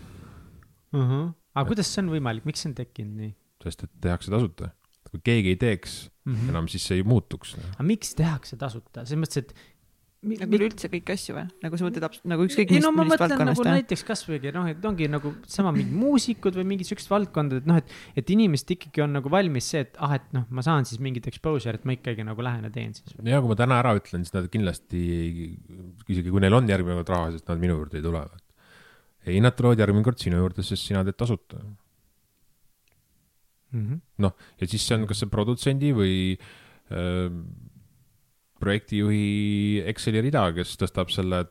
Uh 0.90 1.00
-huh. 1.00 1.32
aga 1.54 1.68
kuidas 1.68 1.92
see 1.94 2.02
on 2.02 2.10
võimalik, 2.14 2.44
miks 2.44 2.64
see 2.64 2.70
on 2.70 2.74
tekkinud 2.78 3.16
nii 3.16 3.34
sest 3.64 3.84
et 3.86 3.96
tehakse 4.08 4.32
tasuta. 4.32 4.72
kui 5.10 5.18
keegi 5.26 5.56
ei 5.56 5.58
teeks 5.58 6.06
mm? 6.06 6.30
mm. 6.30 6.38
-hmm. 6.38 6.54
enam, 6.54 6.70
siis 6.70 6.86
see 6.86 7.00
ei 7.00 7.02
muutuks. 7.02 7.56
aga 7.58 7.84
miks 7.84 8.14
tehakse 8.14 8.56
tasuta, 8.56 9.04
selles 9.04 9.20
mõttes, 9.24 9.42
et 9.42 9.54
nagu 10.20 10.52
üleüldse 10.58 10.90
kõiki 10.92 11.14
asju 11.16 11.34
või? 11.34 11.46
nagu 11.64 11.78
sa 11.80 11.86
mõtled 11.86 12.18
nagu 12.30 12.44
ükskõik 12.44 12.68
ei 12.68 12.76
millist 12.76 12.86
no 12.86 12.92
ma 12.92 13.06
millist 13.06 13.16
mõtlen 13.16 13.30
nagu 13.30 13.40
valdkonnast 13.40 13.62
või? 13.64 13.72
näiteks 13.78 14.04
kasvõigi 14.06 14.52
noh, 14.54 14.68
et 14.70 14.84
ongi 14.90 15.08
nagu 15.10 15.32
sama 15.50 15.72
mingid 15.74 15.96
muusikud 15.96 16.58
või 16.60 16.66
mingid 16.74 16.90
siuksed 16.90 17.10
valdkondad, 17.10 17.64
et 17.64 17.70
noh, 17.70 17.80
et, 17.80 17.96
et 18.20 18.32
inimesed 18.36 18.74
ikkagi 18.76 19.04
on 19.06 19.16
nagu 19.16 19.32
valmis 19.32 19.72
see, 19.72 19.82
et 19.88 19.98
ah, 19.98 20.14
et 20.20 20.28
noh, 20.36 20.44
ma 20.52 20.62
saan 20.66 20.86
siis 20.86 21.00
mingit 21.02 21.26
exposure, 21.32 21.74
et 21.80 21.88
ma 21.88 21.96
ikkagi 21.96 22.26
nagu 22.28 22.44
lähen 22.44 22.68
ja 22.68 22.74
teen 22.76 22.94
siis. 22.94 23.16
ja 23.16 23.40
kui 23.40 23.50
ma 23.50 23.58
täna 23.58 23.80
ära 23.80 23.96
ütlen, 23.98 24.28
siis 24.28 24.36
nad 24.36 24.46
kindlasti, 24.52 25.02
isegi 26.06 26.28
kui 26.30 26.44
neil 26.44 26.60
on 26.60 26.68
järgmine 26.70 27.00
kord 27.00 27.16
raha, 27.16 27.34
siis 27.34 27.48
nad 27.48 27.64
minu 27.64 27.80
juurde 27.80 27.98
ei 27.98 28.04
tule. 28.04 28.28
ei, 29.26 29.40
nad 29.44 29.56
tulevad 29.56 29.80
järgmine 29.82 30.06
kord 30.06 30.20
sinu 30.22 30.40
juurde, 30.40 30.64
sest 30.66 30.88
sina 30.88 31.04
teed 31.04 31.18
tasuta. 31.20 31.60
Mm 33.70 33.82
-hmm. 33.86 33.98
noh, 34.18 34.32
ja 34.58 34.66
siis 34.66 34.86
see 34.86 34.96
on 34.98 35.06
kas 35.06 35.20
see 35.22 35.30
produtsendi 35.30 35.92
või 35.94 36.14
äh, 36.90 37.30
projektijuhi 38.60 39.82
Exceli 39.86 40.22
rida, 40.26 40.48
kes 40.52 40.74
tõstab 40.80 41.12
selle 41.14 41.44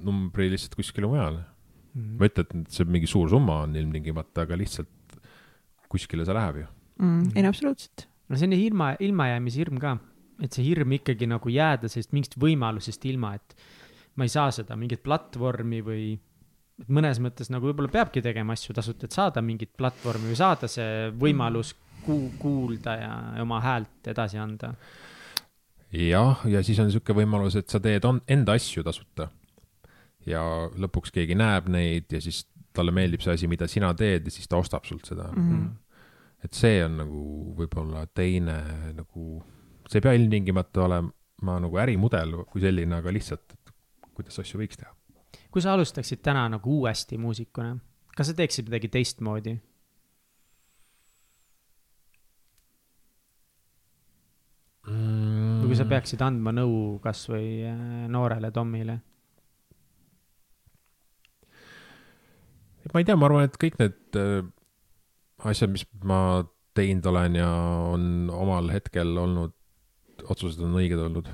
numbri 0.00 0.48
lihtsalt 0.52 0.74
kuskile 0.78 1.06
mujale. 1.06 1.44
Mhm. 1.92 2.16
ma 2.16 2.24
ei 2.24 2.32
ütle, 2.32 2.42
et 2.46 2.72
see 2.72 2.88
mingi 2.88 3.08
suur 3.10 3.28
summa 3.28 3.58
on 3.66 3.76
ilmtingimata, 3.76 4.46
aga 4.46 4.56
lihtsalt 4.56 5.18
kuskile 5.92 6.24
see 6.24 6.36
läheb 6.38 6.62
ju. 6.62 6.66
mm,. 7.04 7.36
ei 7.36 7.44
no 7.44 7.50
absoluutselt. 7.52 8.06
no 8.28 8.38
see 8.40 8.48
on 8.48 8.56
ilma, 8.56 8.94
ilmajäämise 8.96 9.60
hirm 9.60 9.80
ka, 9.82 9.98
et 10.40 10.56
see 10.56 10.64
hirm 10.64 10.94
ikkagi 10.96 11.28
nagu 11.28 11.52
jääda 11.52 11.90
sellest 11.92 12.14
mingist 12.16 12.38
võimalusest 12.40 13.04
ilma, 13.10 13.34
et 13.36 13.56
ma 14.16 14.24
ei 14.24 14.32
saa 14.32 14.48
seda 14.56 14.76
mingit 14.80 15.02
platvormi 15.04 15.82
või 15.84 16.06
mõnes 16.88 17.20
mõttes 17.22 17.50
nagu 17.52 17.68
võib-olla 17.68 17.90
peabki 17.92 18.22
tegema 18.24 18.56
asju 18.56 18.74
tasuta, 18.74 19.06
et 19.06 19.14
saada 19.14 19.42
mingit 19.44 19.72
platvormi 19.78 20.32
või 20.32 20.38
saada 20.38 20.70
see 20.70 21.10
võimalus 21.18 21.74
ku-, 22.06 22.32
kuulda 22.40 22.96
ja 22.98 23.12
oma 23.42 23.60
häält 23.62 24.10
edasi 24.12 24.40
anda. 24.42 24.72
jah, 25.92 26.42
ja 26.48 26.62
siis 26.64 26.80
on 26.80 26.88
niisugune 26.88 27.22
võimalus, 27.22 27.56
et 27.60 27.68
sa 27.70 27.80
teed 27.82 28.04
on, 28.08 28.20
enda 28.28 28.56
asju 28.58 28.84
tasuta. 28.86 29.28
ja 30.26 30.42
lõpuks 30.78 31.10
keegi 31.14 31.34
näeb 31.34 31.68
neid 31.72 32.12
ja 32.12 32.20
siis 32.22 32.44
talle 32.72 32.92
meeldib 32.94 33.22
see 33.24 33.34
asi, 33.34 33.48
mida 33.50 33.66
sina 33.68 33.92
teed 33.94 34.28
ja 34.28 34.32
siis 34.32 34.48
ta 34.48 34.60
ostab 34.60 34.86
sult 34.88 35.08
seda 35.08 35.28
mm. 35.32 35.48
-hmm. 35.48 35.70
et 36.46 36.54
see 36.54 36.84
on 36.84 36.96
nagu 37.02 37.24
võib-olla 37.58 38.06
teine 38.14 38.56
nagu, 38.96 39.42
see 39.88 39.98
ei 39.98 40.06
pea 40.06 40.14
ilmtingimata 40.18 40.86
olema 40.86 41.58
nagu 41.60 41.78
ärimudel 41.82 42.44
kui 42.46 42.62
selline, 42.62 42.94
aga 43.02 43.12
lihtsalt, 43.12 43.52
et 43.52 43.74
kuidas 44.14 44.38
asju 44.38 44.60
võiks 44.60 44.78
teha. 44.78 44.94
Kui 45.52 45.62
sa 45.62 45.74
alustaksid 45.76 46.22
täna 46.24 46.46
nagu 46.54 46.78
uuesti 46.80 47.18
muusikuna, 47.20 47.76
kas 48.16 48.32
sa 48.32 48.38
teeksid 48.38 48.70
midagi 48.70 48.88
teistmoodi? 48.92 49.58
või 54.82 55.70
kui 55.70 55.78
sa 55.78 55.86
peaksid 55.86 56.22
andma 56.26 56.50
nõu 56.50 56.98
kasvõi 57.02 57.62
äh, 57.70 57.82
noorele 58.10 58.50
Tomile? 58.50 58.98
ma 62.92 63.00
ei 63.00 63.06
tea, 63.06 63.14
ma 63.16 63.28
arvan, 63.28 63.46
et 63.46 63.54
kõik 63.62 63.78
need 63.78 64.18
äh, 64.18 64.42
asjad, 65.48 65.70
mis 65.72 65.86
ma 66.04 66.42
teinud 66.76 67.06
olen 67.08 67.38
ja 67.38 67.48
on 67.92 68.26
omal 68.34 68.72
hetkel 68.74 69.14
olnud, 69.22 69.54
otsused 70.26 70.60
on 70.66 70.74
õiged 70.80 70.98
olnud. 70.98 71.30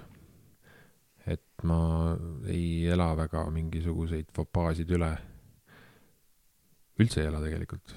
Et 1.28 1.64
ma 1.68 2.16
ei 2.48 2.86
ela 2.90 3.10
väga 3.18 3.44
mingisuguseid 3.52 4.30
fopaasid 4.34 4.90
üle. 4.96 5.10
üldse 6.98 7.22
ei 7.22 7.30
ela 7.30 7.42
tegelikult. 7.42 7.94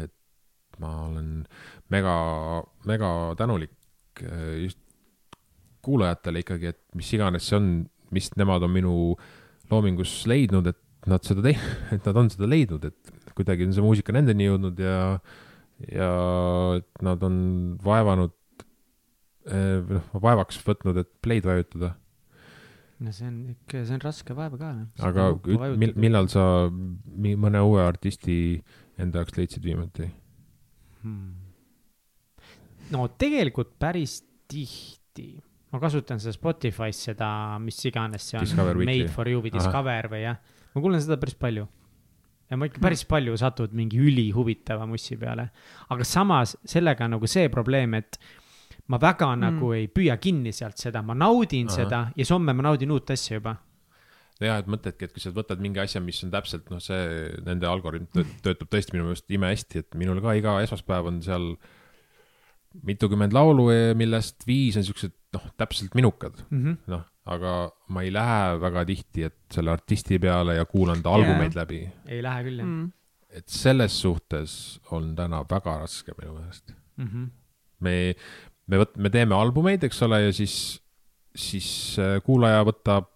et 0.00 0.80
ma 0.80 0.92
olen 1.08 1.44
mega, 1.92 2.14
mega 2.88 3.10
tänulik 3.38 4.22
äh, 4.22 4.62
just 4.64 4.80
kuulajatele 5.84 6.40
ikkagi, 6.44 6.72
et 6.72 6.80
mis 6.96 7.10
iganes 7.12 7.48
see 7.48 7.58
on, 7.58 7.68
mis 8.14 8.30
nemad 8.40 8.64
on 8.64 8.72
minu 8.72 8.94
loomingus 9.70 10.22
leidnud, 10.30 10.70
et 10.70 11.10
nad 11.10 11.24
seda 11.26 11.44
tei-, 11.44 11.58
et 11.94 12.06
nad 12.08 12.20
on 12.20 12.30
seda 12.32 12.48
leidnud, 12.48 12.86
et 12.88 13.34
kuidagi 13.36 13.66
on 13.66 13.74
see 13.76 13.84
muusika 13.84 14.14
nendeni 14.14 14.48
jõudnud 14.48 14.80
ja, 14.80 15.18
ja 15.90 16.10
et 16.78 17.04
nad 17.04 17.22
on 17.26 17.36
vaevanud, 17.84 18.34
noh, 19.44 20.08
vaevaks 20.24 20.60
võtnud, 20.64 21.02
et 21.02 21.10
play'd 21.24 21.44
vajutada. 21.48 21.94
No 23.02 23.12
see 23.12 23.26
on 23.26 23.38
ikka, 23.54 23.84
see 23.86 23.96
on 23.96 24.02
raske 24.04 24.36
vaeva 24.36 24.58
ka. 24.60 24.72
aga 25.08 25.30
üt- 25.34 25.78
mil, 25.80 25.94
millal 25.98 26.28
sa 26.32 26.68
mõne 26.70 27.62
uue 27.66 27.82
artisti 27.82 28.36
enda 29.00 29.22
jaoks 29.22 29.38
leidsid 29.38 29.64
viimati? 29.66 30.08
hmm.? 31.02 31.32
no 32.94 33.08
tegelikult 33.18 33.74
päris 33.80 34.20
tihti. 34.50 35.32
ma 35.74 35.80
kasutan 35.82 36.20
seda 36.22 36.34
Spotify's 36.36 37.00
seda, 37.08 37.30
mis 37.58 37.80
iganes 37.88 38.28
see 38.30 38.38
on. 38.38 38.76
Made 38.86 39.08
for 39.10 39.28
you 39.30 39.40
või. 39.42 39.50
Discover 39.54 40.10
või 40.12 40.22
jah, 40.22 40.38
ma 40.74 40.84
kuulan 40.84 41.02
seda 41.02 41.18
päris 41.20 41.34
palju. 41.38 41.66
ja 42.50 42.58
ma 42.60 42.68
ikka 42.68 42.82
päris 42.84 43.02
palju 43.08 43.34
satud 43.40 43.74
mingi 43.74 43.98
ülihuvitava 43.98 44.86
mussi 44.86 45.16
peale, 45.18 45.48
aga 45.90 46.06
samas 46.06 46.54
sellega 46.68 47.08
on 47.08 47.16
nagu 47.16 47.30
see 47.30 47.48
probleem, 47.50 47.96
et 47.98 48.20
ma 48.88 48.98
väga 49.00 49.30
mm. 49.36 49.40
nagu 49.40 49.72
ei 49.72 49.86
püüa 49.88 50.16
kinni 50.20 50.52
sealt 50.52 50.76
seda, 50.78 51.02
ma 51.02 51.14
naudin. 51.14 51.68
Aha. 51.70 51.76
seda 51.76 52.00
ja 52.16 52.24
siis 52.24 52.30
homme 52.34 52.52
ma 52.52 52.62
naudin 52.62 52.90
uut 52.90 53.10
asja 53.10 53.38
juba. 53.38 53.56
ja, 54.40 54.58
et 54.58 54.66
mõtledki, 54.66 55.04
et 55.06 55.12
kui 55.14 55.22
sa 55.22 55.30
võtad 55.30 55.60
mingi 55.62 55.80
asja, 55.80 56.00
mis 56.00 56.18
on 56.24 56.30
täpselt 56.34 56.68
noh, 56.70 56.80
see 56.82 57.30
nende 57.46 57.66
algoritm 57.70 58.10
tööt- 58.12 58.34
töötab 58.42 58.68
tõesti 58.68 58.92
minu 58.96 59.04
meelest 59.08 59.30
imehästi, 59.30 59.78
et 59.84 59.94
minul 59.94 60.20
ka 60.20 60.34
iga 60.36 60.58
esmaspäev 60.66 61.06
on 61.06 61.22
seal 61.22 61.54
mitukümmend 62.84 63.32
laulu, 63.34 63.68
millest 63.96 64.42
viis 64.48 64.76
on 64.76 64.84
siuksed 64.86 65.12
noh, 65.36 65.44
täpselt 65.60 65.94
minukad, 65.94 66.42
Mm 66.50 66.64
-hmm. 66.64 66.76
noh, 66.90 67.04
aga 67.26 67.70
ma 67.88 68.02
ei 68.02 68.10
lähe 68.12 68.58
väga 68.60 68.84
tihti, 68.84 69.22
et 69.24 69.38
selle 69.50 69.70
artisti 69.70 70.18
peale 70.18 70.54
ja 70.58 70.64
kuulan 70.64 71.02
ta 71.02 71.14
albumeid 71.14 71.54
läbi. 71.54 71.88
ei 72.06 72.22
lähe 72.22 72.42
küll 72.44 72.58
jah 72.58 72.66
Mm. 72.66 72.92
et 73.30 73.48
selles 73.48 74.00
suhtes 74.00 74.80
on 74.90 75.14
täna 75.16 75.44
väga 75.50 75.78
raske 75.80 76.12
minu 76.20 76.34
meelest. 76.38 76.74
mm. 76.96 77.06
-hmm. 77.06 77.30
me, 77.80 78.14
me 78.70 78.80
võt-, 78.80 78.96
me 79.00 79.12
teeme 79.12 79.36
albumeid, 79.36 79.84
eks 79.86 80.02
ole, 80.06 80.22
ja 80.26 80.32
siis, 80.34 80.56
siis 81.36 81.68
äh, 82.00 82.16
kuulaja 82.24 82.64
võtab 82.66 83.10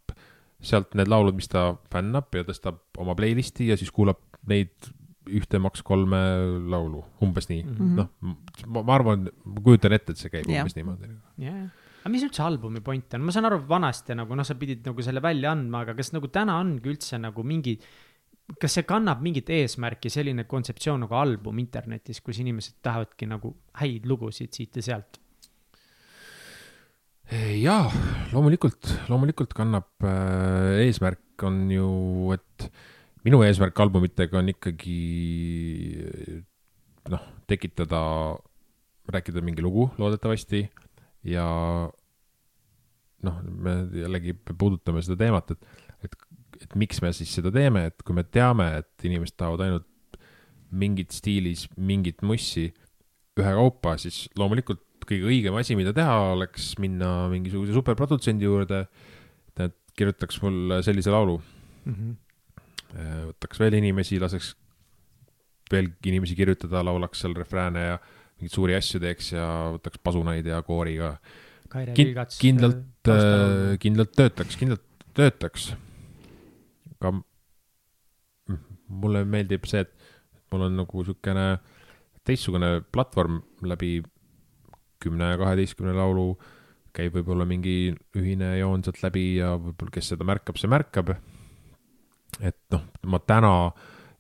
sealt 0.59 0.95
need 0.99 1.11
laulud, 1.11 1.37
mis 1.39 1.51
ta 1.51 1.71
fännab 1.93 2.35
ja 2.35 2.45
tõstab 2.47 2.81
oma 2.99 3.15
playlist'i 3.19 3.71
ja 3.71 3.77
siis 3.79 3.93
kuulab 3.95 4.19
neid 4.51 4.91
ühte 5.29 5.61
Max 5.61 5.85
kolme 5.87 6.19
laulu, 6.73 7.03
umbes 7.25 7.49
nii 7.51 7.61
mm. 7.65 7.77
-hmm.. 7.77 7.99
noh, 7.99 8.65
ma, 8.67 8.83
ma 8.83 8.97
arvan, 8.97 9.29
ma 9.29 9.63
kujutan 9.65 9.95
ette, 9.97 10.15
et 10.15 10.23
see 10.23 10.33
käib 10.33 10.49
Jah. 10.49 10.65
umbes 10.65 10.77
niimoodi. 10.79 11.11
jah, 11.45 11.69
aga 12.01 12.13
mis 12.15 12.25
üldse 12.27 12.43
albumi 12.45 12.83
point 12.85 13.17
on, 13.17 13.27
ma 13.27 13.35
saan 13.35 13.49
aru, 13.51 13.61
vanasti 13.69 14.17
nagu 14.19 14.39
noh, 14.39 14.47
sa 14.49 14.57
pidid 14.59 14.87
nagu 14.89 15.05
selle 15.05 15.23
välja 15.25 15.53
andma, 15.53 15.85
aga 15.85 15.95
kas 15.99 16.15
nagu 16.17 16.31
täna 16.33 16.59
ongi 16.63 16.93
üldse 16.95 17.21
nagu 17.21 17.45
mingi, 17.47 17.77
kas 18.59 18.79
see 18.79 18.89
kannab 18.89 19.23
mingit 19.25 19.53
eesmärki, 19.53 20.11
selline 20.13 20.49
kontseptsioon 20.49 21.05
nagu 21.05 21.19
album 21.21 21.61
internetis, 21.63 22.23
kus 22.25 22.41
inimesed 22.43 22.81
tahavadki 22.83 23.29
nagu 23.29 23.53
häid 23.83 24.09
lugusid 24.09 24.57
siit 24.57 24.81
ja 24.81 24.91
sealt? 24.93 25.21
jaa, 27.29 27.89
loomulikult, 28.33 28.89
loomulikult 29.11 29.53
kannab 29.57 29.89
äh,, 30.01 30.87
eesmärk 30.87 31.45
on 31.45 31.67
ju, 31.73 31.89
et 32.33 32.69
minu 33.27 33.43
eesmärk 33.45 33.77
albumitega 33.85 34.41
on 34.41 34.49
ikkagi 34.55 35.01
noh, 37.13 37.27
tekitada, 37.51 38.01
rääkida 39.13 39.45
mingi 39.45 39.65
lugu 39.65 39.91
loodetavasti. 40.01 40.65
Ja 41.29 41.45
noh, 43.27 43.39
me 43.45 43.77
jällegi 43.93 44.33
puudutame 44.33 45.05
seda 45.05 45.19
teemat, 45.21 45.53
et, 45.53 45.87
et, 46.09 46.19
et 46.65 46.77
miks 46.81 47.03
me 47.05 47.13
siis 47.17 47.33
seda 47.35 47.53
teeme, 47.53 47.89
et 47.91 48.05
kui 48.07 48.17
me 48.17 48.25
teame, 48.25 48.71
et 48.81 49.09
inimesed 49.09 49.37
tahavad 49.37 49.67
ainult 49.67 50.19
mingit 50.69 51.13
stiilis 51.17 51.67
mingit 51.77 52.21
mussi 52.25 52.71
ühekaupa, 53.39 53.97
siis 54.01 54.27
loomulikult 54.37 54.83
kõige 55.09 55.29
õigem 55.31 55.57
asi, 55.59 55.77
mida 55.79 55.95
teha, 55.97 56.15
oleks 56.35 56.75
minna 56.83 57.29
mingisuguse 57.33 57.75
superprodutsendi 57.77 58.47
juurde, 58.47 58.85
et 59.59 59.77
kirjutaks 59.99 60.41
mulle 60.45 60.83
sellise 60.87 61.11
laulu, 61.13 61.39
võtaks 62.95 63.61
veel 63.61 63.79
inimesi, 63.81 64.21
laseks 64.23 64.53
veel 65.73 65.91
inimesi 66.09 66.37
kirjutada, 66.39 66.85
laulaks 66.87 67.25
seal 67.25 67.35
refrääne 67.37 67.85
ja 67.91 67.97
mingeid 68.39 68.55
suuri 68.55 68.77
asju 68.79 69.01
teeks 69.03 69.33
ja 69.35 69.47
võtaks 69.75 70.01
pasunaid 70.05 70.47
ja 70.49 70.61
koori 70.67 70.97
ka. 71.01 71.15
Kaire 71.69 71.93
Kin- 71.93 72.13
Kilgats. 72.13 72.39
kindlalt, 72.41 73.11
kindlalt 73.83 74.15
töötaks, 74.17 74.57
kindlalt 74.57 74.85
töötaks. 75.19 75.73
aga 76.99 77.13
mm, 77.19 78.63
mulle 79.03 79.25
meeldib 79.29 79.67
see, 79.69 79.83
et 79.85 79.93
mul 80.53 80.65
on 80.69 80.79
nagu 80.81 81.03
niisugune 81.03 81.49
teistsugune 82.29 82.79
platvorm 82.95 83.43
läbi 83.63 83.99
kümne, 85.03 85.33
kaheteistkümne 85.41 85.95
laulu 85.97 86.33
käib 86.97 87.15
võib-olla 87.19 87.47
mingi 87.47 87.93
ühine 88.19 88.55
joon 88.59 88.83
sealt 88.85 89.03
läbi 89.05 89.27
ja 89.39 89.53
võib-olla 89.59 89.95
kes 89.95 90.13
seda 90.15 90.27
märkab, 90.27 90.59
see 90.59 90.71
märkab. 90.71 91.15
et 92.41 92.59
noh, 92.75 92.83
ma 93.07 93.21
täna 93.23 93.53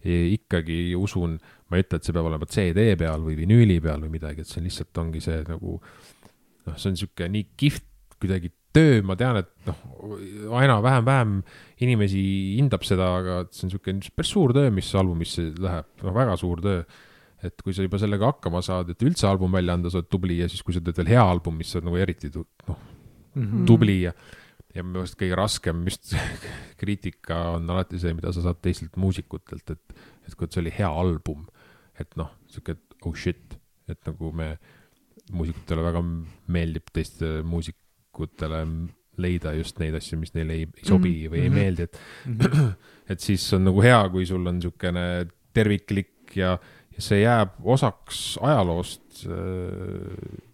ikkagi 0.04 0.94
usun, 0.96 1.36
ma 1.68 1.78
ei 1.78 1.84
ütle, 1.84 1.98
et 1.98 2.06
see 2.06 2.14
peab 2.14 2.28
olema 2.30 2.46
CD 2.46 2.92
peal 2.98 3.24
või 3.24 3.34
vinüüli 3.38 3.80
peal 3.82 4.04
või 4.04 4.14
midagi, 4.14 4.44
et 4.44 4.50
see 4.50 4.62
lihtsalt 4.62 5.02
ongi 5.02 5.22
see 5.24 5.42
nagu 5.48 5.78
noh, 5.78 6.76
see 6.76 6.90
on 6.90 6.96
niisugune 6.96 7.32
nii 7.34 7.48
kihvt 7.58 7.86
kuidagi 8.18 8.52
töö, 8.74 9.00
ma 9.06 9.16
tean, 9.18 9.40
et 9.40 9.68
noh, 9.68 9.82
aina 10.58 10.78
vähem-vähem 10.84 11.38
inimesi 11.84 12.22
hindab 12.58 12.84
seda, 12.86 13.10
aga 13.20 13.40
see 13.50 13.66
on 13.66 13.72
niisugune 13.72 14.14
päris 14.14 14.32
suur 14.34 14.54
töö, 14.56 14.72
mis 14.74 14.90
albumisse 14.98 15.48
läheb, 15.58 15.88
noh, 16.04 16.16
väga 16.16 16.36
suur 16.40 16.62
töö. 16.64 16.82
Et 17.42 17.62
kui 17.62 17.72
sa 17.74 17.82
juba 17.86 17.98
sellega 18.02 18.32
hakkama 18.32 18.60
saad, 18.62 18.90
et 18.90 19.02
üldse 19.06 19.26
album 19.28 19.52
välja 19.54 19.74
anda, 19.78 19.90
sa 19.90 19.98
oled 20.00 20.08
tubli 20.10 20.38
ja 20.40 20.48
siis, 20.50 20.62
kui 20.66 20.74
sa 20.74 20.80
teed 20.80 20.96
veel 20.98 21.12
hea 21.14 21.22
album, 21.22 21.56
mis 21.60 21.74
on 21.78 21.84
nagu 21.84 21.96
eriti 21.96 22.30
tu- 22.34 22.46
noh, 22.68 22.78
Mhm. 23.36 23.64
tubli 23.66 24.00
ja 24.02 24.12
ja 24.74 24.82
minu 24.84 25.00
arust 25.00 25.16
kõige 25.18 25.36
raskem 25.36 25.84
just 25.88 26.12
kriitika 26.80 27.54
on 27.56 27.68
alati 27.70 27.98
see, 27.98 28.12
mida 28.14 28.32
sa 28.32 28.42
saad 28.42 28.58
teistelt 28.62 28.96
muusikutelt, 29.00 29.70
et, 29.70 29.94
et 30.26 30.34
kui 30.34 30.46
see 30.50 30.60
oli 30.62 30.70
hea 30.74 30.88
album, 30.90 31.46
et 31.98 32.14
noh, 32.16 32.30
sihuke 32.50 32.76
oh 33.06 33.14
shit, 33.14 33.56
et 33.88 33.98
nagu 34.06 34.32
me 34.32 34.58
muusikutele 35.32 35.82
väga 35.84 36.02
meeldib 36.48 36.90
teistele 36.92 37.42
muusikutele 37.46 38.62
leida 39.18 39.52
just 39.58 39.78
neid 39.82 39.94
asju, 39.98 40.18
mis 40.20 40.34
neile 40.36 40.54
ei, 40.54 40.66
ei 40.78 40.84
sobi 40.86 41.14
või 41.28 41.42
ei 41.42 41.48
Mhm. 41.50 41.54
meeldi, 41.58 41.82
et 41.82 41.98
Mhm. 42.26 42.72
et 43.10 43.20
siis 43.20 43.52
on 43.54 43.64
nagu 43.64 43.82
hea, 43.82 44.08
kui 44.10 44.26
sul 44.26 44.46
on 44.46 44.58
niisugune 44.58 45.28
terviklik 45.54 46.36
ja, 46.36 46.52
ja 46.52 46.58
see 46.98 47.22
jääb 47.22 47.58
osaks 47.62 48.36
ajaloost 48.42 49.24
äh,. 49.30 50.46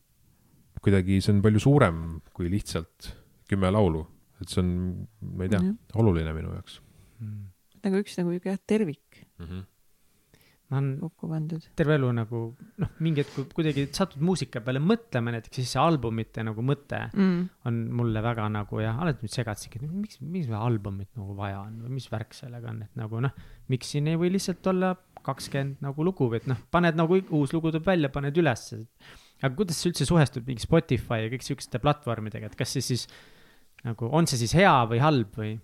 kuidagi 0.85 1.21
see 1.25 1.33
on 1.33 1.45
palju 1.45 1.61
suurem 1.65 2.01
kui 2.37 2.51
lihtsalt 2.53 3.15
kümme 3.49 3.71
laulu, 3.73 4.03
et 4.41 4.49
see 4.53 4.61
on, 4.61 4.73
ma 5.37 5.47
ei 5.47 5.53
tea, 5.53 5.61
oluline 6.01 6.33
minu 6.37 6.53
jaoks 6.53 6.81
nagu 7.85 8.03
üks 8.03 8.19
nagu 8.21 8.35
jah, 8.41 8.59
tervik 8.66 9.23
mm. 9.39 9.47
-hmm. 9.47 9.62
ma 10.71 10.79
olen 10.81 10.91
kokku 11.03 11.29
pandud. 11.31 11.66
terve 11.77 11.97
elu 11.99 12.11
nagu 12.19 12.41
noh, 12.83 12.93
mingi 13.05 13.23
hetk 13.23 13.35
kui 13.37 13.47
kuidagi 13.59 13.87
satud 13.99 14.25
muusika 14.29 14.62
peale 14.65 14.81
mõtlema 14.81 15.35
näiteks, 15.35 15.61
siis 15.61 15.75
see 15.75 15.83
albumite 15.83 16.45
nagu 16.49 16.65
mõte 16.65 17.01
Mm. 17.15 17.49
on 17.69 17.81
mulle 18.01 18.23
väga 18.25 18.49
nagu 18.49 18.81
jah, 18.81 19.01
alati 19.01 19.25
mind 19.25 19.37
segastaski, 19.37 19.83
et 19.83 19.91
miks, 19.91 20.21
miks 20.21 20.49
meil 20.49 20.61
albumit 20.61 21.11
nagu 21.19 21.37
vaja 21.37 21.61
on 21.66 21.83
või 21.85 21.99
mis 21.99 22.09
värk 22.12 22.35
sellega 22.35 22.71
on, 22.73 22.83
et 22.89 23.03
nagu 23.03 23.21
noh, 23.21 23.35
miks 23.69 23.93
siin 23.95 24.09
ei 24.09 24.21
või 24.21 24.33
lihtsalt 24.37 24.73
olla 24.73 24.97
kakskümmend 25.25 25.83
nagu 25.85 26.07
lugu 26.07 26.29
et 26.37 26.49
noh, 26.51 26.59
paned 26.75 26.99
nagu 26.99 27.19
uus 27.37 27.55
lugu 27.55 27.73
tuleb 27.73 27.87
välja, 27.87 28.11
paned 28.13 28.37
ülesse. 28.41 28.85
aga 29.43 29.55
kuidas 29.57 29.81
see 29.81 29.91
üldse 29.91 30.07
suhestub 30.09 30.47
mingi 30.49 30.65
Spotify 30.65 31.25
ja 31.25 31.31
kõik 31.33 31.47
siukeste 31.47 31.81
platvormidega, 31.83 32.51
et 32.51 32.59
kas 32.59 32.77
see 32.77 32.85
siis 32.85 33.07
nagu, 33.85 34.09
on 34.13 34.29
see 34.31 34.41
siis 34.41 34.55
hea 34.57 34.75
või 34.91 35.01
halb 35.03 35.39
või? 35.41 35.55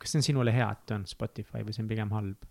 kas 0.00 0.14
see 0.14 0.22
on 0.22 0.26
sinule 0.30 0.54
hea, 0.54 0.70
et 0.72 0.96
on 0.96 1.04
Spotify 1.08 1.64
või 1.64 1.76
see 1.76 1.84
on 1.84 1.90
pigem 1.90 2.16
halb? 2.16 2.48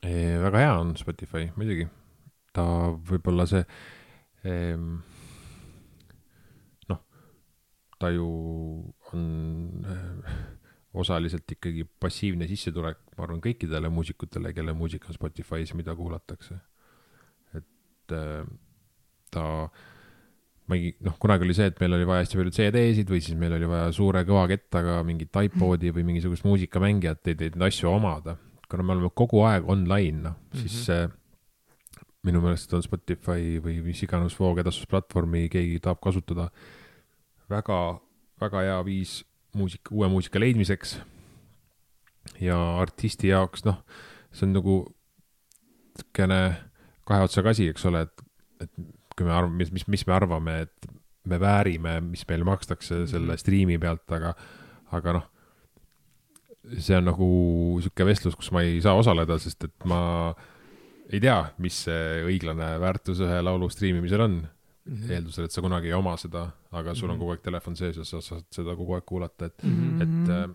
väga 0.00 0.58
hea 0.64 0.76
on 0.80 0.94
Spotify, 0.96 1.50
muidugi. 1.56 1.86
ta 2.56 2.64
võib-olla 3.10 3.46
see 3.46 3.62
ehm, 4.48 4.94
noh, 6.90 7.02
ta 8.00 8.10
ju 8.14 8.30
on 9.12 9.26
eh, 9.84 10.32
osaliselt 10.94 11.46
ikkagi 11.54 11.84
passiivne 12.02 12.48
sissetulek, 12.50 12.98
ma 13.16 13.24
arvan, 13.26 13.40
kõikidele 13.44 13.90
muusikutele, 13.94 14.52
kelle 14.56 14.72
muusika 14.74 15.08
on 15.12 15.14
Spotify's, 15.14 15.74
mida 15.78 15.94
kuulatakse. 15.94 16.58
et 17.54 18.12
eh, 18.16 18.44
ta, 19.30 19.44
ma 20.66 20.74
ei, 20.78 20.90
noh, 21.06 21.14
kunagi 21.22 21.46
oli 21.46 21.54
see, 21.54 21.66
et 21.70 21.78
meil 21.82 21.94
oli 21.94 22.06
vaja 22.08 22.24
hästi 22.24 22.40
palju 22.40 22.54
CD-sid 22.56 23.10
või 23.10 23.20
siis 23.22 23.38
meil 23.38 23.54
oli 23.54 23.68
vaja 23.70 23.92
suure 23.94 24.24
kõva 24.26 24.48
kettaga 24.50 25.00
mingit 25.06 25.30
iPodi 25.44 25.92
või 25.94 26.04
mingisugust 26.10 26.44
muusikamängijat, 26.46 27.22
et 27.28 27.40
neid 27.46 27.62
asju 27.70 27.88
omada. 27.90 28.36
kuna 28.70 28.82
me 28.86 28.92
oleme 28.92 29.08
kogu 29.14 29.40
aeg 29.42 29.66
online, 29.68 30.20
noh, 30.22 30.34
siis 30.54 30.72
Mhm. 30.74 30.84
see 30.86 31.08
minu 32.22 32.40
meelest 32.40 32.72
on 32.74 32.82
Spotify 32.82 33.58
või 33.58 33.80
mis 33.82 34.02
iganes 34.02 34.34
voogedastusplatvormi 34.38 35.48
keegi 35.48 35.80
tahab 35.80 36.00
kasutada 36.00 36.50
väga, 37.50 37.98
väga 38.40 38.60
hea 38.62 38.82
viis 38.84 39.24
muusika, 39.56 39.94
uue 39.94 40.08
muusika 40.08 40.40
leidmiseks. 40.40 40.98
ja 42.40 42.56
artisti 42.80 43.30
jaoks, 43.32 43.64
noh, 43.64 43.82
see 44.32 44.46
on 44.46 44.54
nagu 44.56 44.74
niisugune 46.00 46.40
kahe 47.08 47.26
otsaga 47.26 47.52
asi, 47.52 47.66
eks 47.72 47.84
ole, 47.88 48.04
et, 48.06 48.22
et 48.64 48.72
kui 49.16 49.26
me 49.26 49.34
arvame, 49.34 49.56
mis, 49.60 49.72
mis, 49.74 49.86
mis 49.90 50.06
me 50.06 50.14
arvame, 50.14 50.54
et 50.66 50.90
me 51.28 51.40
väärime, 51.40 51.98
mis 52.04 52.22
meile 52.28 52.46
makstakse 52.48 53.02
selle 53.10 53.36
striimi 53.40 53.76
pealt, 53.82 54.06
aga, 54.16 54.32
aga 54.96 55.16
noh, 55.18 55.26
see 56.78 56.96
on 56.96 57.08
nagu 57.08 57.28
sihuke 57.82 58.06
vestlus, 58.08 58.36
kus 58.38 58.52
ma 58.54 58.62
ei 58.64 58.80
saa 58.84 58.96
osaleda, 59.00 59.36
sest 59.42 59.68
et 59.68 59.88
ma 59.88 60.00
ei 61.10 61.20
tea, 61.22 61.38
mis 61.60 61.82
see 61.86 62.22
õiglane 62.28 62.72
väärtus 62.82 63.20
ühe 63.24 63.40
laulu 63.42 63.70
striimimisel 63.72 64.26
on. 64.28 64.40
Mhm. 64.90 65.10
eeldusel, 65.12 65.46
et 65.46 65.52
sa 65.52 65.60
kunagi 65.62 65.90
ei 65.90 65.94
oma 65.94 66.14
seda, 66.18 66.46
aga 66.72 66.94
sul 66.94 67.10
on 67.10 67.16
Mhm. 67.16 67.20
kogu 67.20 67.30
aeg 67.32 67.42
telefon 67.42 67.76
sees 67.76 67.96
ja 67.96 68.04
sa 68.04 68.20
saad 68.20 68.44
seda 68.50 68.76
kogu 68.76 68.94
aeg 68.94 69.04
kuulata, 69.04 69.46
et, 69.46 69.64
Mhm. 69.64 70.02
et 70.02 70.28
äh, 70.30 70.48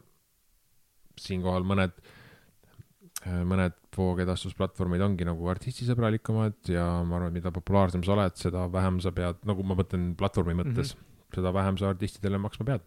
siinkohal 1.17 1.63
mõned, 1.63 1.91
mõned 3.25 3.73
voogedastusplatvormid 3.95 5.01
ongi 5.01 5.25
nagu 5.25 5.47
artistisõbralikumad 5.49 6.53
ja 6.69 6.85
ma 7.07 7.15
arvan, 7.17 7.33
mida 7.33 7.51
populaarsem 7.51 8.03
sa 8.05 8.13
oled, 8.13 8.35
seda 8.37 8.67
vähem 8.69 8.99
sa 9.01 9.11
pead, 9.15 9.39
nagu 9.47 9.63
ma 9.63 9.75
mõtlen 9.79 10.11
platvormi 10.19 10.53
mõttes 10.53 10.93
mm, 10.93 10.99
-hmm. 10.99 11.35
seda 11.35 11.51
vähem 11.55 11.77
sa 11.77 11.89
artistidele 11.89 12.37
maksma 12.37 12.65
pead. 12.65 12.81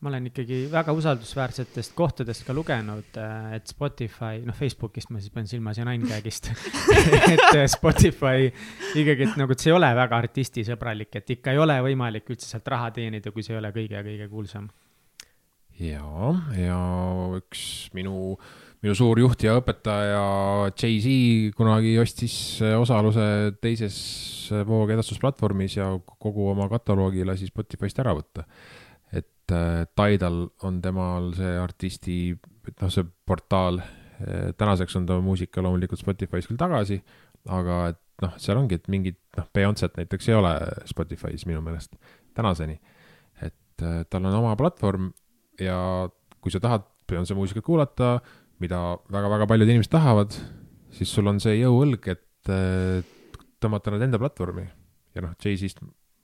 Ma 0.00 0.08
olen 0.08 0.30
ikkagi 0.30 0.62
väga 0.72 0.94
usaldusväärsetest 0.96 1.92
kohtadest 1.96 2.46
ka 2.46 2.54
lugenud, 2.56 3.18
et 3.52 3.68
Spotify, 3.68 4.40
noh, 4.46 4.56
Facebookist 4.56 5.12
ma 5.12 5.20
siis 5.20 5.32
pean 5.34 5.48
silmas 5.50 5.76
ja 5.76 5.84
Ninegagist 5.84 6.48
et 7.34 7.44
äh, 7.50 7.66
Spotify 7.68 8.48
ikkagi, 8.48 9.28
et 9.28 9.36
nagu, 9.40 9.52
et 9.52 9.60
see 9.60 9.72
ei 9.72 9.76
ole 9.76 9.90
väga 9.98 10.22
artistisõbralik, 10.24 11.20
et 11.20 11.36
ikka 11.36 11.52
ei 11.52 11.60
ole 11.60 11.76
võimalik 11.84 12.32
üldse 12.32 12.48
sealt 12.48 12.72
raha 12.72 12.88
teenida, 12.96 13.32
kui 13.34 13.44
see 13.44 13.52
ei 13.56 13.60
ole 13.60 13.74
kõige-kõige 13.76 14.30
kuulsam. 14.32 14.70
ja, 15.76 16.32
ja 16.56 16.80
üks 17.36 17.62
minu, 17.96 18.38
minu 18.80 18.96
suur 18.96 19.20
juht 19.20 19.44
ja 19.44 19.58
õpetaja 19.60 20.24
Jay-Z 20.72 21.52
kunagi 21.60 21.98
ostis 22.00 22.34
osaluse 22.72 23.26
teises 23.60 24.00
voogedastusplatvormis 24.48 25.76
ja 25.76 25.92
kogu 26.00 26.48
oma 26.54 26.72
kataloogi 26.72 27.28
lasi 27.28 27.52
Spotify'st 27.52 28.00
ära 28.00 28.16
võtta. 28.16 28.48
Et 29.50 29.56
äh, 29.56 29.86
Tidal 29.98 30.44
on 30.62 30.80
temal 30.82 31.32
see 31.34 31.56
artisti, 31.58 32.18
noh, 32.70 32.92
see 32.92 33.06
portaal, 33.26 33.80
tänaseks 34.60 34.98
on 34.98 35.06
ta 35.08 35.16
muusika 35.24 35.62
loomulikult 35.64 36.00
Spotify's 36.02 36.44
küll 36.44 36.58
tagasi, 36.60 36.98
aga 37.48 37.86
et 37.94 38.00
noh, 38.20 38.34
seal 38.36 38.58
ongi, 38.60 38.76
et 38.76 38.88
mingit 38.92 39.18
noh, 39.38 39.46
Beyonce't 39.56 39.96
näiteks 39.96 40.28
ei 40.28 40.36
ole 40.36 40.52
Spotify's 40.88 41.46
minu 41.48 41.62
meelest 41.64 41.96
tänaseni. 42.36 42.78
et 43.40 43.82
äh, 43.82 44.04
tal 44.10 44.26
on 44.28 44.34
oma 44.42 44.56
platvorm 44.56 45.10
ja 45.60 46.08
kui 46.40 46.52
sa 46.52 46.60
tahad 46.60 46.84
Beyonce 47.08 47.34
muusikat 47.34 47.64
kuulata, 47.64 48.20
mida 48.60 48.98
väga-väga 49.10 49.48
paljud 49.48 49.68
inimesed 49.72 49.90
tahavad, 49.90 50.36
siis 50.92 51.10
sul 51.10 51.26
on 51.26 51.40
see 51.40 51.56
jõuõlg, 51.62 52.04
et 52.12 52.52
äh, 52.52 53.00
tõmmata 53.60 53.90
nad 53.94 54.04
enda 54.04 54.20
platvormi 54.20 54.66
ja 55.16 55.24
noh, 55.24 55.32
Jay-Z-st 55.40 55.80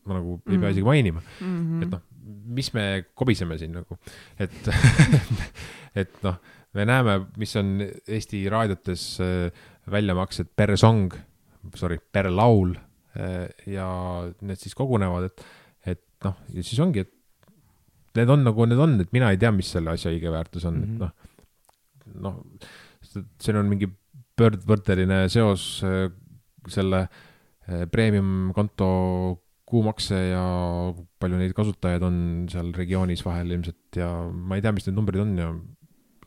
ma 0.07 0.21
nagu 0.21 0.37
ei 0.47 0.59
pea 0.59 0.69
Mhm. 0.69 0.73
isegi 0.77 0.87
mainima 0.87 1.21
mm. 1.41 1.57
-hmm. 1.57 1.83
et 1.83 1.91
noh, 1.91 2.03
mis 2.27 2.73
me 2.75 2.87
kobiseme 3.15 3.59
siin 3.61 3.77
nagu, 3.77 3.99
et, 4.43 4.71
et 6.01 6.17
noh, 6.27 6.39
me 6.77 6.87
näeme, 6.89 7.19
mis 7.41 7.55
on 7.59 7.77
Eesti 7.83 8.43
raadiotes 8.53 9.05
äh, 9.25 9.67
väljamaksed 9.93 10.51
per 10.59 10.75
song, 10.81 11.15
sorry, 11.79 11.99
per 11.99 12.31
laul 12.33 12.75
äh, 13.19 13.47
ja 13.71 13.89
need 14.41 14.63
siis 14.63 14.75
kogunevad, 14.79 15.31
et, 15.31 15.47
et 15.95 16.03
noh, 16.27 16.41
ja 16.55 16.67
siis 16.67 16.81
ongi, 16.83 17.07
et 17.07 18.19
need 18.19 18.33
on 18.33 18.45
nagu 18.47 18.67
need 18.67 18.83
on, 18.83 18.99
et 19.05 19.15
mina 19.15 19.31
ei 19.33 19.41
tea, 19.41 19.53
mis 19.55 19.71
selle 19.77 19.95
asja 19.95 20.11
õige 20.13 20.33
väärtus 20.33 20.67
on 20.69 20.81
mm, 20.81 20.85
-hmm. 20.85 20.99
Mhm. 20.99 22.11
et 22.11 22.21
noh, 22.27 22.37
noh, 22.43 23.25
siin 23.43 23.57
on 23.61 23.71
mingi 23.71 23.89
pöördvõrdeline 24.37 25.27
seos 25.33 25.83
äh, 25.87 26.11
selle 26.69 27.07
premium 27.91 28.53
konto 28.55 28.87
kuumakse 29.67 30.19
ja 30.31 30.43
palju 31.21 31.39
neid 31.41 31.55
kasutajaid 31.57 32.05
on 32.07 32.19
seal 32.51 32.71
regioonis 32.77 33.25
vahel 33.27 33.51
ilmselt 33.57 33.99
ja 33.99 34.11
ma 34.31 34.59
ei 34.59 34.63
tea, 34.65 34.75
mis 34.77 34.87
need 34.87 34.99
numbrid 34.99 35.25
on 35.25 35.33
ja 35.41 35.49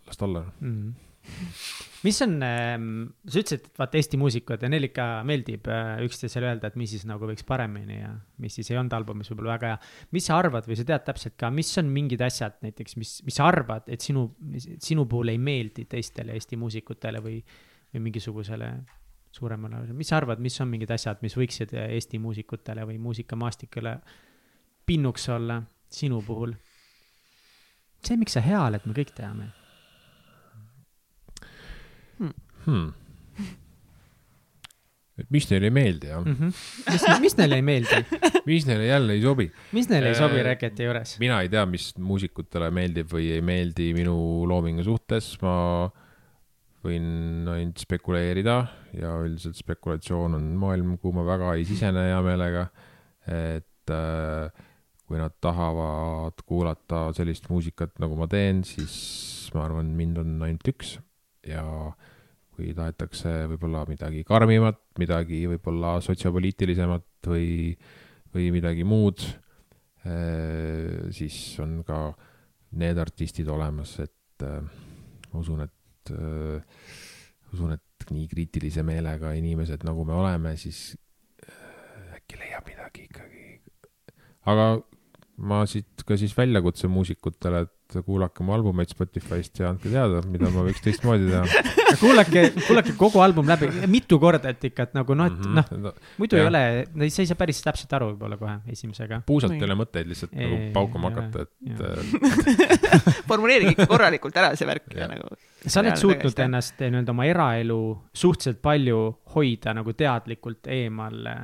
las 0.10 0.20
ta 0.20 0.28
olla. 0.28 0.44
mm.. 0.60 0.90
mis 2.04 2.20
on, 2.26 2.36
sa 2.42 3.40
ütlesid, 3.40 3.70
et 3.70 3.80
vaata 3.80 4.00
Eesti 4.00 4.20
muusikud 4.20 4.66
ja 4.66 4.72
neil 4.72 4.90
ikka 4.90 5.08
meeldib 5.28 5.72
äh, 5.72 5.94
üksteisele 6.08 6.52
öelda, 6.52 6.72
et 6.72 6.78
mis 6.80 6.92
siis 6.96 7.08
nagu 7.08 7.30
võiks 7.30 7.48
paremini 7.48 8.02
ja 8.02 8.12
mis 8.44 8.60
siis 8.60 8.74
ei 8.74 8.80
olnud 8.82 8.98
albumis 8.98 9.32
võib-olla 9.32 9.56
väga 9.56 9.74
hea. 9.74 9.80
mis 10.18 10.28
sa 10.28 10.40
arvad 10.42 10.68
või 10.68 10.80
sa 10.80 10.88
tead 10.92 11.08
täpselt 11.08 11.40
ka, 11.40 11.52
mis 11.54 11.72
on 11.80 11.92
mingid 11.96 12.24
asjad 12.26 12.60
näiteks, 12.66 13.00
mis, 13.00 13.18
mis 13.28 13.40
sa 13.40 13.48
arvad, 13.48 13.88
et 13.88 14.04
sinu, 14.04 14.30
sinu 14.84 15.08
puhul 15.08 15.32
ei 15.36 15.40
meeldi 15.40 15.88
teistele 15.92 16.36
Eesti 16.36 16.60
muusikutele 16.60 17.24
või, 17.24 17.40
või 17.94 18.10
mingisugusele 18.10 18.74
suuremale, 19.32 19.84
mis 19.94 20.10
sa 20.10 20.18
arvad, 20.18 20.40
mis 20.42 20.58
on 20.62 20.72
mingid 20.72 20.92
asjad, 20.92 21.22
mis 21.22 21.36
võiksid 21.38 21.76
Eesti 21.86 22.20
muusikutele 22.20 22.86
või 22.90 22.98
muusikamaastikule 23.02 24.00
pinnuks 24.90 25.30
olla 25.30 25.62
sinu 25.90 26.22
puhul? 26.26 26.54
see, 28.00 28.16
miks 28.18 28.38
sa 28.38 28.42
hea 28.42 28.62
oled, 28.64 28.86
me 28.88 28.96
kõik 28.96 29.12
teame 29.16 29.52
Hmm. 32.70 32.92
et 35.20 35.30
mis 35.34 35.46
neile 35.50 35.70
ei 35.70 35.74
meeldi 35.74 36.10
jah, 36.12 36.20
mm. 36.24 36.36
-hmm. 36.36 36.52
mis, 36.92 37.06
mis 37.24 37.38
neile 37.40 37.58
ei 37.60 37.64
meeldi, 37.66 38.20
mis 38.50 38.68
neile 38.68 38.86
jälle 38.88 39.16
ei 39.16 39.22
sobi. 39.24 39.48
mis 39.76 39.90
neile 39.90 40.12
ei 40.12 40.16
sobi 40.16 40.40
Äh, 40.40 40.46
Reketi 40.52 40.84
juures? 40.84 41.16
mina 41.20 41.42
ei 41.42 41.50
tea, 41.50 41.66
mis 41.66 41.94
muusikutele 41.98 42.70
meeldib 42.72 43.12
või 43.12 43.32
ei 43.36 43.42
meeldi 43.42 43.94
minu 43.96 44.16
loomingu 44.48 44.84
suhtes, 44.84 45.32
ma 45.42 45.90
võin 46.86 47.48
ainult 47.52 47.82
spekuleerida 47.84 48.56
ja 48.96 49.16
üldiselt 49.26 49.58
spekulatsioon 49.60 50.38
on 50.38 50.48
maailm, 50.60 50.96
kuhu 51.02 51.18
ma 51.18 51.26
väga 51.28 51.54
ei 51.58 51.66
sisene 51.68 52.08
hea 52.08 52.20
meelega. 52.26 52.70
et 53.30 53.92
äh, 53.94 54.68
kui 55.10 55.18
nad 55.18 55.34
tahavad 55.42 56.40
kuulata 56.46 57.10
sellist 57.18 57.50
muusikat, 57.50 57.96
nagu 58.02 58.16
ma 58.18 58.28
teen, 58.30 58.64
siis 58.64 59.50
ma 59.56 59.66
arvan, 59.66 59.90
mind 59.98 60.22
on 60.22 60.36
ainult 60.46 60.70
üks 60.70 60.96
ja 61.50 61.64
kui 62.54 62.74
tahetakse 62.78 63.48
võib-olla 63.50 63.86
midagi 63.90 64.24
karmimat, 64.28 64.80
midagi 65.02 65.46
võib-olla 65.50 65.98
sotsiopoliitilisemat 66.06 67.30
või, 67.32 67.74
või 68.36 68.50
midagi 68.54 68.86
muud, 68.88 69.24
siis 71.16 71.38
on 71.64 71.80
ka 71.88 72.02
need 72.80 73.00
artistid 73.02 73.50
olemas, 73.50 73.96
et 74.04 74.46
äh, 74.46 74.62
ma 75.32 75.42
usun, 75.42 75.64
et 75.66 75.74
äh, 76.14 76.62
usun, 77.54 77.74
et 77.76 78.12
nii 78.14 78.28
kriitilise 78.32 78.84
meelega 78.86 79.34
inimesed, 79.38 79.84
nagu 79.88 80.06
me 80.08 80.16
oleme, 80.18 80.56
siis 80.58 80.94
äh, 81.44 82.16
äkki 82.20 82.40
leiab 82.42 82.70
midagi 82.70 83.08
ikkagi. 83.10 83.46
aga 84.50 84.70
ma 85.50 85.64
siit 85.70 86.04
ka 86.08 86.18
siis 86.20 86.36
väljakutse 86.38 86.90
muusikutele, 86.92 87.66
et 87.68 87.76
kuulake 88.06 88.44
mu 88.46 88.54
albumeid 88.54 88.92
Spotify'st 88.92 89.62
ja 89.62 89.72
andke 89.72 89.90
teada, 89.90 90.22
mida 90.30 90.50
ma 90.54 90.62
võiks 90.68 90.84
teistmoodi 90.86 91.30
teha. 91.32 91.64
kuulake, 92.04 92.44
kuulake 92.68 92.94
kogu 93.00 93.22
album 93.24 93.50
läbi, 93.50 93.70
mitu 93.90 94.20
korda, 94.22 94.54
et 94.54 94.68
ikka, 94.70 94.86
et 94.90 94.98
nagu 94.98 95.18
noh, 95.18 95.30
et 95.32 95.48
noh, 95.58 95.72
noh. 95.88 95.98
muidu 96.22 96.38
ei 96.38 96.44
Jah. 96.44 96.52
ole, 96.52 97.10
sa 97.10 97.24
ei 97.24 97.30
saa 97.32 97.40
päris 97.40 97.62
täpselt 97.66 97.96
aru 97.98 98.12
võib-olla 98.12 98.38
kohe 98.42 98.56
esimesega. 98.76 99.22
puusalt 99.30 99.58
ei 99.58 99.66
ole 99.66 99.80
mõtteid 99.80 100.12
lihtsalt 100.12 100.36
Ei, 100.38 100.46
nagu 100.46 100.70
paukama 100.78 101.10
ei 101.10 101.18
hakata, 101.18 101.48
et 101.66 101.84
äh, 101.90 103.18
formuleerige 103.30 103.74
ikka 103.74 103.90
korralikult 103.90 104.38
ära 104.38 104.54
see 104.60 104.70
värk 104.70 104.94
ja 104.94 105.10
nagu. 105.10 105.34
sa 105.66 105.82
oled 105.82 105.98
suutnud 105.98 106.30
tegemist, 106.30 106.40
jah. 106.40 106.52
ennast 106.52 106.86
eh, 106.86 106.94
nii-öelda 106.94 107.16
oma 107.16 107.28
eraelu 107.30 107.82
suhteliselt 108.14 108.62
palju 108.62 109.02
hoida 109.34 109.74
nagu 109.78 109.98
teadlikult 109.98 110.70
eemal 110.70 111.34
eh, 111.34 111.44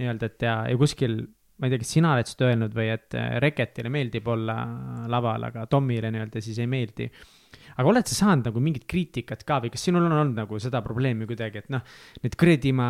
nii-öelda, 0.00 0.30
et 0.30 0.42
ja, 0.46 0.54
ja 0.70 0.78
kuskil, 0.78 1.18
ma 1.54 1.68
ei 1.68 1.70
tea, 1.70 1.80
kas 1.84 1.94
sina 1.96 2.12
oled 2.16 2.26
seda 2.26 2.50
öelnud 2.50 2.74
või 2.74 2.90
et 2.90 3.14
eh, 3.14 3.38
Reketile 3.42 3.90
meeldib 3.92 4.26
olla 4.30 4.56
laval, 5.10 5.50
aga 5.50 5.68
Tomile 5.70 6.10
nii-öelda 6.10 6.42
siis 6.42 6.58
ei 6.58 6.66
meeldi. 6.70 7.06
aga 7.78 7.88
oled 7.90 8.06
sa 8.10 8.16
saanud 8.16 8.48
nagu 8.48 8.60
mingit 8.62 8.84
kriitikat 8.90 9.44
ka 9.46 9.60
või 9.62 9.70
kas 9.74 9.84
sinul 9.86 10.04
on 10.08 10.12
olnud 10.16 10.40
nagu 10.40 10.58
seda 10.62 10.80
probleemi 10.82 11.26
kuidagi, 11.30 11.62
et 11.62 11.70
noh, 11.70 11.82
need 12.22 12.34
kuradi 12.38 12.72
ma 12.74 12.88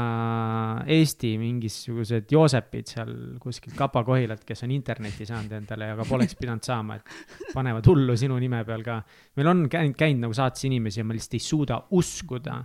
Eesti 0.97 1.35
mingisugused 1.41 2.33
Joosepid 2.33 2.95
seal 2.95 3.15
kuskil 3.41 3.77
Kapa-Kohilalt, 3.77 4.45
kes 4.49 4.65
on 4.65 4.73
interneti 4.73 5.29
saanud 5.29 5.53
endale, 5.61 5.91
aga 5.93 6.09
poleks 6.09 6.37
pidanud 6.41 6.65
saama, 6.65 6.97
et 6.97 7.53
panevad 7.53 7.85
hullu 7.93 8.17
sinu 8.17 8.41
nime 8.41 8.65
peal 8.65 8.85
ka 8.85 8.99
meil 9.37 9.53
on 9.53 9.65
käinud, 9.69 9.97
käinud 10.01 10.25
nagu 10.25 10.37
saates 10.37 10.65
inimesi 10.71 11.03
ja 11.03 11.09
ma 11.09 11.17
lihtsalt 11.17 11.37
ei 11.37 11.47
suuda 11.53 11.81
uskuda, 12.01 12.59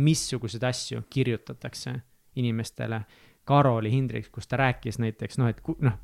missuguseid 0.00 0.64
asju 0.64 1.04
kirjutatakse 1.12 1.92
inimestele. 2.36 3.00
Karoli 3.46 3.92
Hindriks, 3.92 4.30
kus 4.34 4.48
ta 4.50 4.58
rääkis 4.60 4.98
näiteks 5.02 5.38
noh, 5.40 5.50
et 5.52 5.60
noh, 5.84 5.98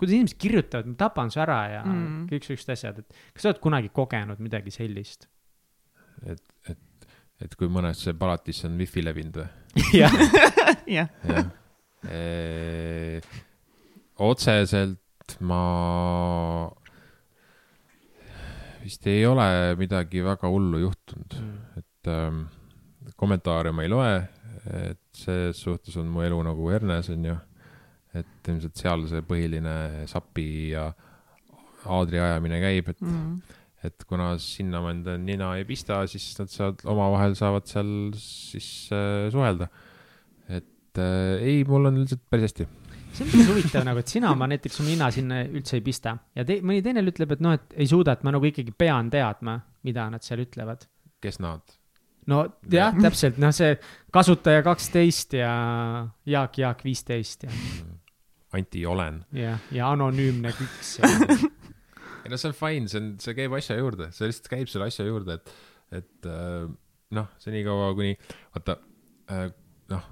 kuidas 0.00 0.16
inimesed 0.16 0.38
kirjutavad, 0.40 0.88
ma 0.90 0.98
tapan 0.98 1.30
su 1.32 1.42
ära 1.42 1.58
ja 1.74 1.82
mm. 1.84 2.00
Mm. 2.00 2.22
kõiksugused 2.32 2.72
asjad, 2.74 3.02
et 3.02 3.20
kas 3.34 3.44
sa 3.44 3.52
oled 3.52 3.62
kunagi 3.62 3.92
kogenud 3.94 4.40
midagi 4.42 4.74
sellist? 4.74 5.28
et, 6.26 6.42
et, 6.68 7.06
et 7.46 7.54
kui 7.56 7.70
mõnesse 7.72 8.14
palatisse 8.18 8.68
on 8.68 8.80
wifi 8.80 9.04
levinud 9.04 9.42
või? 9.42 9.48
jah, 10.02 10.16
jah, 10.96 11.12
jah. 11.30 11.52
otseselt 14.20 15.36
ma 15.46 15.62
vist 18.82 19.06
ei 19.06 19.24
ole 19.28 19.76
midagi 19.78 20.24
väga 20.24 20.48
hullu 20.50 20.80
juhtunud, 20.82 21.36
et 21.78 22.10
ähm, 22.10 22.42
kommentaare 23.20 23.72
ma 23.76 23.84
ei 23.84 23.92
loe, 23.92 24.14
et 24.80 25.09
selles 25.20 25.60
suhtes 25.66 25.96
on 26.00 26.08
mu 26.10 26.24
elu 26.26 26.40
nagu 26.46 26.68
hernes, 26.72 27.08
on 27.12 27.24
ju. 27.30 27.36
et 28.14 28.48
ilmselt 28.50 28.74
seal 28.80 29.04
see 29.06 29.22
põhiline 29.22 29.72
sapi 30.10 30.48
ja 30.72 30.88
aadri 31.86 32.18
ajamine 32.18 32.58
käib, 32.62 32.88
et 32.90 33.00
Mm. 33.00 33.40
et 33.84 34.04
kuna 34.04 34.34
sinna 34.42 34.80
ma 34.84 34.90
enda 34.92 35.14
nina 35.16 35.54
ei 35.56 35.64
pista, 35.64 36.02
siis 36.10 36.26
nad 36.38 36.50
saavad, 36.52 36.82
omavahel 36.84 37.36
saavad 37.38 37.64
seal 37.70 37.92
siis 38.18 38.90
äh, 38.92 39.30
suhelda. 39.32 39.68
et 40.48 40.98
äh, 40.98 41.38
ei, 41.40 41.64
mul 41.64 41.86
on 41.86 42.02
üldiselt 42.02 42.20
päris 42.28 42.50
hästi. 42.50 42.66
see 43.12 43.24
on 43.24 43.30
päris 43.30 43.48
huvitav 43.48 43.86
nagu, 43.86 44.02
et 44.02 44.08
sina 44.08 44.32
oma 44.34 44.46
näiteks 44.50 44.80
oma 44.82 44.90
nina 44.90 45.10
sinna 45.14 45.42
üldse 45.46 45.78
ei 45.78 45.86
pista 45.86 46.18
ja 46.34 46.44
te, 46.44 46.60
mõni 46.60 46.82
teine 46.82 47.06
ütleb, 47.06 47.32
et 47.32 47.40
noh, 47.46 47.54
et 47.56 47.74
ei 47.78 47.86
suuda, 47.86 48.12
et 48.18 48.26
ma 48.26 48.34
nagu 48.34 48.44
ikkagi 48.50 48.74
pean 48.76 49.08
teadma, 49.10 49.60
mida 49.86 50.10
nad 50.10 50.26
seal 50.26 50.42
ütlevad. 50.44 50.84
kes 51.22 51.38
nad? 51.40 51.62
No 52.28 52.42
jah, 52.70 52.94
täpselt, 53.00 53.40
noh, 53.42 53.54
see 53.54 53.76
kasutaja 54.12 54.64
kaksteist 54.66 55.38
ja 55.38 55.54
Jaak 56.28 56.58
Jaak 56.60 56.84
viisteist 56.84 57.46
ja, 57.46 57.54
Anti 58.56 58.84
Olen. 58.86 59.24
ja, 59.32 59.56
ja 59.72 59.90
anonüümne 59.94 60.52
küks 60.56 60.98
ja 61.00 61.10
ei 62.24 62.32
no 62.32 62.36
see 62.36 62.50
on 62.50 62.56
fine, 62.56 62.90
see 62.90 63.00
on, 63.00 63.10
see 63.22 63.36
käib 63.38 63.56
asja 63.56 63.78
juurde, 63.78 64.10
see 64.14 64.28
lihtsalt 64.28 64.52
käib 64.52 64.70
selle 64.70 64.90
asja 64.90 65.06
juurde, 65.08 65.38
et, 65.40 65.52
et 66.02 66.30
äh, 66.30 66.68
noh, 67.16 67.30
senikaua 67.42 67.92
kuni, 67.98 68.16
vaata 68.54 68.76
äh, 69.32 69.48
noh 69.90 70.10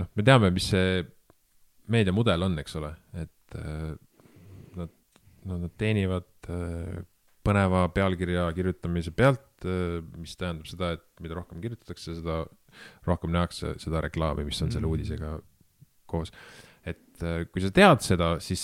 noh, 0.00 0.08
me 0.14 0.26
teame, 0.26 0.50
mis 0.54 0.70
see 0.72 1.02
meediamudel 1.90 2.46
on, 2.46 2.58
eks 2.62 2.76
ole, 2.80 2.92
et 3.18 3.58
äh, 3.58 3.90
nad, 4.78 4.94
no 5.48 5.58
nad 5.64 5.74
teenivad 5.80 6.30
põneva 7.46 7.86
pealkirja 7.94 8.48
kirjutamise 8.56 9.12
pealt 9.16 9.64
äh,, 9.64 10.00
mis 10.20 10.36
tähendab 10.40 10.68
seda, 10.68 10.92
et 10.98 11.04
mida 11.24 11.36
rohkem 11.38 11.60
kirjutatakse, 11.62 12.16
seda 12.20 12.42
rohkem 13.08 13.32
nähakse 13.34 13.74
seda 13.82 14.02
reklaami, 14.04 14.44
mis 14.48 14.60
on 14.62 14.70
selle 14.70 14.86
Mm. 14.86 14.92
uudisega 14.92 15.32
koos. 16.10 16.30
et 16.84 17.22
äh, 17.22 17.44
kui 17.52 17.62
sa 17.64 17.70
tead 17.74 18.00
seda, 18.04 18.34
siis 18.40 18.60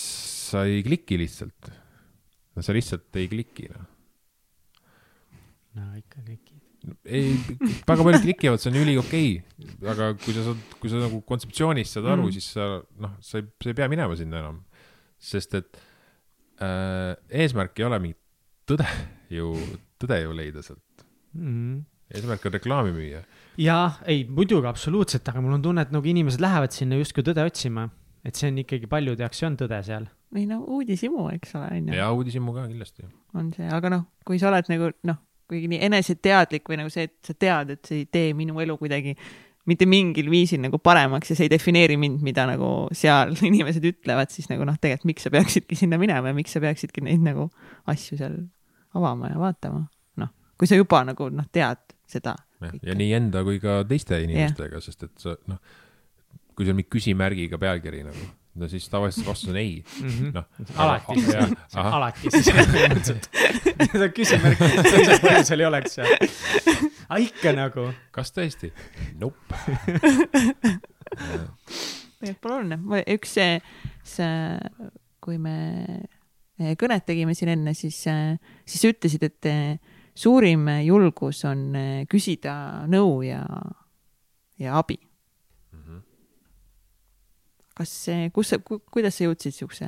sa 0.51 0.63
ei 0.65 0.83
kliki 0.85 1.17
lihtsalt. 1.19 1.71
no 2.55 2.61
sa 2.65 2.73
lihtsalt 2.73 3.15
ei 3.19 3.27
kliki, 3.31 3.67
noh. 3.73 3.87
no 5.77 5.89
ikka 5.99 6.21
klikid. 6.25 6.61
ei, 7.05 7.33
väga 7.87 8.05
paljud 8.05 8.23
klikivad, 8.23 8.61
see 8.61 8.71
on 8.71 8.79
üliokei 8.79 9.29
okay., 9.41 9.89
aga 9.91 10.11
kui 10.21 10.33
sa 10.35 10.45
saad, 10.45 10.61
kui 10.81 10.91
sa 10.93 11.01
nagu 11.01 11.19
kontseptsioonist 11.27 11.97
saad 11.97 12.07
aru 12.13 12.27
Mm. 12.27 12.29
mm., 12.29 12.37
siis 12.37 12.53
sa 12.55 12.69
noh, 13.03 13.17
sa 13.21 13.41
ei, 13.41 13.47
sa 13.63 13.71
ei 13.73 13.77
pea 13.81 13.89
minema 13.91 14.15
sinna 14.19 14.39
enam. 14.45 14.63
sest 15.19 15.53
et 15.57 15.77
äh, 16.61 17.15
eesmärk 17.43 17.79
ei 17.79 17.85
ole 17.87 17.99
mingit 17.99 18.21
tõde 18.67 18.87
ju, 19.33 19.53
tõde 20.01 20.19
ju 20.23 20.33
leida 20.35 20.63
sealt. 20.65 21.05
mm.. 21.37 21.79
eesmärk 22.15 22.47
on 22.47 22.55
reklaami 22.57 22.93
müüa. 22.95 23.23
jaa, 23.61 23.87
ei 24.09 24.25
muidugi 24.29 24.69
absoluutselt, 24.69 25.27
aga 25.31 25.43
mul 25.43 25.57
on 25.57 25.65
tunne, 25.65 25.87
et 25.87 25.95
nagu 25.95 26.11
inimesed 26.13 26.43
lähevad 26.43 26.75
sinna 26.75 26.99
justkui 26.99 27.25
tõde 27.27 27.45
otsima, 27.47 27.87
et 28.27 28.35
see 28.35 28.51
on 28.51 28.61
ikkagi 28.63 28.89
paljude 28.91 29.25
jaoks, 29.25 29.41
see 29.41 29.49
on 29.49 29.57
tõde 29.59 29.79
seal. 29.87 30.09
või 30.33 30.47
no 30.49 30.59
uudishimu, 30.77 31.29
eks 31.37 31.55
ole, 31.59 31.71
onju, 31.79 31.97
ja 31.97 32.11
uudishimu 32.11 32.55
ka 32.55 32.67
kindlasti. 32.67 33.07
on 33.37 33.51
see, 33.55 33.71
aga 33.79 33.93
noh, 33.95 34.05
kui 34.27 34.39
sa 34.41 34.51
oled 34.51 34.71
nagu 34.73 34.91
noh, 35.07 35.23
kuigi 35.47 35.69
nii 35.71 35.83
eneseteadlik 35.87 36.67
või 36.67 36.81
nagu 36.81 36.91
see, 36.91 37.07
et 37.07 37.17
sa 37.23 37.35
tead, 37.39 37.77
et 37.77 37.87
see 37.87 38.03
ei 38.03 38.07
tee 38.11 38.31
minu 38.35 38.59
elu 38.59 38.75
kuidagi 38.79 39.15
mitte 39.67 39.87
mingil 39.89 40.29
viisil 40.31 40.61
nagu 40.63 40.79
paremaks 40.79 41.31
ja 41.31 41.35
see 41.35 41.47
ei 41.47 41.51
defineeri 41.51 41.97
mind, 41.99 42.21
mida 42.23 42.45
nagu 42.47 42.87
seal 42.95 43.33
inimesed 43.49 43.83
ütlevad, 43.89 44.31
siis 44.31 44.51
nagu 44.51 44.67
noh, 44.67 44.77
tegelikult 44.79 45.11
miks 45.11 45.27
sa 45.27 45.31
peaksidki 45.33 45.79
sinna 45.79 45.99
minema 45.99 46.31
ja 46.31 46.37
miks 46.37 46.55
sa 46.55 46.63
peaksidki 46.63 47.03
neid 47.03 47.23
nagu 47.23 47.49
asju 47.91 48.19
seal 48.19 48.37
avama 48.97 49.31
ja 49.31 49.39
vaatama. 49.41 49.85
noh, 50.21 50.33
kui 50.57 50.69
sa 50.69 50.79
juba 50.79 51.03
nagu 51.07 51.29
noh, 51.33 51.47
tead 51.51 51.83
seda. 52.09 52.35
ja 52.83 52.95
nii 52.97 53.13
enda 53.19 53.43
kui 53.45 53.61
ka 53.63 53.81
teiste 53.87 54.19
inimestega, 54.23 54.81
sest 54.83 55.07
et 55.07 55.15
sa 55.21 55.35
noh, 55.51 55.61
kui 56.57 56.65
seal 56.65 56.77
mingi 56.77 56.89
küsimärgiga 56.93 57.59
pealkiri 57.61 58.01
nagu, 58.07 58.27
no 58.57 58.69
siis 58.71 58.87
tavaliselt 58.89 59.27
vastus 59.27 59.51
on 59.53 59.59
ei. 59.61 59.83
noh, 60.35 60.47
alati, 60.81 61.25
ahah, 61.75 61.97
alati 61.99 62.31
siis 62.33 62.49
seda 63.93 64.09
küsimärki 64.15 64.71
teisel 64.87 65.21
põhjusel 65.23 65.63
ei 65.63 65.69
oleks 65.69 65.99
seal. 65.99 66.13
aga 67.07 67.21
ikka 67.27 67.53
nagu, 67.57 67.89
kas 68.15 68.33
tõesti? 68.35 68.71
Nope. 69.21 69.61
tegelikult 72.17 72.41
pole 72.41 72.59
oluline, 72.61 73.03
üks 73.13 73.37
see, 73.37 73.59
see, 74.07 74.89
kui 75.23 75.37
me 75.41 75.57
kõnet 76.57 77.05
tegime 77.05 77.35
siin 77.37 77.53
enne, 77.53 77.73
siis, 77.77 77.99
siis 78.65 78.81
sa 78.81 78.91
ütlesid, 78.91 79.23
et 79.27 79.49
eh, 79.49 79.97
suurim 80.17 80.67
julgus 80.85 81.43
on 81.49 81.67
eh, 81.77 82.05
küsida 82.09 82.87
nõu 82.89 83.21
ja, 83.27 83.43
ja 84.61 84.77
abi. 84.79 84.99
kas 87.77 87.91
see, 88.07 88.31
kus 88.33 88.49
sa, 88.49 88.57
kuidas 88.65 89.19
sa 89.19 89.27
jõudsid 89.27 89.53
siukse 89.53 89.87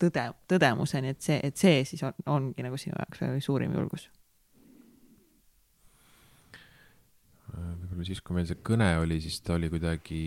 tõde, 0.00 0.22
tõdemuseni, 0.48 1.12
et 1.12 1.20
see, 1.20 1.36
et 1.44 1.60
see 1.60 1.82
siis 1.84 2.00
on, 2.08 2.16
ongi 2.38 2.64
nagu 2.64 2.78
sinu 2.80 2.96
jaoks 2.96 3.44
suurim 3.44 3.74
julgus? 3.76 4.08
võib-olla 7.52 8.06
siis, 8.08 8.22
kui 8.24 8.36
meil 8.36 8.48
see 8.48 8.60
kõne 8.64 8.88
oli, 9.02 9.20
siis 9.20 9.40
ta 9.44 9.56
oli 9.58 9.68
kuidagi. 9.72 10.22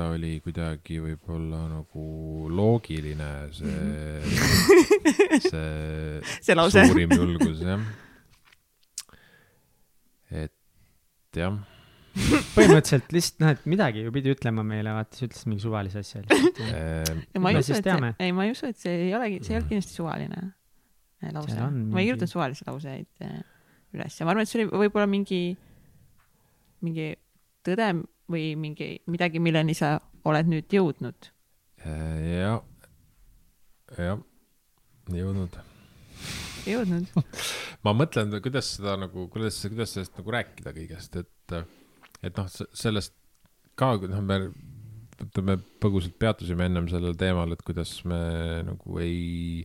Ta 0.00 0.08
oli 0.14 0.36
kuidagi 0.44 1.00
võib-olla 1.04 1.64
nagu 1.68 2.04
loogiline, 2.48 3.30
see, 3.52 3.80
see 5.44 6.38
see 6.46 6.56
lause. 6.56 6.86
suurim 6.88 7.12
julgus 7.12 7.60
jah. 7.64 7.82
et 10.30 11.36
jah, 11.36 11.58
põhimõtteliselt 12.56 13.12
lihtsalt 13.14 13.44
noh, 13.44 13.52
et 13.52 13.66
midagi 13.70 14.06
ju 14.06 14.14
pidi 14.14 14.32
ütlema 14.32 14.64
meile, 14.66 14.94
vaata, 14.96 15.18
sa 15.18 15.28
ütlesid 15.28 15.50
mingi 15.52 15.66
suvalise 15.66 16.00
asja 16.00 16.22
lihtsalt. 16.24 16.62
ehm, 16.70 17.20
ma 17.44 17.52
ei 17.52 17.60
usu, 17.60 17.76
et 17.76 17.90
see, 17.90 18.14
ei, 18.24 18.32
ma 18.36 18.46
ei 18.48 18.54
usu, 18.54 18.70
et 18.72 18.80
see 18.80 18.96
ei 19.08 19.12
olegi, 19.18 19.42
see 19.44 19.54
ei 19.54 19.60
olnud 19.60 19.72
kindlasti 19.74 19.98
suvaline 20.00 20.44
lause. 21.34 21.58
Ma 21.60 22.00
ei 22.00 22.08
kirjutanud 22.08 22.32
suvalisi 22.32 22.64
lauseid 22.64 23.26
eh, 23.26 23.40
üles 23.92 24.16
ja 24.16 24.24
ma 24.24 24.32
arvan, 24.32 24.48
et 24.48 24.52
see 24.52 24.62
oli 24.62 24.86
võib-olla 24.86 25.10
mingi, 25.10 25.42
mingi 26.86 27.12
tõde 27.66 27.92
või 28.30 28.54
mingi 28.58 28.92
midagi, 29.10 29.42
milleni 29.42 29.74
sa 29.76 29.96
oled 30.28 30.50
nüüd 30.50 30.72
jõudnud. 30.72 31.30
jah, 31.84 32.60
jah, 33.98 34.24
jõudnud. 35.10 35.60
jõudnud. 36.68 37.14
ma 37.84 37.94
mõtlen, 37.96 38.34
kuidas 38.44 38.74
seda 38.76 38.96
nagu, 39.00 39.28
kuidas, 39.32 39.62
kuidas 39.66 39.96
sellest 39.96 40.18
nagu 40.20 40.36
rääkida 40.36 40.74
kõigest, 40.76 41.16
et, 41.22 41.56
et 42.22 42.36
noh, 42.36 42.50
sellest 42.50 43.16
ka, 43.80 43.94
noh, 44.04 44.22
me 44.24 44.42
ütleme, 45.20 45.58
põgusalt 45.82 46.16
peatusime 46.20 46.66
ennem 46.68 46.88
sellel 46.90 47.16
teemal, 47.20 47.52
et 47.54 47.62
kuidas 47.66 47.92
me 48.08 48.20
nagu 48.66 49.00
ei 49.02 49.64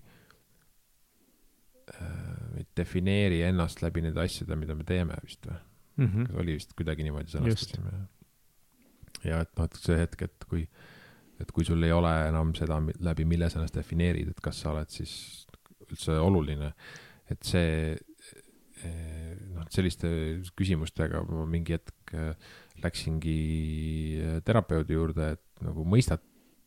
äh, 1.94 2.66
defineeri 2.78 3.42
ennast 3.48 3.84
läbi 3.84 4.04
nende 4.06 4.24
asjade, 4.24 4.58
mida 4.60 4.76
me 4.76 4.88
teeme 4.88 5.20
vist 5.24 5.48
või? 5.48 5.62
Mhm. 5.96 6.36
oli 6.42 6.58
vist 6.58 6.74
kuidagi 6.76 7.06
niimoodi 7.08 7.32
sõnastasime. 7.32 7.94
Ja 9.26 9.42
et 9.46 9.52
noh, 9.58 9.68
et 9.68 9.80
see 9.82 9.98
hetk, 10.00 10.28
et 10.28 10.48
kui, 10.50 10.66
et 11.42 11.52
kui 11.56 11.68
sul 11.68 11.84
ei 11.86 11.94
ole 11.96 12.12
enam 12.30 12.54
seda, 12.58 12.80
läbi 13.04 13.26
mille 13.28 13.50
sa 13.50 13.60
ennast 13.60 13.78
defineerid, 13.78 14.32
et 14.32 14.44
kas 14.44 14.62
sa 14.64 14.72
oled 14.74 14.92
siis 14.94 15.16
üldse 15.86 16.18
oluline, 16.22 16.72
et 17.32 17.46
see 17.46 17.94
eh, 17.94 19.34
noh, 19.56 19.66
selliste 19.74 20.10
küsimustega 20.58 21.24
ma 21.30 21.46
mingi 21.50 21.78
hetk 21.78 22.16
eh, 22.16 22.54
läksingi 22.84 23.40
eh, 24.22 24.40
terapeudi 24.46 24.98
juurde, 24.98 25.34
et 25.38 25.66
nagu 25.66 25.86
mõistat-, 25.88 26.26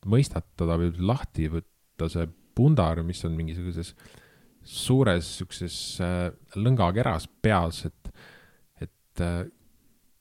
mõistatada 0.09 0.79
või 0.81 0.95
lahti 1.03 1.51
võtta 1.53 2.11
see 2.13 2.27
pundar, 2.59 3.03
mis 3.07 3.23
on 3.27 3.37
mingisuguses 3.39 3.95
suures 4.69 5.29
siukses 5.39 5.75
äh, 6.05 6.29
lõngakeras 6.59 7.29
peas, 7.41 7.85
et, 7.87 8.11
et 8.83 9.23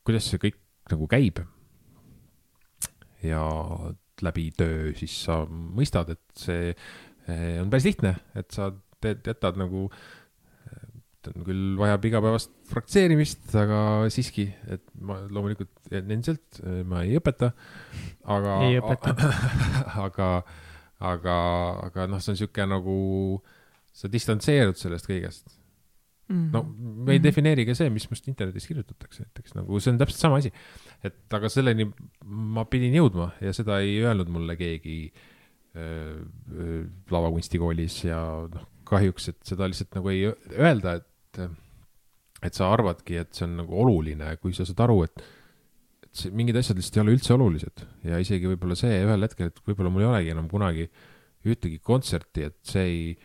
kuidas 0.06 0.30
see 0.30 0.40
kõik 0.42 0.62
nagu 0.92 1.08
käib. 1.12 1.42
Ja 3.26 3.42
läbi 4.26 4.50
töö 4.58 4.94
siis 4.98 5.14
sa 5.28 5.42
mõistad, 5.48 6.10
et 6.16 6.24
see 6.38 6.72
eh, 6.72 7.58
on 7.62 7.70
päris 7.72 7.88
lihtne, 7.90 8.16
et 8.38 8.50
sa 8.54 8.72
teed, 9.04 9.22
jätad 9.28 9.60
nagu, 9.62 9.88
ta 11.22 11.34
on 11.34 11.46
küll 11.46 11.76
vajab 11.80 12.08
igapäevast 12.10 12.54
fraktseerimist, 12.72 13.50
aga 13.60 13.82
siiski, 14.14 14.48
et 14.72 14.84
ma 15.02 15.20
loomulikult 15.26 15.92
endiselt 15.92 16.62
eh, 16.64 16.82
ma 16.88 17.04
ei 17.06 17.18
õpeta, 17.20 17.52
aga. 18.38 18.58
Ei 18.68 18.80
õpeta. 18.82 19.14
aga, 20.08 20.32
aga, 21.12 21.38
aga 21.90 22.10
noh, 22.10 22.24
see 22.24 22.34
on 22.34 22.42
sihuke 22.42 22.68
nagu, 22.70 22.98
sa 23.98 24.10
distantseerud 24.12 24.78
sellest 24.80 25.10
kõigest 25.10 25.57
Mhm. 26.30 26.50
no 26.52 26.64
me 26.64 27.14
ei 27.14 27.20
Mhm. 27.20 27.24
defineeri 27.24 27.66
ka 27.66 27.74
see, 27.78 27.90
mis 27.90 28.10
must 28.12 28.28
internetis 28.28 28.68
kirjutatakse, 28.68 29.24
näiteks 29.24 29.56
nagu 29.56 29.80
see 29.80 29.92
on 29.94 29.98
täpselt 30.02 30.20
sama 30.20 30.38
asi. 30.42 30.52
et 31.04 31.34
aga 31.34 31.48
selleni 31.50 31.86
ma 32.26 32.66
pidin 32.66 32.94
jõudma 32.98 33.32
ja 33.42 33.54
seda 33.54 33.80
ei 33.80 34.00
öelnud 34.04 34.28
mulle 34.34 34.56
keegi 34.60 35.12
äh, 35.78 36.88
lavakunstikoolis 37.12 38.04
ja 38.10 38.20
noh, 38.52 38.66
kahjuks, 38.88 39.30
et 39.30 39.38
seda 39.46 39.68
lihtsalt 39.70 39.96
nagu 40.00 40.10
ei 40.12 40.26
öelda, 40.58 40.96
et 41.02 41.42
et 42.44 42.54
sa 42.54 42.68
arvadki, 42.74 43.16
et 43.18 43.34
see 43.34 43.46
on 43.48 43.56
nagu 43.64 43.74
oluline, 43.82 44.36
kui 44.42 44.54
sa 44.54 44.66
saad 44.68 44.84
aru, 44.86 45.04
et 45.08 45.24
et 46.08 46.14
see 46.24 46.32
mingid 46.32 46.56
asjad 46.60 46.78
lihtsalt 46.78 46.98
ei 47.00 47.04
ole 47.04 47.16
üldse 47.18 47.34
olulised 47.36 47.86
ja 48.08 48.20
isegi 48.22 48.48
võib-olla 48.52 48.76
see 48.80 49.00
ühel 49.06 49.26
hetkel, 49.26 49.48
et 49.52 49.60
võib-olla 49.66 49.90
mul 49.94 50.06
ei 50.06 50.10
olegi 50.12 50.34
enam 50.36 50.48
kunagi 50.52 50.86
ühtegi 51.48 51.80
kontserti, 51.84 52.44
et 52.50 52.58
see 52.68 52.84
ei 52.84 53.18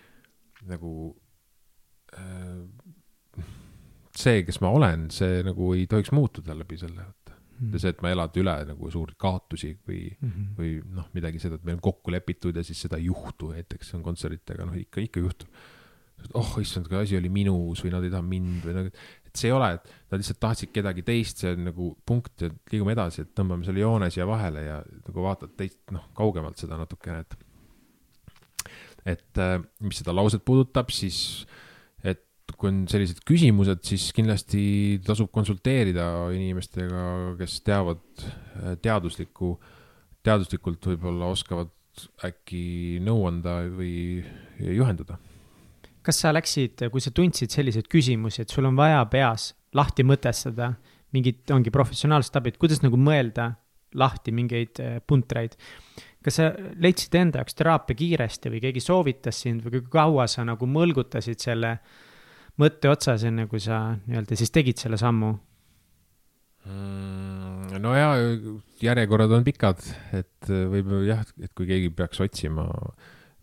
nagu 0.69 1.15
äh, 2.17 2.63
see, 4.17 4.43
kes 4.45 4.61
ma 4.61 4.71
olen, 4.75 5.09
see 5.15 5.43
nagu 5.47 5.73
ei 5.77 5.87
tohiks 5.91 6.13
muutuda 6.13 6.55
läbi 6.59 6.77
selle, 6.81 7.03
et 7.09 7.19
ja 7.73 7.79
see, 7.79 7.93
et 7.95 8.01
ma 8.03 8.11
elada 8.11 8.41
üle 8.43 8.55
nagu 8.73 8.91
suuri 8.91 9.15
kaotusi 9.19 9.77
või, 9.87 10.09
Mhm. 10.21 10.49
või 10.59 10.73
noh, 10.97 11.07
midagi 11.15 11.39
seda, 11.39 11.55
et 11.61 11.65
meil 11.65 11.77
on 11.79 11.85
kokku 11.85 12.11
lepitud 12.11 12.57
ja 12.57 12.65
siis 12.67 12.81
seda 12.83 12.97
ei 12.99 13.07
juhtu, 13.07 13.53
näiteks 13.55 13.95
on 13.95 14.03
kontsertidega, 14.03 14.67
noh 14.67 14.75
ikka, 14.77 15.01
ikka 15.01 15.21
juhtub. 15.21 15.49
oh 16.39 16.53
issand, 16.61 16.87
kui 16.87 16.97
asi 17.01 17.17
oli 17.19 17.29
minus 17.29 17.81
või 17.83 17.91
nad 17.91 18.05
ei 18.05 18.11
taha 18.11 18.23
mind 18.23 18.63
või 18.63 18.75
nagu, 18.77 18.91
et 19.27 19.35
see 19.37 19.49
ei 19.49 19.53
ole, 19.57 19.73
et 19.75 19.89
nad 20.13 20.21
lihtsalt 20.21 20.39
tahtsid 20.39 20.71
kedagi 20.73 21.03
teist, 21.03 21.39
see 21.43 21.51
on 21.57 21.65
nagu 21.65 21.97
punkt 22.07 22.45
ja 22.45 22.51
liigume 22.71 22.93
edasi, 22.95 23.23
et 23.25 23.33
tõmbame 23.35 23.65
selle 23.67 23.81
joone 23.83 24.07
siia 24.11 24.27
vahele 24.29 24.63
ja 24.63 24.77
nagu 25.09 25.23
vaatad 25.25 25.57
teist, 25.59 25.81
noh, 25.91 26.05
kaugemalt 26.15 26.59
seda 26.63 26.79
natukene, 26.79 27.21
et 27.25 27.35
et 29.05 29.39
äh, 29.43 29.59
mis 29.81 29.99
seda 29.99 30.15
lauset 30.15 30.45
puudutab, 30.45 30.91
siis 30.95 31.43
et 31.43 31.49
kui 32.63 32.71
on 32.71 32.83
sellised 32.87 33.25
küsimused, 33.27 33.81
siis 33.89 34.11
kindlasti 34.15 34.63
tasub 35.03 35.33
konsulteerida 35.35 36.05
inimestega, 36.31 37.35
kes 37.41 37.57
teavad 37.67 38.03
äh, 38.23 38.77
teaduslikku, 38.83 39.57
teaduslikult 40.23 40.93
võib-olla 40.93 41.33
oskavad 41.35 41.73
äkki 42.25 43.01
nõu 43.05 43.27
anda 43.29 43.59
või 43.67 44.23
juhendada. 44.63 45.19
kas 46.03 46.23
sa 46.23 46.31
läksid, 46.33 46.87
kui 46.91 47.03
sa 47.03 47.11
tundsid 47.15 47.51
selliseid 47.51 47.91
küsimusi, 47.91 48.43
et 48.43 48.55
sul 48.55 48.67
on 48.71 48.79
vaja 48.79 49.03
peas 49.11 49.53
lahti 49.75 50.07
mõtestada 50.07 50.73
mingit, 51.13 51.45
ongi 51.51 51.71
professionaalset 51.75 52.39
abi, 52.39 52.55
et 52.55 52.63
kuidas 52.63 52.81
nagu 52.83 52.97
mõelda 52.97 53.53
lahti 53.99 54.33
mingeid 54.33 54.81
äh, 54.81 55.01
puntreid. 55.07 55.59
kas 56.23 56.39
sa 56.39 56.53
leidsid 56.79 57.19
enda 57.19 57.43
jaoks 57.43 57.59
teraapia 57.59 57.99
kiiresti 57.99 58.55
või 58.55 58.63
keegi 58.63 58.81
soovitas 58.81 59.43
sind 59.43 59.67
või 59.67 59.81
kui 59.81 59.91
kaua 59.99 60.29
sa 60.31 60.47
nagu 60.47 60.71
mõlgutasid 60.71 61.43
selle 61.43 61.75
mõtte 62.63 62.91
otsas, 62.93 63.25
enne 63.29 63.49
kui 63.51 63.61
sa 63.63 63.97
nii-öelda 64.07 64.39
siis 64.39 64.53
tegid 64.55 64.81
selle 64.81 64.99
sammu? 65.01 65.33
Mm, 66.63 67.81
no 67.83 67.95
ja 67.97 68.13
järjekorrad 68.83 69.35
on 69.35 69.45
pikad, 69.47 69.83
et 70.15 70.51
äh, 70.51 70.65
võib 70.71 70.95
jah, 71.09 71.25
et 71.43 71.51
kui 71.59 71.67
keegi 71.67 71.91
peaks 71.99 72.23
otsima 72.23 72.69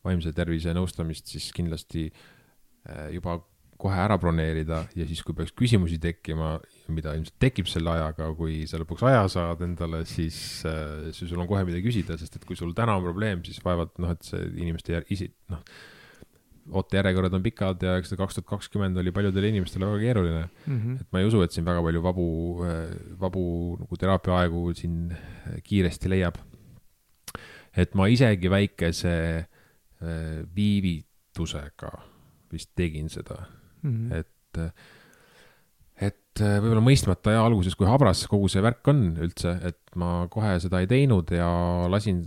vaimse 0.08 0.32
tervise 0.36 0.72
nõustamist, 0.76 1.28
siis 1.28 1.50
kindlasti 1.56 2.08
äh, 2.08 3.10
juba 3.18 3.42
kohe 3.80 4.00
ära 4.00 4.18
broneerida 4.20 4.82
ja 4.96 5.06
siis, 5.08 5.22
kui 5.24 5.36
peaks 5.36 5.54
küsimusi 5.56 6.00
tekkima, 6.04 6.58
mida 6.92 7.14
ilmselt 7.16 7.38
tekib 7.44 7.68
selle 7.72 7.94
ajaga, 7.94 8.32
kui 8.36 8.66
sa 8.68 8.80
lõpuks 8.80 9.06
aja 9.08 9.22
saad 9.32 9.64
endale, 9.68 10.02
siis, 10.08 10.40
äh, 10.68 11.12
siis 11.16 11.32
sul 11.32 11.44
on 11.44 11.48
kohe 11.52 11.64
midagi 11.68 11.88
küsida, 11.88 12.20
sest 12.20 12.40
et 12.40 12.48
kui 12.48 12.60
sul 12.60 12.76
täna 12.76 12.96
on 13.00 13.08
probleem, 13.08 13.44
siis 13.48 13.60
vaevalt 13.64 14.00
noh, 14.00 14.16
et 14.16 14.28
see 14.28 14.48
inimeste 14.64 15.04
isi-, 15.16 15.32
noh 15.52 15.64
ootejärjekorrad 16.70 17.34
on 17.38 17.44
pikad 17.46 17.84
ja 17.86 17.96
eks 18.00 18.12
see 18.12 18.20
kaks 18.20 18.38
tuhat 18.38 18.50
kakskümmend 18.50 18.98
oli 19.02 19.14
paljudele 19.16 19.52
inimestele 19.52 19.88
väga 19.88 20.00
keeruline 20.04 20.44
mm. 20.44 20.78
-hmm. 20.78 21.02
et 21.02 21.08
ma 21.12 21.22
ei 21.22 21.28
usu, 21.30 21.42
et 21.44 21.56
siin 21.56 21.66
väga 21.66 21.82
palju 21.86 22.04
vabu, 22.04 22.28
vabu 23.20 23.44
nagu 23.80 24.00
teraapia 24.00 24.38
aegu 24.44 24.74
siin 24.74 25.12
kiiresti 25.64 26.10
leiab. 26.10 26.38
et 27.78 27.96
ma 27.96 28.08
isegi 28.08 28.50
väikese 28.50 29.16
äh, 29.40 30.46
viivitusega 30.56 31.92
vist 32.52 32.72
tegin 32.76 33.10
seda 33.10 33.44
mm, 33.82 33.92
-hmm. 33.92 34.14
et, 34.20 34.74
et 36.10 36.42
võib-olla 36.42 36.84
mõistmata 36.84 37.36
ja 37.36 37.46
alguses, 37.46 37.76
kui 37.76 37.88
habras 37.88 38.26
kogu 38.28 38.48
see 38.48 38.62
värk 38.64 38.88
on 38.88 39.18
üldse, 39.18 39.58
et 39.64 39.82
ma 39.96 40.28
kohe 40.32 40.58
seda 40.60 40.80
ei 40.80 40.88
teinud 40.88 41.32
ja 41.36 41.50
lasin 41.92 42.24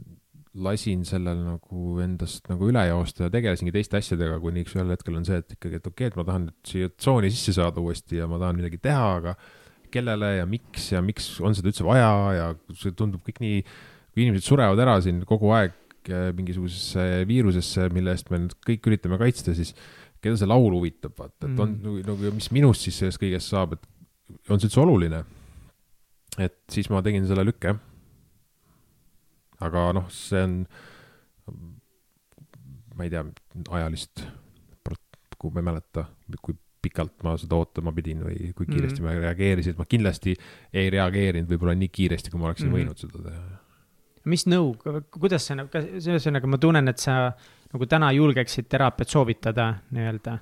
lasin 0.53 1.05
sellel 1.09 1.39
nagu 1.47 1.97
endast 2.05 2.49
nagu 2.51 2.69
üle 2.69 2.83
joosta 2.85 3.27
ja 3.27 3.33
tegelesingi 3.33 3.73
teiste 3.73 3.97
asjadega, 3.97 4.37
kuni 4.43 4.67
üks 4.67 4.75
ühel 4.77 4.91
hetkel 4.93 5.17
on 5.17 5.25
see, 5.25 5.39
et 5.41 5.55
ikkagi, 5.57 5.79
et 5.81 5.87
okei 5.89 6.09
okay,, 6.09 6.13
et 6.13 6.19
ma 6.19 6.25
tahan 6.29 6.47
nüüd 6.49 6.69
siia 6.69 6.91
tsooni 6.93 7.31
sisse 7.33 7.55
saada 7.57 7.81
uuesti 7.81 8.21
ja 8.21 8.29
ma 8.29 8.41
tahan 8.43 8.59
midagi 8.61 8.81
teha, 8.83 9.07
aga 9.21 9.37
kellele 9.93 10.35
ja 10.39 10.49
miks 10.49 10.91
ja 10.93 11.01
miks 11.05 11.29
on 11.45 11.57
seda 11.57 11.71
üldse 11.73 11.87
vaja 11.87 12.11
ja 12.37 12.49
see 12.77 12.93
tundub 12.97 13.25
kõik 13.25 13.41
nii, 13.45 13.63
kui 14.13 14.27
inimesed 14.27 14.49
surevad 14.49 14.81
ära 14.85 14.99
siin 15.05 15.23
kogu 15.29 15.53
aeg 15.57 15.73
eh, 16.13 16.29
mingisugusesse 16.37 17.25
viirusesse, 17.29 17.89
mille 17.97 18.13
eest 18.13 18.33
me 18.33 18.43
nüüd 18.45 18.57
kõik 18.69 18.91
üritame 18.93 19.21
kaitsta, 19.21 19.57
siis 19.57 19.73
keda 20.23 20.37
see 20.39 20.49
laul 20.49 20.77
huvitab, 20.77 21.17
vaata, 21.17 21.49
et 21.49 21.57
on 21.65 21.79
mm. 21.79 22.03
nagu, 22.09 22.35
mis 22.37 22.51
minust 22.55 22.85
siis 22.85 23.01
sellest 23.01 23.23
kõigest 23.23 23.53
saab, 23.53 23.79
et 23.79 24.53
on 24.53 24.61
see 24.61 24.69
üldse 24.69 24.85
oluline? 24.85 25.25
et 26.41 26.55
siis 26.73 26.87
ma 26.89 27.03
tegin 27.05 27.27
selle 27.29 27.45
lükke 27.45 27.75
aga 29.63 29.87
noh, 29.97 30.11
see 30.13 30.43
on, 30.43 30.59
ma 32.97 33.07
ei 33.07 33.13
tea, 33.13 33.25
ajalist, 33.79 34.25
kui 35.39 35.51
ma 35.55 35.63
ei 35.63 35.69
mäleta, 35.71 36.07
kui 36.41 36.57
pikalt 36.83 37.23
ma 37.23 37.37
seda 37.39 37.59
ootama 37.59 37.93
pidin 37.95 38.25
või 38.27 38.53
kui 38.57 38.67
kiiresti 38.67 39.03
mm 39.03 39.09
-hmm. 39.09 39.19
ma 39.21 39.27
reageerisin, 39.29 39.75
ma 39.79 39.87
kindlasti 39.87 40.35
ei 40.75 40.91
reageerinud 40.91 41.51
võib-olla 41.51 41.75
nii 41.79 41.89
kiiresti, 41.89 42.31
kui 42.31 42.41
ma 42.41 42.51
oleksin 42.51 42.69
mm 42.69 42.75
-hmm. 42.75 42.81
võinud 42.81 42.99
seda 42.99 43.23
teha. 43.29 43.59
mis 44.25 44.47
nõu, 44.47 44.75
kuidas 45.19 45.47
sa, 45.47 45.55
ühesõnaga 45.55 46.47
ma 46.47 46.59
tunnen, 46.59 46.89
et 46.89 46.99
sa 46.99 47.33
nagu 47.73 47.87
täna 47.87 48.13
julgeksid 48.13 48.69
teraapiat 48.69 49.09
soovitada 49.09 49.75
nii-öelda 49.91 50.39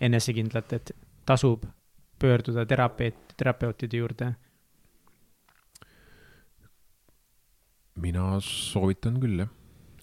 enesekindlalt, 0.00 0.72
et 0.72 0.96
tasub 1.26 1.64
pöörduda 2.18 2.66
terapeut, 2.66 3.34
terapeutide 3.36 3.96
juurde 3.96 4.34
mina 8.02 8.36
soovitan 8.44 9.18
küll, 9.22 9.40
jah. 9.42 9.50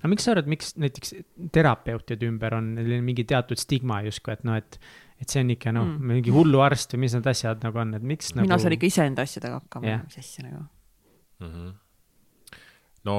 aga 0.02 0.12
miks 0.12 0.26
sa 0.26 0.34
arvad, 0.34 0.50
miks 0.52 0.74
näiteks 0.82 1.16
terapeutide 1.56 2.28
ümber 2.30 2.58
on 2.58 2.74
mingi 3.06 3.26
teatud 3.30 3.60
stigma 3.62 4.02
justkui, 4.08 4.36
et 4.36 4.44
noh, 4.48 4.58
et, 4.60 4.80
et 5.22 5.30
see 5.30 5.44
on 5.44 5.54
ikka 5.54 5.74
noh 5.76 5.88
mm., 5.88 6.12
mingi 6.14 6.34
hulluarst 6.34 6.96
või 6.96 7.06
mis 7.06 7.18
need 7.18 7.30
asjad 7.30 7.64
nagu 7.66 7.82
on, 7.84 7.96
et 8.00 8.06
miks 8.14 8.34
mina 8.36 8.50
nagu... 8.50 8.66
saan 8.66 8.78
ikka 8.78 8.90
iseenda 8.90 9.26
asjadega 9.28 9.62
hakkama 9.62 9.90
yeah., 9.90 10.04
mis 10.08 10.20
asja 10.22 10.48
nagu 10.48 10.64
mm. 10.64 11.50
-hmm. 11.54 11.74
no 13.10 13.18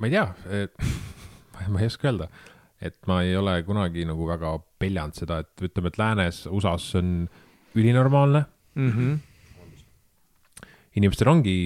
ma 0.00 0.10
ei 0.10 0.16
tea 0.16 0.26
ma 1.72 1.80
ei 1.80 1.90
oska 1.90 2.08
öelda, 2.08 2.30
et 2.80 2.98
ma 3.08 3.20
ei 3.24 3.36
ole 3.36 3.58
kunagi 3.66 4.06
nagu 4.08 4.28
väga 4.28 4.54
peljanud 4.80 5.16
seda, 5.16 5.40
et 5.44 5.64
ütleme, 5.68 5.92
et 5.92 5.98
läänes, 6.00 6.44
USA-s 6.48 6.94
on 7.00 7.28
ülinormaalne 7.76 8.44
mm. 8.74 8.90
-hmm. 8.90 9.18
inimestel 10.96 11.28
ongi 11.28 11.56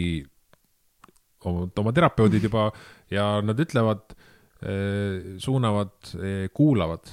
oma, 1.49 1.95
terapeudid 1.95 2.47
juba 2.49 2.69
ja 3.12 3.27
nad 3.45 3.61
ütlevad, 3.61 4.15
eh, 4.62 5.35
suunavad, 5.43 5.97
eh, 6.21 6.47
kuulavad, 6.55 7.11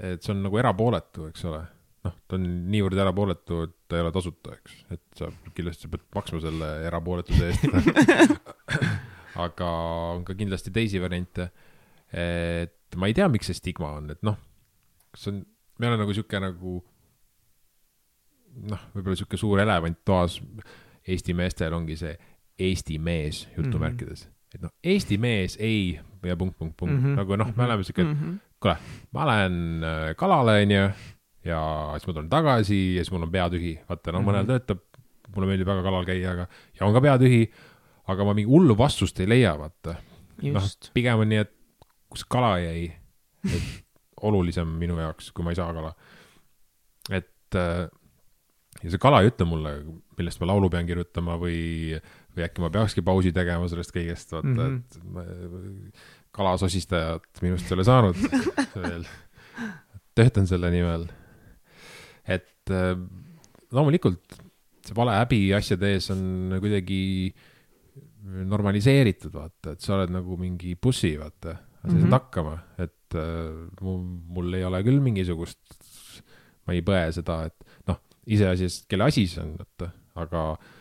et 0.00 0.24
see 0.24 0.34
on 0.34 0.42
nagu 0.46 0.60
erapooletu, 0.62 1.28
eks 1.30 1.46
ole. 1.50 1.62
noh, 2.00 2.14
ta 2.24 2.38
on 2.38 2.44
niivõrd 2.72 2.96
erapooletu, 2.96 3.58
et 3.66 3.72
ta 3.84 3.98
ei 3.98 4.02
ole 4.06 4.10
tasuta, 4.14 4.54
eks, 4.56 4.76
et 4.96 5.02
sa 5.18 5.26
kindlasti 5.52 5.84
sa 5.84 5.90
pead 5.92 6.06
maksma 6.16 6.38
selle 6.40 6.68
erapooletuse 6.88 7.50
eest 7.50 8.38
aga 9.44 9.66
on 10.14 10.24
ka 10.24 10.32
kindlasti 10.38 10.72
teisi 10.72 11.02
variante. 11.02 11.50
et 12.10 12.96
ma 12.96 13.10
ei 13.10 13.14
tea, 13.14 13.28
miks 13.28 13.50
see 13.50 13.58
stigma 13.58 13.92
on, 13.98 14.08
et 14.14 14.24
noh, 14.24 14.38
kas 15.12 15.28
on, 15.28 15.42
meil 15.76 15.94
on 15.94 16.00
nagu 16.06 16.16
sihuke 16.16 16.40
nagu 16.40 16.78
noh, 18.70 18.86
võib-olla 18.94 19.18
sihuke 19.18 19.38
suur 19.40 19.62
elevant 19.62 20.00
toas 20.06 20.40
Eesti 21.10 21.34
meestel 21.36 21.74
ongi 21.74 21.96
see 21.96 22.12
Eesti 22.60 22.98
mees 22.98 23.48
jutumärkides 23.56 24.26
mm. 24.26 24.30
-hmm. 24.30 24.54
et 24.54 24.62
noh, 24.62 24.72
Eesti 24.84 25.18
mees 25.18 25.56
ei 25.60 26.00
ja 26.28 26.36
punkt, 26.36 26.58
punkt, 26.58 26.76
punkt 26.76 26.94
mm, 26.94 27.04
-hmm. 27.04 27.16
nagu 27.16 27.36
noh, 27.36 27.56
me 27.56 27.64
oleme 27.64 27.84
siuke, 27.84 28.02
et 28.02 28.08
mm 28.08 28.14
-hmm. 28.14 28.38
kuule, 28.60 28.76
ma 29.12 29.26
lähen 29.26 29.84
äh, 29.84 30.16
kalale, 30.16 30.62
onju, 30.62 30.84
ja 31.44 31.60
siis 31.96 32.06
ma 32.06 32.12
tulen 32.12 32.28
tagasi 32.28 32.96
ja 32.96 33.04
siis 33.04 33.12
mul 33.12 33.22
on 33.22 33.32
pea 33.32 33.48
tühi. 33.50 33.78
vaata, 33.88 34.12
no 34.12 34.20
mõnel 34.20 34.42
mm 34.42 34.42
-hmm. 34.42 34.46
töötab, 34.46 34.78
mulle 35.34 35.48
meeldib 35.48 35.66
väga 35.66 35.82
kalal 35.82 36.04
käia, 36.04 36.32
aga, 36.32 36.46
ja 36.80 36.86
on 36.86 36.92
ka 36.94 37.00
pea 37.00 37.18
tühi, 37.18 37.50
aga 38.06 38.24
ma 38.24 38.34
mingi 38.34 38.50
hullu 38.50 38.78
vastust 38.78 39.20
ei 39.20 39.28
leia, 39.28 39.58
vaata. 39.58 39.96
noh, 40.42 40.62
pigem 40.94 41.18
on 41.18 41.28
nii, 41.28 41.38
et 41.38 41.52
kus 42.08 42.24
kala 42.24 42.58
jäi, 42.58 42.92
et 43.54 43.84
olulisem 44.20 44.68
minu 44.68 44.98
jaoks, 44.98 45.32
kui 45.32 45.44
ma 45.44 45.50
ei 45.50 45.56
saa 45.56 45.72
kala. 45.72 45.94
et 47.10 47.54
äh, 47.54 47.88
ja 48.82 48.90
see 48.90 48.98
kala 48.98 49.20
ei 49.20 49.30
ütle 49.30 49.46
mulle, 49.48 49.72
millest 50.18 50.40
ma 50.40 50.46
laulu 50.46 50.70
pean 50.70 50.86
kirjutama 50.86 51.36
või 51.40 52.00
või 52.36 52.46
äkki 52.46 52.62
ma 52.64 52.70
peakski 52.74 53.04
pausi 53.06 53.32
tegema 53.36 53.68
sellest 53.70 53.94
kõigest, 53.94 54.34
vaata 54.34 54.48
mm, 54.48 54.58
-hmm. 54.58 54.76
et 54.76 55.00
ma, 55.14 55.92
kalasosistajat 56.36 57.42
minust 57.42 57.66
ei 57.66 57.76
ole 57.76 57.84
saanud 57.84 58.20
veel. 58.84 59.08
töötan 60.14 60.46
selle 60.46 60.70
nimel. 60.70 61.08
et 62.26 62.70
äh, 62.70 62.94
loomulikult 63.72 64.40
see 64.86 64.96
vale 64.96 65.14
häbi 65.18 65.40
asjade 65.56 65.94
ees 65.94 66.10
on 66.14 66.56
kuidagi 66.60 67.00
normaliseeritud, 68.20 69.32
vaata, 69.32 69.74
et 69.74 69.84
sa 69.84 69.96
oled 69.96 70.12
nagu 70.12 70.36
mingi 70.40 70.74
bussi, 70.76 71.14
vaata, 71.18 71.54
sa 71.54 71.86
saad 71.86 71.94
mm 71.94 72.02
-hmm. 72.02 72.16
hakkama, 72.16 72.58
et 72.78 73.14
äh, 73.16 73.68
mul, 73.80 74.02
mul 74.28 74.52
ei 74.54 74.64
ole 74.64 74.82
küll 74.84 75.00
mingisugust, 75.00 75.58
ma 76.66 76.76
ei 76.76 76.82
põe 76.84 77.08
seda, 77.12 77.44
et 77.48 77.88
noh, 77.88 78.00
iseasi, 78.26 78.84
kelle 78.88 79.08
asi 79.08 79.26
see 79.26 79.42
on, 79.42 79.56
vaata, 79.58 79.90
aga 80.14 80.44
et 80.52 80.79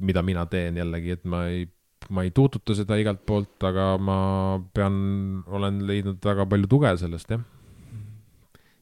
mida 0.00 0.24
mina 0.26 0.46
teen 0.50 0.80
jällegi, 0.80 1.16
et 1.18 1.24
ma 1.28 1.44
ei, 1.50 1.64
ma 2.10 2.24
ei 2.26 2.34
tuututa 2.34 2.74
seda 2.76 2.98
igalt 3.00 3.22
poolt, 3.28 3.56
aga 3.68 3.94
ma 4.00 4.18
pean, 4.74 4.94
olen 5.46 5.82
leidnud 5.88 6.20
väga 6.24 6.48
palju 6.50 6.70
tuge 6.70 6.94
sellest, 7.04 7.34
jah 7.36 7.48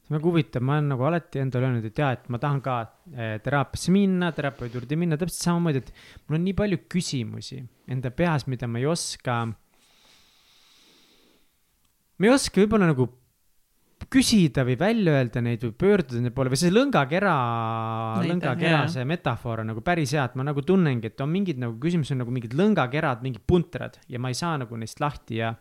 see 0.09 0.15
on 0.15 0.17
väga 0.17 0.25
huvitav, 0.25 0.63
ma 0.65 0.73
olen 0.77 0.87
nagu 0.89 1.05
alati 1.05 1.39
endale 1.39 1.67
öelnud, 1.67 1.85
et 1.85 1.99
jaa, 2.01 2.11
et 2.17 2.29
ma 2.33 2.39
tahan 2.41 2.61
ka 2.65 2.75
eh, 3.13 3.35
teraapiasse 3.45 3.91
minna, 3.93 4.31
terapeudi 4.33 4.73
juurde 4.79 4.97
minna, 4.97 5.17
täpselt 5.21 5.45
samamoodi, 5.45 5.83
et 5.83 5.91
mul 6.27 6.39
on 6.39 6.45
nii 6.47 6.55
palju 6.57 6.79
küsimusi 6.89 7.61
enda 7.93 8.09
peas, 8.09 8.47
mida 8.49 8.67
ma 8.67 8.81
ei 8.81 8.87
oska. 8.89 9.35
ma 12.17 12.25
ei 12.25 12.33
oska 12.33 12.63
võib-olla 12.63 12.89
nagu 12.89 13.05
küsida 14.09 14.65
või 14.65 14.75
välja 14.79 15.13
öelda 15.19 15.41
neid 15.45 15.63
või 15.67 15.75
pöörduda 15.83 16.17
nende 16.17 16.33
poole 16.33 16.51
või 16.53 16.59
see 16.59 16.73
lõngakera, 16.73 17.35
lõngakera, 18.25 18.83
see 18.89 19.05
metafoor 19.07 19.63
on 19.63 19.71
nagu 19.73 19.83
päris 19.85 20.15
hea, 20.17 20.25
et 20.25 20.37
ma 20.39 20.45
nagu 20.47 20.63
tunnengi, 20.65 21.11
et 21.11 21.23
on 21.23 21.29
mingid 21.31 21.61
nagu 21.61 21.77
küsimused 21.81 22.17
nagu 22.17 22.33
mingid 22.33 22.55
lõngakerad, 22.57 23.21
mingid 23.25 23.45
puntrad 23.49 23.99
ja 24.09 24.21
ma 24.21 24.31
ei 24.33 24.37
saa 24.37 24.57
nagu 24.61 24.77
neist 24.81 25.01
lahti 25.03 25.41
ja, 25.43 25.53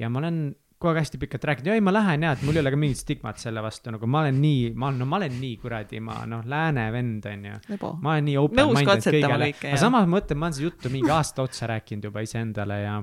ja 0.00 0.10
ma 0.10 0.22
olen 0.22 0.48
kogu 0.76 0.92
aeg 0.92 0.98
hästi 1.00 1.20
pikalt 1.22 1.44
rääkinud, 1.48 1.70
ei, 1.72 1.80
ma 1.80 1.92
lähen 1.94 2.26
ja, 2.26 2.34
et 2.36 2.42
mul 2.44 2.58
ei 2.58 2.60
ole 2.60 2.72
ka 2.74 2.80
mingit 2.80 3.00
stigmat 3.00 3.38
selle 3.40 3.62
vastu, 3.64 3.92
nagu 3.94 4.08
ma 4.10 4.24
olen 4.24 4.40
nii, 4.42 4.72
ma 4.76 4.90
olen, 4.90 4.98
no 5.00 5.06
ma 5.08 5.20
olen 5.20 5.36
nii 5.40 5.60
kuradi, 5.62 6.00
ma 6.04 6.18
noh, 6.28 6.42
lääne 6.44 6.88
vend 6.92 7.28
on 7.30 7.46
ju. 7.48 7.60
ma 8.02 8.16
olen 8.16 8.26
nii 8.28 8.34
open-minded 8.42 9.06
kõigele, 9.06 9.52
aga 9.54 9.78
samas 9.80 10.04
ma 10.04 10.18
mõtlen, 10.18 10.40
ma 10.42 10.50
olen 10.50 10.58
seda 10.58 10.66
juttu 10.66 10.92
mingi 10.92 11.14
aasta 11.14 11.46
otsa 11.46 11.70
rääkinud 11.70 12.10
juba 12.10 12.26
iseendale 12.26 12.80
ja, 12.82 12.98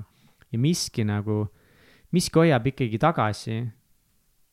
ja 0.53 0.61
miski 0.61 1.07
nagu, 1.07 1.39
miski 2.13 2.43
hoiab 2.43 2.69
ikkagi 2.73 3.01
tagasi 3.01 3.57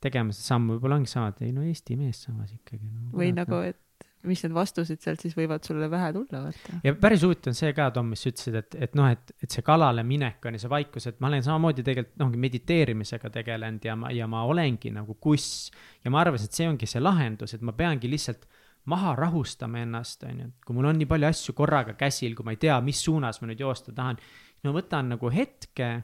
tegema 0.01 0.35
seda 0.35 0.55
sammu, 0.55 0.77
võib-olla 0.77 1.01
ongi 1.01 1.12
sama, 1.12 1.31
et 1.35 1.44
ei 1.47 1.55
no 1.55 1.64
Eesti 1.66 1.97
mees 2.01 2.24
samas 2.27 2.52
ikkagi 2.55 2.86
no,. 2.86 3.10
või 3.16 3.32
nagu, 3.36 3.62
et 3.66 3.81
mis 4.28 4.43
need 4.44 4.52
vastused 4.52 5.01
sealt 5.01 5.22
siis 5.24 5.32
võivad 5.36 5.64
sulle 5.64 5.89
pähe 5.93 6.10
tulla, 6.12 6.43
vaata. 6.44 6.81
ja 6.85 6.93
päris 7.01 7.22
huvitav 7.24 7.55
on 7.55 7.56
see 7.56 7.72
ka, 7.77 7.89
Tom, 7.94 8.10
mis 8.12 8.24
sa 8.24 8.32
ütlesid, 8.32 8.59
et, 8.60 8.77
et 8.86 8.97
noh, 8.98 9.09
et, 9.09 9.32
et 9.40 9.56
see 9.56 9.64
kalale 9.64 10.05
minek 10.06 10.44
on 10.48 10.56
ja 10.56 10.60
see 10.60 10.72
vaikus, 10.72 11.09
et 11.09 11.20
ma 11.24 11.31
olen 11.31 11.44
samamoodi 11.47 11.85
tegelikult 11.86 12.20
noh, 12.20 12.35
mediteerimisega 12.44 13.32
tegelenud 13.39 13.89
ja 13.89 13.97
ma, 13.97 14.12
ja 14.16 14.28
ma 14.31 14.43
olengi 14.48 14.93
nagu 14.93 15.16
kuss. 15.20 15.70
ja 16.05 16.12
ma 16.12 16.20
arvasin, 16.24 16.51
et 16.51 16.60
see 16.60 16.68
ongi 16.68 16.90
see 16.90 17.01
lahendus, 17.01 17.56
et 17.56 17.64
ma 17.64 17.72
peangi 17.77 18.12
lihtsalt 18.12 18.44
maha 18.90 19.14
rahustama 19.16 19.81
ennast, 19.86 20.24
on 20.28 20.44
ju, 20.44 20.51
et 20.52 20.68
kui 20.68 20.77
mul 20.77 20.90
on 20.90 21.01
nii 21.01 21.09
palju 21.09 21.28
asju 21.31 21.56
korraga 21.56 21.97
käsil, 22.01 22.36
kui 22.36 22.47
ma 22.48 22.56
ei 22.56 22.60
tea, 22.60 22.77
mis 22.85 23.01
suunas 23.05 23.40
ma 23.40 23.48
nüüd 23.51 23.64
joosta 23.64 23.97
tahan, 23.97 24.20
no 24.64 24.77
võtan 24.77 25.14
nagu 25.14 25.32
hetke 25.32 25.90
ja 25.90 26.01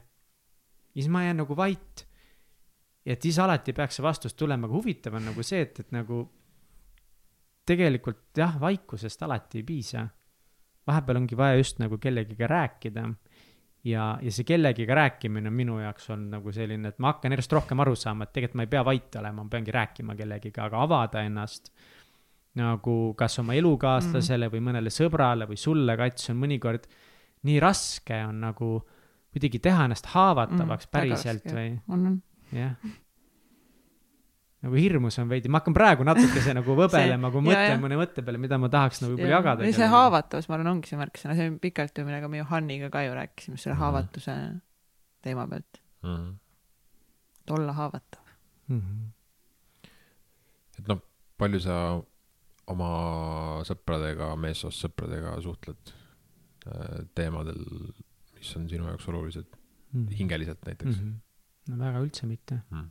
siis 0.97 1.09
ma 1.13 1.27
jään 1.27 1.43
nagu 1.43 1.57
vait. 1.57 2.06
Ja 3.07 3.15
et 3.15 3.23
siis 3.23 3.37
alati 3.39 3.73
peaks 3.73 3.97
see 3.97 4.03
vastus 4.03 4.35
tulema, 4.35 4.67
aga 4.67 4.75
huvitav 4.75 5.15
on 5.15 5.29
nagu 5.29 5.43
see, 5.45 5.61
et, 5.63 5.79
et 5.79 5.93
nagu 5.95 6.25
tegelikult 7.67 8.35
jah, 8.37 8.55
vaikusest 8.59 9.23
alati 9.23 9.61
ei 9.61 9.67
piisa. 9.67 10.07
vahepeal 10.87 11.21
ongi 11.21 11.37
vaja 11.37 11.57
just 11.59 11.79
nagu 11.79 11.97
kellegiga 11.97 12.47
rääkida. 12.47 13.07
ja, 13.83 14.17
ja 14.21 14.31
see 14.31 14.43
kellegiga 14.43 14.95
rääkimine 14.95 15.47
on 15.47 15.53
minu 15.55 15.79
jaoks 15.79 16.09
olnud 16.09 16.35
nagu 16.37 16.51
selline, 16.51 16.87
et 16.87 16.99
ma 16.99 17.13
hakkan 17.13 17.31
järjest 17.31 17.53
rohkem 17.53 17.79
aru 17.79 17.95
saama, 17.95 18.23
et 18.23 18.33
tegelikult 18.33 18.59
ma 18.59 18.67
ei 18.67 18.73
pea 18.75 18.83
vait 18.85 19.15
olema, 19.15 19.43
ma 19.43 19.49
peangi 19.49 19.71
rääkima 19.71 20.15
kellegiga, 20.15 20.67
aga 20.67 20.83
avada 20.83 21.23
ennast 21.23 21.71
nagu 22.57 23.13
kas 23.17 23.39
oma 23.39 23.53
elukaaslasele 23.53 24.47
mm. 24.47 24.53
või 24.55 24.63
mõnele 24.65 24.91
sõbrale 24.91 25.45
või 25.47 25.59
sulle, 25.61 25.95
Kats, 25.97 26.31
on 26.33 26.39
mõnikord 26.41 26.87
nii 27.47 27.59
raske 27.61 28.17
on 28.25 28.41
nagu 28.41 28.71
kuidagi 29.31 29.59
teha 29.61 29.85
ennast 29.85 30.09
haavatavaks 30.13 30.87
mm, 30.87 30.91
päriselt 30.91 31.51
või 31.53 31.69
on, 31.87 32.05
on. 32.09 32.15
jah. 32.51 32.75
nagu 34.63 34.75
hirmus 34.75 35.17
on 35.21 35.29
veidi, 35.29 35.49
ma 35.49 35.59
hakkan 35.61 35.75
praegu 35.77 36.05
natukese 36.07 36.53
nagu 36.57 36.75
võbelema, 36.81 37.31
kui 37.31 37.41
mõtlen 37.45 37.81
mõne 37.83 37.99
mõtte 37.99 38.23
peale, 38.25 38.41
mida 38.41 38.57
ma 38.57 38.69
tahaks 38.73 39.01
nagu 39.03 39.13
võib-olla 39.15 39.35
jagada. 39.37 39.71
see 39.71 39.89
haavatavus, 39.91 40.47
ma 40.49 40.57
arvan, 40.57 40.71
ongi 40.75 40.89
see 40.91 40.99
märksõna, 40.99 41.35
see 41.37 41.49
on 41.51 41.59
pikalt 41.63 41.97
ju, 41.97 42.05
millega 42.07 42.27
me 42.31 42.41
Johanniga 42.41 42.89
ka 42.93 43.03
ju 43.05 43.13
rääkisime 43.17 43.57
selle 43.57 43.75
Mhm. 43.75 43.83
haavatuse 43.83 44.37
teema 45.21 45.47
pealt, 45.47 45.81
et 47.41 47.51
olla 47.51 47.73
haavatav. 47.73 48.23
mm. 48.67 48.81
-hmm. 48.81 49.89
et 50.79 50.87
noh, 50.87 51.01
palju 51.37 51.59
sa 51.59 52.01
oma 52.67 52.89
sõpradega, 53.63 54.35
meessoost 54.35 54.83
sõpradega 54.83 55.37
suhtled 55.41 55.93
äh, 56.67 57.05
teemadel, 57.15 57.61
mis 58.35 58.55
on 58.59 58.67
sinu 58.69 58.89
jaoks 58.89 59.07
olulised, 59.07 59.45
hingeliselt 60.19 60.65
näiteks 60.65 60.97
mm. 60.99 61.03
-hmm. 61.05 61.13
No 61.69 61.77
väga 61.85 61.99
üldse 62.05 62.27
mitte. 62.29 62.61
mm.? 62.71 62.89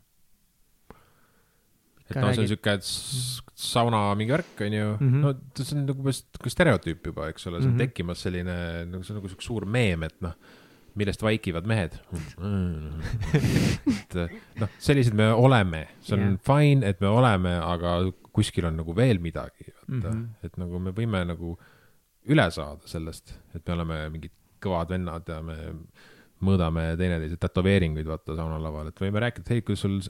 et 2.09 2.15
noh, 2.23 2.31
see 2.37 2.45
on 2.45 2.51
siuke 2.53 2.73
s- 2.79 3.41
sauna 3.59 4.01
mingi 4.15 4.31
värk, 4.31 4.61
onju, 4.63 4.85
Mhm. 5.01 5.21
no 5.25 5.33
t- 5.35 5.65
see 5.67 5.75
on 5.79 5.87
nagu 5.89 5.99
umbes 6.05 6.21
nagu 6.37 6.51
stereotüüp 6.55 7.09
juba, 7.11 7.29
eks 7.33 7.47
ole, 7.51 7.59
see 7.61 7.67
on 7.69 7.75
Mhm. 7.75 7.81
tekkimas 7.83 8.23
selline, 8.23 8.55
nagu 8.93 9.03
see 9.03 9.15
on 9.15 9.19
nagu 9.21 9.29
siuke 9.33 9.43
suur 9.43 9.67
meem, 9.67 10.05
et 10.07 10.15
noh, 10.23 10.35
millest 10.95 11.21
vaikivad 11.21 11.67
mehed. 11.67 11.99
et 13.35 14.15
noh, 14.61 14.69
sellised 14.79 15.15
me 15.19 15.27
oleme, 15.35 15.87
see 16.01 16.15
on 16.17 16.21
yeah. 16.23 16.37
fine, 16.47 16.83
et 16.87 17.01
me 17.03 17.09
oleme, 17.11 17.53
aga 17.59 17.97
kuskil 18.37 18.67
on 18.71 18.77
nagu 18.81 18.95
veel 18.97 19.19
midagi, 19.23 19.67
vaata 19.73 19.89
mm, 19.89 19.99
Mhm. 20.01 20.23
-hmm. 20.23 20.47
et 20.47 20.57
nagu 20.63 20.79
me 20.79 20.93
võime 20.93 21.25
nagu 21.27 21.57
üle 22.29 22.47
saada 22.53 22.87
sellest, 22.87 23.35
et 23.55 23.67
me 23.67 23.75
oleme 23.75 24.09
mingid 24.11 24.31
kõvad 24.61 24.89
vennad 24.89 25.29
ja 25.29 25.41
me 25.43 25.57
mõõdame 26.45 26.89
teineteise 27.01 27.39
tätoveeringuid, 27.41 28.09
vaata 28.09 28.37
saunalaval, 28.37 28.91
et 28.91 29.01
võime 29.01 29.23
rääkida, 29.25 29.47
et 29.47 29.55
hei, 29.55 29.63
kui 29.67 29.79
sul, 29.79 30.01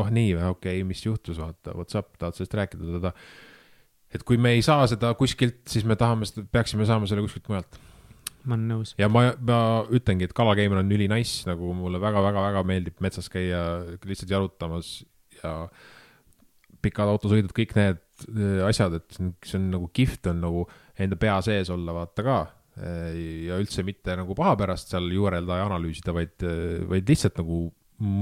oh 0.00 0.08
nii 0.12 0.36
või, 0.36 0.46
okei 0.54 0.78
okay,, 0.78 0.86
mis 0.88 1.02
juhtus, 1.04 1.40
vaata, 1.42 1.74
what's 1.76 1.98
up, 1.98 2.14
tahad 2.20 2.38
sellest 2.38 2.56
rääkida, 2.56 2.94
tada. 2.96 3.12
et 4.14 4.24
kui 4.26 4.40
me 4.40 4.54
ei 4.56 4.64
saa 4.64 4.86
seda 4.90 5.12
kuskilt, 5.18 5.60
siis 5.68 5.84
me 5.88 5.98
tahame 6.00 6.28
seda, 6.28 6.46
peaksime 6.52 6.88
saama 6.88 7.08
selle 7.10 7.26
kuskilt 7.26 7.50
mujalt. 7.52 7.80
ma 8.44 8.56
olen 8.56 8.70
nõus. 8.72 8.94
ja 9.00 9.10
ma, 9.12 9.28
ma 9.36 9.60
ütlengi, 9.92 10.30
et 10.30 10.36
kalakäimine 10.36 10.80
on 10.84 10.96
ülinais, 10.96 11.36
nagu 11.48 11.74
mulle 11.76 12.00
väga-väga-väga 12.00 12.64
meeldib 12.68 13.04
metsas 13.04 13.28
käia 13.32 13.62
lihtsalt 14.06 14.32
jalutamas 14.32 14.98
ja 15.42 15.58
pikad 16.86 17.10
autosõidud, 17.10 17.52
kõik 17.56 17.74
need 17.76 18.02
äh, 18.30 18.60
asjad, 18.68 19.00
et 19.00 19.16
see 19.16 19.58
on 19.58 19.70
nagu 19.74 19.88
kihvt 19.96 20.30
on 20.32 20.42
nagu 20.44 20.66
enda 21.02 21.18
pea 21.20 21.36
sees 21.44 21.70
olla, 21.72 21.94
vaata 21.96 22.24
ka. 22.24 22.38
Ja 22.76 23.56
üldse 23.56 23.84
mitte 23.86 24.16
nagu 24.18 24.34
paha 24.36 24.56
pärast 24.60 24.90
seal 24.92 25.08
juurelda 25.14 25.60
ja 25.60 25.68
analüüsida, 25.70 26.12
vaid, 26.16 26.44
vaid 26.90 27.08
lihtsalt 27.08 27.40
nagu 27.40 27.66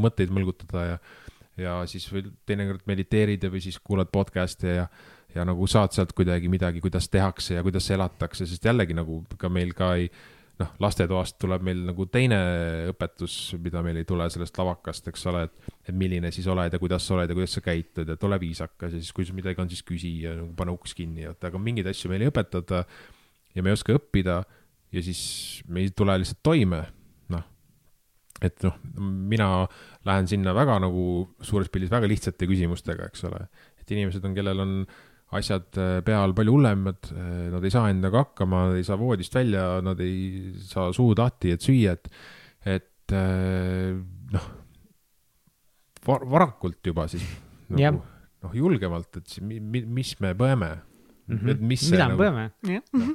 mõtteid 0.04 0.30
mõlgutada 0.30 0.84
ja, 0.86 0.98
ja 1.58 1.74
siis 1.90 2.06
või 2.12 2.28
teinekord 2.46 2.84
mediteerid 2.86 3.42
ja, 3.42 3.50
või 3.50 3.64
siis 3.64 3.80
kuulad 3.82 4.12
podcast'e 4.14 4.76
ja, 4.76 4.86
ja 5.34 5.46
nagu 5.48 5.66
saad 5.70 5.96
sealt 5.96 6.14
kuidagi 6.14 6.50
midagi, 6.52 6.82
kuidas 6.84 7.10
tehakse 7.10 7.58
ja 7.58 7.66
kuidas 7.66 7.90
elatakse, 7.90 8.46
sest 8.46 8.70
jällegi 8.70 8.94
nagu 8.94 9.24
ka 9.38 9.50
meil 9.50 9.74
ka 9.74 9.94
ei 9.98 10.08
noh, 10.60 10.70
lastetoast 10.82 11.36
tuleb 11.42 11.64
meil 11.66 11.80
nagu 11.88 12.06
teine 12.12 12.38
õpetus, 12.92 13.56
mida 13.62 13.82
meil 13.84 13.98
ei 14.00 14.06
tule 14.08 14.28
sellest 14.30 14.58
lavakast, 14.60 15.10
eks 15.10 15.26
ole, 15.30 15.44
et, 15.48 15.72
et 15.88 15.98
milline 15.98 16.30
siis 16.34 16.46
oled 16.50 16.72
ja 16.72 16.80
kuidas 16.82 17.06
sa 17.06 17.16
oled 17.16 17.30
ja 17.30 17.36
kuidas 17.36 17.56
sa 17.58 17.64
käitud, 17.64 18.14
et 18.14 18.28
ole 18.28 18.38
viisakas 18.42 18.94
ja 18.94 19.00
siis, 19.00 19.10
kui 19.16 19.26
sul 19.26 19.38
midagi 19.38 19.62
on, 19.62 19.70
siis 19.72 19.82
küsi 19.86 20.14
ja 20.24 20.36
nagu 20.38 20.52
pane 20.56 20.74
uks 20.74 20.94
kinni, 20.94 21.26
et 21.32 21.50
aga 21.50 21.60
mingeid 21.60 21.90
asju 21.90 22.12
meil 22.12 22.26
ei 22.26 22.30
õpetata 22.30 22.84
ja 23.54 23.62
me 23.62 23.70
ei 23.70 23.78
oska 23.78 23.96
õppida 23.96 24.42
ja 24.94 25.02
siis 25.02 25.22
me 25.68 25.84
ei 25.84 25.90
tule 25.96 26.16
lihtsalt 26.20 26.42
toime, 26.46 26.82
noh. 27.34 27.42
et 28.44 28.62
noh, 28.66 28.76
mina 29.00 29.48
lähen 30.06 30.30
sinna 30.30 30.54
väga 30.56 30.78
nagu 30.84 31.04
suures 31.44 31.70
pildis 31.72 31.92
väga 31.92 32.10
lihtsate 32.10 32.48
küsimustega, 32.50 33.10
eks 33.10 33.26
ole, 33.30 33.44
et 33.80 33.94
inimesed 33.96 34.24
on, 34.26 34.36
kellel 34.36 34.64
on 34.64 34.78
asjad 35.34 35.80
äh, 35.82 35.98
pea 36.06 36.20
all 36.22 36.34
palju 36.36 36.54
hullemad, 36.54 37.10
nad 37.50 37.64
ei 37.64 37.72
saa 37.74 37.88
endaga 37.90 38.22
hakkama, 38.22 38.68
nad 38.70 38.78
ei 38.78 38.86
saa 38.86 38.98
voodist 39.00 39.34
välja, 39.34 39.64
nad 39.82 40.02
ei 40.04 40.52
saa 40.62 40.92
suud 40.94 41.18
lahti, 41.18 41.54
et 41.56 41.64
süüa, 41.64 41.96
et, 41.96 42.10
et 42.76 43.16
äh, 43.18 43.96
noh, 44.34 44.50
varakult 46.06 46.84
juba 46.84 47.08
siis 47.10 47.24
nagu, 47.72 48.02
noh, 48.44 48.56
julgemalt, 48.56 49.20
et 49.22 49.36
mis 49.42 50.14
me 50.20 50.34
põeme 50.38 50.70
mm, 50.76 51.36
-hmm. 51.36 51.50
et 51.50 51.60
mis 51.60 51.80
see 51.80 51.96
mida 51.96 52.08
me 52.08 52.14
nagu, 52.14 52.22
põeme? 52.22 52.50
jah, 52.68 53.14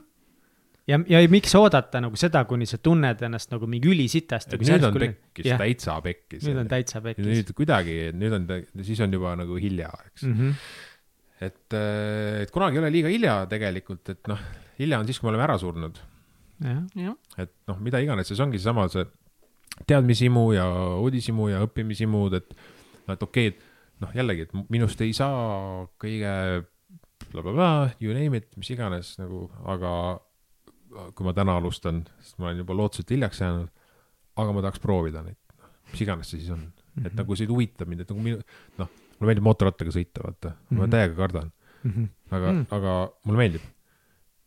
ja, 0.90 1.00
ja 1.12 1.22
miks 1.32 1.54
oodata 1.60 2.02
nagu 2.04 2.18
seda, 2.20 2.44
kuni 2.50 2.68
sa 2.70 2.80
tunned 2.84 3.22
ennast 3.26 3.52
nagu 3.54 3.70
mingi 3.70 3.92
ülisitast. 3.92 4.54
et 4.56 4.66
nüüd 4.66 4.88
on 4.88 4.98
pekkis, 5.04 5.50
täitsa 5.62 5.98
pekkis. 6.06 6.46
nüüd 6.48 6.62
on 6.64 6.72
täitsa 6.72 7.02
pekkis. 7.06 7.26
nüüd 7.26 7.52
kuidagi, 7.58 7.98
nüüd 8.18 8.38
on, 8.38 8.48
siis 8.88 9.02
on 9.06 9.14
juba 9.14 9.36
nagu 9.40 9.60
hilja, 9.62 9.92
eks 10.10 10.26
mm. 10.28 10.36
Mhm. 10.36 10.56
et, 11.48 11.78
et 12.46 12.54
kunagi 12.56 12.80
ei 12.80 12.84
ole 12.84 12.94
liiga 12.98 13.14
hilja 13.14 13.38
tegelikult, 13.52 14.16
et 14.16 14.32
noh, 14.32 14.42
hilja 14.80 15.02
on 15.02 15.10
siis, 15.10 15.20
kui 15.22 15.30
me 15.30 15.36
oleme 15.36 15.48
ära 15.48 15.58
surnud. 15.62 16.02
et 17.40 17.56
noh, 17.72 17.82
mida 17.86 18.02
iganes, 18.04 18.32
see 18.32 18.46
ongi 18.46 18.62
seesama 18.62 18.90
see 18.92 19.06
teadmisimu 19.88 20.50
ja 20.58 20.66
uudishimu 21.00 21.52
ja 21.54 21.62
õppimishimud, 21.64 22.36
et 22.42 22.50
noh, 22.56 23.14
et 23.16 23.24
okei 23.24 23.54
okay,, 23.54 23.70
et 23.94 24.04
noh, 24.04 24.12
jällegi, 24.16 24.48
et 24.48 24.74
minust 24.74 25.00
ei 25.06 25.14
saa 25.16 25.86
kõige 26.02 26.34
blablabla, 27.30 27.94
you 28.02 28.16
name 28.16 28.40
it, 28.40 28.50
mis 28.58 28.72
iganes 28.74 29.14
nagu, 29.20 29.46
aga 29.70 29.92
kui 31.16 31.26
ma 31.28 31.34
täna 31.38 31.58
alustan, 31.60 32.04
sest 32.24 32.38
ma 32.42 32.50
olen 32.50 32.64
juba 32.64 32.74
lootuselt 32.78 33.12
hiljaks 33.14 33.42
jäänud, 33.44 33.70
aga 34.42 34.54
ma 34.56 34.62
tahaks 34.66 34.80
proovida 34.84 35.22
neid, 35.26 35.38
mis 35.92 36.02
iganes 36.06 36.30
see 36.32 36.40
siis 36.42 36.50
on 36.56 36.60
mm, 36.64 36.72
-hmm. 36.96 37.08
et 37.08 37.14
nagu 37.20 37.36
see 37.36 37.48
huvitab 37.50 37.88
mind, 37.92 38.02
et 38.06 38.10
nagu 38.14 38.22
minu, 38.26 38.40
noh, 38.78 38.90
mulle 39.20 39.30
meeldib 39.32 39.44
mootorrattaga 39.50 39.92
sõita, 39.94 40.24
vaata, 40.26 40.54
ma 40.70 40.84
Mhm. 40.86 40.92
täiega 40.96 41.16
kardan, 41.16 41.52
aga 42.32 42.52
Mm. 42.52 42.58
mm., 42.58 42.66
aga 42.72 42.94
mulle 43.26 43.38
meeldib. 43.38 43.62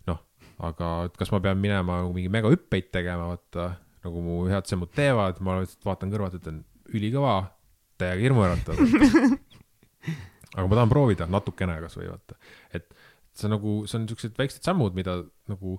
noh, 0.06 0.19
aga 0.59 0.90
et 1.06 1.16
kas 1.16 1.31
ma 1.32 1.40
pean 1.40 1.59
minema 1.59 2.01
nagu 2.02 2.12
mingi 2.12 2.28
megahüppeid 2.28 2.90
tegema, 2.93 3.27
vaata, 3.36 3.77
nagu 4.05 4.20
mu 4.23 4.44
head 4.48 4.66
semmud 4.66 4.90
teevad, 4.94 5.40
ma 5.40 5.60
lihtsalt 5.60 5.85
vaatan 5.85 6.10
kõrvalt, 6.10 6.35
ütlen 6.40 6.64
ülikõva, 6.93 7.51
täiega 7.98 8.20
hirmuäratav. 8.20 8.77
aga 10.56 10.66
ma 10.69 10.74
tahan 10.77 10.90
proovida 10.93 11.27
natukene 11.31 11.78
kasvõi 11.85 12.09
vaata, 12.10 12.36
et 12.74 12.89
see 13.32 13.48
nagu, 13.48 13.82
see 13.89 13.98
on 14.01 14.09
siuksed 14.10 14.35
väiksed 14.36 14.64
sammud, 14.66 14.94
mida 14.97 15.23
nagu, 15.48 15.78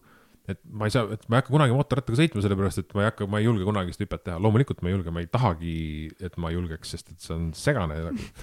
et 0.52 0.60
ma 0.68 0.90
ei 0.90 0.94
saa, 0.94 1.07
et 1.15 1.22
ma 1.30 1.38
ei 1.38 1.41
hakka 1.41 1.53
kunagi 1.53 1.76
mootorrattaga 1.76 2.20
sõitma, 2.20 2.44
sellepärast 2.44 2.82
et 2.82 2.90
ma 2.98 3.06
ei 3.06 3.10
hakka, 3.10 3.28
ma 3.32 3.40
ei 3.40 3.48
julge 3.48 3.68
kunagi 3.68 3.95
seda 3.95 4.07
hüpet 4.07 4.26
teha, 4.28 4.40
loomulikult 4.44 4.82
ma 4.84 4.90
ei 4.90 4.95
julge, 4.98 5.14
ma 5.15 5.24
ei 5.24 5.30
tahagi, 5.32 5.76
et 6.20 6.36
ma 6.41 6.52
julgeks, 6.52 6.95
sest 6.95 7.14
et 7.14 7.24
see 7.24 7.36
on 7.36 7.45
segane 7.56 7.99
nagu. 8.10 8.22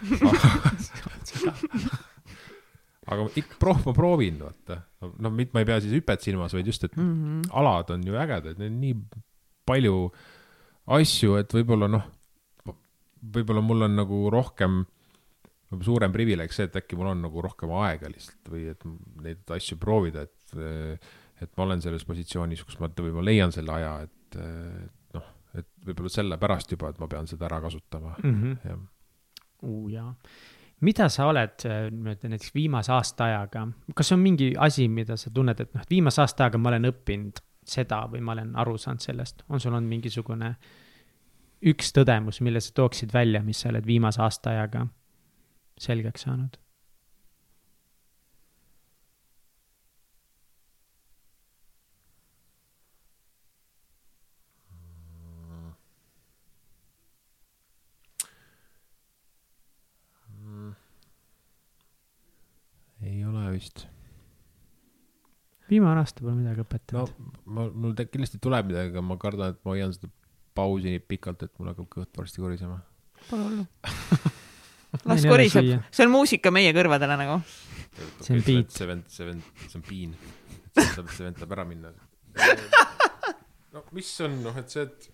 aga 3.11 3.27
ikka 3.43 3.59
proov, 3.61 3.83
ma 3.89 3.95
proovin, 3.97 4.39
vaata. 4.41 4.81
no 5.21 5.33
mitte 5.35 5.57
ma 5.57 5.65
ei 5.65 5.69
pea 5.69 5.81
siis 5.83 5.97
hüpet 5.99 6.25
silmas, 6.25 6.55
vaid 6.57 6.69
just, 6.71 6.85
et 6.87 6.97
mm 6.97 7.11
-hmm. 7.11 7.51
alad 7.61 7.91
on 7.91 8.07
ju 8.07 8.17
ägedad, 8.17 8.59
neil 8.59 8.73
on 8.73 8.81
nii 8.81 8.97
palju 9.67 9.97
asju, 10.97 11.37
et 11.41 11.53
võib-olla 11.55 11.89
noh, 11.91 12.07
võib-olla 13.21 13.63
mul 13.65 13.87
on 13.87 13.97
nagu 13.99 14.21
rohkem, 14.33 14.85
suurem 15.87 16.13
privileeg 16.13 16.53
see, 16.53 16.67
et 16.67 16.77
äkki 16.81 16.99
mul 16.99 17.13
on 17.13 17.21
nagu 17.27 17.43
rohkem 17.45 17.71
aega 17.83 18.11
lihtsalt 18.11 18.49
või 18.51 18.69
et 18.73 18.87
neid 19.23 19.53
asju 19.57 19.79
proovida, 19.79 20.27
et, 20.27 20.55
et 21.41 21.51
ma 21.57 21.67
olen 21.67 21.83
selles 21.83 22.05
positsioonis, 22.09 22.63
kus 22.65 22.79
ma 22.81 22.91
võib-olla 22.91 23.27
leian 23.31 23.53
selle 23.55 23.75
aja, 23.75 23.93
et 24.07 24.39
noh, 25.17 25.29
et 25.57 25.69
võib-olla 25.87 26.13
sellepärast 26.13 26.77
juba, 26.77 26.93
et 26.93 27.03
ma 27.03 27.09
pean 27.11 27.29
seda 27.31 27.49
ära 27.49 27.61
kasutama, 27.65 28.15
mm. 28.23 28.41
-hmm. 28.41 28.57
jah. 28.69 28.81
uh,. 29.63 29.91
jaa. 29.93 30.15
mida 30.81 31.09
sa 31.09 31.27
oled 31.29 31.67
äh, 31.67 31.91
niimoodi 31.91 32.29
näiteks 32.33 32.55
viimase 32.55 32.93
aasta 32.93 33.25
ajaga, 33.25 33.67
kas 33.95 34.13
on 34.13 34.21
mingi 34.21 34.55
asi, 34.59 34.89
mida 34.89 35.17
sa 35.17 35.31
tunned, 35.31 35.61
et 35.61 35.75
noh, 35.75 35.83
et 35.83 35.91
viimase 35.91 36.23
aasta 36.23 36.45
ajaga 36.45 36.59
ma 36.59 36.73
olen 36.75 36.93
õppinud 36.93 37.43
seda 37.67 38.07
või 38.13 38.21
ma 38.25 38.33
olen 38.33 38.55
aru 38.57 38.79
saanud 38.79 39.05
sellest, 39.05 39.45
on 39.49 39.61
sul 39.61 39.75
olnud 39.75 39.89
mingisugune 39.89 40.55
üks 41.61 41.93
tõdemus, 41.93 42.41
mille 42.41 42.61
sa 42.61 42.73
tooksid 42.75 43.13
välja, 43.13 43.43
mis 43.45 43.61
sa 43.61 43.69
oled 43.69 43.87
viimase 43.87 44.23
aasta 44.23 44.51
ajaga 44.51 44.87
selgeks 45.81 46.27
saanud? 46.29 46.57
ei 63.03 63.25
ole 63.25 63.45
vist. 63.61 63.87
viimane 65.71 66.03
aasta 66.03 66.25
pole 66.25 66.35
midagi 66.39 66.63
no 66.63 66.67
õpetanud. 66.67 67.13
ma, 67.47 67.67
mul 67.71 67.95
te- 67.99 68.09
kindlasti 68.11 68.41
tuleb 68.43 68.71
midagi, 68.73 68.95
aga 68.95 69.05
ma 69.07 69.19
kardan, 69.21 69.55
et 69.55 69.61
ma 69.67 69.77
hoian 69.77 69.95
seda 69.95 70.11
pausi 70.57 70.91
nii 70.91 71.03
pikalt, 71.13 71.45
et 71.47 71.53
mul 71.61 71.71
hakkab 71.71 71.89
kõht 71.93 72.19
varsti 72.19 72.43
korisema. 72.43 72.81
Pole 73.29 73.47
hullu. 73.47 73.65
las 75.13 75.27
koriseb, 75.29 75.71
see 75.93 76.07
on 76.09 76.13
muusika 76.17 76.51
meie 76.55 76.73
kõrvadele 76.77 77.17
nagu. 77.21 77.39
See 78.25 78.35
on 78.35 78.43
beat. 78.47 78.75
see 78.75 78.89
vend, 78.89 79.07
see 79.13 79.29
vend, 79.29 79.55
see 79.67 79.79
on 79.79 79.87
piin. 79.87 80.19
see 80.81 81.25
vend 81.27 81.39
tahab 81.39 81.57
ära 81.59 81.69
minna. 81.69 81.95
no 83.75 83.85
mis 83.95 84.11
on, 84.27 84.37
noh, 84.43 84.59
et 84.59 84.73
see, 84.73 84.87
et 84.89 85.11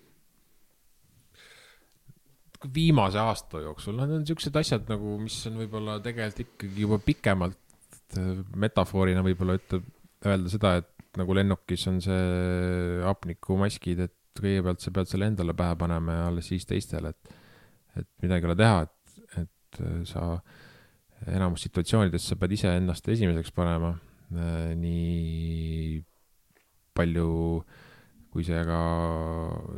viimase 2.73 3.19
aasta 3.21 3.61
jooksul, 3.61 3.97
need 3.99 4.15
on 4.17 4.25
siuksed 4.25 4.55
asjad 4.57 4.89
nagu, 4.89 5.17
mis 5.21 5.37
on 5.49 5.59
võib-olla 5.61 5.99
tegelikult 6.01 6.41
ikkagi 6.47 6.85
juba 6.87 6.97
pikemalt 7.03 7.59
äh, 8.17 8.43
metafoorina 8.55 9.23
võib-olla 9.25 9.57
ütleb, 9.59 9.83
öelda 10.25 10.49
seda, 10.53 10.75
et 10.83 11.17
nagu 11.19 11.33
lennukis 11.35 11.83
on 11.89 11.99
see 12.03 13.01
hapnikumaskid, 13.03 13.99
et 14.07 14.13
kõigepealt 14.37 14.83
sa 14.83 14.91
pead 14.93 15.09
selle 15.09 15.27
endale 15.31 15.55
pähe 15.57 15.75
panema 15.79 16.13
ja 16.19 16.25
alles 16.31 16.49
siis 16.51 16.65
teistele, 16.69 17.09
et 17.15 17.35
et 17.97 18.05
midagi 18.21 18.45
ei 18.45 18.49
ole 18.51 18.55
teha, 18.59 18.81
et, 18.85 19.21
et 19.41 19.79
äh, 19.81 20.01
sa 20.05 20.25
enamus 21.33 21.63
situatsioonides 21.65 22.27
sa 22.29 22.35
pead 22.37 22.51
iseennast 22.53 23.07
esimeseks 23.09 23.49
panema, 23.57 23.95
nii 24.77 26.01
palju, 26.97 27.29
kui 28.33 28.45
see 28.45 28.59
ka 28.67 28.81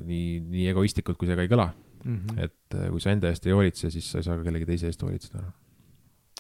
nii, 0.08 0.40
nii 0.52 0.66
egoistlikult, 0.74 1.20
kui 1.20 1.30
see 1.30 1.38
ka 1.40 1.46
ei 1.48 1.52
kõla, 1.52 1.70
Mhm. 2.00 2.38
et 2.40 2.76
äh, 2.80 2.86
kui 2.94 3.02
sa 3.04 3.12
enda 3.12 3.28
eest 3.28 3.44
ei 3.48 3.52
hoolitse, 3.52 3.90
siis 3.92 4.06
sa 4.08 4.22
ei 4.22 4.24
saa 4.24 4.38
ka 4.40 4.44
kellegi 4.46 4.66
teise 4.70 4.88
eest 4.88 5.02
hoolitseda. 5.04 5.42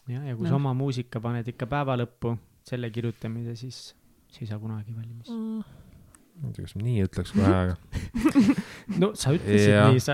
jah, 0.09 0.23
ja 0.25 0.35
kui 0.35 0.45
Jah. 0.47 0.53
sa 0.53 0.59
oma 0.59 0.73
muusika 0.77 1.21
paned 1.23 1.47
ikka 1.51 1.65
päeva 1.69 1.95
lõppu, 1.99 2.33
selle 2.67 2.89
kirjutamise, 2.93 3.55
siis 3.59 3.77
sa 4.29 4.37
ei 4.43 4.47
saa 4.49 4.59
kunagi 4.61 4.91
valmis. 4.95 5.29
ma 5.29 6.47
ei 6.47 6.53
tea, 6.55 6.63
kas 6.65 6.75
ma 6.77 6.81
nii 6.85 6.99
ütleks 7.05 7.31
kohe, 7.35 7.53
aga 7.63 7.75
no 9.01 9.07
sa 9.17 9.33
ütlesid 9.35 9.73
Jah. 9.73 9.89
nii, 9.91 10.01
sa 10.03 10.13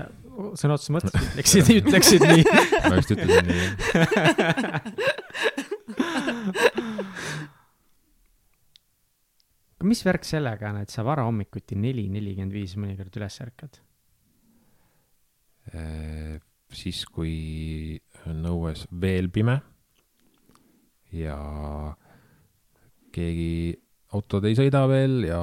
sõna 0.58 0.76
otseses 0.76 0.92
mõttes 0.96 1.12
ütleksid, 1.32 1.64
ütleksid 1.80 2.22
nii. 2.26 2.42
ma 2.88 2.94
just 3.00 3.10
ütlesin 3.14 3.46
nii. 3.52 3.64
mis 9.86 10.02
värk 10.02 10.24
sellega 10.26 10.72
on, 10.72 10.78
et 10.82 10.90
sa 10.92 11.04
varahommikuti 11.06 11.74
neli, 11.78 12.08
nelikümmend 12.10 12.52
viis 12.56 12.74
mõnikord 12.80 13.14
üles 13.20 13.36
ärkad? 13.44 13.78
Eh, 15.76 16.36
siis, 16.74 17.04
kui 17.10 18.00
on 18.26 18.44
õues 18.50 18.86
veel 18.90 19.30
pime 19.34 19.60
ja 21.12 21.36
keegi 23.14 23.76
autod 24.16 24.46
ei 24.48 24.56
sõida 24.58 24.84
veel 24.90 25.26
ja 25.28 25.40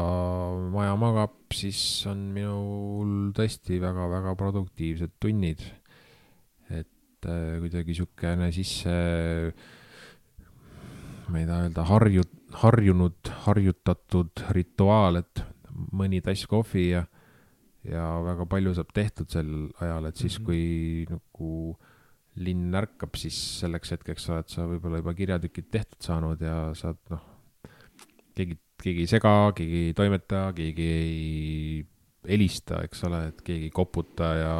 maja 0.73 0.95
magab, 0.99 1.35
siis 1.53 1.79
on 2.09 2.25
minul 2.35 3.31
tõesti 3.35 3.79
väga-väga 3.81 4.35
produktiivsed 4.39 5.15
tunnid. 5.21 5.63
et 6.69 7.27
äh, 7.29 7.59
kuidagi 7.61 7.93
siukene 7.93 8.51
sisse, 8.55 8.93
ma 11.29 11.39
ei 11.39 11.45
taha 11.47 11.65
öelda 11.67 11.83
harju, 11.87 12.23
harjunud, 12.63 13.31
harjutatud 13.45 14.45
rituaal, 14.55 15.19
et 15.21 15.43
mõni 15.91 16.21
tass 16.23 16.47
kohvi 16.49 16.89
ja 16.93 17.05
ja 17.83 18.03
väga 18.23 18.45
palju 18.47 18.71
saab 18.77 18.93
tehtud 18.95 19.27
sel 19.27 19.49
ajal, 19.83 20.05
et 20.07 20.15
siis 20.15 20.39
Mhm. 20.39 20.45
kui 20.45 21.05
nagu 21.09 21.77
linn 22.41 22.73
ärkab, 22.75 23.13
siis 23.19 23.37
selleks 23.61 23.93
hetkeks 23.93 24.29
oled 24.33 24.49
sa 24.49 24.65
võib-olla 24.69 25.01
juba 25.03 25.13
kirjatükid 25.17 25.67
tehtud 25.73 26.01
saanud 26.01 26.41
ja 26.41 26.57
saad 26.77 26.97
noh, 27.13 27.21
keegi, 28.33 28.57
keegi 28.81 29.05
ei 29.05 29.11
sega, 29.11 29.33
keegi 29.57 29.83
ei 29.89 29.97
toimeta, 29.97 30.47
keegi 30.57 30.87
ei 30.95 31.83
helista, 32.29 32.81
eks 32.87 33.03
ole, 33.09 33.27
et 33.29 33.43
keegi 33.45 33.69
ei 33.69 33.75
koputa 33.75 34.31
ja 34.39 34.55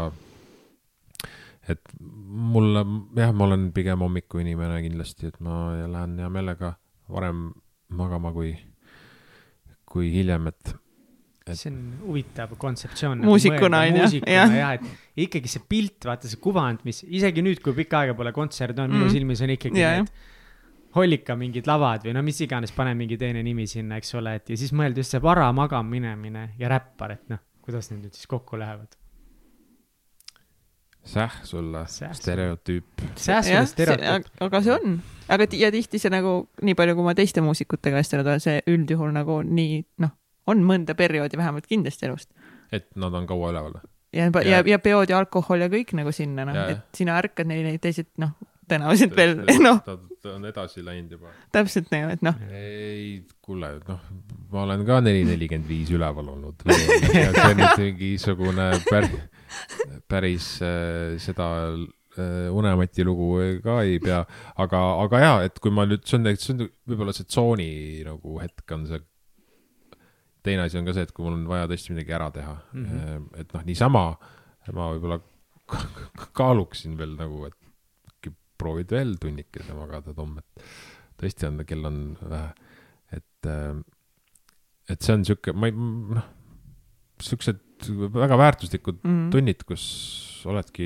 et 1.71 1.93
mulle, 2.03 2.83
jah, 3.17 3.33
ma 3.33 3.47
olen 3.47 3.69
pigem 3.75 4.03
hommikuinimene 4.03 4.81
kindlasti, 4.83 5.31
et 5.31 5.39
ma 5.43 5.71
lähen 5.87 6.17
hea 6.19 6.29
meelega 6.31 6.73
varem 7.11 7.47
magama 7.93 8.33
kui, 8.35 8.53
kui 9.89 10.11
hiljem, 10.13 10.49
et 10.51 10.75
Et- 11.47 11.57
see 11.59 11.71
on 11.71 11.79
huvitav 12.05 12.53
kontseptsioon. 12.57 13.19
Muusikuna, 13.27 13.79
on 13.83 13.87
ju? 13.87 13.97
muusikuna 14.01 14.31
Jah. 14.31 14.73
et 14.77 15.25
ikkagi 15.27 15.49
see 15.51 15.63
pilt, 15.69 16.05
vaata 16.07 16.27
see 16.31 16.39
kuvand, 16.39 16.79
mis 16.87 17.03
isegi 17.03 17.41
nüüd, 17.43 17.59
kui 17.61 17.73
pikka 17.73 17.99
aega 18.05 18.13
pole 18.15 18.31
kontserte 18.31 18.79
olnud, 18.81 18.95
minu 18.95 19.09
Mm. 19.09 19.11
silmis 19.17 19.41
on 19.43 19.49
ikkagi 19.49 19.79
Ja, 19.81 19.97
need 19.99 20.07
hollika 20.95 21.35
mingid 21.35 21.65
lavad 21.67 22.03
või 22.05 22.13
no 22.13 22.21
mis 22.21 22.39
iganes, 22.45 22.71
pane 22.71 22.93
mingi 22.93 23.17
teine 23.17 23.41
nimi 23.43 23.65
sinna, 23.67 23.97
eks 23.97 24.13
ole, 24.15 24.35
et 24.35 24.49
ja 24.49 24.55
siis 24.55 24.71
mõelda 24.71 24.97
just 25.01 25.11
see 25.11 25.19
vara 25.21 25.51
magama 25.51 25.89
minemine 25.89 26.51
ja 26.59 26.69
räppar, 26.69 27.11
et 27.17 27.29
noh, 27.29 27.39
kuidas 27.65 27.89
need 27.91 28.03
nüüd 28.05 28.13
siis 28.13 28.27
kokku 28.27 28.57
lähevad. 28.61 28.95
säh 31.03 31.31
sulle, 31.43 31.81
Säh 31.87 32.13
sulle. 32.13 32.15
stereotüüp. 32.15 33.01
stereotüüp. 33.17 34.27
aga 34.41 34.61
see 34.63 34.71
on, 34.71 35.01
aga 35.27 35.47
ja 35.59 35.71
tihti 35.71 35.99
see 35.99 36.09
nagu 36.13 36.47
nii 36.61 36.75
palju, 36.79 36.95
kui 36.95 37.03
ma 37.03 37.13
teiste 37.17 37.41
muusikutega 37.43 37.97
vestelnud 37.99 38.27
olen, 38.27 38.39
see 38.43 38.61
üldjuhul 38.71 39.11
nagu 39.11 39.41
nii 39.43 39.81
noh, 39.99 40.13
on 40.47 40.63
mõnda 40.67 40.95
perioodi 40.99 41.37
vähemalt 41.39 41.67
kindlasti 41.67 42.05
elust. 42.09 42.31
et 42.71 42.89
nad 42.95 43.13
on 43.13 43.27
kaua 43.27 43.51
üleval. 43.53 43.77
ja, 44.13 44.25
ja, 44.29 44.41
Ja- 44.49 44.63
ja 44.65 44.79
peod 44.79 45.09
ja 45.09 45.17
alkohol 45.19 45.61
ja 45.61 45.69
kõik 45.69 45.93
nagu 45.97 46.11
sinna 46.11 46.45
noh 46.45 46.55
et 46.71 46.97
sina 46.97 47.17
ärkad 47.21 47.47
neli, 47.47 47.63
neid 47.63 47.81
teised 47.81 48.07
noh, 48.17 48.31
tõenäoliselt 48.69 49.15
veel 49.15 49.37
noh, 49.67 49.79
ta 50.23 50.35
on 50.35 50.45
edasi 50.47 50.83
läinud 50.85 51.11
juba. 51.11 51.31
täpselt 51.51 51.89
nii, 51.91 52.05
et 52.15 52.21
noh, 52.25 52.35
ei, 52.51 53.23
kuule, 53.43 53.73
noh, 53.87 53.99
ma 54.51 54.63
olen 54.63 54.85
ka 54.87 55.01
neli, 55.03 55.25
nelikümmend 55.27 55.67
viis 55.67 55.89
üleval 55.91 56.29
olnud. 56.35 56.63
see 56.67 57.25
on 57.27 57.57
nüüd 57.59 57.81
mingisugune 57.81 58.69
pär, 58.89 59.09
päris 60.07 60.47
äh, 60.63 61.17
seda 61.21 61.47
äh, 62.17 62.53
Unemati 62.53 63.03
lugu 63.05 63.35
ka 63.63 63.81
ei 63.83 63.99
pea, 63.99 64.21
aga, 64.61 64.81
aga 65.03 65.19
jaa, 65.23 65.37
et 65.49 65.59
kui 65.59 65.71
ma 65.73 65.85
nüüd, 65.89 66.05
see 66.07 66.19
on, 66.21 66.29
see 66.37 66.53
on 66.55 66.63
võib-olla 66.89 67.13
see 67.17 67.25
tsooni 67.27 67.69
nagu 68.07 68.39
hetk 68.43 68.71
on 68.77 68.87
see. 68.89 69.01
Teine 70.43 70.67
asi 70.67 70.79
on 70.79 70.87
ka 70.87 70.95
see, 70.95 71.05
et 71.07 71.13
kui 71.15 71.25
mul 71.25 71.37
on 71.37 71.45
vaja 71.49 71.67
tõesti 71.71 71.93
midagi 71.95 72.15
ära 72.15 72.29
teha 72.35 72.53
mm. 72.55 72.85
-hmm. 72.85 73.27
et 73.41 73.53
noh, 73.55 73.65
niisama 73.67 74.05
ma 74.75 74.89
võib-olla 74.93 75.19
ka- 75.69 76.29
kaaluksin 76.39 76.97
veel 76.99 77.15
nagu, 77.19 77.45
et 77.49 77.57
äkki 78.11 78.33
proovid 78.59 78.93
veel 78.95 79.15
tunnikese 79.21 79.75
magada, 79.77 80.13
Tom, 80.15 80.37
et 80.39 80.67
tõesti 81.19 81.49
on, 81.49 81.63
kell 81.67 81.89
on 81.89 81.99
vähe, 82.21 82.71
et, 83.19 83.51
et 84.89 85.01
see 85.01 85.17
on 85.17 85.25
sihuke, 85.27 85.55
ma 85.55 85.69
ei, 85.69 85.75
noh, 85.75 86.27
siuksed 87.23 87.61
väga 88.13 88.37
väärtuslikud 88.39 89.01
mm, 89.03 89.29
tunnid, 89.33 89.63
kus 89.67 89.85
oledki 90.49 90.85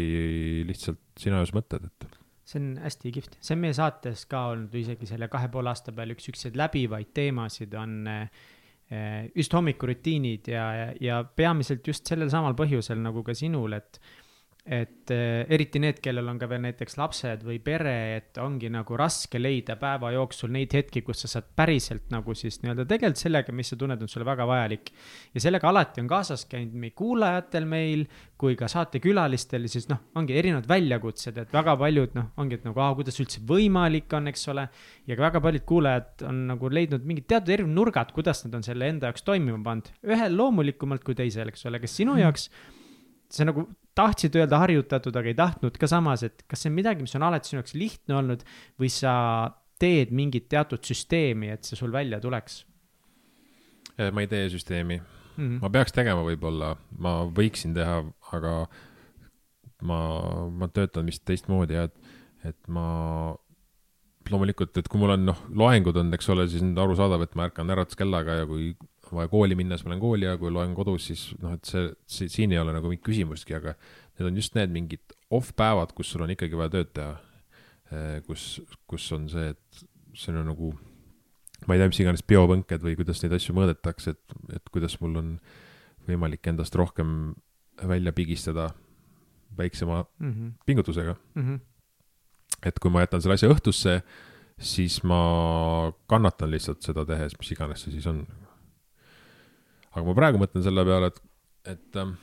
lihtsalt 0.67 1.01
sina 1.19 1.41
öös 1.41 1.53
mõtted, 1.55 1.85
et 1.85 2.17
see 2.47 2.61
on 2.61 2.67
hästi 2.79 3.11
kihvt, 3.11 3.39
see 3.43 3.57
on 3.57 3.63
meie 3.65 3.75
saates 3.75 4.23
ka 4.29 4.45
olnud 4.53 4.75
isegi 4.79 5.09
selle 5.09 5.27
kahe 5.31 5.49
poole 5.51 5.71
aasta 5.71 5.93
peal 5.95 6.13
üks 6.13 6.29
siukseid 6.29 6.55
läbivaid 6.59 7.09
teemasid 7.17 7.73
on 7.77 7.97
eh, 8.07 8.45
just 9.35 9.51
hommikurutiinid 9.51 10.47
ja, 10.47 10.93
ja 11.03 11.17
peamiselt 11.35 11.87
just 11.87 12.07
sellel 12.07 12.29
samal 12.31 12.55
põhjusel 12.55 13.01
nagu 13.03 13.19
ka 13.27 13.35
sinul, 13.35 13.75
et 13.75 13.99
et 14.67 15.11
eh, 15.15 15.45
eriti 15.55 15.79
need, 15.79 16.01
kellel 16.03 16.27
on 16.27 16.39
ka 16.39 16.47
veel 16.51 16.59
näiteks 16.65 16.97
lapsed 16.99 17.43
või 17.47 17.57
pere, 17.63 17.95
et 18.17 18.39
ongi 18.43 18.67
nagu 18.71 18.97
raske 18.99 19.39
leida 19.39 19.77
päeva 19.79 20.11
jooksul 20.11 20.51
neid 20.51 20.75
hetki, 20.75 21.05
kus 21.07 21.23
sa 21.23 21.29
saad 21.31 21.47
päriselt 21.55 22.11
nagu 22.11 22.35
siis 22.35 22.59
nii-öelda 22.63 22.83
tegeleda 22.89 23.19
sellega, 23.19 23.55
mis 23.55 23.71
sa 23.71 23.77
tunned, 23.79 24.03
on 24.03 24.11
sulle 24.11 24.27
väga 24.27 24.47
vajalik. 24.49 24.91
ja 25.33 25.43
sellega 25.45 25.71
alati 25.71 26.03
on 26.03 26.11
kaasas 26.11 26.43
käinud 26.51 26.75
nii 26.83 26.91
kuulajatel 26.99 27.69
meil 27.69 28.05
kui 28.37 28.59
ka 28.59 28.67
saatekülalistel, 28.71 29.69
siis 29.71 29.87
noh, 29.89 30.03
ongi 30.19 30.35
erinevad 30.35 30.67
väljakutsed, 30.67 31.39
et 31.45 31.55
väga 31.55 31.77
paljud 31.79 32.19
noh, 32.19 32.29
ongi, 32.37 32.59
et 32.59 32.67
nagu, 32.67 32.83
kuidas 32.99 33.23
üldse 33.23 33.41
võimalik 33.47 34.11
on, 34.19 34.27
eks 34.33 34.47
ole. 34.51 34.67
ja 35.07 35.15
ka 35.15 35.29
väga 35.29 35.45
paljud 35.47 35.67
kuulajad 35.71 36.27
on 36.27 36.43
nagu 36.51 36.69
leidnud 36.69 37.07
mingid 37.07 37.31
teatud 37.31 37.55
erinevad 37.55 37.79
nurgad, 37.79 38.11
kuidas 38.11 38.43
nad 38.43 38.59
on 38.59 38.67
selle 38.67 38.91
enda 38.91 39.07
jaoks 39.07 39.23
toimima 39.23 39.63
pannud, 39.63 39.93
ühel 40.03 40.35
loomulikumalt 40.35 41.07
kui 41.07 41.15
teisel, 41.15 41.55
eks 41.55 41.69
ole, 41.71 41.79
kas 41.79 41.95
sinu 42.03 42.19
jaoks 42.19 42.49
see 43.31 43.47
nagu 43.47 43.65
tahtsid 43.97 44.37
öelda 44.37 44.61
harjutatud, 44.61 45.15
aga 45.17 45.31
ei 45.31 45.37
tahtnud 45.37 45.77
ka 45.81 45.89
samas, 45.89 46.23
et 46.27 46.45
kas 46.47 46.63
see 46.63 46.71
on 46.71 46.77
midagi, 46.77 47.05
mis 47.05 47.17
on 47.17 47.25
alati 47.27 47.49
sinu 47.49 47.63
jaoks 47.63 47.75
lihtne 47.77 48.17
olnud 48.21 48.45
või 48.77 48.91
sa 48.93 49.13
teed 49.81 50.13
mingit 50.15 50.47
teatud 50.49 50.85
süsteemi, 50.85 51.51
et 51.53 51.67
see 51.67 51.77
sul 51.79 51.93
välja 51.93 52.21
tuleks 52.23 52.63
ma 53.97 54.21
ei 54.21 54.29
tee 54.29 54.49
süsteemi, 54.53 54.99
mm? 54.99 55.47
-hmm. 55.47 55.59
ma 55.61 55.69
peaks 55.73 55.95
tegema 55.95 56.23
võib-olla, 56.25 56.75
ma 57.01 57.17
võiksin 57.39 57.73
teha, 57.77 58.03
aga 58.33 58.53
ma, 59.81 59.99
ma 60.53 60.69
töötan 60.73 61.09
vist 61.09 61.25
teistmoodi 61.25 61.77
ja 61.77 61.87
et, 61.89 61.97
et 62.45 62.59
ma 62.67 63.35
loomulikult, 64.29 64.77
et 64.77 64.89
kui 64.91 65.01
mul 65.01 65.15
on 65.15 65.25
noh, 65.31 65.41
loengud 65.49 65.97
on, 65.97 66.13
eks 66.13 66.29
ole, 66.33 66.47
siis 66.51 66.63
on 66.65 66.75
arusaadav, 66.83 67.23
et 67.23 67.35
ma 67.39 67.47
ärkan 67.47 67.73
äratuskellaga 67.73 68.41
ja 68.41 68.47
kui 68.49 68.73
on 69.11 69.21
vaja 69.21 69.31
kooli 69.31 69.55
minna, 69.59 69.77
siis 69.77 69.85
ma 69.85 69.93
lähen 69.93 70.03
kooli 70.03 70.27
ja 70.27 70.37
kui 70.37 70.51
loen 70.53 70.73
kodus, 70.77 71.07
siis 71.11 71.23
noh, 71.41 71.53
et 71.57 71.69
see, 71.69 71.87
see, 72.09 72.31
siin 72.31 72.51
ei 72.55 72.59
ole 72.61 72.73
nagu 72.75 72.89
mingit 72.89 73.05
küsimustki, 73.05 73.55
aga 73.57 73.75
need 74.17 74.29
on 74.29 74.39
just 74.39 74.57
need 74.57 74.73
mingid 74.73 75.15
off-päevad, 75.33 75.93
kus 75.97 76.11
sul 76.13 76.25
on 76.25 76.33
ikkagi 76.33 76.57
vaja 76.57 76.73
tööd 76.77 76.93
teha. 76.97 77.15
kus, 78.27 78.59
kus 78.87 79.05
on 79.15 79.29
see, 79.31 79.53
et 79.53 79.83
see 80.17 80.33
on 80.33 80.49
nagu, 80.49 80.73
ma 81.67 81.75
ei 81.75 81.79
tea, 81.79 81.91
mis 81.91 82.01
iganes 82.03 82.23
biopõnked 82.27 82.83
või 82.83 82.97
kuidas 82.99 83.21
neid 83.23 83.37
asju 83.37 83.55
mõõdetakse, 83.55 84.11
et, 84.11 84.35
et 84.57 84.73
kuidas 84.73 84.97
mul 84.99 85.15
on 85.21 85.29
võimalik 86.07 86.49
endast 86.51 86.75
rohkem 86.75 87.35
välja 87.87 88.11
pigistada 88.11 88.71
väiksema 89.57 90.05
Mm 90.19 90.33
-hmm. 90.33 90.51
pingutusega. 90.65 91.15
Mm 91.35 91.43
-hmm. 91.43 91.59
et 92.65 92.79
kui 92.79 92.91
ma 92.91 92.99
jätan 92.99 93.21
selle 93.21 93.33
asja 93.33 93.49
õhtusse, 93.49 94.01
siis 94.59 95.03
ma 95.03 95.93
kannatan 96.07 96.51
lihtsalt 96.51 96.81
seda 96.81 97.05
tehes, 97.05 97.37
mis 97.39 97.51
iganes 97.51 97.81
see 97.81 97.91
siis 97.91 98.07
on. 98.07 98.27
Aga 99.97 100.05
ma 100.05 100.13
praegu 100.17 100.37
mõtlen 100.41 100.63
selle 100.65 100.83
peale, 100.85 101.09
et, 101.11 101.19
et 101.73 101.97
ähm, 102.01 102.15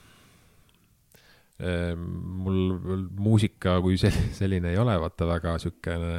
mul 2.44 3.06
muusika 3.18 3.76
kui 3.84 3.98
sel- 4.00 4.20
selline 4.36 4.72
ei 4.72 4.78
ole, 4.80 4.94
vaata 5.02 5.26
väga 5.28 5.56
siukene 5.62 6.14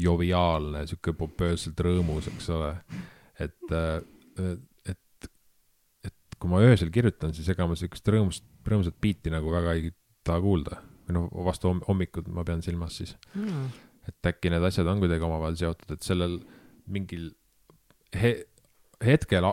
joviaalne, 0.00 0.84
sihuke 0.90 1.12
popööselt 1.16 1.78
rõõmus, 1.86 2.26
eks 2.32 2.48
ole. 2.54 2.72
et, 3.38 3.74
et, 4.90 5.28
et 6.08 6.38
kui 6.40 6.50
ma 6.50 6.62
öösel 6.66 6.90
kirjutan, 6.94 7.34
siis 7.36 7.48
ega 7.54 7.66
ma 7.70 7.76
siukest 7.78 8.08
rõõmust, 8.10 8.44
rõõmsat 8.66 8.96
biiti 9.02 9.30
nagu 9.32 9.52
väga 9.54 9.76
ei 9.78 9.92
taha 10.26 10.40
kuulda. 10.42 10.80
või 11.04 11.18
noh, 11.18 11.26
vastu 11.44 11.68
homm- 11.68 11.84
hommikut 11.86 12.28
ma 12.32 12.42
pean 12.48 12.62
silmas 12.64 12.96
siis, 12.96 13.10
Mm. 13.36 13.66
et 14.08 14.26
äkki 14.30 14.48
need 14.50 14.62
asjad 14.64 14.86
on 14.88 14.98
kuidagi 15.02 15.20
omavahel 15.26 15.56
seotud, 15.60 15.90
et 15.92 16.02
sellel 16.02 16.38
mingil 16.88 17.30
he 18.16 18.30
hetkel 19.04 19.46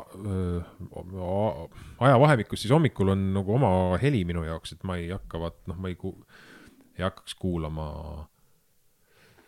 ajavahemikus 1.99 2.63
siis 2.63 2.73
hommikul 2.73 3.13
on 3.13 3.23
nagu 3.35 3.55
oma 3.55 3.71
heli 4.01 4.23
minu 4.27 4.43
jaoks, 4.45 4.75
et 4.75 4.83
ma 4.87 4.97
ei 4.99 5.09
hakka, 5.13 5.39
vaat 5.41 5.57
noh, 5.71 5.79
ma 5.81 5.91
ei 5.91 5.97
ku-, 5.99 6.17
ei 6.97 7.05
hakkaks 7.05 7.35
kuulama. 7.39 7.87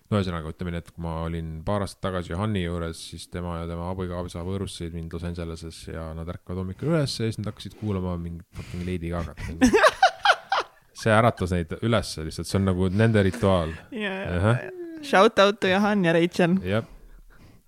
no 0.09 0.19
ühesõnaga, 0.19 0.53
ütleme 0.53 0.73
nii, 0.73 0.83
et 0.83 0.91
kui 0.93 1.05
ma 1.05 1.15
olin 1.27 1.55
paar 1.65 1.85
aastat 1.85 2.03
tagasi 2.07 2.33
Johanni 2.33 2.63
juures, 2.65 3.01
siis 3.13 3.27
tema 3.33 3.59
ja 3.61 3.67
tema 3.69 3.89
abikaasa 3.93 4.45
võõrustasid 4.45 4.95
mind 4.97 5.13
Los 5.13 5.25
Angeleses 5.27 5.79
ja 5.89 6.09
nad 6.17 6.29
ärkavad 6.29 6.63
hommikul 6.63 6.93
üles 6.93 7.17
ja 7.19 7.27
siis 7.27 7.39
nad 7.41 7.51
hakkasid 7.51 7.77
kuulama 7.81 8.15
mingit 8.21 8.47
fucking 8.57 8.85
Lady 8.87 9.13
Gagat. 9.13 9.41
see 11.03 11.11
äratas 11.13 11.51
neid 11.55 11.73
üles 11.81 12.13
lihtsalt, 12.21 12.49
see 12.49 12.59
on 12.59 12.69
nagu 12.69 12.89
nende 12.93 13.23
rituaal. 13.25 13.73
Ahah. 13.91 14.63
Shout 15.03 15.39
out 15.43 15.59
to 15.59 15.67
Johan 15.67 16.05
ja 16.05 16.13
Rachel. 16.15 16.55
jah, 16.63 16.85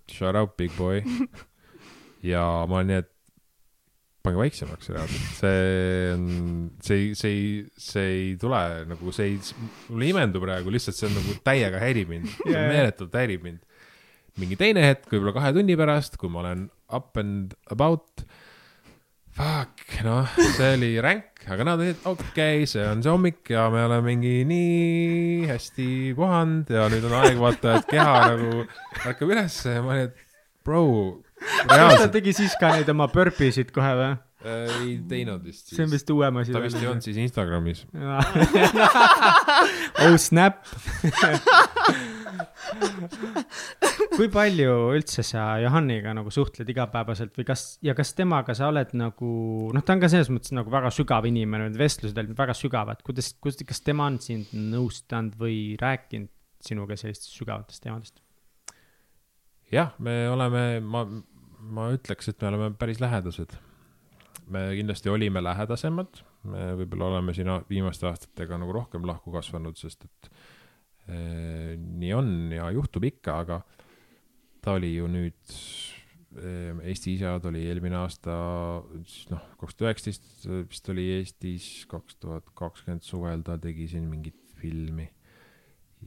shout 0.08 0.36
out 0.38 0.56
big 0.56 0.72
boy. 0.78 1.02
ja 2.26 2.42
ma 2.68 2.80
olen 2.80 2.90
nii, 2.92 3.04
et 3.04 3.12
pange 4.26 4.40
vaiksemaks 4.40 4.90
reaalselt, 4.90 5.26
see 5.38 6.14
on, 6.14 6.24
see 6.82 6.98
ei, 6.98 7.10
see 7.18 7.34
ei, 7.34 7.44
see 7.78 8.08
ei 8.14 8.32
tule 8.40 8.62
nagu 8.90 9.14
see 9.14 9.30
ei, 9.32 9.36
mulle 9.90 10.08
ei 10.08 10.14
imendu 10.14 10.42
praegu, 10.42 10.72
lihtsalt 10.74 10.98
see 10.98 11.10
on 11.10 11.14
nagu 11.20 11.36
täiega 11.46 11.82
häirib 11.82 12.10
mind, 12.10 12.32
see 12.32 12.50
on 12.50 12.56
jaa. 12.56 12.72
meeletult 12.72 13.14
häirib 13.20 13.46
mind. 13.46 13.62
mingi 14.40 14.58
teine 14.60 14.82
hetk, 14.84 15.06
võib-olla 15.12 15.32
kahe 15.38 15.54
tunni 15.56 15.78
pärast, 15.78 16.18
kui 16.20 16.32
ma 16.32 16.42
olen 16.42 16.66
up 16.92 17.16
and 17.20 17.54
about, 17.72 18.24
fuck, 19.36 19.84
noh, 20.04 20.34
see 20.58 20.74
oli 20.74 20.90
ränk, 21.04 21.46
aga 21.46 21.68
nad 21.70 21.80
olid, 21.80 22.02
okei 22.02 22.64
okay,, 22.64 22.68
see 22.68 22.84
on 22.84 23.04
see 23.04 23.14
hommik 23.14 23.54
ja 23.54 23.68
me 23.72 23.86
oleme 23.86 24.10
mingi 24.10 24.34
nii 24.48 25.46
hästi 25.48 25.88
puhanud 26.18 26.74
ja 26.74 26.88
nüüd 26.92 27.06
on 27.08 27.16
aeg 27.22 27.40
vaata, 27.40 27.78
et 27.78 27.88
keha 27.94 28.18
nagu 28.34 28.66
ärkab 29.06 29.32
ülesse 29.36 29.78
ja 29.78 29.86
ma 29.86 29.94
olin, 29.94 30.10
et 30.10 30.44
bro, 30.66 30.82
kas 31.68 32.00
ta 32.00 32.08
tegi 32.12 32.32
siis 32.36 32.54
ka 32.60 32.72
neid 32.76 32.88
oma 32.92 33.08
burpeesid 33.12 33.72
kohe 33.74 33.92
või? 33.98 34.12
äh, 34.46 34.76
ei 34.82 34.94
teinud 35.08 35.44
vist 35.44 35.70
see 35.70 35.82
on 35.82 35.90
siis. 35.90 36.00
vist 36.00 36.12
uuem 36.14 36.40
asi. 36.40 36.54
ta 36.54 36.62
vist 36.62 36.78
ei 36.80 36.88
olnud 36.88 37.04
siis 37.04 37.18
Instagramis. 37.20 37.84
oh 40.06 40.16
snap. 40.20 40.64
kui 44.16 44.28
palju 44.32 44.74
üldse 44.96 45.24
sa 45.26 45.46
Johanniga 45.62 46.14
nagu 46.16 46.32
suhtled 46.34 46.68
igapäevaselt 46.72 47.36
või 47.38 47.46
kas 47.48 47.66
ja 47.84 47.94
kas 47.96 48.14
temaga 48.16 48.56
sa 48.56 48.70
oled 48.72 48.92
nagu 48.98 49.30
noh, 49.74 49.84
ta 49.84 49.96
on 49.96 50.04
ka 50.04 50.10
selles 50.12 50.30
mõttes 50.32 50.54
nagu 50.56 50.72
väga 50.72 50.92
sügav 50.94 51.28
inimene, 51.28 51.70
need 51.70 51.80
vestlused 51.80 52.18
olid 52.20 52.36
väga 52.38 52.56
sügavad, 52.56 53.02
kuidas, 53.06 53.32
kuidas, 53.40 53.64
kas 53.68 53.82
tema 53.84 54.08
on 54.10 54.20
sind 54.22 54.52
nõustanud 54.52 55.36
või 55.40 55.58
rääkinud 55.80 56.32
sinuga 56.66 56.96
sellistest 56.98 57.36
sügavatest 57.36 57.84
teemadest? 57.84 58.25
jah, 59.72 59.94
me 60.02 60.14
oleme, 60.30 60.80
ma, 60.84 61.04
ma 61.76 61.88
ütleks, 61.94 62.30
et 62.30 62.42
me 62.42 62.52
oleme 62.52 62.70
päris 62.78 63.00
lähedased. 63.02 63.56
me 64.46 64.60
kindlasti 64.78 65.10
olime 65.10 65.42
lähedasemad, 65.42 66.20
me 66.46 66.68
võib-olla 66.78 67.08
oleme 67.16 67.34
siin 67.34 67.50
viimaste 67.66 68.06
aastatega 68.06 68.60
nagu 68.62 68.74
rohkem 68.76 69.06
lahku 69.08 69.32
kasvanud, 69.34 69.74
sest 69.78 70.06
et 70.06 70.30
eh, 71.08 71.74
nii 71.74 72.12
on 72.14 72.30
ja 72.54 72.70
juhtub 72.76 73.08
ikka, 73.08 73.40
aga 73.42 73.60
ta 74.62 74.76
oli 74.78 74.92
ju 74.94 75.08
nüüd 75.10 75.56
eh, 76.38 76.78
Eesti 76.92 77.16
isad 77.16 77.50
oli 77.50 77.64
eelmine 77.66 77.98
aasta, 78.04 78.38
siis 79.02 79.26
noh, 79.34 79.42
kaks 79.58 79.74
tuhat 79.74 79.90
üheksateist 79.90 80.48
vist 80.70 80.94
oli 80.94 81.10
Eestis, 81.18 81.68
kaks 81.90 82.22
tuhat 82.22 82.54
kakskümmend 82.54 83.02
suvel 83.06 83.42
ta 83.46 83.58
tegi 83.58 83.90
siin 83.90 84.06
mingit 84.12 84.38
filmi 84.60 85.10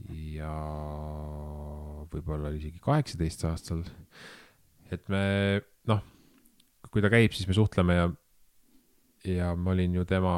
ja 0.08 0.54
võib-olla 2.14 2.50
oli 2.50 2.60
isegi 2.60 2.80
kaheksateist 2.82 3.44
aastal. 3.48 3.84
et 4.90 5.06
me 5.08 5.22
noh, 5.90 6.02
kui 6.90 7.02
ta 7.04 7.10
käib, 7.12 7.34
siis 7.34 7.48
me 7.48 7.56
suhtleme 7.56 7.96
ja, 7.96 8.08
ja 9.28 9.52
ma 9.56 9.74
olin 9.74 9.94
ju 10.00 10.04
tema, 10.08 10.34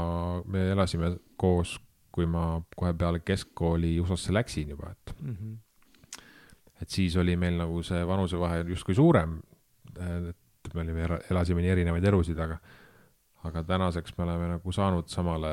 me 0.50 0.70
elasime 0.74 1.14
koos, 1.40 1.78
kui 2.12 2.28
ma 2.28 2.60
kohe 2.76 2.92
peale 2.98 3.22
keskkooli 3.24 3.94
USA-sse 4.02 4.34
läksin 4.36 4.74
juba, 4.74 4.92
et, 4.92 5.14
et 6.82 6.92
siis 6.92 7.16
oli 7.16 7.36
meil 7.40 7.56
nagu 7.62 7.82
see 7.86 8.02
vanusevahe 8.08 8.62
justkui 8.68 8.94
suurem. 8.98 9.40
et 9.96 10.74
me 10.74 10.80
olime, 10.84 11.18
elasime 11.30 11.62
nii 11.64 11.72
erinevaid 11.72 12.04
elusid, 12.12 12.38
aga, 12.38 12.58
aga 13.48 13.64
tänaseks 13.66 14.16
me 14.18 14.24
oleme 14.24 14.52
nagu 14.54 14.72
saanud 14.72 15.08
samale 15.10 15.52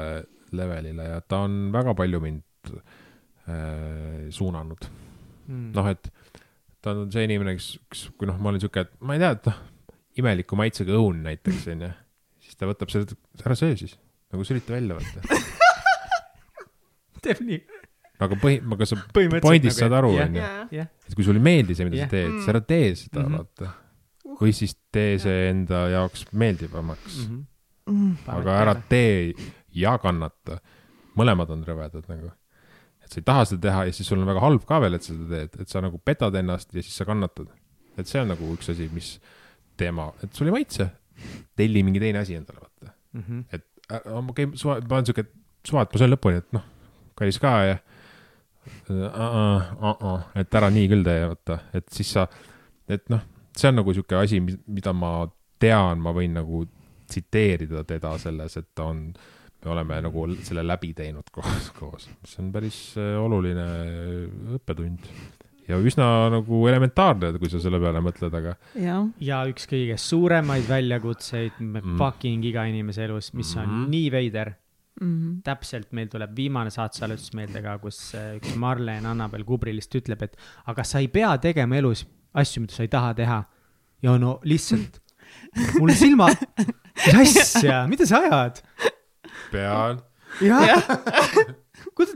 levelile 0.52 1.06
ja 1.06 1.22
ta 1.22 1.44
on 1.46 1.70
väga 1.74 1.94
palju 1.96 2.20
mind 2.24 2.72
äh, 2.74 4.30
suunanud 4.34 4.88
Mm. 5.50 5.72
noh, 5.74 5.88
et 5.90 6.12
ta 6.82 6.92
on 6.94 7.10
see 7.12 7.24
inimene, 7.26 7.56
kes, 7.58 7.72
kes, 7.90 8.06
kui 8.18 8.28
noh, 8.30 8.38
ma 8.40 8.52
olin 8.54 8.62
sihuke, 8.62 8.84
et 8.86 8.92
ma 9.02 9.16
ei 9.18 9.20
tea, 9.24 9.32
et 9.36 9.50
noh, 9.50 9.58
imeliku 10.22 10.56
maitsega 10.60 10.94
õun 11.00 11.24
näiteks 11.26 11.66
onju, 11.74 11.90
siis 12.46 12.56
ta 12.60 12.70
võtab 12.70 12.92
selle, 12.94 13.18
ära 13.42 13.56
söö 13.58 13.74
siis, 13.80 13.96
nagu 14.32 14.46
sülita 14.48 14.76
välja 14.78 14.96
vaata. 15.00 15.24
teeb 17.26 17.42
nii. 17.48 17.60
aga 18.20 18.36
põhi, 18.40 18.58
aga 18.76 18.86
sa 18.88 18.98
põhimõtteliselt 19.00 19.46
point'ist 19.48 19.80
saad 19.82 19.94
aru, 20.00 20.14
onju, 20.24 20.44
et 20.76 21.16
kui 21.18 21.26
sulle 21.28 21.40
ei 21.42 21.46
meeldi 21.50 21.76
see, 21.78 21.88
mida 21.88 22.02
Jah. 22.04 22.10
sa 22.10 22.16
teed, 22.16 22.34
siis 22.38 22.50
ära 22.54 22.62
tee 22.68 22.90
seda 23.00 23.24
Mhm. 23.26 23.38
vaata. 23.38 23.74
või 24.40 24.54
siis 24.56 24.76
tee 24.92 25.18
see 25.20 25.50
enda 25.50 25.86
jaoks 25.92 26.26
meeldivamaks, 26.32 27.16
Mhm. 27.90 28.12
aga 28.38 28.60
ära 28.62 28.76
tee 28.90 29.34
ja 29.74 29.98
kannata. 29.98 30.60
mõlemad 31.18 31.50
on 31.52 31.64
rõvedad 31.66 32.06
nagu. 32.08 32.30
Et 33.10 33.16
sa 33.16 33.22
ei 33.24 33.26
taha 33.26 33.46
seda 33.50 33.62
teha 33.66 33.86
ja 33.88 33.94
siis 33.96 34.10
sul 34.12 34.22
on 34.22 34.30
väga 34.30 34.42
halb 34.44 34.66
ka 34.70 34.78
veel, 34.84 34.94
et 35.00 35.06
sa 35.06 35.16
seda 35.16 35.30
teed, 35.34 35.56
et 35.64 35.72
sa 35.74 35.82
nagu 35.82 35.98
petad 36.06 36.36
ennast 36.38 36.76
ja 36.76 36.84
siis 36.84 36.94
sa 37.02 37.08
kannatad. 37.10 37.48
et 37.98 38.08
see 38.08 38.22
on 38.22 38.30
nagu 38.32 38.52
üks 38.54 38.70
asi, 38.72 38.86
mis 38.94 39.18
teema, 39.78 40.12
et 40.24 40.36
sul 40.36 40.48
ei 40.48 40.54
maitse, 40.54 40.86
telli 41.58 41.82
mingi 41.84 42.00
teine 42.00 42.22
asi 42.22 42.38
endale, 42.38 42.62
vaata. 42.62 42.94
Mhm. 43.18 43.42
et 43.52 43.66
äh, 43.92 44.06
okei 44.06 44.46
okay,, 44.46 44.58
suva, 44.62 44.78
ma 44.80 45.00
olen 45.00 45.10
siuke, 45.10 45.26
suva, 45.66 45.84
et 45.84 45.94
ma 45.94 46.02
söön 46.04 46.14
lõpuni, 46.14 46.44
et 46.44 46.54
noh, 46.54 46.68
kallis 47.18 47.42
ka 47.42 47.56
ja 47.66 47.80
uh,. 47.80 47.90
Uh, 48.94 49.66
uh, 49.82 50.04
uh, 50.06 50.24
et 50.38 50.56
ära 50.56 50.70
nii 50.70 50.88
küll 50.92 51.04
tee, 51.08 51.26
vaata, 51.32 51.60
et 51.74 51.90
siis 51.92 52.14
sa, 52.14 52.28
et 52.88 53.10
noh, 53.10 53.26
see 53.58 53.72
on 53.72 53.80
nagu 53.82 53.96
siuke 53.98 54.20
asi, 54.20 54.40
mida 54.40 54.94
ma 54.94 55.14
tean, 55.60 56.00
ma 56.04 56.14
võin 56.16 56.38
nagu 56.38 56.64
tsiteerida 57.10 57.84
teda 57.90 58.14
selles, 58.22 58.56
et 58.62 58.70
ta 58.78 58.86
on, 58.94 59.08
me 59.66 59.72
oleme 59.74 59.98
nagu 60.06 60.28
selle 60.46 60.64
läbi 60.64 60.94
teinud 60.98 61.28
koos, 61.36 61.72
koos, 61.78 62.08
mis 62.22 62.38
on 62.40 62.52
päris 62.56 62.80
äh, 62.98 63.16
oluline 63.20 63.66
õppetund 64.56 65.10
ja 65.70 65.78
üsna 65.86 66.06
nagu 66.34 66.62
elementaarne, 66.70 67.34
kui 67.38 67.50
sa 67.52 67.60
selle 67.62 67.78
peale 67.82 68.02
mõtled, 68.02 68.34
aga 68.40 68.56
ja 69.22 69.44
üks 69.52 69.68
kõige 69.70 69.98
suuremaid 70.02 70.66
väljakutseid 70.70 71.60
mm. 71.60 71.76
Mm. 71.84 72.00
fucking 72.02 72.46
iga 72.50 72.64
inimese 72.72 73.06
elus, 73.06 73.34
mis 73.38 73.52
on 73.60 73.68
Mhm. 73.68 73.90
nii 73.94 74.10
veider, 74.16 74.54
Mhm. 75.00 75.38
täpselt 75.46 75.94
meil 75.96 76.10
tuleb 76.12 76.34
viimane 76.36 76.72
saatesalvestus 76.74 77.32
meelde 77.38 77.62
ka, 77.64 77.78
kus 77.80 78.00
äh, 78.20 78.34
üks 78.40 78.56
Marlen 78.60 79.06
Annabel 79.08 79.46
Kubri 79.48 79.72
lihtsalt 79.78 80.02
ütleb, 80.02 80.24
et 80.26 80.36
aga 80.68 80.84
sa 80.84 81.00
ei 81.00 81.08
pea 81.08 81.38
tegema 81.38 81.78
elus 81.80 82.02
asju, 82.34 82.66
mida 82.66 82.74
sa 82.76 82.84
ei 82.84 82.90
taha 82.92 83.14
teha. 83.16 83.38
ja 84.02 84.18
no 84.18 84.40
lihtsalt, 84.44 85.00
mul 85.80 85.90
silma, 85.96 86.28
mis 87.16 87.38
asja, 87.38 87.86
mida 87.88 88.06
sa 88.10 88.20
ajad? 88.26 88.60
pean. 89.52 90.02
jah, 90.44 90.86
kuidas, 91.98 92.16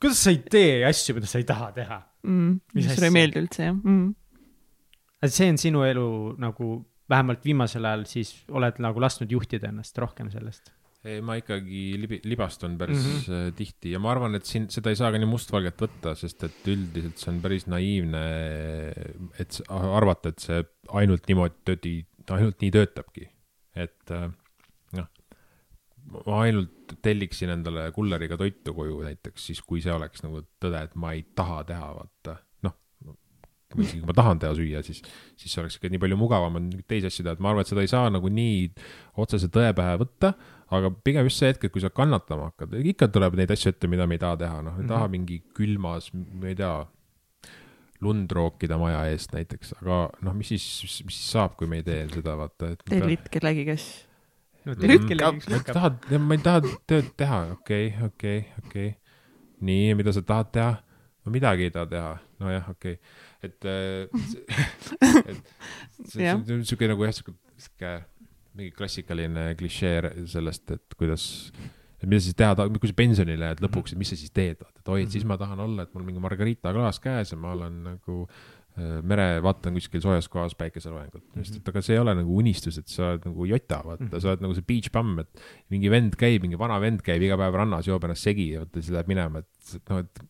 kuidas 0.00 0.20
sa 0.20 0.34
ei 0.34 0.42
tee 0.50 0.84
asju, 0.88 1.16
mida 1.18 1.30
sa 1.30 1.40
ei 1.42 1.48
taha 1.48 1.72
teha? 1.76 2.02
mm.. 2.26 2.60
Mis 2.76 2.90
sulle 2.92 3.10
ei 3.10 3.16
meeldi 3.20 3.42
üldse 3.44 3.68
jah 3.68 3.76
mm.? 3.76 4.14
see 5.26 5.50
on 5.50 5.58
sinu 5.60 5.82
elu 5.86 6.08
nagu 6.42 6.70
vähemalt 7.10 7.44
viimasel 7.46 7.86
ajal 7.88 8.04
siis 8.10 8.32
oled 8.54 8.80
nagu 8.82 9.02
lasknud 9.02 9.30
juhtida 9.32 9.70
ennast 9.70 9.98
rohkem 10.02 10.30
sellest. 10.32 10.72
ei, 11.06 11.20
ma 11.22 11.36
ikkagi 11.38 11.82
libi-, 12.02 12.20
libastun 12.26 12.74
päris 12.78 12.98
mm. 12.98 13.18
-hmm. 13.22 13.52
tihti 13.58 13.92
ja 13.94 14.00
ma 14.02 14.10
arvan, 14.10 14.34
et 14.38 14.48
siin 14.48 14.66
seda 14.72 14.90
ei 14.90 14.98
saa 14.98 15.12
ka 15.14 15.20
nii 15.22 15.30
mustvalgelt 15.30 15.84
võtta, 15.86 16.16
sest 16.18 16.42
et 16.48 16.70
üldiselt 16.72 17.22
see 17.22 17.30
on 17.30 17.38
päris 17.44 17.68
naiivne, 17.70 18.24
et 19.38 19.60
arvata, 19.70 20.34
et 20.34 20.42
see 20.42 20.64
ainult 20.98 21.30
niimoodi 21.30 21.94
ainult 22.34 22.62
nii 22.64 22.74
töötabki. 22.74 23.30
et 23.76 24.10
äh, 24.10 24.26
ma 26.12 26.40
ainult 26.44 26.96
telliksin 27.02 27.52
endale 27.56 27.88
kulleriga 27.94 28.38
toitu 28.40 28.74
koju 28.76 29.00
näiteks, 29.04 29.50
siis 29.50 29.62
kui 29.66 29.82
see 29.84 29.94
oleks 29.94 30.22
nagu 30.24 30.42
tõde, 30.62 30.82
et 30.86 30.98
ma 30.98 31.14
ei 31.16 31.24
taha 31.36 31.62
teha, 31.66 31.88
vaata, 31.98 32.36
noh. 32.66 32.76
või 33.74 33.86
isegi 33.88 34.02
kui 34.02 34.10
ma 34.10 34.18
tahan 34.20 34.42
teha 34.42 34.52
süüa, 34.58 34.82
siis, 34.86 35.02
siis 35.34 35.50
see 35.52 35.62
oleks 35.64 35.80
ikka 35.80 35.90
nii 35.92 36.02
palju 36.04 36.20
mugavam, 36.20 36.60
on 36.60 36.68
teisi 36.86 37.10
asju 37.10 37.26
teha, 37.26 37.38
et 37.38 37.42
ma 37.42 37.52
arvan, 37.52 37.66
et 37.66 37.72
seda 37.72 37.86
ei 37.86 37.90
saa 37.90 38.12
nagu 38.14 38.30
nii 38.30 38.68
otsese 39.24 39.50
tõe 39.52 39.72
pähe 39.76 39.98
võtta 40.04 40.34
aga 40.74 40.90
pigem 41.04 41.28
just 41.28 41.40
see 41.40 41.50
hetk, 41.52 41.66
et 41.66 41.74
kui 41.74 41.82
sa 41.82 41.90
kannatama 41.94 42.50
hakkad, 42.50 42.74
ikka 42.92 43.08
tuleb 43.14 43.36
neid 43.38 43.52
asju 43.54 43.72
ette, 43.72 43.90
mida 43.90 44.06
me 44.08 44.18
ei 44.18 44.22
taha 44.22 44.38
teha, 44.40 44.60
noh, 44.66 44.78
ei 44.82 44.88
taha 44.90 45.08
mingi 45.12 45.40
külmas, 45.56 46.10
ma 46.14 46.50
ei 46.50 46.58
tea, 46.58 46.74
lund 48.04 48.32
rookida 48.34 48.76
maja 48.80 49.04
eest 49.12 49.32
näiteks, 49.32 49.76
aga 49.80 50.00
noh, 50.26 50.34
mis 50.36 50.50
siis, 50.52 50.66
mis 51.06 51.16
siis 51.16 51.30
saab, 51.36 51.54
kui 51.58 51.70
me 51.70 51.80
ei 51.80 51.86
tee 51.86 52.02
seda, 52.12 52.34
vaata, 52.38 52.74
tellid 52.90 53.30
kellegi, 53.32 53.64
kes 53.68 53.86
Mm, 54.66 54.80
teed 54.82 55.04
kellegi, 55.06 55.46
ma 55.46 55.60
ei 55.60 55.66
taha, 55.70 55.92
ma 56.18 56.34
ei 56.34 56.42
taha 56.42 56.74
tööd 56.90 57.12
teha, 57.18 57.40
okei 57.54 57.92
okei 58.08 58.40
okei. 58.64 58.88
Nii, 59.66 59.94
mida 59.98 60.12
sa 60.12 60.24
tahad 60.26 60.50
teha? 60.52 60.74
no 61.26 61.32
midagi 61.34 61.66
ei 61.66 61.72
taha 61.74 61.88
teha, 61.90 62.10
nojah, 62.42 62.68
okei. 62.70 62.98
Okay., 62.98 63.46
et 63.46 63.64
äh, 63.66 64.06
et 65.32 66.12
see 66.12 66.34
on 66.34 66.62
siuke 66.66 66.90
nagu 66.90 67.06
jah, 67.06 67.14
siuke, 67.14 67.34
siuke 67.60 67.94
mingi 68.56 68.72
klassikaline 68.76 69.48
klišee 69.58 70.12
sellest, 70.30 70.70
et 70.76 70.96
kuidas, 70.98 71.26
et 71.98 72.06
mida 72.06 72.22
siis 72.24 72.38
teha 72.38 72.54
tahad, 72.56 72.78
kui 72.80 72.90
sa 72.90 72.98
pensionile 72.98 73.50
jääd 73.50 73.64
lõpuks, 73.66 73.94
et 73.94 74.00
mis 74.00 74.12
sa 74.14 74.18
siis 74.18 74.32
teed, 74.34 74.62
et 74.62 74.92
oi, 74.94 75.02
et 75.04 75.12
siis 75.12 75.26
ma 75.28 75.38
tahan 75.40 75.60
olla, 75.66 75.84
et 75.84 75.94
mul 75.96 76.06
mingi 76.06 76.22
Margarita 76.22 76.72
klaas 76.76 77.02
käes 77.02 77.34
ja 77.34 77.40
ma 77.40 77.52
olen 77.58 77.82
nagu 77.90 78.22
äh, 78.78 78.98
mere, 79.06 79.26
vaatan 79.44 79.76
kuskil 79.78 80.02
soojas 80.04 80.28
kohas 80.32 80.54
päikeseloojangut 80.58 81.22
mm, 81.22 81.42
-hmm. 81.42 81.56
et 81.60 81.68
aga 81.72 81.82
see 81.84 81.96
ei 81.96 82.02
ole 82.02 82.14
nagu 82.18 82.36
unistus, 82.42 82.78
et 82.78 82.88
sa 82.92 83.12
oled 83.12 83.26
nagu 83.28 83.48
jota, 83.48 83.80
vaata 83.84 84.04
mm, 84.04 84.10
-hmm. 84.10 84.22
sa 84.22 84.32
oled 84.32 84.46
nagu 84.46 84.54
see 84.54 84.68
beach 84.68 84.92
bum, 84.92 85.18
et 85.22 85.44
mingi 85.74 85.90
vend 85.92 86.16
käib, 86.20 86.42
mingi 86.46 86.58
vana 86.58 86.78
vend 86.80 87.02
käib 87.06 87.22
iga 87.22 87.38
päev 87.40 87.60
rannas, 87.62 87.88
joob 87.88 88.04
ennast 88.04 88.28
segi 88.28 88.50
ja 88.54 88.64
vaata 88.64 88.82
siis 88.82 88.94
läheb 88.94 89.12
minema, 89.12 89.44
et 89.44 89.90
noh, 89.90 90.04
et 90.04 90.24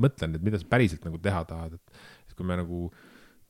mõtlen, 0.00 0.36
et 0.36 0.42
mida 0.42 0.58
sa 0.58 0.68
päriselt 0.70 1.04
nagu 1.04 1.18
teha 1.18 1.44
tahad, 1.44 1.76
et 1.76 2.36
kui 2.36 2.46
me 2.46 2.56
nagu 2.56 2.88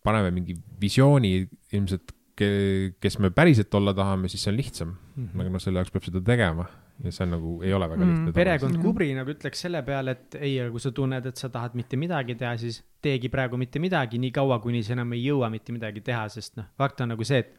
paneme 0.02 0.30
mingi 0.34 0.56
visiooni 0.80 1.34
ilmselt, 1.76 2.14
kes 2.40 3.18
me 3.20 3.28
päriselt 3.36 3.74
olla 3.76 3.92
tahame, 3.92 4.28
siis 4.32 4.42
see 4.42 4.52
on 4.52 4.56
lihtsam 4.56 4.88
mm. 4.88 5.26
-hmm. 5.26 5.40
aga 5.40 5.50
noh, 5.50 5.60
selle 5.60 5.82
jaoks 5.82 5.92
peab 5.92 6.06
seda 6.06 6.22
tegema 6.24 6.64
ja 7.04 7.12
see 7.12 7.24
on 7.24 7.30
nagu, 7.36 7.54
ei 7.62 7.72
ole 7.72 7.88
väga 7.88 8.04
Mm, 8.04 8.10
lihtne. 8.10 8.32
perekond 8.32 8.74
Mhm. 8.76 8.82
Kubri 8.82 9.14
nagu 9.14 9.30
ütleks 9.30 9.62
selle 9.64 9.82
peale, 9.82 10.10
et 10.10 10.34
ei, 10.40 10.60
aga 10.60 10.70
kui 10.70 10.80
sa 10.80 10.90
tunned, 10.90 11.26
et 11.26 11.36
sa 11.36 11.48
tahad 11.48 11.74
mitte 11.74 11.96
midagi 11.96 12.34
teha, 12.36 12.56
siis 12.58 12.82
teegi 13.02 13.28
praegu 13.32 13.56
mitte 13.56 13.78
midagi, 13.80 14.18
nii 14.18 14.30
kaua, 14.30 14.58
kuni 14.60 14.82
sa 14.82 14.92
enam 14.92 15.12
ei 15.12 15.24
jõua 15.24 15.50
mitte 15.50 15.72
midagi 15.72 16.00
teha, 16.00 16.28
sest 16.28 16.56
noh, 16.56 16.66
fakt 16.76 17.00
on 17.00 17.08
nagu 17.08 17.24
see, 17.24 17.38
et 17.38 17.56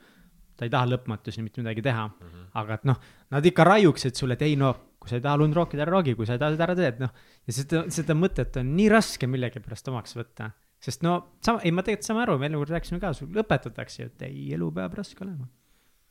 ta 0.58 0.66
ei 0.66 0.70
taha 0.70 0.86
lõpmatuseni 0.86 1.44
mitte 1.48 1.62
midagi 1.62 1.82
teha 1.82 2.08
mm. 2.08 2.28
-hmm. 2.28 2.48
aga 2.62 2.74
et 2.74 2.84
noh, 2.86 3.00
nad 3.32 3.46
ikka 3.46 3.64
raiuksid 3.64 4.16
sulle, 4.16 4.34
et 4.34 4.42
ei 4.42 4.56
no, 4.56 4.76
kui 5.00 5.10
sa 5.10 5.16
ei 5.16 5.22
taha 5.22 5.38
lund 5.38 5.54
rookida, 5.58 5.82
ära 5.84 5.92
roogi, 5.92 6.14
kui 6.16 6.26
sa 6.26 6.34
ei 6.34 6.40
taha 6.40 6.52
seda, 6.52 6.64
ära 6.64 6.76
tee, 6.76 6.88
et 6.88 7.00
noh. 7.00 7.10
ja 7.48 7.54
seda, 7.54 7.84
seda 7.90 8.14
mõtet 8.14 8.60
on 8.62 8.76
nii 8.76 8.90
raske 8.90 9.28
millegipärast 9.28 9.88
omaks 9.88 10.16
võtta. 10.16 10.52
sest 10.82 11.02
no 11.04 11.38
sama, 11.42 11.62
ei 11.64 11.72
ma 11.72 11.82
tegelikult 11.82 12.06
saame 12.06 12.22
aru, 12.22 12.38
me 12.38 12.46
enne 12.46 12.58
kord 12.58 12.70
rääkisime 12.70 13.00
ka, 13.00 13.14
sul 13.14 13.28
õpetatakse 13.28 14.00
ju, 14.04 14.06
et 14.06 14.22
ei, 14.22 14.54
elu 14.54 14.72
peab 14.72 14.94
raske 14.94 15.24
olema. 15.24 15.48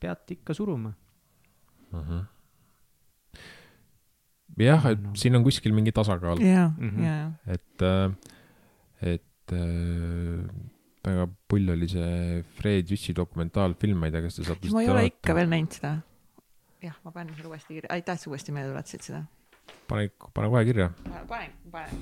pead 0.00 0.30
ikka 0.30 0.54
suruma. 0.54 0.94
Mhm. 1.92 2.20
jah, 4.58 4.86
et 4.90 4.98
siin 5.14 5.36
on 5.38 5.44
kuskil 5.46 5.72
mingi 5.76 5.92
tasakaal, 5.92 6.40
ja, 6.42 6.70
Mhm. 6.78 7.04
ja, 7.04 7.32
et, 7.46 7.86
et 9.14 9.52
äh, 9.56 10.44
väga 11.06 11.26
pull 11.48 11.70
oli 11.72 11.88
see 11.88 12.42
Fred 12.58 12.90
Jüssi 12.92 13.14
dokumentaalfilm, 13.16 13.98
ma 13.98 14.06
ei 14.10 14.12
tea, 14.16 14.22
kas 14.26 14.36
te 14.40 14.44
saate 14.44 14.70
ma 14.74 14.82
ei 14.84 14.88
ole 14.92 15.06
ikka 15.10 15.34
veel 15.38 15.48
näinud 15.48 15.72
seda. 15.78 15.94
jah, 16.82 16.96
ma 17.04 17.10
panen 17.14 17.34
selle 17.36 17.48
uuesti 17.52 17.74
kirja, 17.78 17.90
aitäh, 17.96 18.14
et 18.16 18.20
sa 18.24 18.30
uuesti 18.30 18.52
meelde 18.56 18.72
tuletasid 18.74 19.02
seda. 19.08 19.22
pane, 19.88 20.10
pane 20.34 20.48
kohe 20.52 20.64
kirja, 20.68 20.90
panen, 21.28 21.54
panen, 21.72 21.96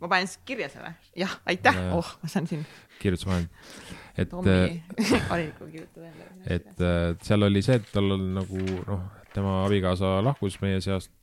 ma 0.00 0.08
panen 0.08 0.26
siis 0.30 0.40
kirja 0.46 0.68
selle, 0.72 0.94
jah, 1.18 1.34
aitäh. 1.46 1.76
Oh, 1.96 2.06
ma 2.22 2.28
saan 2.32 2.46
siin. 2.50 2.62
Kirjutusvahend. 3.00 3.48
et, 4.18 4.28
Tommi 4.28 4.82
harilikult 5.30 5.70
kirjutada 5.72 6.06
endale. 6.10 6.42
et 6.46 6.80
äh, 6.84 7.14
seal 7.24 7.42
oli 7.46 7.62
see, 7.66 7.76
et 7.80 7.86
tal 7.92 8.12
on 8.16 8.26
nagu 8.40 8.60
noh, 8.86 9.02
tema 9.34 9.60
abikaasa 9.66 10.18
lahkus 10.26 10.58
meie 10.62 10.80
seast. 10.84 11.10
äh, 11.10 11.19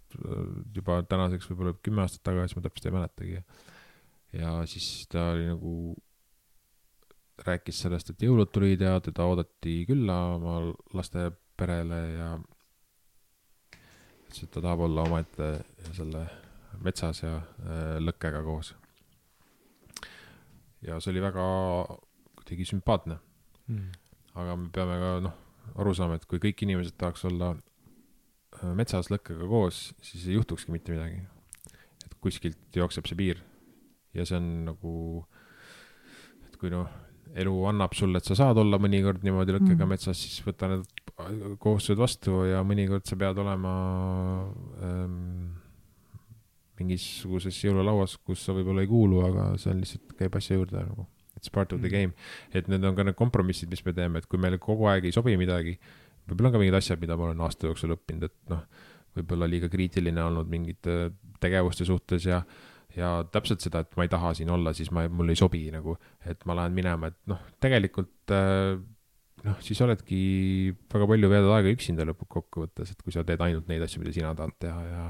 juba 0.75 1.01
tänaseks 1.09 1.49
võib-olla 1.51 1.73
kümme 1.84 2.03
aastat 2.03 2.23
tagasi, 2.29 2.55
ma 2.57 2.63
täpselt 2.65 2.89
ei 2.89 2.95
mäletagi. 2.95 3.43
ja 4.38 4.53
siis 4.69 5.07
ta 5.11 5.31
oli 5.34 5.47
nagu, 5.49 5.73
rääkis 7.47 7.81
sellest, 7.84 8.09
et 8.11 8.25
jõulud 8.25 8.51
tulid 8.53 8.81
ja 8.81 8.97
teda 9.03 9.27
oodati 9.29 9.79
külla 9.89 10.17
oma 10.35 10.57
laste 10.97 11.29
perele 11.57 12.01
ja 12.15 12.31
ütles, 14.25 14.43
et 14.43 14.51
ta 14.51 14.61
tahab 14.61 14.88
olla 14.88 15.05
omaette 15.05 15.53
selle 15.93 16.25
metsas 16.84 17.23
ja 17.23 17.38
äh, 17.38 17.95
lõkkega 18.01 18.43
koos. 18.45 18.75
ja 20.81 20.99
see 20.99 21.13
oli 21.13 21.23
väga 21.23 21.47
kuidagi 22.38 22.65
sümpaatne 22.69 23.19
Mm. 23.67 23.91
aga 24.39 24.55
me 24.55 24.69
peame 24.71 24.95
ka 25.01 25.09
noh, 25.25 25.34
aru 25.75 25.93
saama, 25.97 26.15
et 26.15 26.25
kui 26.29 26.39
kõik 26.39 26.61
inimesed 26.63 26.95
tahaks 26.99 27.25
olla 27.27 27.51
äh, 27.51 27.66
metsas 28.77 29.09
lõkkega 29.13 29.47
koos, 29.47 29.93
siis 30.01 30.27
ei 30.27 30.38
juhtukski 30.38 30.71
mitte 30.71 30.91
midagi. 30.95 31.21
et 32.05 32.13
kuskilt 32.21 32.57
jookseb 32.75 33.05
see 33.07 33.15
piir 33.19 33.41
ja 34.13 34.25
see 34.25 34.38
on 34.38 34.47
nagu, 34.65 35.25
et 36.47 36.55
kui 36.57 36.69
noh, 36.73 36.88
elu 37.38 37.53
annab 37.69 37.93
sulle, 37.93 38.17
et 38.17 38.25
sa 38.25 38.35
saad 38.39 38.57
olla 38.57 38.77
mõnikord 38.79 39.21
niimoodi 39.23 39.53
lõkkega 39.57 39.84
Mm. 39.85 39.89
metsas, 39.89 40.17
siis 40.17 40.39
võta 40.45 40.69
need 40.71 40.88
kohustused 41.59 41.97
vastu 41.99 42.45
ja 42.47 42.63
mõnikord 42.63 43.05
sa 43.05 43.15
pead 43.19 43.38
olema 43.38 43.73
ähm, 44.81 45.53
mingisuguses 46.79 47.57
jõululauas, 47.65 48.17
kus 48.25 48.43
sa 48.45 48.53
võib-olla 48.53 48.84
ei 48.85 48.89
kuulu, 48.91 49.21
aga 49.25 49.45
see 49.57 49.71
on 49.73 49.79
lihtsalt, 49.81 50.11
käib 50.19 50.35
asja 50.38 50.57
juurde 50.59 50.77
nagu. 50.85 51.07
It's 51.38 51.49
part 51.53 51.73
of 51.73 51.81
the 51.81 51.89
Mm. 51.89 51.91
game 51.91 52.13
et 52.53 52.67
need 52.67 52.84
on 52.84 52.95
ka 52.95 53.03
need 53.03 53.15
kompromissid, 53.15 53.69
mis 53.69 53.84
me 53.85 53.93
teeme, 53.93 54.17
et 54.17 54.25
kui 54.25 54.39
meile 54.39 54.57
kogu 54.57 54.88
aeg 54.89 55.05
ei 55.05 55.11
sobi 55.11 55.35
midagi, 55.38 55.77
võib-olla 56.28 56.52
on 56.52 56.56
ka 56.56 56.62
mingid 56.62 56.78
asjad, 56.80 57.02
mida 57.02 57.18
ma 57.18 57.30
olen 57.30 57.44
aasta 57.45 57.70
jooksul 57.70 57.95
õppinud, 57.95 58.28
et 58.28 58.54
noh, 58.54 58.66
võib-olla 59.18 59.49
liiga 59.49 59.70
kriitiline 59.72 60.24
olnud 60.24 60.49
mingite 60.52 60.98
tegevuste 61.41 61.88
suhtes 61.88 62.28
ja 62.30 62.41
ja 62.98 63.12
täpselt 63.30 63.62
seda, 63.62 63.84
et 63.84 63.98
ma 63.98 64.08
ei 64.08 64.10
taha 64.10 64.32
siin 64.38 64.49
olla, 64.49 64.72
siis 64.74 64.90
ma, 64.95 65.04
mul 65.12 65.30
ei 65.30 65.38
sobi 65.38 65.68
nagu, 65.70 65.94
et 66.26 66.41
ma 66.49 66.56
lähen 66.58 66.74
minema, 66.74 67.12
et 67.12 67.18
noh, 67.30 67.44
tegelikult 67.62 68.34
äh, 68.34 68.80
noh, 69.45 69.60
siis 69.64 69.80
oledki 69.86 70.20
väga 70.94 71.10
palju 71.12 71.30
veedad 71.32 71.54
aega 71.58 71.74
üksinda 71.76 72.08
lõppkokkuvõttes, 72.10 72.94
et 72.94 73.04
kui 73.04 73.14
sa 73.14 73.26
teed 73.28 73.44
ainult 73.44 73.70
neid 73.70 73.86
asju, 73.86 74.02
mida 74.02 74.16
sina 74.16 74.34
tahad 74.38 74.56
teha 74.64 74.82
ja 74.88 75.06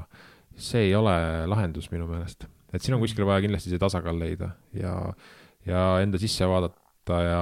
see 0.58 0.88
ei 0.88 0.94
ole 0.98 1.14
lahendus 1.48 1.88
minu 1.94 2.08
meelest, 2.10 2.44
et 2.74 2.84
siin 2.84 2.98
on 2.98 3.02
kuskil 3.02 3.26
vaja 3.28 3.46
kindlasti 3.46 3.72
see 3.72 3.80
tasakaal 3.80 4.18
leida 4.20 4.52
ja 4.76 4.94
ja 5.68 5.84
enda 6.02 6.20
sisse 6.20 6.46
vaadata 6.48 7.22
ja 7.24 7.40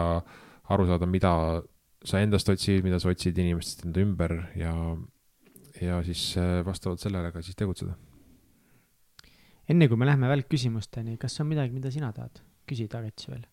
aru 0.74 0.86
saada, 0.88 1.08
mida 1.10 1.32
sa 2.06 2.22
endast 2.22 2.48
otsid, 2.52 2.84
mida 2.86 3.00
sa 3.02 3.10
otsid 3.10 3.38
inimestest 3.42 3.86
enda 3.86 4.02
ümber 4.04 4.34
ja, 4.58 4.72
ja 5.82 6.00
siis 6.06 6.28
äh, 6.40 6.60
vastavalt 6.66 7.02
sellele 7.02 7.32
ka 7.34 7.42
siis 7.42 7.58
tegutseda. 7.58 7.96
enne 9.68 9.88
kui 9.90 9.98
me 9.98 10.06
läheme 10.06 10.28
välkküsimusteni, 10.30 11.16
kas 11.18 11.40
on 11.42 11.50
midagi, 11.50 11.74
mida 11.74 11.90
sina 11.90 12.12
tahad 12.14 12.42
küsida, 12.70 13.00
Agats 13.02 13.28
veel? 13.28 13.46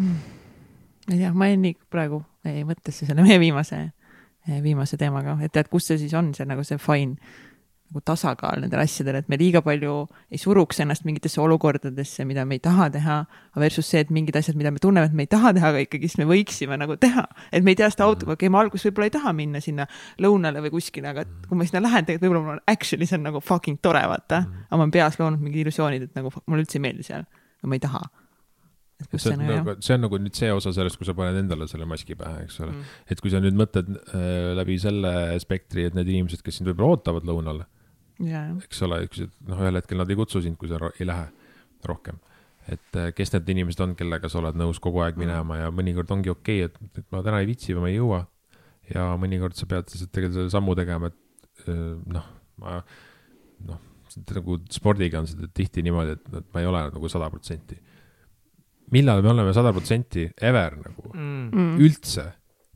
ma 0.00 1.14
ei 1.14 1.18
tea, 1.18 1.32
ma 1.34 1.50
jäin 1.50 1.64
nii 1.66 1.76
praegu 1.92 2.22
mõttesse 2.68 3.08
selle 3.08 3.24
meie 3.26 3.40
viimase, 3.42 3.90
viimase 4.64 4.96
teemaga, 4.96 5.36
et 5.44 5.52
tead, 5.52 5.68
kus 5.68 5.90
see 5.90 5.98
siis 6.00 6.14
on, 6.16 6.32
see 6.36 6.48
nagu 6.48 6.64
see 6.64 6.80
fine 6.80 7.18
nagu 7.90 8.02
tasakaal 8.06 8.60
nendel 8.62 8.80
asjadel, 8.84 9.18
et 9.18 9.30
me 9.30 9.36
liiga 9.40 9.60
palju 9.66 9.94
ei 10.30 10.38
suruks 10.38 10.78
ennast 10.84 11.02
mingitesse 11.08 11.40
olukordadesse, 11.42 12.24
mida 12.28 12.44
me 12.46 12.60
ei 12.60 12.62
taha 12.62 12.86
teha, 12.94 13.16
versus 13.58 13.88
see, 13.90 14.04
et 14.04 14.12
mingid 14.14 14.38
asjad, 14.38 14.54
mida 14.58 14.70
me 14.70 14.78
tunneme, 14.82 15.10
et 15.10 15.16
me 15.16 15.26
ei 15.26 15.30
taha 15.30 15.50
teha, 15.56 15.72
aga 15.74 15.82
ikkagist 15.82 16.20
me 16.20 16.28
võiksime 16.30 16.78
nagu 16.78 16.94
teha. 17.02 17.26
et 17.50 17.66
me 17.66 17.74
ei 17.74 17.80
tea 17.80 17.90
seda 17.90 18.06
autoga, 18.06 18.36
okei 18.36 18.46
okay,, 18.46 18.54
ma 18.54 18.62
alguses 18.62 18.86
võib-olla 18.86 19.10
ei 19.10 19.16
taha 19.18 19.34
minna 19.34 19.62
sinna 19.64 19.88
lõunale 20.22 20.62
või 20.68 20.76
kuskile, 20.78 21.10
aga 21.10 21.26
kui 21.48 21.58
ma 21.58 21.66
sinna 21.66 21.82
lähen, 21.88 22.06
tegelikult 22.06 22.28
võib-olla 22.28 22.46
mul 22.46 22.60
on 22.60 22.64
actually 22.70 23.10
see 23.10 23.18
on 23.18 23.26
nagu 23.26 23.42
fucking 23.42 23.82
tore, 23.82 24.04
vaata. 24.14 24.44
aga 24.68 24.78
ma 24.78 24.86
olen 24.86 24.94
peas 24.94 25.18
loonud 25.18 25.42
mingid 25.42 25.64
illusioonid, 25.66 26.06
et 26.06 26.18
nagu 26.18 26.30
mulle 26.46 26.62
üldse 26.62 26.78
ei 26.78 26.86
meeldi 26.86 27.10
seal, 27.10 27.26
aga 27.58 27.72
ma 27.72 27.78
ei 27.80 27.86
taha 27.88 28.06
see 29.16 29.32
on, 29.32 29.44
nagu, 29.48 29.74
see 29.82 29.96
on 29.96 30.02
nagu 30.04 30.18
nüüd 30.20 30.36
see 30.36 30.52
osa 30.52 30.72
sellest, 30.76 31.00
kui 31.00 31.08
sa 31.08 31.14
paned 31.16 31.38
endale 31.40 31.66
selle 31.70 31.88
maski 31.88 32.14
pähe, 32.18 32.44
eks 32.46 32.60
ole 32.62 32.74
mm.. 32.74 32.96
et 33.10 33.22
kui 33.22 33.32
sa 33.32 33.40
nüüd 33.42 33.56
mõtled 33.58 33.90
äh, 33.96 34.50
läbi 34.58 34.76
selle 34.78 35.12
spektri, 35.42 35.88
et 35.88 35.96
need 35.96 36.10
inimesed, 36.12 36.44
kes 36.44 36.60
sind 36.60 36.70
võib-olla 36.70 36.98
ootavad 36.98 37.26
lõunale 37.26 37.64
yeah., 37.64 37.79
eks 38.60 38.82
ole, 38.86 39.02
noh, 39.48 39.62
ühel 39.62 39.80
hetkel 39.80 40.00
nad 40.00 40.10
ei 40.10 40.18
kutsu 40.18 40.42
sind, 40.44 40.58
kui 40.60 40.70
sa 40.70 40.80
ei 40.98 41.08
lähe 41.08 41.28
rohkem. 41.88 42.20
et 42.70 42.96
äh, 43.00 43.12
kes 43.16 43.32
need 43.34 43.48
inimesed 43.54 43.80
on, 43.82 43.94
kellega 43.98 44.28
sa 44.30 44.38
oled 44.42 44.58
nõus 44.60 44.78
kogu 44.82 45.00
aeg 45.04 45.16
mm. 45.16 45.24
minema 45.24 45.60
ja 45.62 45.70
mõnikord 45.74 46.10
ongi 46.14 46.32
okei 46.32 46.64
okay,, 46.64 46.70
et, 46.70 46.98
et 47.00 47.06
ma 47.14 47.22
täna 47.26 47.40
ei 47.42 47.48
viitsi 47.48 47.74
või 47.74 47.86
ma 47.86 47.92
ei 47.92 47.96
jõua. 47.96 48.24
ja 48.94 49.06
mõnikord 49.20 49.56
sa 49.58 49.68
pead 49.70 49.88
lihtsalt 49.88 50.12
tegelikult 50.12 50.42
selle 50.42 50.54
sammu 50.54 50.76
tegema, 50.78 51.10
et 51.10 51.64
äh, 51.66 51.86
noh, 52.16 52.26
ma 52.60 52.80
noh, 53.68 53.86
nagu 54.34 54.58
spordiga 54.70 55.22
on 55.22 55.30
seda 55.30 55.48
tihti 55.54 55.84
niimoodi, 55.86 56.18
et, 56.18 56.34
et 56.42 56.52
ma 56.54 56.62
ei 56.62 56.68
ole 56.68 56.84
nagu 56.90 57.10
sada 57.12 57.30
protsenti 57.32 57.78
millal 58.90 59.22
me 59.22 59.30
oleme 59.30 59.54
sada 59.54 59.72
protsenti 59.72 60.26
ever 60.36 60.76
nagu 60.82 61.12
mm. 61.14 61.78
üldse. 61.78 62.26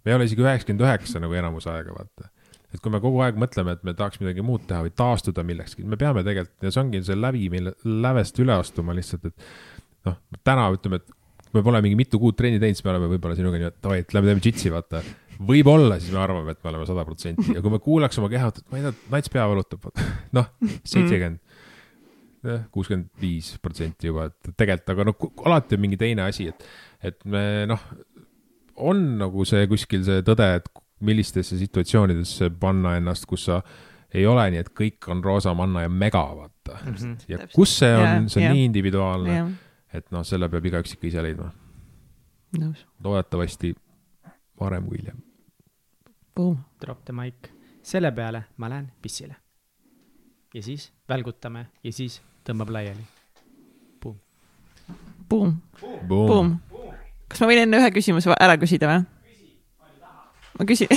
me 0.05 0.13
ei 0.13 0.17
ole 0.17 0.29
isegi 0.29 0.45
üheksakümmend 0.45 0.85
üheksa 0.85 1.23
nagu 1.23 1.37
enamus 1.39 1.67
aega, 1.71 1.95
vaata. 1.97 2.31
Et 2.75 2.83
kui 2.83 2.93
me 2.93 3.01
kogu 3.03 3.21
aeg 3.25 3.39
mõtleme, 3.39 3.77
et 3.77 3.85
me 3.87 3.95
tahaks 3.97 4.21
midagi 4.23 4.45
muud 4.45 4.65
teha 4.69 4.83
või 4.85 4.93
taastuda 4.99 5.45
millekski, 5.47 5.85
me 5.87 5.99
peame 6.01 6.25
tegelikult 6.27 6.67
ja 6.67 6.73
see 6.75 6.83
ongi 6.83 7.03
see 7.07 7.19
lävi, 7.19 7.47
mille 7.53 7.75
lävest 7.87 8.41
üle 8.43 8.57
astuma 8.57 8.97
lihtsalt, 8.97 9.29
et 9.31 10.09
noh, 10.09 10.19
täna 10.47 10.67
ütleme, 10.75 11.01
et 11.01 11.55
me 11.55 11.63
pole 11.63 11.83
mingi 11.85 11.99
mitu 11.99 12.19
kuud 12.23 12.37
trenni 12.39 12.59
teinud, 12.63 12.79
siis 12.79 12.87
me 12.87 12.95
oleme 12.95 13.11
võib-olla 13.13 13.39
sinuga 13.39 13.61
nii, 13.61 13.71
et 13.71 13.79
davai, 13.85 14.01
et 14.03 14.17
lähme 14.17 14.33
teeme 14.33 14.43
džitsi, 14.43 14.73
vaata. 14.75 15.05
võib-olla 15.39 16.01
siis 16.03 16.15
me 16.15 16.23
arvame, 16.23 16.55
et 16.55 16.63
me 16.65 16.73
oleme 16.73 16.89
sada 16.89 17.07
protsenti 17.07 17.55
ja 17.55 17.63
kui 17.63 17.75
me 17.75 17.81
kuulaks 17.83 18.19
oma 18.23 18.31
keha, 18.33 18.51
et 18.51 18.73
ma 18.73 18.81
ei 18.81 18.87
tea, 18.89 18.95
nats 19.15 19.35
pea 19.35 19.47
valutab, 19.51 19.87
noh, 20.39 20.51
seitsekümmend 20.83 21.41
kuuskümmend 22.75 23.09
viis 23.23 23.55
protsenti 23.63 24.11
juba, 24.11 24.27
et 24.29 24.51
tegelikult, 24.59 24.91
aga 24.93 25.07
noh, 25.09 25.29
alati 25.49 25.79
on 25.79 25.85
mingi 25.87 25.97
teine 26.01 26.27
asi, 26.27 26.51
et, 26.51 26.67
et 27.09 27.23
me 27.25 27.65
noh, 27.71 27.87
on 28.85 29.01
nagu 29.21 29.47
see 29.49 29.65
kuskil 29.71 30.03
see 30.05 30.25
tõde, 30.27 30.49
et 30.59 30.69
millistesse 31.01 31.59
situatsioonidesse 31.59 32.51
panna 32.61 32.97
ennast, 32.97 33.27
kus 33.27 33.45
sa 33.51 33.61
ei 34.15 34.27
ole 34.27 34.47
nii, 34.51 34.63
et 34.63 34.71
kõik 34.71 35.09
on 35.11 35.25
roosa 35.25 35.55
manna 35.55 35.83
ja 35.83 35.89
mega, 35.89 36.23
vaata 36.37 36.79
mm. 36.85 36.95
-hmm. 36.95 37.17
ja 37.29 37.39
Täpselt. 37.39 37.57
kus 37.57 37.79
see 37.79 37.95
on, 37.97 38.29
see 38.29 38.41
on 38.41 38.45
yeah. 38.45 38.55
nii 38.55 38.65
individuaalne 38.65 39.39
et 39.95 40.11
noh, 40.15 40.25
selle 40.27 40.49
peab 40.51 40.67
igaüks 40.71 40.97
ikka 40.97 41.09
ise 41.09 41.23
leidma. 41.23 41.51
loodetavasti 43.05 43.75
varem 44.61 44.87
kui 44.89 44.99
hiljem. 44.99 45.23
Drop 46.83 47.05
the 47.05 47.15
mic, 47.15 47.51
selle 47.83 48.11
peale 48.13 48.45
ma 48.57 48.71
lähen 48.71 48.91
pissile. 49.03 49.37
ja 50.55 50.63
siis 50.63 50.93
välgutame 51.09 51.67
ja 51.83 51.93
siis 51.93 52.21
tõmbab 52.47 52.71
laiali. 52.71 53.07
Boom. 54.03 54.19
Boom. 55.29 55.57
Boom. 56.07 56.57
kas 57.29 57.41
ma 57.41 57.49
võin 57.51 57.65
enne 57.65 57.81
ühe 57.81 57.91
küsimuse 57.95 58.35
ära 58.39 58.59
küsida 58.61 58.91
või? 58.91 59.07
Ma 60.59 60.69
küsin 60.69 60.91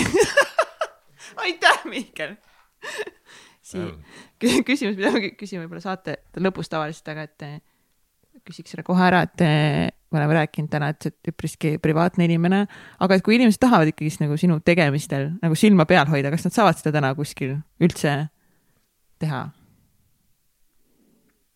aitäh, 1.44 1.86
Mihkel 1.90 2.36
siin 3.68 3.96
küsimus, 4.40 4.98
mida 4.98 5.12
ma 5.14 5.22
küsin 5.40 5.62
võib-olla 5.64 5.84
saate 5.84 6.20
lõpus 6.40 6.72
tavaliselt, 6.72 7.10
aga 7.12 7.26
et 7.28 7.46
eh, 7.48 7.58
küsiks 8.48 8.74
selle 8.74 8.86
kohe 8.88 9.04
ära, 9.04 9.24
et 9.28 9.44
eh, 9.44 9.90
me 10.12 10.22
oleme 10.22 10.38
rääkinud 10.40 10.72
täna, 10.72 10.92
et 10.94 11.02
sa 11.04 11.12
oled 11.12 11.32
üpriski 11.34 11.74
privaatne 11.84 12.28
inimene, 12.28 12.64
aga 13.04 13.18
et 13.18 13.26
kui 13.26 13.36
inimesed 13.38 13.62
tahavad 13.64 13.92
ikkagist 13.92 14.24
nagu 14.24 14.38
sinu 14.40 14.60
tegemistel 14.64 15.34
nagu 15.42 15.58
silma 15.60 15.88
peal 15.90 16.08
hoida, 16.12 16.32
kas 16.34 16.48
nad 16.48 16.56
saavad 16.56 16.80
seda 16.80 16.96
täna 17.00 17.12
kuskil 17.18 17.58
üldse 17.84 18.16
teha? 19.22 19.48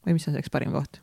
või 0.01 0.17
mis 0.17 0.25
on 0.25 0.33
selleks 0.33 0.51
parim 0.51 0.73
koht? 0.73 0.99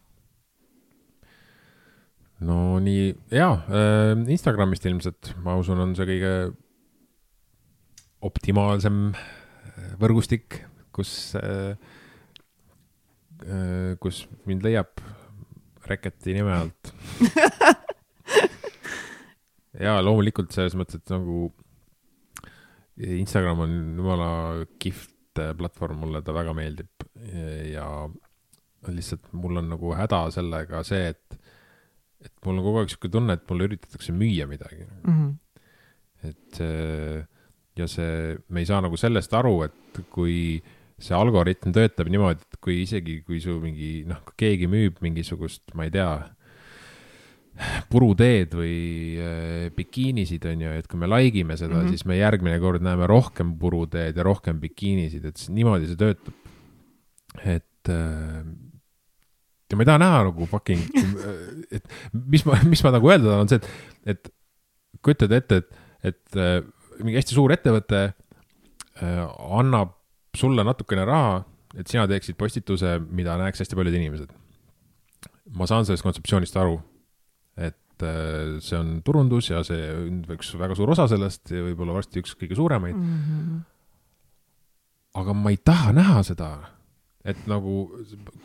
no 2.44 2.78
nii, 2.82 3.12
jaa 3.34 3.54
äh,, 3.64 4.12
Instagramist 4.34 4.86
ilmselt, 4.90 5.32
ma 5.44 5.56
usun, 5.58 5.80
on 5.86 5.94
see 5.98 6.08
kõige 6.10 6.32
optimaalsem 8.24 9.12
äh, 9.14 9.92
võrgustik, 10.00 10.62
kus 10.94 11.34
äh,, 11.38 11.76
äh, 13.44 13.94
kus 14.02 14.26
mind 14.48 14.66
leiab 14.66 15.04
Reketi 15.88 16.34
nime 16.36 16.52
alt 16.52 16.90
ja 19.86 19.94
loomulikult 20.04 20.52
selles 20.52 20.74
mõttes, 20.76 21.00
et 21.00 21.12
nagu 21.14 21.46
Instagram 22.98 23.62
on 23.64 23.76
jumala 23.96 24.30
kihvt 24.82 25.40
äh, 25.40 25.54
platvorm, 25.56 26.02
mulle 26.02 26.20
ta 26.26 26.34
väga 26.36 26.52
meeldib 26.58 27.06
ja 27.68 27.86
lihtsalt 28.88 29.32
mul 29.34 29.58
on 29.58 29.72
nagu 29.72 29.94
häda 29.96 30.20
sellega 30.34 30.82
see, 30.86 31.08
et, 31.14 31.38
et 32.22 32.34
mul 32.44 32.60
on 32.60 32.66
kogu 32.66 32.82
aeg 32.82 32.92
sihuke 32.92 33.10
tunne, 33.14 33.38
et 33.38 33.48
mulle 33.48 33.70
üritatakse 33.70 34.12
müüa 34.14 34.46
midagi 34.50 34.84
mm. 34.84 35.08
-hmm. 35.08 35.32
et 36.28 36.60
ja 37.78 37.86
see, 37.90 38.36
me 38.48 38.62
ei 38.62 38.68
saa 38.68 38.80
nagu 38.84 38.98
sellest 39.00 39.34
aru, 39.38 39.62
et 39.68 40.02
kui 40.12 40.58
see 40.98 41.14
algoritm 41.14 41.72
töötab 41.74 42.10
niimoodi, 42.10 42.42
et 42.42 42.58
kui 42.62 42.80
isegi, 42.82 43.20
kui 43.26 43.38
su 43.42 43.58
mingi 43.62 44.02
noh, 44.08 44.24
keegi 44.38 44.66
müüb 44.70 44.98
mingisugust, 45.04 45.62
ma 45.78 45.86
ei 45.86 45.94
tea, 45.94 46.10
puruteed 47.92 48.54
või 48.54 48.78
äh, 49.18 49.66
bikiinisid, 49.74 50.46
on 50.50 50.64
ju, 50.66 50.74
et 50.78 50.86
kui 50.90 51.00
me 51.00 51.08
like 51.10 51.40
ime 51.40 51.56
seda 51.58 51.74
mm, 51.74 51.80
-hmm. 51.80 51.94
siis 51.94 52.06
me 52.06 52.18
järgmine 52.18 52.58
kord 52.62 52.84
näeme 52.84 53.06
rohkem 53.10 53.56
puruteed 53.58 54.16
ja 54.16 54.26
rohkem 54.26 54.60
bikiinisid, 54.62 55.24
et 55.24 55.44
niimoodi 55.50 55.90
see 55.90 55.98
töötab. 55.98 56.34
et 57.44 57.90
äh, 57.90 58.44
ja 59.70 59.76
ma 59.76 59.82
ei 59.82 59.90
taha 59.90 59.98
näha 59.98 60.24
nagu 60.30 60.46
fucking, 60.46 60.80
et 61.70 61.84
mis 62.12 62.44
ma, 62.46 62.58
mis 62.64 62.82
ma 62.84 62.94
nagu 62.94 63.10
öelda 63.10 63.28
tahan, 63.28 63.44
on 63.44 63.48
see, 63.52 63.58
et, 63.58 64.16
et 64.16 64.32
kujutad 65.04 65.34
ette, 65.36 65.62
et, 65.62 65.82
et 66.12 66.38
äh, 66.38 66.62
mingi 67.02 67.18
hästi 67.18 67.36
suur 67.36 67.52
ettevõte 67.54 68.02
äh, 68.08 69.22
annab 69.58 69.96
sulle 70.36 70.64
natukene 70.66 71.06
raha, 71.08 71.40
et 71.78 71.90
sina 71.90 72.06
teeksid 72.08 72.38
postituse, 72.38 72.98
mida 73.10 73.36
näeks 73.40 73.62
hästi 73.64 73.78
paljud 73.78 73.96
inimesed. 73.98 74.32
ma 75.56 75.66
saan 75.66 75.86
sellest 75.88 76.04
kontseptsioonist 76.04 76.56
aru, 76.60 76.78
et 77.56 78.04
äh, 78.04 78.58
see 78.64 78.78
on 78.78 78.98
turundus 79.04 79.50
ja 79.50 79.62
see 79.66 79.90
on 79.94 80.22
üks 80.36 80.52
väga 80.60 80.76
suur 80.78 80.92
osa 80.94 81.08
sellest 81.10 81.50
ja 81.54 81.64
võib-olla 81.70 81.96
varsti 82.00 82.22
üks 82.22 82.36
kõige 82.38 82.58
suuremaid 82.58 82.96
mm. 82.96 83.22
-hmm. 83.28 83.62
aga 85.22 85.34
ma 85.34 85.54
ei 85.54 85.62
taha 85.64 85.94
näha 85.96 86.22
seda 86.26 86.50
et 87.28 87.48
nagu, 87.50 87.88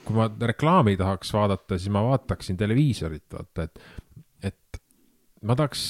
kui 0.04 0.16
ma 0.18 0.28
reklaami 0.52 0.96
tahaks 1.00 1.32
vaadata, 1.36 1.78
siis 1.78 1.92
ma 1.94 2.04
vaataksin 2.08 2.58
televiisorit, 2.60 3.26
vaata, 3.32 3.68
et, 3.68 3.80
et 4.52 4.82
ma 5.46 5.56
tahaks 5.60 5.84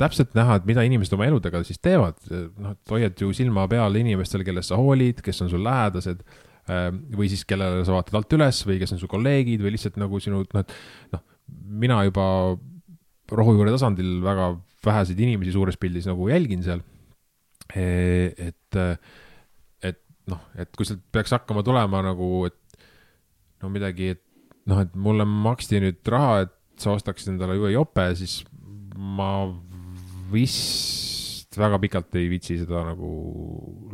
täpselt 0.00 0.34
näha, 0.34 0.58
et 0.58 0.66
mida 0.68 0.82
inimesed 0.86 1.14
oma 1.16 1.28
eludega 1.28 1.62
siis 1.66 1.78
teevad, 1.82 2.18
noh, 2.30 2.74
et 2.74 2.94
hoiad 2.94 3.20
ju 3.20 3.30
silma 3.36 3.66
peal 3.70 3.94
inimestel, 4.00 4.44
kellest 4.46 4.72
sa 4.72 4.78
hoolid, 4.80 5.22
kes 5.24 5.44
on 5.44 5.52
sul 5.52 5.62
lähedased 5.66 6.24
ähm, 6.72 7.04
või 7.14 7.30
siis 7.32 7.44
kellele 7.48 7.84
sa 7.86 7.94
vaatad 7.94 8.18
alt 8.18 8.36
üles 8.38 8.62
või 8.66 8.80
kes 8.82 8.96
on 8.96 9.02
su 9.02 9.10
kolleegid 9.10 9.62
või 9.62 9.76
lihtsalt 9.76 10.00
nagu 10.02 10.20
sinu, 10.22 10.42
noh, 10.42 10.64
et 10.64 11.14
noh, 11.14 11.24
mina 11.84 12.00
juba 12.08 12.26
rohujuure 13.34 13.72
tasandil 13.74 14.18
väga 14.24 14.52
väheseid 14.84 15.20
inimesi 15.24 15.54
suures 15.54 15.78
pildis 15.80 16.08
nagu 16.10 16.26
jälgin 16.28 16.64
seal. 16.66 16.82
et 17.74 18.82
noh, 20.30 20.44
et 20.58 20.70
kui 20.76 20.86
sealt 20.88 21.02
peaks 21.12 21.34
hakkama 21.34 21.64
tulema 21.66 22.00
nagu, 22.04 22.46
et 22.48 22.84
no 23.62 23.70
midagi, 23.72 24.14
et 24.16 24.22
noh, 24.70 24.80
et 24.84 24.94
mulle 24.96 25.26
maksti 25.28 25.82
nüüd 25.84 26.12
raha, 26.12 26.44
et 26.46 26.54
sa 26.80 26.94
ostaksid 26.96 27.34
endale 27.34 27.58
uue 27.60 27.74
jope, 27.74 28.06
siis 28.18 28.40
ma 28.96 29.46
vist 30.32 31.58
väga 31.58 31.78
pikalt 31.82 32.16
ei 32.18 32.26
viitsi 32.32 32.56
seda 32.60 32.82
nagu 32.88 33.10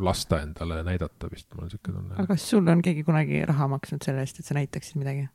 lasta 0.00 0.40
endale 0.44 0.80
näidata 0.86 1.28
vist, 1.32 1.50
mul 1.54 1.66
on 1.66 1.72
siuke 1.72 1.92
tunne. 1.92 2.14
aga 2.16 2.28
kas 2.32 2.46
sul 2.52 2.68
on 2.72 2.82
keegi 2.84 3.04
kunagi 3.06 3.42
raha 3.48 3.68
maksnud 3.74 4.06
selle 4.06 4.24
eest, 4.24 4.40
et 4.40 4.48
sa 4.48 4.56
näitaksid 4.56 5.00
midagi? 5.00 5.28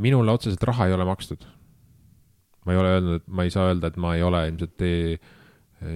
minule 0.00 0.32
otseselt 0.32 0.62
raha 0.68 0.88
ei 0.88 0.96
ole 0.96 1.06
makstud. 1.08 1.46
ma 2.66 2.74
ei 2.74 2.82
ole 2.82 2.94
öelnud, 2.96 3.22
et 3.22 3.28
ma 3.28 3.46
ei 3.46 3.54
saa 3.54 3.70
öelda, 3.70 3.92
et 3.92 3.98
ma 4.00 4.14
ei 4.16 4.22
ole 4.26 4.44
ilmselt 4.50 4.76
tee 4.80 5.18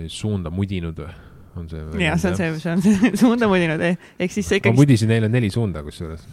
suunda 0.09 0.51
mudinud 0.55 0.99
või 1.03 1.13
on 1.61 1.69
see. 1.69 1.83
jah, 2.03 2.19
see 2.19 2.31
on 2.31 2.37
see, 2.37 2.59
see 2.61 2.73
on 2.73 2.83
see 2.85 3.13
suunda 3.23 3.49
mudinud, 3.51 3.83
ehk 3.85 4.33
siis 4.33 4.49
sa 4.49 4.59
ikkagi. 4.59 4.75
ma 4.75 4.81
mudisin 4.81 5.13
neile 5.13 5.31
neli 5.33 5.51
suunda 5.55 5.85
kusjuures, 5.87 6.25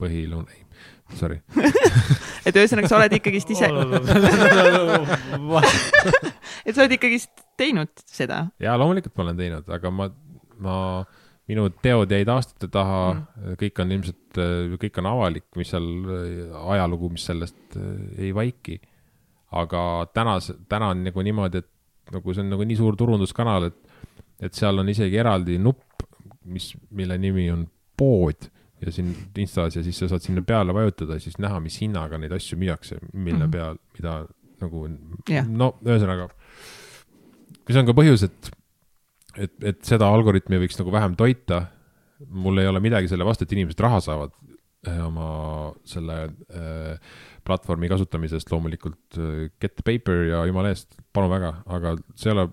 põhiluun, 0.00 0.46
ei, 0.52 0.63
sorry 1.18 1.38
et 2.46 2.54
ühesõnaga, 2.54 2.90
sa 2.90 2.98
oled 3.00 3.14
ikkagist 3.18 3.50
ise 3.54 3.66
et 6.64 6.72
sa 6.74 6.84
oled 6.84 6.94
ikkagist 6.98 7.32
teinud 7.60 7.92
seda? 8.06 8.48
jaa, 8.62 8.78
loomulikult 8.80 9.14
ma 9.16 9.22
olen 9.28 9.38
teinud, 9.40 9.68
aga 9.76 9.92
ma, 9.94 10.08
ma 10.64 10.76
minu 11.50 11.68
teod 11.84 12.12
jäid 12.12 12.30
aastate 12.32 12.70
taha 12.72 13.00
mm., 13.12 13.56
kõik 13.60 13.80
on 13.84 13.94
ilmselt, 13.98 14.40
kõik 14.80 15.00
on 15.02 15.10
avalik, 15.10 15.46
mis 15.58 15.70
seal, 15.74 15.88
ajalugu, 16.74 17.12
mis 17.16 17.26
sellest 17.28 17.76
ei 18.16 18.32
vaiki. 18.36 18.80
aga 19.54 19.80
täna, 20.10 20.38
täna 20.68 20.88
on 20.90 21.04
nagu 21.06 21.22
niimoodi, 21.22 21.60
et 21.62 22.14
nagu 22.14 22.34
see 22.34 22.42
on 22.42 22.50
nagu 22.56 22.64
nii 22.66 22.78
suur 22.78 22.96
turunduskanal, 22.98 23.68
et, 23.68 24.08
et 24.42 24.56
seal 24.56 24.80
on 24.82 24.88
isegi 24.90 25.20
eraldi 25.20 25.60
nupp, 25.62 26.04
mis, 26.44 26.72
mille 26.90 27.18
nimi 27.20 27.46
on 27.52 27.62
pood 27.96 28.48
ja 28.84 28.92
siin 28.92 29.12
Instas 29.40 29.76
ja 29.78 29.82
siis 29.84 29.98
sa 29.98 30.08
saad 30.10 30.24
sinna 30.24 30.42
peale 30.46 30.74
vajutada, 30.76 31.18
siis 31.22 31.38
näha, 31.42 31.60
mis 31.64 31.78
hinnaga 31.82 32.18
neid 32.20 32.32
asju 32.36 32.58
müüakse, 32.60 32.98
mille 33.12 33.38
mm 33.38 33.46
-hmm. 33.46 33.52
peal, 33.52 33.80
mida 33.96 34.16
nagu 34.62 34.88
yeah., 35.30 35.48
no 35.48 35.74
ühesõnaga. 35.84 36.28
mis 37.68 37.76
on 37.80 37.86
ka 37.86 37.96
põhjus, 37.96 38.24
et 38.28 38.50
et, 39.34 39.54
et 39.64 39.84
seda 39.86 40.08
algoritmi 40.14 40.60
võiks 40.62 40.78
nagu 40.78 40.92
vähem 40.94 41.16
toita. 41.18 41.66
mul 42.28 42.58
ei 42.58 42.66
ole 42.66 42.80
midagi 42.80 43.08
selle 43.10 43.24
vastu, 43.26 43.44
et 43.44 43.52
inimesed 43.52 43.80
raha 43.80 44.00
saavad 44.00 44.30
eh, 44.86 45.00
oma 45.02 45.72
selle 45.84 46.18
äh, 46.24 46.98
platvormi 47.44 47.88
kasutamisest 47.90 48.52
loomulikult 48.52 49.18
äh, 49.18 49.50
get 49.60 49.74
the 49.74 49.82
paper 49.82 50.28
ja 50.30 50.44
jumala 50.46 50.70
eest, 50.72 50.94
palun 51.12 51.32
väga, 51.32 51.54
aga 51.66 51.96
see 52.14 52.30
ei 52.30 52.36
ole 52.36 52.48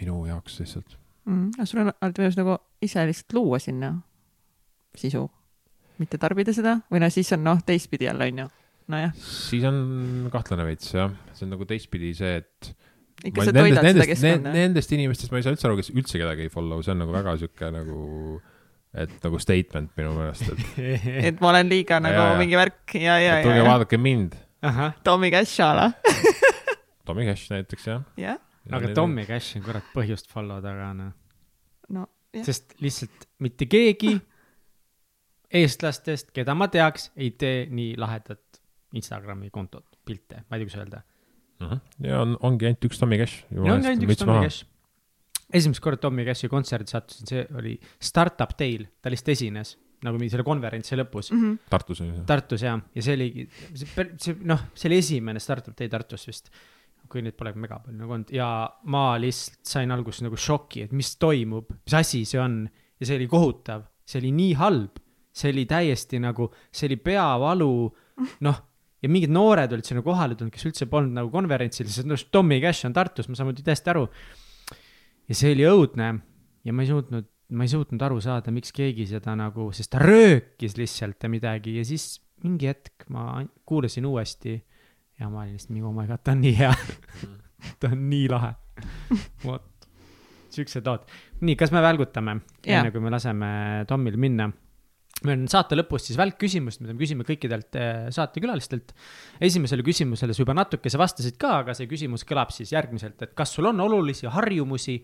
minu 0.00 0.24
jaoks 0.26 0.60
lihtsalt 0.60 0.96
mm,. 1.26 1.66
sul 1.66 1.82
on 1.82 1.92
alati 1.92 2.22
võimalus 2.22 2.38
nagu 2.40 2.56
ise 2.82 3.04
lihtsalt 3.10 3.36
luua 3.36 3.60
sinna 3.62 3.92
sisu, 4.98 5.24
mitte 6.00 6.18
tarbida 6.20 6.54
seda 6.56 6.78
või 6.92 7.02
noh, 7.02 7.12
siis 7.12 7.32
on 7.36 7.44
noh, 7.46 7.60
teistpidi 7.66 8.08
jälle 8.08 8.30
onju, 8.30 8.48
nojah. 8.92 9.12
siis 9.18 9.66
on 9.68 9.78
kahtlane 10.32 10.66
veits 10.68 10.94
jah, 10.94 11.12
see 11.34 11.46
on 11.46 11.54
nagu 11.56 11.68
teistpidi 11.68 12.14
see, 12.18 12.40
et 12.42 12.74
ikka 13.30 13.46
sa 13.48 13.54
toidad 13.56 13.86
seda 13.88 14.08
keskkonda. 14.08 14.54
Nendest 14.56 14.96
inimestest 14.96 15.32
ma 15.32 15.40
ei 15.40 15.46
saa 15.46 15.54
üldse 15.54 15.68
aru, 15.68 15.78
kes 15.80 15.92
üldse 15.94 16.20
kedagi 16.20 16.48
ei 16.48 16.52
follow, 16.52 16.82
see 16.84 16.94
on 16.94 17.02
nagu 17.04 17.14
väga 17.14 17.36
sihuke 17.40 17.70
nagu, 17.74 18.00
et 19.04 19.14
nagu 19.24 19.40
statement 19.42 19.92
minu 19.98 20.14
meelest, 20.18 20.50
et 20.50 20.80
et 21.30 21.44
ma 21.44 21.52
olen 21.52 21.70
liiga 21.70 22.00
nagu 22.02 22.20
ja, 22.20 22.40
mingi 22.40 22.58
värk 22.58 22.96
ja, 22.98 23.18
ja, 23.22 23.38
ja. 23.40 23.46
tulge 23.46 23.68
vaadake 23.68 24.00
mind. 24.00 24.38
Tommy 25.04 25.28
Cash 25.32 25.60
a 25.60 25.74
la 25.76 25.90
Tommy 27.06 27.26
Cash 27.28 27.50
näiteks 27.52 27.88
jah. 27.90 28.04
jah. 28.16 28.38
aga 28.72 28.94
Tommy 28.96 29.26
Cash 29.28 29.58
on 29.58 29.64
kurat 29.66 29.90
põhjust 29.92 30.30
follow 30.32 30.62
taga 30.64 30.92
noh. 30.96 31.12
no 31.92 32.06
jah. 32.32 32.46
sest 32.46 32.72
lihtsalt 32.80 33.28
mitte 33.44 33.68
keegi 33.70 34.14
eestlastest, 35.54 36.32
keda 36.34 36.56
ma 36.58 36.68
teaks, 36.72 37.10
ei 37.16 37.30
tee 37.38 37.64
nii 37.70 37.94
lahedat 38.00 38.60
Instagrami 38.94 39.50
kontot, 39.54 39.86
pilte, 40.06 40.44
ma 40.48 40.56
ei 40.56 40.62
tea, 40.62 40.68
kuidas 40.68 40.80
öelda. 40.82 41.02
Mhm. 41.60 41.72
-huh. 41.72 42.08
ja 42.08 42.20
on, 42.20 42.36
ongi 42.42 42.66
ainult 42.66 42.84
üks 42.84 42.98
Tommy 42.98 43.18
Cash. 43.18 43.44
ongi 43.54 43.88
ainult 43.88 44.08
üks 44.08 44.18
Tommy 44.18 44.42
Cash. 44.42 44.66
esimest 45.52 45.80
korda 45.80 46.00
Tommy 46.02 46.24
Cashi 46.26 46.48
kontserdi 46.48 46.90
sattusin, 46.90 47.26
see 47.30 47.46
oli 47.54 47.78
Startup 48.00 48.50
Day'l, 48.58 48.88
ta 49.00 49.10
lihtsalt 49.10 49.34
esines 49.36 49.76
nagu 50.04 50.20
mingi 50.20 50.32
selle 50.34 50.44
konverentsi 50.46 50.98
lõpus 50.98 51.32
mm. 51.32 51.42
-hmm. 51.42 51.58
Tartus 51.72 52.02
oli 52.04 52.12
see? 52.12 52.26
Tartus 52.28 52.64
jah, 52.66 52.80
ja 52.94 53.04
see 53.04 53.16
oli, 53.18 53.28
see, 53.72 54.06
see 54.20 54.36
noh, 54.50 54.64
see 54.76 54.90
oli 54.90 55.00
esimene 55.00 55.42
Startup 55.42 55.76
Day 55.78 55.90
Tartus 55.92 56.26
vist. 56.28 56.50
kui 57.08 57.20
neid 57.20 57.36
pole 57.36 57.52
mega 57.60 57.76
palju 57.84 57.98
nagu 58.00 58.14
olnud 58.16 58.30
ja 58.32 58.46
ma 58.90 59.18
lihtsalt 59.20 59.60
sain 59.68 59.90
alguses 59.92 60.24
nagu 60.24 60.38
šoki, 60.40 60.86
et 60.86 60.92
mis 60.96 61.12
toimub, 61.20 61.68
mis 61.84 61.94
asi 61.94 62.22
see 62.26 62.40
on 62.40 62.62
ja 62.98 63.06
see 63.06 63.18
oli 63.20 63.28
kohutav, 63.30 63.84
see 64.08 64.22
oli 64.22 64.30
nii 64.34 64.54
halb, 64.58 64.96
see 65.34 65.50
oli 65.50 65.64
täiesti 65.70 66.20
nagu, 66.22 66.48
see 66.70 66.88
oli 66.90 66.98
peavalu, 67.02 67.72
noh 68.46 68.62
ja 69.04 69.10
mingid 69.12 69.32
noored 69.34 69.72
olid 69.76 69.84
sinna 69.84 70.02
kohale 70.04 70.36
tulnud, 70.38 70.54
kes 70.54 70.64
üldse 70.70 70.88
polnud 70.88 71.12
nagu 71.18 71.28
konverentsil, 71.32 71.88
sest 71.92 72.08
noh, 72.08 72.20
Tommy 72.32 72.60
Cash 72.62 72.88
on 72.88 72.94
Tartus, 72.96 73.28
ma 73.28 73.36
saan 73.36 73.50
muidugi 73.50 73.66
täiesti 73.66 73.92
aru. 73.92 74.06
ja 75.28 75.36
see 75.36 75.52
oli 75.52 75.66
õudne 75.68 76.10
ja 76.64 76.72
ma 76.76 76.84
ei 76.84 76.88
suutnud, 76.88 77.28
ma 77.54 77.66
ei 77.66 77.72
suutnud 77.72 78.04
aru 78.06 78.20
saada, 78.24 78.54
miks 78.54 78.72
keegi 78.76 79.06
seda 79.10 79.36
nagu, 79.36 79.68
sest 79.76 79.92
ta 79.92 80.00
röökis 80.00 80.78
lihtsalt 80.80 81.28
midagi 81.32 81.76
ja 81.78 81.84
siis 81.84 82.14
mingi 82.44 82.68
hetk 82.70 83.06
ma 83.12 83.42
kuulasin 83.68 84.08
uuesti 84.08 84.56
ja 85.20 85.28
ma 85.28 85.44
olin 85.44 85.54
lihtsalt 85.58 85.74
mingi, 85.76 85.86
oh 85.88 85.94
my 85.96 86.08
god, 86.08 86.24
ta 86.24 86.32
on 86.32 86.42
nii 86.44 86.56
hea 86.62 86.72
ta 87.80 87.92
on 87.92 88.08
nii 88.08 88.26
lahe 88.32 88.54
vot, 89.44 89.88
siuksed 90.54 90.88
lood. 90.88 91.04
nii, 91.44 91.60
kas 91.60 91.76
me 91.76 91.84
välgutame 91.84 92.38
enne, 92.64 92.88
kui 92.94 93.04
me 93.04 93.12
laseme 93.12 93.50
Tomil 93.88 94.16
minna? 94.20 94.48
Meil 95.22 95.38
on 95.38 95.50
saate 95.50 95.76
lõpus 95.78 96.08
siis 96.08 96.18
välkküsimus, 96.18 96.80
mida 96.82 96.94
me 96.94 97.00
küsime 97.00 97.26
kõikidelt 97.26 97.76
eh, 97.78 98.06
saatekülalistelt. 98.14 98.94
esimesele 99.44 99.84
küsimusele 99.86 100.34
sa 100.34 100.42
juba 100.42 100.56
natukese 100.58 100.98
vastasid 101.00 101.38
ka, 101.40 101.60
aga 101.62 101.76
see 101.76 101.88
küsimus 101.90 102.26
kõlab 102.28 102.50
siis 102.54 102.72
järgmiselt, 102.74 103.22
et 103.22 103.34
kas 103.36 103.54
sul 103.54 103.70
on 103.70 103.80
olulisi 103.84 104.26
harjumusi 104.30 104.98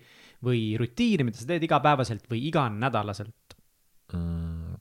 või 0.44 0.74
rutiine, 0.80 1.28
mida 1.28 1.38
sa 1.38 1.46
teed 1.48 1.64
igapäevaselt 1.66 2.26
või 2.30 2.42
iganädalaselt 2.50 3.56
mm,? 4.16 4.74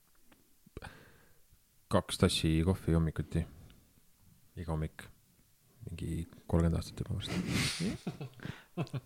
kaks 1.90 2.20
tassi 2.22 2.52
kohvi 2.66 2.94
hommikuti, 2.94 3.42
iga 4.62 4.74
hommik, 4.74 5.06
mingi 5.88 6.26
kolmkümmend 6.46 6.78
aastat 6.78 7.02
juba 7.02 7.18
vist 7.18 7.32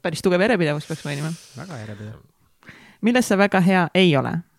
päris 0.04 0.24
tugev 0.24 0.44
järjepidevus 0.44 0.88
peaks 0.88 1.06
mainima. 1.08 1.36
väga 1.60 1.84
järjepidev. 1.84 2.26
milles 3.04 3.28
sa 3.28 3.40
väga 3.40 3.64
hea 3.64 3.86
ei 3.94 4.16
ole 4.20 4.36
Äh, 4.36 4.53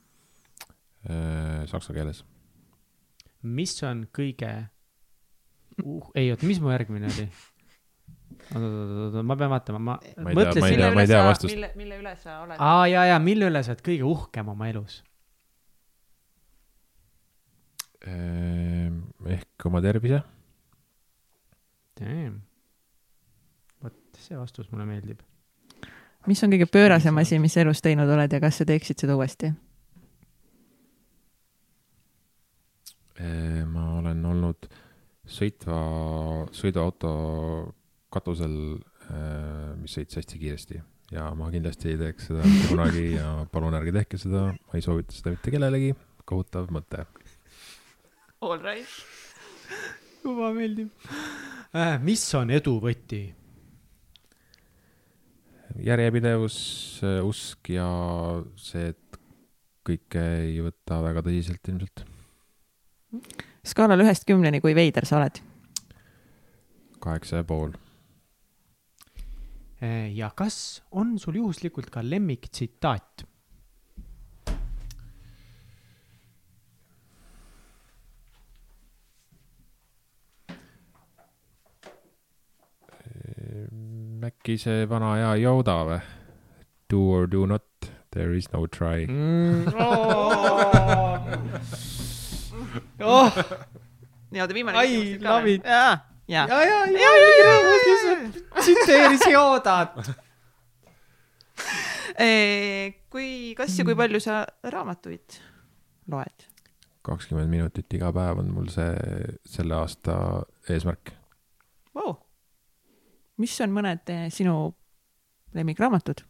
saksa 1.70 1.92
keeles. 1.96 2.24
mis 3.42 3.74
on 3.84 4.06
kõige 4.14 4.52
uh,, 5.84 6.12
ei 6.14 6.30
oota, 6.32 6.46
mis 6.48 6.60
mu 6.64 6.72
järgmine 6.72 7.10
oli? 7.12 7.26
oot, 8.54 8.62
oot, 8.62 8.64
oot, 8.64 9.14
oot, 9.14 9.26
ma 9.26 9.36
pean 9.40 9.52
vaatama, 9.52 9.80
ma, 9.80 9.96
ma 10.18 10.36
mõtlesin. 10.36 10.62
ma 10.64 10.70
ei 10.70 10.78
tea, 10.78 10.92
ma 10.94 11.04
ei 11.04 11.10
tea 11.10 11.24
vastust. 11.26 11.52
mille, 11.52 11.72
mille 11.78 11.98
üle 12.02 12.14
sa 12.20 12.38
oled? 12.44 12.56
aa, 12.58 12.86
ja, 12.90 13.08
ja 13.12 13.18
mille 13.22 13.50
üle 13.50 13.64
sa 13.64 13.74
oled 13.74 13.84
kõige 13.88 14.06
uhkem 14.08 14.54
oma 14.54 14.70
elus? 14.70 15.00
Ehm, 18.04 19.00
ehk 19.32 19.68
oma 19.68 19.80
tervise. 19.84 20.20
vot 23.80 24.18
see 24.20 24.36
vastus 24.36 24.68
mulle 24.72 24.88
meeldib. 24.88 25.22
mis 26.26 26.42
on 26.44 26.52
kõige 26.52 26.68
pöörasem 26.68 27.22
asi, 27.22 27.38
mis 27.38 27.56
elus 27.60 27.80
teinud 27.84 28.10
oled 28.10 28.32
ja 28.32 28.40
kas 28.42 28.60
sa 28.60 28.68
teeksid 28.68 29.06
seda 29.06 29.16
uuesti? 29.16 29.52
Ma 33.18 33.84
olen 34.00 34.24
olnud 34.26 34.66
sõitva, 35.30 35.78
sõiduauto 36.54 37.12
katusel, 38.12 38.56
mis 39.80 39.94
sõitis 39.94 40.18
hästi 40.20 40.40
kiiresti 40.40 40.80
ja 41.12 41.28
ma 41.36 41.50
kindlasti 41.52 41.92
ei 41.92 42.00
teeks 42.00 42.30
seda 42.30 42.46
mitte 42.48 42.70
kunagi 42.70 43.04
ja 43.14 43.28
palun 43.52 43.76
ärge 43.78 43.92
tehke 43.94 44.20
seda, 44.20 44.48
ma 44.54 44.78
ei 44.78 44.84
soovita 44.84 45.16
seda 45.16 45.34
mitte 45.34 45.52
kellelegi, 45.54 45.92
kohutav 46.26 46.70
mõte. 46.74 47.04
All 48.44 48.58
right. 48.60 48.90
juba 50.24 50.50
meeldib 50.56 50.90
äh,. 51.76 51.96
mis 52.04 52.22
on 52.36 52.52
edu 52.52 52.78
võti? 52.82 53.26
järjepidevus, 55.84 56.56
usk 57.26 57.72
ja 57.74 57.86
see, 58.60 58.92
et 58.94 59.18
kõike 59.84 60.22
ei 60.44 60.60
võta 60.64 61.00
väga 61.04 61.24
tõsiselt 61.26 61.72
ilmselt 61.72 62.04
skaalal 63.64 64.04
ühest 64.04 64.26
kümneni, 64.28 64.60
kui 64.60 64.74
veider 64.76 65.06
sa 65.08 65.18
oled? 65.22 65.42
kaheksa 67.04 67.42
ja 67.42 67.44
pool. 67.44 67.74
Eh, 69.82 70.08
ja 70.16 70.30
kas 70.36 70.82
on 70.92 71.18
sul 71.20 71.36
juhuslikult 71.42 71.90
ka 71.92 72.00
lemmiktsitaat? 72.04 73.26
Eh, 83.04 83.66
äkki 84.24 84.56
see 84.60 84.88
vana 84.88 85.16
hea 85.18 85.34
Yoda 85.44 85.78
või? 85.90 86.00
Do 86.88 87.04
or 87.12 87.28
do 87.28 87.44
not, 87.46 87.90
there 88.12 88.32
is 88.36 88.48
no 88.52 88.66
try 88.66 89.06
mm. 89.08 89.72
Oh. 89.80 91.13
Oh. 93.04 93.38
nii-öelda 94.34 94.54
viimane 94.54 94.84
I 94.84 95.18
love 95.22 95.52
it. 95.52 95.64
ja, 95.64 95.98
ja, 96.28 96.46
ja, 96.48 96.58
ja, 96.64 96.86
ja, 96.86 97.12
ja, 97.20 97.30
ja, 97.44 97.54
lihtsalt 97.70 98.38
tsiteeris 98.60 99.26
Yodat. 99.32 99.98
kui, 103.10 103.54
kas 103.56 103.78
ja 103.78 103.84
kui 103.86 103.96
palju 103.98 104.20
sa 104.22 104.42
raamatuid 104.70 105.38
loed? 106.12 106.48
kakskümmend 107.04 107.50
minutit 107.52 107.92
iga 107.96 108.10
päev 108.16 108.40
on 108.40 108.52
mul 108.54 108.68
see 108.72 108.92
selle 109.48 109.76
aasta 109.76 110.14
eesmärk 110.72 111.12
wow.. 111.96 112.14
mis 113.42 113.56
on 113.64 113.74
mõned 113.76 114.12
eh, 114.14 114.26
sinu 114.32 114.56
lemmikraamatud? 115.54 116.24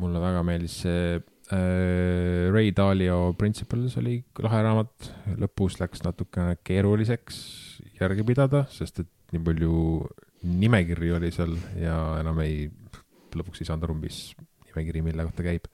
mulle 0.00 0.22
väga 0.22 0.42
meeldis 0.46 0.78
see 0.86 1.20
Ray 1.52 2.70
Dalio 2.72 3.34
Principles 3.38 3.96
oli 4.00 4.18
lahe 4.44 4.60
raamat, 4.64 5.08
lõpus 5.40 5.76
läks 5.80 6.04
natukene 6.06 6.56
keeruliseks 6.64 7.40
järge 8.00 8.24
pidada, 8.24 8.64
sest 8.72 9.02
et 9.02 9.10
nii 9.32 9.42
palju 9.44 9.74
nimekirju 10.42 11.18
oli 11.18 11.32
seal 11.34 11.52
ja 11.80 11.96
enam 12.20 12.40
ei, 12.44 12.66
lõpuks 13.36 13.62
ei 13.62 13.68
saanud 13.68 13.86
aru, 13.88 13.98
mis 14.00 14.22
nimekiri, 14.68 15.04
mille 15.04 15.26
kohta 15.28 15.44
käib. 15.46 15.68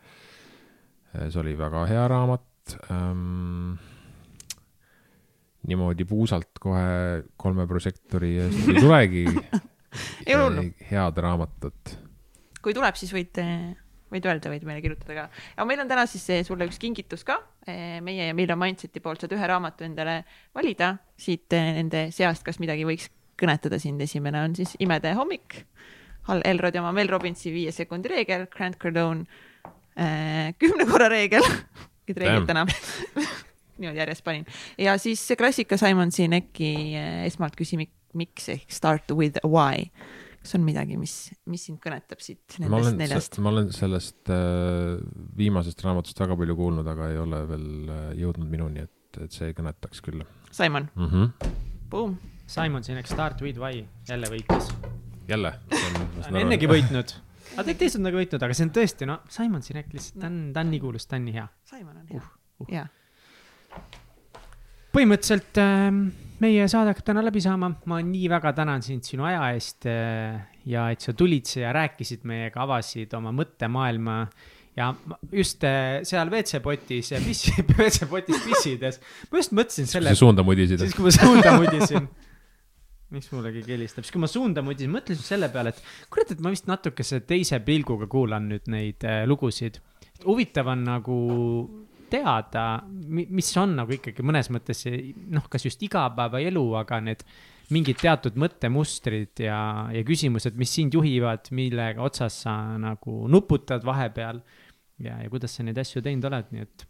see 1.18 1.40
oli 1.40 1.54
väga 1.58 1.86
hea 1.88 2.08
raamat 2.10 2.74
ähm,. 2.92 3.78
niimoodi 5.68 6.04
puusalt 6.08 6.60
kohe 6.60 7.24
kolme 7.36 7.66
prožektori 7.66 8.36
eest 8.44 8.68
ei 8.68 8.80
tulegi 8.82 9.24
head 10.90 11.22
raamatut. 11.24 11.96
kui 12.62 12.74
tuleb, 12.74 12.96
siis 12.98 13.12
võid, 13.14 13.40
võid 14.12 14.28
öelda, 14.28 14.52
võid 14.52 14.64
meile 14.68 14.82
kirjutada 14.84 15.14
ka. 15.16 15.26
aga 15.56 15.68
meil 15.68 15.82
on 15.82 15.90
täna 15.90 16.06
siis 16.10 16.24
eh, 16.34 16.44
sulle 16.46 16.68
üks 16.68 16.80
kingitus 16.80 17.24
ka. 17.28 17.40
meie 17.66 18.30
ja 18.30 18.34
Million 18.34 18.58
Mindseti 18.58 19.02
poolt 19.04 19.20
saad 19.20 19.34
ühe 19.36 19.48
raamatu 19.50 19.84
endale 19.84 20.22
valida 20.56 20.94
siit 21.18 21.52
eh, 21.56 21.72
nende 21.80 22.08
seast, 22.14 22.44
kas 22.46 22.60
midagi 22.62 22.86
võiks 22.88 23.10
kõnetada 23.38 23.78
sind. 23.82 24.00
esimene 24.02 24.42
on 24.44 24.56
siis 24.58 24.76
Imede 24.82 25.14
hommik, 25.18 25.62
Hal 26.28 26.42
Elrod 26.44 26.74
ja 26.74 26.82
oma 26.82 26.92
Mel 26.92 27.08
Robbinsi 27.08 27.52
viie 27.54 27.72
sekundi 27.72 28.10
reegel, 28.12 28.46
Grant 28.52 28.78
Cardone 28.80 29.24
eh, 29.96 30.54
kümne 30.60 30.88
korra 30.88 31.10
reegel. 31.12 31.44
Need 32.08 32.22
reeglid 32.22 32.48
täna 32.48 32.64
niimoodi 33.78 34.00
järjest 34.00 34.24
panin 34.24 34.46
ja 34.80 34.94
siis 34.98 35.22
klassika 35.38 35.76
Simon 35.76 36.12
Sineki 36.12 36.72
eh, 36.96 37.26
esmalt 37.28 37.56
küsi, 37.58 37.78
miks 38.16 38.48
ehk 38.54 38.72
start 38.72 39.12
with 39.12 39.44
why. 39.44 39.90
Kas 40.48 40.56
on 40.56 40.64
midagi, 40.64 40.96
mis, 40.96 41.14
mis 41.52 41.66
sind 41.68 41.76
kõnetab 41.82 42.22
siit 42.24 42.56
ma 42.62 42.70
nendest 42.70 42.86
olen 42.88 42.98
neljast?, 43.02 43.38
ma 43.44 43.50
olen 43.52 43.68
sellest 43.76 44.30
äh, 44.32 44.96
viimasest 45.36 45.84
raamatust 45.84 46.22
väga 46.22 46.38
palju 46.40 46.56
kuulnud, 46.56 46.88
aga 46.88 47.10
ei 47.12 47.20
ole 47.20 47.42
veel 47.50 47.68
äh, 47.92 48.06
jõudnud 48.22 48.48
minuni, 48.48 48.86
et, 48.88 49.20
et 49.26 49.36
see 49.36 49.52
kõnetaks 49.56 50.00
küll 50.04 50.24
Simon, 50.48 50.88
mm. 50.94 51.10
-hmm. 51.12 51.54
boom. 51.92 52.16
Simon 52.48 52.80
Sinek, 52.84 53.04
Start 53.10 53.42
with 53.44 53.60
why, 53.60 53.82
jälle 54.08 54.30
võitis. 54.32 54.70
jälle. 55.28 55.52
ta 55.68 56.30
on 56.30 56.40
ennegi 56.40 56.70
võitnud. 56.70 57.12
aga 57.52 57.66
kõik 57.68 57.82
teised 57.82 58.00
on 58.00 58.08
nagu 58.08 58.16
võitnud, 58.22 58.46
aga 58.48 58.56
see 58.56 58.64
on 58.64 58.72
tõesti, 58.80 59.08
no 59.10 59.18
Simon 59.28 59.62
Sinek 59.62 59.92
lihtsalt, 59.92 60.22
ta 60.22 60.32
on, 60.32 60.38
ta 60.56 60.64
on 60.64 60.72
nii 60.72 60.80
kuulus, 60.80 61.06
ta 61.06 61.20
on 61.20 61.28
nii 61.28 61.36
hea. 61.36 61.48
Simon 61.68 61.96
on 61.96 62.06
hea 62.08 62.24
Uh, 62.58 62.64
uh. 62.64 62.72
ja 62.72 62.88
põhimõtteliselt 64.96 65.60
äh, 65.60 65.92
meie 66.42 66.68
saade 66.70 66.92
hakkab 66.92 67.08
täna 67.10 67.24
läbi 67.26 67.42
saama, 67.42 67.72
ma 67.90 67.98
nii 68.04 68.28
väga 68.30 68.52
tänan 68.56 68.84
sind 68.84 69.06
sinu 69.06 69.26
aja 69.28 69.48
eest 69.54 69.88
äh, 69.90 70.38
ja 70.68 70.88
et 70.92 71.04
sa 71.04 71.14
tulid 71.16 71.48
siia, 71.48 71.72
rääkisid 71.74 72.26
meiega, 72.28 72.62
avasid 72.64 73.14
oma 73.18 73.32
mõttemaailma 73.34 74.20
ja 74.78 74.92
just 75.32 75.64
äh, 75.66 76.00
seal 76.06 76.30
WC-potis 76.32 77.12
ja 77.14 77.20
pissi, 77.24 77.54
WC-potis 77.78 78.44
pissides, 78.44 79.00
ma 79.32 79.42
just 79.42 79.54
mõtlesin 79.56 79.90
selle 79.90 80.14
see, 80.14 80.22
suunda 80.22 80.46
mudisid. 80.46 80.80
siis 80.82 80.96
kui 80.96 81.08
ma 81.08 81.14
suunda 81.14 81.56
mudisin. 81.58 82.08
miks 83.14 83.30
mulle 83.32 83.52
keegi 83.56 83.74
helistab, 83.74 84.06
siis 84.06 84.14
kui 84.14 84.22
ma 84.22 84.30
suunda 84.30 84.62
mudisin, 84.64 84.92
mõtlesin 84.94 85.24
selle 85.24 85.50
peale, 85.52 85.74
et 85.74 86.10
kurat, 86.12 86.30
et 86.34 86.44
ma 86.44 86.52
vist 86.54 86.70
natukese 86.70 87.22
teise 87.26 87.58
pilguga 87.66 88.06
kuulan 88.10 88.50
nüüd 88.52 88.70
neid 88.70 89.06
äh, 89.08 89.24
lugusid. 89.28 89.80
huvitav 90.26 90.70
on 90.70 90.86
nagu 90.86 91.18
teada, 92.10 92.64
mis 93.08 93.50
on 93.60 93.76
nagu 93.78 93.94
ikkagi 93.94 94.24
mõnes 94.26 94.50
mõttes 94.54 94.84
see 94.86 95.12
noh, 95.30 95.46
kas 95.50 95.66
just 95.68 95.82
igapäevaelu, 95.86 96.64
aga 96.80 97.00
need 97.04 97.24
mingid 97.74 98.00
teatud 98.00 98.38
mõttemustrid 98.40 99.44
ja, 99.44 99.60
ja 99.92 100.04
küsimused, 100.06 100.56
mis 100.56 100.72
sind 100.72 100.94
juhivad, 100.96 101.50
millega 101.56 102.02
otsas 102.04 102.42
sa 102.46 102.54
nagu 102.80 103.20
nuputad 103.28 103.84
vahepeal 103.84 104.40
ja, 105.04 105.18
ja 105.20 105.28
kuidas 105.30 105.58
sa 105.58 105.66
neid 105.66 105.78
asju 105.80 106.02
teinud 106.04 106.28
oled, 106.30 106.48
nii 106.54 106.64
et 106.64 106.86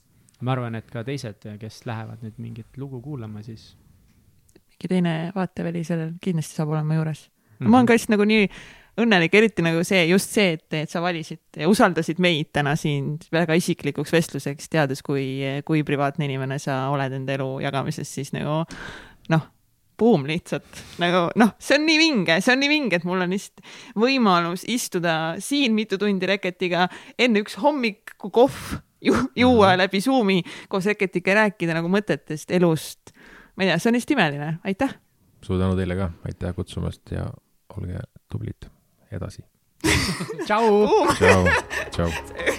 ma 0.46 0.54
arvan, 0.54 0.78
et 0.78 0.86
ka 0.92 1.02
teised, 1.06 1.48
kes 1.60 1.82
lähevad 1.88 2.22
nüüd 2.22 2.38
mingit 2.42 2.78
lugu 2.78 3.02
kuulama, 3.02 3.42
siis 3.46 3.72
mingi 4.68 4.92
teine 4.92 5.14
vaateväli 5.34 5.82
sellel 5.86 6.14
kindlasti 6.22 6.60
saab 6.60 6.76
olema 6.76 7.00
juures 7.00 7.24
mm. 7.26 7.32
Mhm. 7.32 7.66
-hmm. 7.66 7.70
ma 7.70 7.76
olen 7.78 7.86
ka 7.86 7.92
lihtsalt 7.96 8.14
nagu 8.14 8.24
nii 8.24 8.48
õnnelik, 8.98 9.34
eriti 9.38 9.64
nagu 9.64 9.82
see, 9.86 10.00
just 10.10 10.32
see, 10.34 10.56
et, 10.56 10.66
et 10.84 10.90
sa 10.90 11.02
valisid 11.04 11.60
ja 11.60 11.68
usaldasid 11.70 12.18
meid 12.22 12.50
täna 12.54 12.74
siin 12.78 13.14
väga 13.34 13.56
isiklikuks 13.58 14.12
vestluseks, 14.14 14.70
teades, 14.72 15.02
kui, 15.06 15.28
kui 15.68 15.84
privaatne 15.86 16.26
inimene 16.28 16.58
sa 16.62 16.86
oled 16.92 17.14
enda 17.20 17.36
elu 17.38 17.48
jagamises, 17.66 18.10
siis 18.18 18.32
nagu 18.34 18.62
noh, 19.32 19.46
buum 19.98 20.26
lihtsalt 20.28 20.82
nagu 21.02 21.26
noh, 21.38 21.54
see 21.62 21.78
on 21.78 21.86
nii 21.88 21.98
vinge, 22.00 22.38
see 22.44 22.54
on 22.54 22.62
nii 22.62 22.70
vinge, 22.70 23.00
et 23.00 23.06
mul 23.08 23.24
on 23.24 23.34
lihtsalt 23.34 23.64
võimalus 23.98 24.64
istuda 24.70 25.14
siin 25.42 25.74
mitu 25.78 25.98
tundi 26.00 26.28
Reketiga 26.30 26.86
enne 27.18 27.42
üks 27.42 27.58
hommikukohv 27.62 28.78
ju, 29.04 29.16
juua 29.38 29.74
läbi 29.78 30.00
Zoomi 30.04 30.40
koos 30.70 30.86
Reketiga 30.90 31.34
ja 31.34 31.42
rääkida 31.42 31.76
nagu 31.78 31.90
mõtetest, 31.92 32.50
elust. 32.54 33.14
ma 33.56 33.66
ei 33.66 33.72
tea, 33.72 33.82
see 33.82 33.92
on 33.92 33.98
lihtsalt 33.98 34.16
imeline, 34.16 34.54
aitäh. 34.66 34.96
suur 35.42 35.60
tänu 35.60 35.78
teile 35.78 35.98
ka, 35.98 36.10
aitäh 36.30 36.54
kutsumast 36.56 37.14
ja 37.14 37.28
olge 37.74 38.02
tublid 38.30 38.70
edasi. 39.12 39.42
tšau. 40.46 40.88
tšau, 41.14 41.44
tšau. 41.90 42.10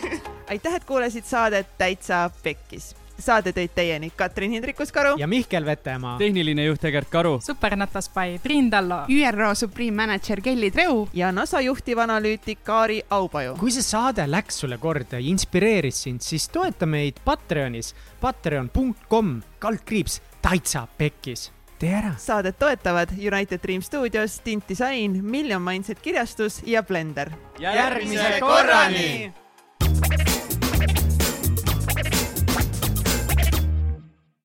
aitäh, 0.52 0.76
et 0.76 0.86
kuulasid 0.88 1.26
saadet 1.28 1.68
Täitsa 1.78 2.30
Pekkis. 2.44 2.96
saade 3.20 3.52
tõid 3.52 3.74
teieni 3.76 4.08
Katrin 4.16 4.54
Hindrikus-Karu 4.56 5.18
ja 5.20 5.28
Mihkel 5.28 5.66
Vetemaa. 5.68 6.14
tehniline 6.18 6.64
juht 6.70 6.86
Egert 6.88 7.10
Karu. 7.12 7.40
supernatas 7.44 8.08
by 8.16 8.38
Triin 8.44 8.70
Tallo. 8.72 9.02
ÜRO 9.12 9.50
Supreme 9.56 9.92
Manager 9.92 10.42
Kelly 10.42 10.72
Treu 10.72 11.08
ja 11.14 11.32
NASA 11.32 11.60
juhtivanalüütik 11.62 12.64
Kaari 12.64 13.02
Aupaju. 13.10 13.58
kui 13.60 13.72
see 13.72 13.84
saade 13.84 14.24
läks 14.32 14.60
sulle 14.64 14.78
korda 14.78 15.20
ja 15.20 15.28
inspireeris 15.30 16.02
sind, 16.04 16.22
siis 16.24 16.48
toeta 16.50 16.86
meid 16.86 17.20
Patreonis, 17.26 17.94
patreon.com, 18.22 19.42
kaldkriips, 19.60 20.22
täitsa 20.42 20.88
pekkis. 20.98 21.52
Tee 21.80 21.94
ära. 21.96 22.14
saadet 22.18 22.60
toetavad 22.60 23.10
United 23.18 23.60
Dream 23.64 23.82
Studios, 23.82 24.40
Tint 24.40 24.70
Disain, 24.70 25.20
Million 25.26 25.62
Mindset 25.62 26.00
kirjastus 26.00 26.62
ja 26.66 26.84
Blender. 26.84 27.32
järgmise 27.60 28.40
korrani. 28.40 29.34